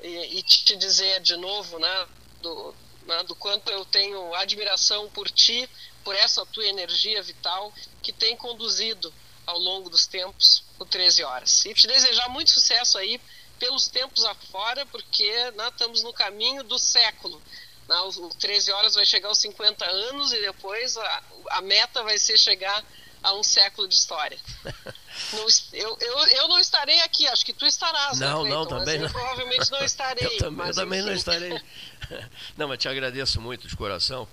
e, 0.00 0.38
e, 0.38 0.42
te 0.42 0.76
dizer 0.76 1.20
de 1.20 1.36
novo, 1.36 1.78
né, 1.78 2.06
do, 2.40 2.74
né, 3.02 3.22
do 3.24 3.34
quanto 3.34 3.68
eu 3.70 3.84
tenho 3.84 4.32
admiração 4.34 5.10
por 5.10 5.28
ti, 5.28 5.68
por 6.04 6.14
essa 6.14 6.46
tua 6.46 6.66
energia 6.66 7.20
vital 7.20 7.72
que 8.00 8.12
tem 8.12 8.36
conduzido 8.36 9.12
ao 9.44 9.58
longo 9.58 9.90
dos 9.90 10.06
tempos 10.06 10.62
o 10.78 10.86
13 10.86 11.24
horas. 11.24 11.64
E 11.64 11.74
te 11.74 11.88
desejar 11.88 12.28
muito 12.28 12.50
sucesso 12.52 12.96
aí 12.96 13.20
pelos 13.60 13.86
tempos 13.86 14.24
afora, 14.24 14.84
porque 14.86 15.30
né, 15.52 15.68
estamos 15.68 16.02
no 16.02 16.12
caminho 16.12 16.64
do 16.64 16.78
século. 16.78 17.40
Né, 17.86 17.96
o 18.00 18.28
13 18.30 18.72
horas 18.72 18.94
vai 18.94 19.04
chegar 19.04 19.28
aos 19.28 19.38
50 19.38 19.84
anos 19.84 20.32
e 20.32 20.40
depois 20.40 20.96
a, 20.96 21.22
a 21.50 21.60
meta 21.60 22.02
vai 22.02 22.18
ser 22.18 22.38
chegar 22.38 22.82
a 23.22 23.34
um 23.34 23.42
século 23.42 23.86
de 23.86 23.94
história. 23.94 24.38
não, 25.32 25.46
eu, 25.74 25.98
eu, 26.00 26.18
eu 26.28 26.48
não 26.48 26.58
estarei 26.58 27.00
aqui, 27.02 27.28
acho 27.28 27.44
que 27.44 27.52
tu 27.52 27.66
estarás. 27.66 28.18
Não, 28.18 28.44
né, 28.44 28.50
não, 28.50 28.66
também 28.66 28.98
não. 28.98 29.10
provavelmente 29.10 29.70
não 29.70 29.84
estarei. 29.84 30.26
eu 30.26 30.38
também, 30.38 30.66
eu 30.66 30.74
também 30.74 31.02
não 31.02 31.12
estarei. 31.12 31.60
não, 32.56 32.68
mas 32.68 32.78
te 32.78 32.88
agradeço 32.88 33.40
muito 33.40 33.68
de 33.68 33.76
coração, 33.76 34.26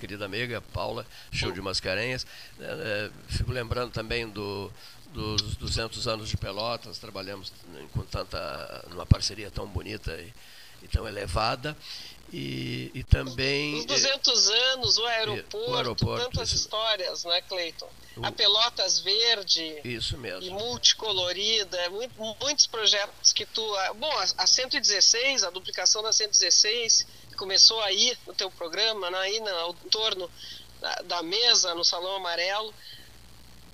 querida 0.00 0.24
amiga 0.24 0.60
Paula, 0.72 1.06
show 1.30 1.52
de 1.52 1.60
Mascarenhas. 1.60 2.26
É, 2.58 2.64
é, 2.64 3.10
fico 3.28 3.52
lembrando 3.52 3.92
também 3.92 4.28
do 4.28 4.72
dos 5.12 5.56
200 5.56 6.08
anos 6.08 6.28
de 6.28 6.36
Pelotas, 6.36 6.98
trabalhamos 6.98 7.52
com 7.92 8.02
tanta, 8.02 8.84
numa 8.90 9.06
parceria 9.06 9.50
tão 9.50 9.66
bonita 9.66 10.12
e, 10.12 10.32
e 10.82 10.88
tão 10.88 11.06
elevada. 11.06 11.76
E, 12.32 12.90
e, 12.94 13.04
também. 13.04 13.80
Os 13.80 13.84
200 13.84 14.48
anos, 14.48 14.96
o 14.96 15.04
aeroporto, 15.04 15.70
o 15.70 15.76
aeroporto 15.76 16.24
tantas 16.24 16.48
isso. 16.48 16.62
histórias, 16.62 17.24
né, 17.24 17.42
Cleiton? 17.42 17.90
A 18.22 18.32
Pelotas 18.32 19.00
Verde. 19.00 19.80
Isso 19.84 20.16
mesmo. 20.16 20.42
E 20.42 20.48
multicolorida, 20.48 21.90
muito, 21.90 22.14
muitos 22.40 22.66
projetos 22.66 23.34
que 23.34 23.44
tu. 23.44 23.62
Bom, 23.96 24.10
a, 24.18 24.44
a 24.44 24.46
116, 24.46 25.44
a 25.44 25.50
duplicação 25.50 26.02
da 26.02 26.10
116, 26.10 27.06
que 27.28 27.34
começou 27.34 27.78
aí 27.82 28.16
no 28.26 28.32
teu 28.32 28.50
programa, 28.50 29.10
né, 29.10 29.18
aí 29.18 29.38
no 29.38 29.74
torno 29.90 30.30
da, 30.80 30.94
da 31.02 31.22
mesa, 31.22 31.74
no 31.74 31.84
Salão 31.84 32.16
Amarelo 32.16 32.72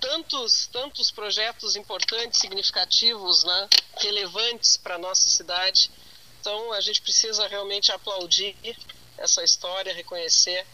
tantos, 0.00 0.66
tantos 0.68 1.10
projetos 1.10 1.76
importantes, 1.76 2.40
significativos, 2.40 3.44
né, 3.44 3.68
relevantes 3.98 4.76
para 4.76 4.94
a 4.94 4.98
nossa 4.98 5.28
cidade. 5.28 5.90
Então 6.40 6.72
a 6.72 6.80
gente 6.80 7.00
precisa 7.02 7.46
realmente 7.48 7.90
aplaudir 7.92 8.56
essa 9.16 9.42
história, 9.42 9.92
reconhecer 9.92 10.64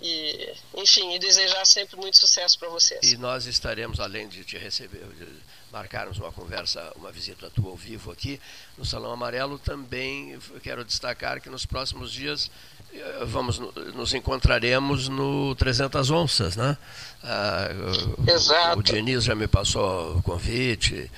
e, 0.00 0.54
enfim, 0.74 1.14
e 1.14 1.18
desejar 1.18 1.64
sempre 1.64 1.96
muito 1.96 2.18
sucesso 2.18 2.58
para 2.58 2.68
vocês. 2.68 3.00
E 3.02 3.16
nós 3.16 3.46
estaremos, 3.46 4.00
além 4.00 4.28
de 4.28 4.44
te 4.44 4.58
receber, 4.58 5.06
de 5.14 5.26
marcarmos 5.70 6.18
uma 6.18 6.32
conversa, 6.32 6.92
uma 6.96 7.12
visita 7.12 7.50
tua 7.50 7.70
ao 7.70 7.76
vivo 7.76 8.10
aqui 8.10 8.40
no 8.76 8.84
Salão 8.84 9.12
Amarelo, 9.12 9.58
também 9.58 10.38
quero 10.62 10.84
destacar 10.84 11.40
que 11.40 11.48
nos 11.48 11.64
próximos 11.64 12.12
dias 12.12 12.50
eh, 12.92 13.24
vamos 13.24 13.58
nos 13.94 14.14
encontraremos 14.14 15.08
no 15.08 15.54
300 15.54 16.10
onças, 16.10 16.56
né? 16.56 16.76
Ah, 17.22 17.68
Exato. 18.26 18.76
O, 18.76 18.80
o 18.80 18.82
Diniz 18.82 19.24
já 19.24 19.34
me 19.34 19.48
passou 19.48 20.16
o 20.18 20.22
convite. 20.22 21.10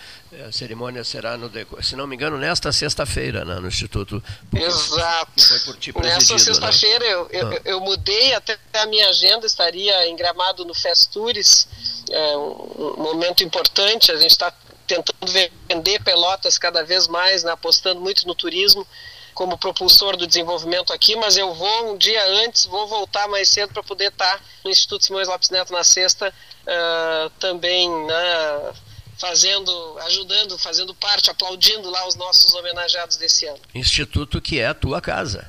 A 0.47 0.53
cerimônia 0.53 1.03
será, 1.05 1.37
no, 1.37 1.51
se 1.83 1.97
não 1.97 2.07
me 2.07 2.15
engano, 2.15 2.39
nesta 2.39 2.71
sexta-feira, 2.71 3.45
né, 3.45 3.57
no 3.57 3.69
Instituto. 3.69 4.23
Exato. 4.55 5.43
Foi 5.43 5.59
por 5.61 5.77
ti 5.77 5.93
Nessa 6.01 6.35
né? 6.35 6.39
sexta-feira 6.39 7.05
né? 7.05 7.13
eu, 7.13 7.29
eu, 7.31 7.49
ah. 7.49 7.61
eu, 7.65 7.81
mudei 7.81 8.35
até 8.35 8.59
a 8.75 8.87
minha 8.87 9.09
agenda, 9.09 9.47
estaria 9.47 10.07
em 10.07 10.15
Gramado 10.17 10.65
no 10.65 10.75
Festures, 10.75 11.67
é 12.11 12.37
um, 12.37 12.97
um 12.99 13.03
momento 13.03 13.43
importante, 13.43 14.13
a 14.13 14.17
gente 14.17 14.31
está 14.33 14.53
tentando 14.89 15.31
vender 15.69 16.03
Pelotas 16.03 16.59
cada 16.59 16.83
vez 16.83 17.07
mais, 17.07 17.45
né, 17.45 17.53
apostando 17.53 18.01
muito 18.01 18.27
no 18.27 18.35
turismo 18.35 18.87
como 19.35 19.57
propulsor 19.57 20.17
do 20.17 20.27
desenvolvimento 20.27 20.93
aqui, 20.93 21.15
mas 21.15 21.37
eu 21.37 21.55
vou 21.55 21.93
um 21.93 21.97
dia 21.97 22.25
antes, 22.45 22.65
vou 22.65 22.89
voltar 22.89 23.29
mais 23.29 23.49
cedo 23.49 23.73
para 23.73 23.85
poder 23.85 24.11
estar 24.11 24.43
no 24.65 24.71
Instituto 24.71 25.05
Simões 25.05 25.29
Lopes 25.29 25.51
Neto 25.51 25.73
na 25.73 25.85
sexta, 25.85 26.35
uh, 26.65 27.31
também 27.39 27.89
né, 27.89 28.73
fazendo, 29.17 29.99
ajudando, 30.07 30.59
fazendo 30.59 30.93
parte, 30.93 31.31
aplaudindo 31.31 31.89
lá 31.89 32.09
os 32.09 32.17
nossos 32.17 32.53
homenageados 32.53 33.17
desse 33.17 33.47
ano. 33.47 33.61
Instituto 33.73 34.41
que 34.41 34.59
é 34.59 34.67
a 34.67 34.75
tua 34.75 35.01
casa, 35.01 35.49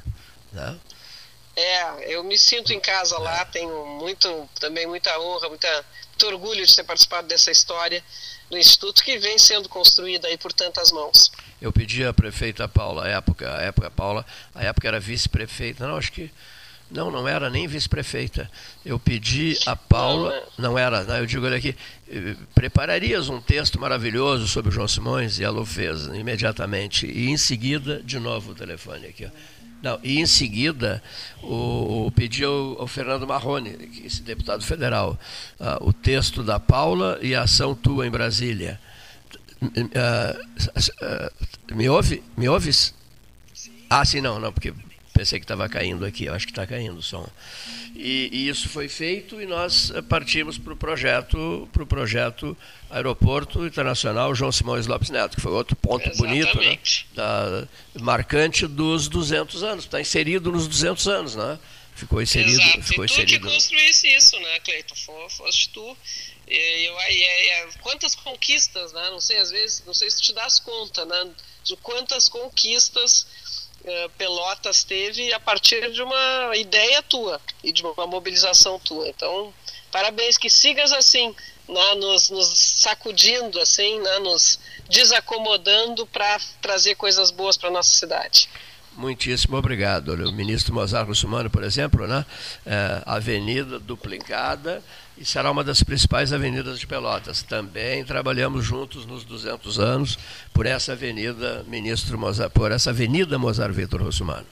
né? 0.52 0.78
É, 1.56 2.14
eu 2.14 2.24
me 2.24 2.38
sinto 2.38 2.72
em 2.72 2.80
casa 2.80 3.18
lá, 3.18 3.44
tenho 3.46 3.86
muito, 3.88 4.48
também 4.60 4.86
muita 4.86 5.20
honra, 5.20 5.50
muita, 5.50 5.86
muito 6.10 6.28
orgulho 6.28 6.66
de 6.66 6.76
ter 6.76 6.84
participado 6.84 7.28
dessa 7.28 7.50
história 7.50 8.04
do 8.50 8.58
Instituto 8.58 9.04
que 9.04 9.18
vem 9.18 9.38
sendo 9.38 9.70
construída 9.70 10.28
aí 10.28 10.38
por 10.38 10.52
tantas 10.52 10.92
mãos 10.92 11.32
eu 11.62 11.74
pedi 11.74 12.06
à 12.06 12.14
prefeita 12.14 12.68
Paula, 12.68 13.06
a 13.06 13.10
época, 13.10 13.54
a 13.54 13.62
época 13.62 13.92
Paula, 13.92 14.26
a 14.56 14.64
época 14.64 14.88
era 14.88 15.00
vice-prefeita, 15.00 15.86
não, 15.88 15.98
acho 15.98 16.12
que 16.12 16.32
não, 16.90 17.12
não 17.12 17.28
era 17.28 17.50
nem 17.50 17.68
vice-prefeita. 17.68 18.50
Eu 18.84 18.98
pedi 18.98 19.56
a 19.68 19.76
Paula, 19.76 20.42
não 20.58 20.78
era, 20.78 21.04
não, 21.04 21.18
eu 21.18 21.26
digo, 21.26 21.46
olha 21.46 21.58
aqui, 21.58 21.76
eh, 22.10 22.36
prepararias 22.56 23.30
um 23.30 23.40
texto 23.40 23.80
maravilhoso 23.80 24.48
sobre 24.48 24.70
o 24.70 24.72
João 24.72 24.88
Simões 24.88 25.38
e 25.38 25.44
ela 25.44 25.62
o 25.62 25.66
fez 25.66 26.06
imediatamente. 26.06 27.06
E 27.06 27.30
em 27.30 27.38
seguida, 27.38 28.02
de 28.02 28.18
novo 28.18 28.54
o 28.54 28.56
telefone 28.56 29.08
aqui. 29.08 29.26
Ó. 29.26 29.30
Não, 29.82 30.00
e 30.04 30.20
em 30.20 30.26
seguida 30.26 31.02
o, 31.42 32.08
o 32.08 32.12
pedi 32.12 32.44
ao, 32.44 32.82
ao, 32.82 32.88
Fernando 32.88 33.26
Marrone, 33.26 34.02
esse 34.04 34.22
deputado 34.22 34.64
federal, 34.64 35.18
uh, 35.60 35.88
o 35.88 35.94
texto 35.94 36.44
da 36.44 36.60
Paula 36.60 37.18
e 37.22 37.34
a 37.34 37.44
ação 37.44 37.74
tua 37.74 38.06
em 38.06 38.12
Brasília. 38.12 38.80
Uh, 39.62 39.68
uh, 41.72 41.76
me 41.76 41.88
ouve? 41.90 42.22
Me 42.36 42.50
ouves? 42.50 42.94
Sim. 43.54 43.72
Ah, 43.90 44.04
sim, 44.04 44.22
não, 44.22 44.40
não, 44.40 44.52
porque 44.52 44.74
pensei 45.14 45.40
que 45.40 45.46
estava 45.46 45.68
caindo 45.68 46.06
aqui, 46.06 46.26
eu 46.26 46.34
acho 46.34 46.46
que 46.46 46.52
está 46.52 46.66
caindo 46.68 46.98
o 46.98 47.02
som. 47.02 47.28
E, 48.02 48.30
e, 48.32 48.48
isso 48.48 48.70
foi 48.70 48.88
feito 48.88 49.42
e 49.42 49.46
nós 49.46 49.92
partimos 50.08 50.58
para 50.58 50.72
o 50.72 50.76
projeto, 50.76 51.68
para 51.74 51.84
o 51.84 51.86
projeto 51.86 52.56
Aeroporto 52.90 53.66
Internacional 53.66 54.34
João 54.34 54.54
Simões 54.54 54.88
Lopes 54.88 55.10
Neto, 55.10 55.36
que 55.36 55.42
foi 55.42 55.52
outro 55.52 55.76
ponto 55.76 56.08
Exatamente. 56.08 56.54
bonito, 56.54 56.62
né? 56.62 56.80
Da, 57.14 57.68
marcante 58.02 58.66
dos 58.68 59.10
200 59.10 59.64
anos, 59.64 59.84
está 59.84 60.00
inserido 60.00 60.50
nos 60.50 60.66
200 60.66 61.08
anos, 61.10 61.36
né? 61.36 61.60
Ficou 61.94 62.22
inserido. 62.22 62.62
Exato. 62.62 62.84
Ficou 62.84 63.04
e 63.04 63.08
tu 63.10 63.14
inserido. 63.14 63.48
que 63.48 63.54
construísse 63.54 64.08
isso, 64.08 64.40
né, 64.40 64.60
Cleiton? 64.62 64.96
Foste 65.30 65.68
tu 65.70 65.98
e, 66.50 66.86
eu, 66.86 66.96
e, 66.98 67.78
quantas 67.82 68.16
conquistas, 68.16 68.92
né? 68.94 69.10
Não 69.12 69.20
sei, 69.20 69.38
às 69.38 69.52
vezes, 69.52 69.84
não 69.86 69.94
sei 69.94 70.10
se 70.10 70.22
te 70.22 70.34
das 70.34 70.60
conta, 70.60 71.06
né? 71.06 71.32
De 71.64 71.76
quantas 71.78 72.28
conquistas 72.28 73.28
Pelotas 74.18 74.84
teve 74.84 75.34
a 75.34 75.40
partir 75.40 75.92
de 75.92 76.02
uma 76.02 76.56
ideia 76.56 77.02
tua 77.04 77.42
e 77.64 77.72
de 77.72 77.84
uma 77.84 78.06
mobilização 78.06 78.80
tua. 78.80 79.08
Então, 79.08 79.54
parabéns, 79.92 80.38
que 80.38 80.50
sigas 80.50 80.92
assim, 80.92 81.34
né? 81.68 81.96
nos, 81.96 82.30
nos 82.30 82.48
sacudindo, 82.78 83.60
assim, 83.60 84.00
né? 84.00 84.20
nos 84.20 84.60
desacomodando 84.90 86.06
para 86.06 86.40
trazer 86.62 86.96
coisas 86.96 87.32
boas 87.32 87.58
para 87.58 87.72
nossa 87.72 87.92
cidade. 87.92 88.50
Muitíssimo 88.94 89.56
obrigado. 89.56 90.10
O 90.10 90.32
ministro 90.32 90.74
Mozart 90.74 91.08
Russumano, 91.08 91.50
por 91.50 91.64
exemplo, 91.64 92.06
né? 92.06 92.26
É, 92.66 93.02
avenida 93.06 93.80
duplicada 93.80 94.84
e 95.20 95.26
será 95.26 95.52
uma 95.52 95.66
das 95.66 95.84
principais 95.84 96.32
avenidas 96.32 96.80
de 96.80 96.88
Pelotas. 96.88 97.44
Também 97.44 98.06
trabalhamos 98.06 98.64
juntos 98.64 99.06
nos 99.06 99.26
200 99.26 99.78
anos 99.78 100.18
por 100.54 100.66
essa 100.66 100.94
avenida, 100.94 101.66
ministro 101.68 102.18
Mozart, 102.18 102.52
por 102.52 102.72
essa 102.72 102.92
avenida 102.92 103.38
Mozart 103.38 103.74
Vitor 103.74 104.02
Russumano. 104.02 104.46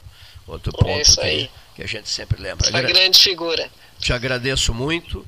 Outro 0.45 0.73
é 0.75 0.77
ponto 0.77 1.21
que, 1.21 1.49
que, 1.75 1.83
a 1.83 1.87
gente 1.87 2.09
sempre 2.09 2.41
lembra. 2.41 2.69
Uma 2.69 2.81
grande 2.81 3.17
figura. 3.17 3.69
Te 3.97 4.11
agradeço 4.11 4.73
muito. 4.73 5.25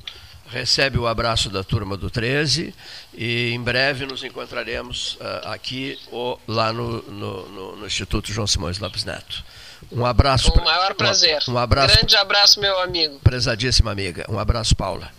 Recebe 0.50 0.98
o 0.98 1.06
abraço 1.06 1.48
da 1.48 1.64
turma 1.64 1.96
do 1.96 2.10
13 2.10 2.74
e 3.14 3.50
em 3.52 3.62
breve 3.62 4.04
nos 4.04 4.24
encontraremos 4.24 5.14
uh, 5.14 5.48
aqui 5.48 5.98
ou 6.10 6.40
lá 6.46 6.72
no, 6.72 7.02
no, 7.02 7.48
no, 7.48 7.76
no 7.76 7.86
Instituto 7.86 8.32
João 8.32 8.46
Simões 8.46 8.78
Lopes 8.78 9.04
Neto. 9.04 9.44
Um 9.90 10.04
abraço. 10.04 10.52
Com 10.52 10.60
o 10.60 10.64
maior 10.64 10.94
prazer. 10.94 11.42
Um, 11.48 11.52
um 11.52 11.58
abraço. 11.58 11.94
Grande 11.94 12.16
abraço, 12.16 12.60
meu 12.60 12.78
amigo. 12.80 13.18
Prezadíssima 13.20 13.90
amiga. 13.90 14.24
Um 14.28 14.38
abraço, 14.38 14.74
Paula. 14.76 15.10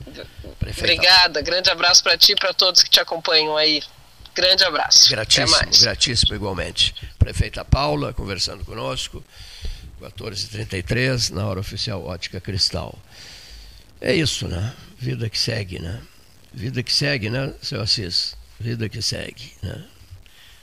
Prefeita. 0.60 0.94
Obrigada. 0.94 1.42
Grande 1.42 1.70
abraço 1.70 2.04
para 2.04 2.18
ti 2.18 2.34
e 2.34 2.36
para 2.36 2.54
todos 2.54 2.84
que 2.84 2.90
te 2.90 3.00
acompanham 3.00 3.58
aí. 3.58 3.82
Grande 4.34 4.64
abraço. 4.64 5.10
Gratíssimo, 5.10 5.82
gratíssimo 5.82 6.36
igualmente. 6.36 6.96
Prefeita 7.20 7.66
Paula 7.66 8.14
conversando 8.14 8.64
conosco. 8.64 9.24
14h33, 10.02 11.32
na 11.32 11.46
hora 11.46 11.60
oficial 11.60 12.04
Ótica 12.06 12.40
Cristal. 12.40 12.98
É 14.00 14.14
isso, 14.14 14.48
né? 14.48 14.74
Vida 14.98 15.30
que 15.30 15.38
segue, 15.38 15.80
né? 15.80 16.02
Vida 16.54 16.82
que 16.82 16.92
segue, 16.92 17.30
né, 17.30 17.54
seu 17.62 17.82
Assis? 17.82 18.36
Vida 18.60 18.90
que 18.90 19.02
segue, 19.02 19.54
né? 19.62 19.86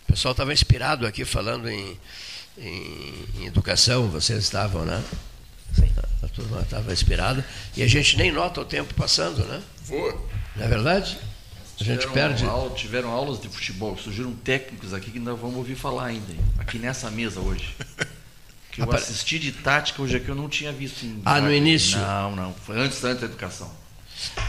O 0.05 0.13
pessoal 0.13 0.33
estava 0.33 0.53
inspirado 0.53 1.07
aqui 1.07 1.25
falando 1.25 1.69
em, 1.69 1.99
em, 2.61 3.25
em, 3.37 3.47
educação, 3.47 4.09
vocês 4.09 4.43
estavam, 4.43 4.85
né? 4.85 5.03
Sim. 5.75 5.91
A 6.23 6.29
turma 6.29 6.61
estava 6.61 6.93
inspirada. 6.93 7.45
E 7.77 7.83
a 7.83 7.87
gente 7.87 8.17
nem 8.17 8.33
nota 8.33 8.61
o 8.61 8.65
tempo 8.65 8.93
passando, 8.95 9.45
né? 9.45 9.63
Voa. 9.85 10.21
Não 10.57 10.65
é 10.65 10.69
verdade? 10.69 11.19
A 11.81 11.85
gente 11.85 12.01
tiveram 12.01 12.13
perde. 12.13 12.45
Aula, 12.45 12.75
tiveram 12.75 13.11
aulas 13.11 13.41
de 13.41 13.49
futebol, 13.49 13.97
surgiram 13.97 14.33
técnicos 14.35 14.93
aqui 14.93 15.11
que 15.11 15.21
nós 15.21 15.39
vamos 15.39 15.57
ouvir 15.57 15.77
falar 15.77 16.07
ainda, 16.07 16.35
aqui 16.59 16.79
nessa 16.79 17.11
mesa 17.11 17.41
hoje. 17.41 17.75
Que 18.73 18.83
eu 18.83 18.93
assisti 18.93 19.39
de 19.39 19.51
tática 19.51 20.01
hoje 20.01 20.17
aqui 20.17 20.29
eu 20.29 20.35
não 20.35 20.49
tinha 20.49 20.73
visto 20.73 21.05
em. 21.05 21.21
Ah, 21.25 21.41
no 21.41 21.53
início? 21.53 21.99
Não, 21.99 22.37
não. 22.37 22.55
Foi 22.55 22.79
antes, 22.79 23.03
antes 23.03 23.21
da 23.21 23.27
educação. 23.27 23.71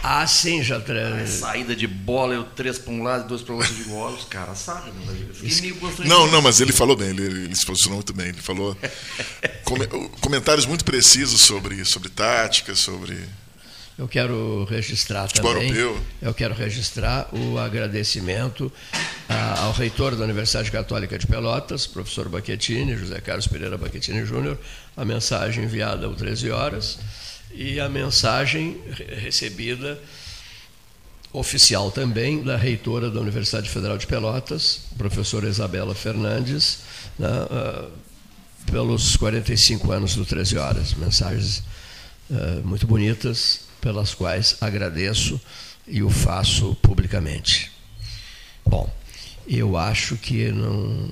Ah, 0.01 0.25
sim, 0.25 0.63
já 0.63 0.79
tra... 0.79 1.25
Saída 1.27 1.75
de 1.75 1.85
bola, 1.85 2.33
eu 2.33 2.43
três 2.43 2.79
para 2.79 2.93
um 2.93 3.03
lado, 3.03 3.27
dois 3.27 3.41
para 3.41 3.53
o 3.53 3.57
outro 3.57 3.73
de 3.73 3.83
bola, 3.83 4.15
os 4.17 4.25
caras 4.25 4.57
sabem. 4.59 4.93
Né? 4.93 6.05
Não, 6.05 6.29
não, 6.31 6.41
mas 6.41 6.61
ele 6.61 6.71
falou 6.71 6.95
bem, 6.95 7.09
ele, 7.09 7.23
ele 7.23 7.55
se 7.55 7.65
posicionou 7.65 7.97
muito 7.97 8.13
bem. 8.13 8.29
Ele 8.29 8.41
falou 8.41 8.77
comentários 10.21 10.65
muito 10.65 10.85
precisos 10.85 11.41
sobre, 11.41 11.83
sobre 11.85 12.09
tática, 12.09 12.75
sobre. 12.75 13.17
Eu 13.97 14.07
quero 14.07 14.63
registrar 14.69 15.27
também. 15.27 15.69
Europeu. 15.69 16.01
Eu 16.21 16.33
quero 16.33 16.53
registrar 16.53 17.27
o 17.35 17.59
agradecimento 17.59 18.71
a, 19.27 19.63
ao 19.63 19.73
reitor 19.73 20.15
da 20.15 20.23
Universidade 20.23 20.71
Católica 20.71 21.19
de 21.19 21.27
Pelotas, 21.27 21.85
professor 21.85 22.29
Baquetini, 22.29 22.95
José 22.95 23.19
Carlos 23.19 23.47
Pereira 23.47 23.77
Baquetini 23.77 24.25
Júnior, 24.25 24.57
a 24.95 25.03
mensagem 25.03 25.65
enviada 25.65 26.07
às 26.07 26.15
13 26.15 26.49
horas 26.49 26.97
e 27.51 27.79
a 27.79 27.89
mensagem 27.89 28.77
recebida 29.21 29.99
oficial 31.31 31.91
também 31.91 32.43
da 32.43 32.57
reitora 32.57 33.09
da 33.09 33.19
Universidade 33.19 33.69
Federal 33.69 33.97
de 33.97 34.07
Pelotas, 34.07 34.81
professora 34.97 35.47
Isabela 35.47 35.93
Fernandes, 35.93 36.79
né, 37.17 37.27
uh, 37.27 37.91
pelos 38.71 39.15
45 39.15 39.91
anos 39.91 40.15
do 40.15 40.25
13 40.25 40.57
Horas. 40.57 40.93
Mensagens 40.93 41.63
uh, 42.29 42.65
muito 42.65 42.87
bonitas, 42.87 43.61
pelas 43.79 44.13
quais 44.13 44.57
agradeço 44.59 45.39
e 45.87 46.01
o 46.03 46.09
faço 46.09 46.75
publicamente. 46.81 47.71
Bom, 48.65 48.91
eu 49.47 49.77
acho 49.77 50.17
que 50.17 50.51
não, 50.51 51.11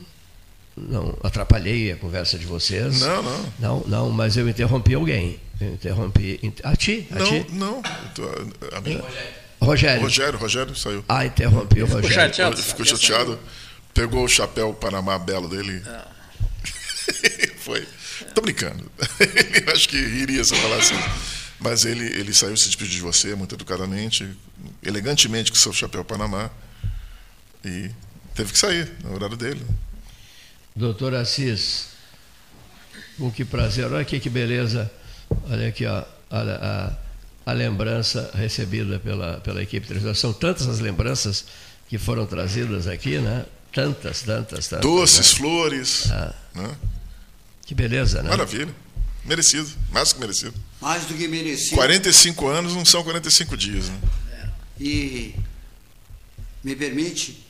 não 0.78 1.18
atrapalhei 1.24 1.91
a 1.91 1.95
conversa 1.95 2.38
de 2.38 2.45
vocês. 2.45 3.02
Não, 3.02 3.24
não. 3.24 3.54
Não, 3.60 3.84
não, 3.88 4.10
mas 4.12 4.38
eu 4.38 4.48
interrompi 4.48 4.94
alguém. 4.94 5.40
Eu 5.60 5.74
interrompi. 5.74 6.40
A 6.64 6.76
ti? 6.76 7.08
A 7.12 7.16
não, 7.16 7.26
ti? 7.26 7.45
não. 7.52 7.82
A 8.74 8.82
mim. 8.82 9.02
Rogério. 9.60 10.04
Rogério, 10.04 10.40
Rogério 10.40 10.76
saiu. 10.76 11.04
Ah, 11.10 11.26
interrompi 11.26 11.82
o 11.82 11.86
Rogério. 11.88 12.14
Chateado, 12.14 12.58
ficou 12.58 12.86
chateado. 12.86 13.40
Pegou 13.94 14.24
o 14.24 14.28
chapéu 14.28 14.74
Panamá 14.74 15.18
belo 15.18 15.49
dele. 15.49 15.82
Ah. 15.88 16.08
Foi. 17.58 17.86
Tô 18.36 18.41
brincando. 18.41 18.90
acho 19.74 19.90
que 19.90 19.98
iria 19.98 20.44
se 20.44 20.54
eu 20.54 20.58
falasse 20.60 20.94
assim. 20.94 21.04
Mas 21.60 21.86
ele, 21.86 22.06
ele 22.06 22.34
saiu 22.34 22.56
se 22.56 22.68
despedir 22.68 22.98
de 22.98 23.02
você 23.02 23.34
muito 23.34 23.56
educadamente, 23.56 24.30
elegantemente 24.84 25.52
com 25.52 25.58
seu 25.58 25.74
chapéu 25.74 26.06
Panamá. 26.06 26.52
E 27.66 27.90
teve 28.36 28.54
que 28.54 28.60
sair 28.60 28.91
no 29.04 29.16
horário 29.16 29.36
dele. 29.36 29.66
Doutor 30.78 31.16
Assis, 31.16 31.88
com 33.18 33.32
que 33.32 33.44
prazer. 33.44 33.86
Olha 33.86 33.99
aqui 33.99 34.20
que 34.20 34.30
beleza 34.30 34.90
Olha 35.49 35.68
aqui, 35.68 35.86
ó, 35.86 36.04
a, 36.30 36.41
a, 36.41 36.98
a, 37.45 37.54
lembrança 37.54 38.32
recebida 38.34 38.99
pela, 38.99 39.40
pela 39.40 39.62
equipe 39.62 39.88
de 39.88 40.16
São 40.16 40.34
tantas 40.34 40.68
as 40.68 40.80
lembranças 40.80 41.45
que 41.90 41.98
foram 41.98 42.26
trazidas 42.26 42.88
aqui, 42.88 43.20
né? 43.20 43.45
Tantas, 43.74 44.22
tantas, 44.22 44.68
tantas. 44.68 44.82
Doces, 44.82 45.34
né? 45.34 45.38
flores. 45.38 46.12
Ah. 46.12 46.34
Né? 46.56 46.76
Que 47.66 47.76
beleza, 47.76 48.22
né? 48.24 48.30
Maravilha. 48.30 48.74
Merecido, 49.26 49.70
mais 49.91 50.10
do 50.10 50.16
que 50.16 50.22
merecido. 50.22 50.54
Mais 50.80 51.06
do 51.06 51.14
que 51.14 51.28
merecido. 51.28 51.76
45 51.76 52.48
anos 52.48 52.74
não 52.74 52.86
são 52.86 53.04
45 53.04 53.58
dias, 53.58 53.90
né? 53.90 53.99
É. 54.32 54.48
E 54.80 55.36
me 56.64 56.76
permite, 56.76 57.45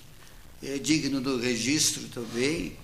é 0.63 0.79
digno 0.79 1.21
do 1.21 1.39
registro 1.39 2.03
também, 2.07 2.75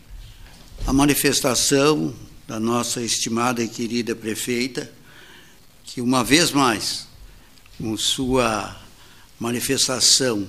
a 0.86 0.94
manifestação 0.94 2.14
da 2.48 2.60
nossa 2.60 3.02
estimada 3.02 3.64
e 3.64 3.68
querida 3.68 4.16
prefeita, 4.16 4.92
que 5.84 6.02
uma 6.02 6.24
vez 6.24 6.52
mais, 6.52 7.08
com 7.78 7.96
sua 7.98 8.76
manifestação 9.40 10.48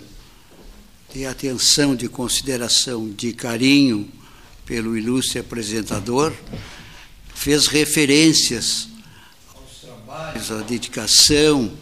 de 1.13 1.25
atenção, 1.27 1.95
de 1.95 2.09
consideração, 2.09 3.09
de 3.09 3.33
carinho 3.33 4.11
pelo 4.67 4.97
ilustre 4.97 5.39
apresentador, 5.39 6.33
fez 7.35 7.67
referências 7.67 8.89
aos 9.55 9.81
trabalhos, 9.81 10.51
à 10.51 10.63
dedicação, 10.63 11.73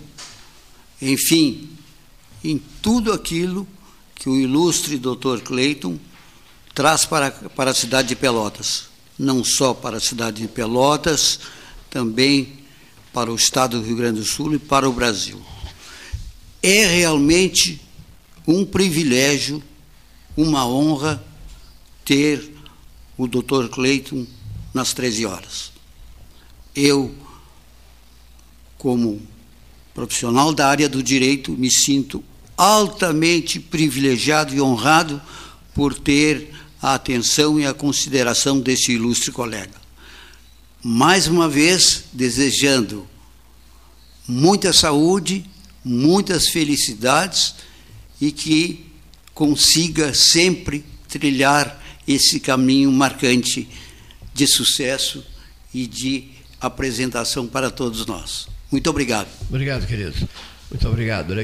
enfim, 1.01 1.70
em 2.44 2.59
tudo 2.81 3.12
aquilo 3.12 3.66
que 4.14 4.28
o 4.28 4.36
ilustre 4.36 4.98
Dr. 4.98 5.40
Cleiton 5.43 5.98
traz 6.74 7.05
para, 7.05 7.31
para 7.31 7.70
a 7.70 7.74
cidade 7.74 8.09
de 8.09 8.16
Pelotas 8.16 8.93
não 9.19 9.44
só 9.44 9.74
para 9.74 9.99
a 9.99 10.01
cidade 10.01 10.43
de 10.43 10.49
Pelotas, 10.49 11.39
também 11.90 12.59
para 13.12 13.31
o 13.31 13.36
estado 13.36 13.78
do 13.78 13.86
Rio 13.86 13.97
Grande 13.97 14.20
do 14.20 14.27
Sul 14.27 14.55
e 14.55 14.59
para 14.59 14.89
o 14.89 14.93
Brasil. 14.93 15.40
É 16.62 16.86
realmente 16.86 17.81
um 18.47 18.65
privilégio, 18.65 19.62
uma 20.36 20.66
honra 20.66 21.23
ter 22.05 22.53
o 23.16 23.28
Dr. 23.28 23.69
Cleiton 23.70 24.27
nas 24.73 24.93
13 24.93 25.27
horas. 25.27 25.73
Eu, 26.74 27.15
como 28.78 29.23
profissional 29.94 30.53
da 30.53 30.66
área 30.69 30.89
do 30.89 31.03
direito, 31.03 31.53
me 31.53 31.70
sinto 31.70 32.24
altamente 32.57 33.61
privilegiado 33.61 34.55
e 34.55 34.61
honrado 34.61 35.20
por 35.74 35.94
ter 35.94 36.61
a 36.82 36.94
atenção 36.94 37.60
e 37.60 37.64
a 37.64 37.72
consideração 37.72 38.60
desse 38.60 38.92
ilustre 38.92 39.30
colega. 39.30 39.80
Mais 40.82 41.28
uma 41.28 41.48
vez, 41.48 42.04
desejando 42.12 43.09
muita 44.26 44.72
saúde, 44.72 45.44
muitas 45.84 46.48
felicidades 46.48 47.54
e 48.20 48.32
que 48.32 48.86
consiga 49.32 50.12
sempre 50.12 50.84
trilhar 51.09 51.80
esse 52.06 52.40
caminho 52.40 52.90
marcante 52.90 53.68
de 54.34 54.46
sucesso 54.46 55.24
e 55.72 55.86
de 55.86 56.30
apresentação 56.60 57.46
para 57.46 57.70
todos 57.70 58.04
nós. 58.06 58.48
Muito 58.70 58.90
obrigado. 58.90 59.28
Obrigado, 59.48 59.86
querido. 59.86 60.14
Muito 60.70 60.88
obrigado. 60.88 61.34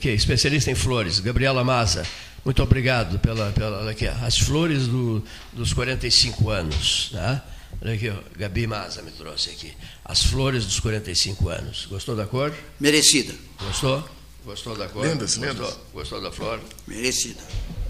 Que 0.00 0.08
é 0.08 0.14
especialista 0.14 0.70
em 0.70 0.74
flores, 0.74 1.20
Gabriela 1.20 1.62
Maza. 1.62 2.04
Muito 2.44 2.62
obrigado 2.62 3.18
pela, 3.20 3.50
pela 3.52 3.90
aqui, 3.90 4.06
as 4.06 4.38
flores 4.38 4.86
do, 4.86 5.24
dos 5.52 5.72
45 5.72 6.50
anos. 6.50 7.10
Né? 7.12 7.42
Olha 7.80 7.94
aqui, 7.94 8.10
ó, 8.10 8.16
Gabi 8.36 8.66
Maza 8.66 9.02
me 9.02 9.10
trouxe 9.10 9.50
aqui. 9.50 9.72
As 10.04 10.22
flores 10.24 10.64
dos 10.66 10.78
45 10.80 11.48
anos. 11.48 11.86
Gostou 11.86 12.14
da 12.14 12.26
cor? 12.26 12.54
Merecida. 12.78 13.34
Gostou? 13.60 14.08
Gostou 14.44 14.76
da 14.76 14.88
cor? 14.88 15.06
Lindas, 15.06 15.36
Gostou? 15.36 15.54
lindas. 15.54 15.78
Gostou 15.92 16.20
da 16.20 16.30
flor? 16.30 16.60
Merecida. 16.86 17.40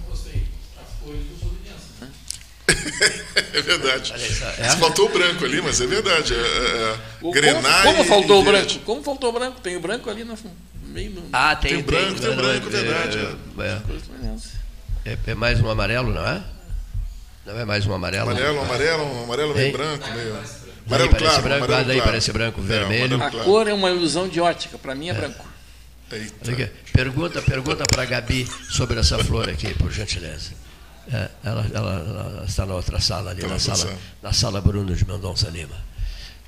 Gostei. 0.08 0.46
As 0.80 1.02
flores 1.02 1.22
do 1.26 1.54
é 3.52 3.62
verdade. 3.62 4.12
É? 4.58 4.70
Faltou 4.76 5.06
o 5.06 5.08
branco 5.08 5.44
ali, 5.44 5.60
mas 5.60 5.80
é 5.80 5.86
verdade. 5.86 6.34
É, 6.34 6.38
é, 6.38 6.98
como, 7.20 7.62
como 7.82 8.04
faltou 8.04 8.40
o 8.40 8.44
branco? 8.44 8.78
Como 8.80 9.02
faltou 9.02 9.30
o 9.30 9.32
branco? 9.32 9.60
Tem 9.60 9.76
o 9.76 9.80
branco 9.80 10.08
ali 10.08 10.24
no 10.24 10.36
Ah, 11.32 11.56
tem, 11.56 11.74
tem 11.74 11.82
branco, 11.82 12.20
tem, 12.20 12.28
tem 12.28 12.36
branco, 12.36 12.66
é, 12.68 12.70
verdade. 12.70 13.18
É, 15.04 15.10
é, 15.12 15.18
é, 15.26 15.34
mais 15.34 15.60
um 15.60 15.68
amarelo, 15.68 16.12
não 16.12 16.26
é? 16.26 16.42
Não 17.44 17.58
é 17.58 17.64
mais 17.64 17.86
um 17.86 17.92
amarelo? 17.92 18.30
Amarelo, 18.30 18.60
amarelo, 18.60 19.22
amarelo 19.24 19.54
meio 19.54 19.72
branco, 19.72 20.10
meio. 20.12 20.38
Amarelo 20.86 21.10
daí 21.10 21.20
claro, 21.20 21.42
branco, 21.42 21.64
amarelo 21.64 21.88
daí 21.88 21.96
claro. 21.96 22.10
parece 22.10 22.32
branco, 22.32 22.62
vermelho. 22.62 23.22
a 23.22 23.30
cor 23.30 23.66
é 23.66 23.74
uma 23.74 23.90
ilusão 23.90 24.28
de 24.28 24.40
ótica, 24.40 24.78
para 24.78 24.94
mim 24.94 25.08
é, 25.08 25.14
branco. 25.14 25.44
Eita. 26.12 26.72
Pergunta, 26.92 27.42
pergunta 27.42 27.84
para 27.90 28.02
a 28.02 28.06
Gabi 28.06 28.48
sobre 28.70 29.00
essa 29.00 29.18
flor 29.18 29.48
aqui, 29.48 29.74
por 29.74 29.90
gentileza. 29.90 30.52
É, 31.12 31.28
ela, 31.44 31.66
ela, 31.74 31.92
ela, 31.92 32.44
está 32.46 32.64
na 32.64 32.74
outra 32.74 33.00
sala 33.00 33.32
ali, 33.32 33.44
na 33.46 33.58
sala, 33.58 33.98
na 34.22 34.32
sala 34.32 34.60
Bruno 34.60 34.94
de 34.94 35.06
Mendonça 35.06 35.50
Lima. 35.50 35.76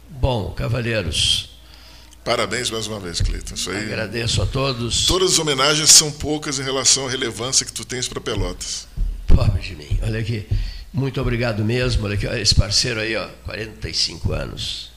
Bom, 0.09 0.52
cavalheiros. 0.52 1.56
Parabéns 2.27 2.73
mais 2.73 2.89
uma 2.89 2.98
vez, 2.98 3.20
Cleiton. 3.20 3.55
Isso 3.55 3.70
aí, 3.70 3.85
Agradeço 3.85 4.43
a 4.43 4.47
todos. 4.47 5.07
Todas 5.07 5.35
as 5.35 5.39
homenagens 5.39 5.93
são 5.93 6.11
poucas 6.11 6.59
em 6.59 6.62
relação 6.65 7.07
à 7.07 7.11
relevância 7.11 7.65
que 7.65 7.73
tu 7.73 7.85
tens 7.85 8.09
para 8.09 8.20
Pelotas. 8.20 8.89
Pobre 9.28 9.62
de 9.62 9.77
mim. 9.77 9.97
Olha 10.03 10.19
aqui. 10.19 10.44
Muito 10.93 11.20
obrigado 11.20 11.65
mesmo. 11.65 12.05
Olha 12.05 12.15
aqui, 12.15 12.27
esse 12.27 12.53
parceiro 12.53 12.98
aí, 12.98 13.15
ó, 13.15 13.28
45 13.44 14.32
anos. 14.32 14.90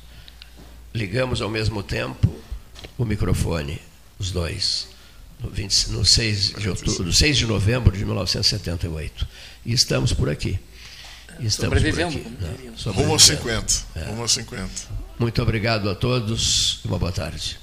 Ligamos 0.91 1.39
ao 1.39 1.51
mesmo 1.51 1.83
tempo 1.83 2.35
o 2.97 3.05
microfone, 3.05 3.79
os 4.17 4.31
dois, 4.31 4.87
no, 5.39 5.51
20, 5.51 5.91
no 5.91 6.03
6, 6.03 6.53
de 6.57 6.67
outubro, 6.67 7.13
6 7.13 7.37
de 7.37 7.45
novembro 7.45 7.95
de 7.95 8.03
1978. 8.05 9.27
E 9.67 9.71
estamos 9.71 10.13
por 10.13 10.31
aqui. 10.31 10.59
Estamos 11.39 11.79
por 11.79 12.01
aqui. 12.01 12.25
Rumo 12.87 13.11
aos 13.11 13.21
50. 13.21 13.73
É. 13.95 14.03
Rumo 14.05 14.23
aos 14.23 14.31
50. 14.31 15.08
Muito 15.19 15.41
obrigado 15.41 15.89
a 15.89 15.95
todos 15.95 16.79
uma 16.85 16.97
boa 16.97 17.11
tarde. 17.11 17.59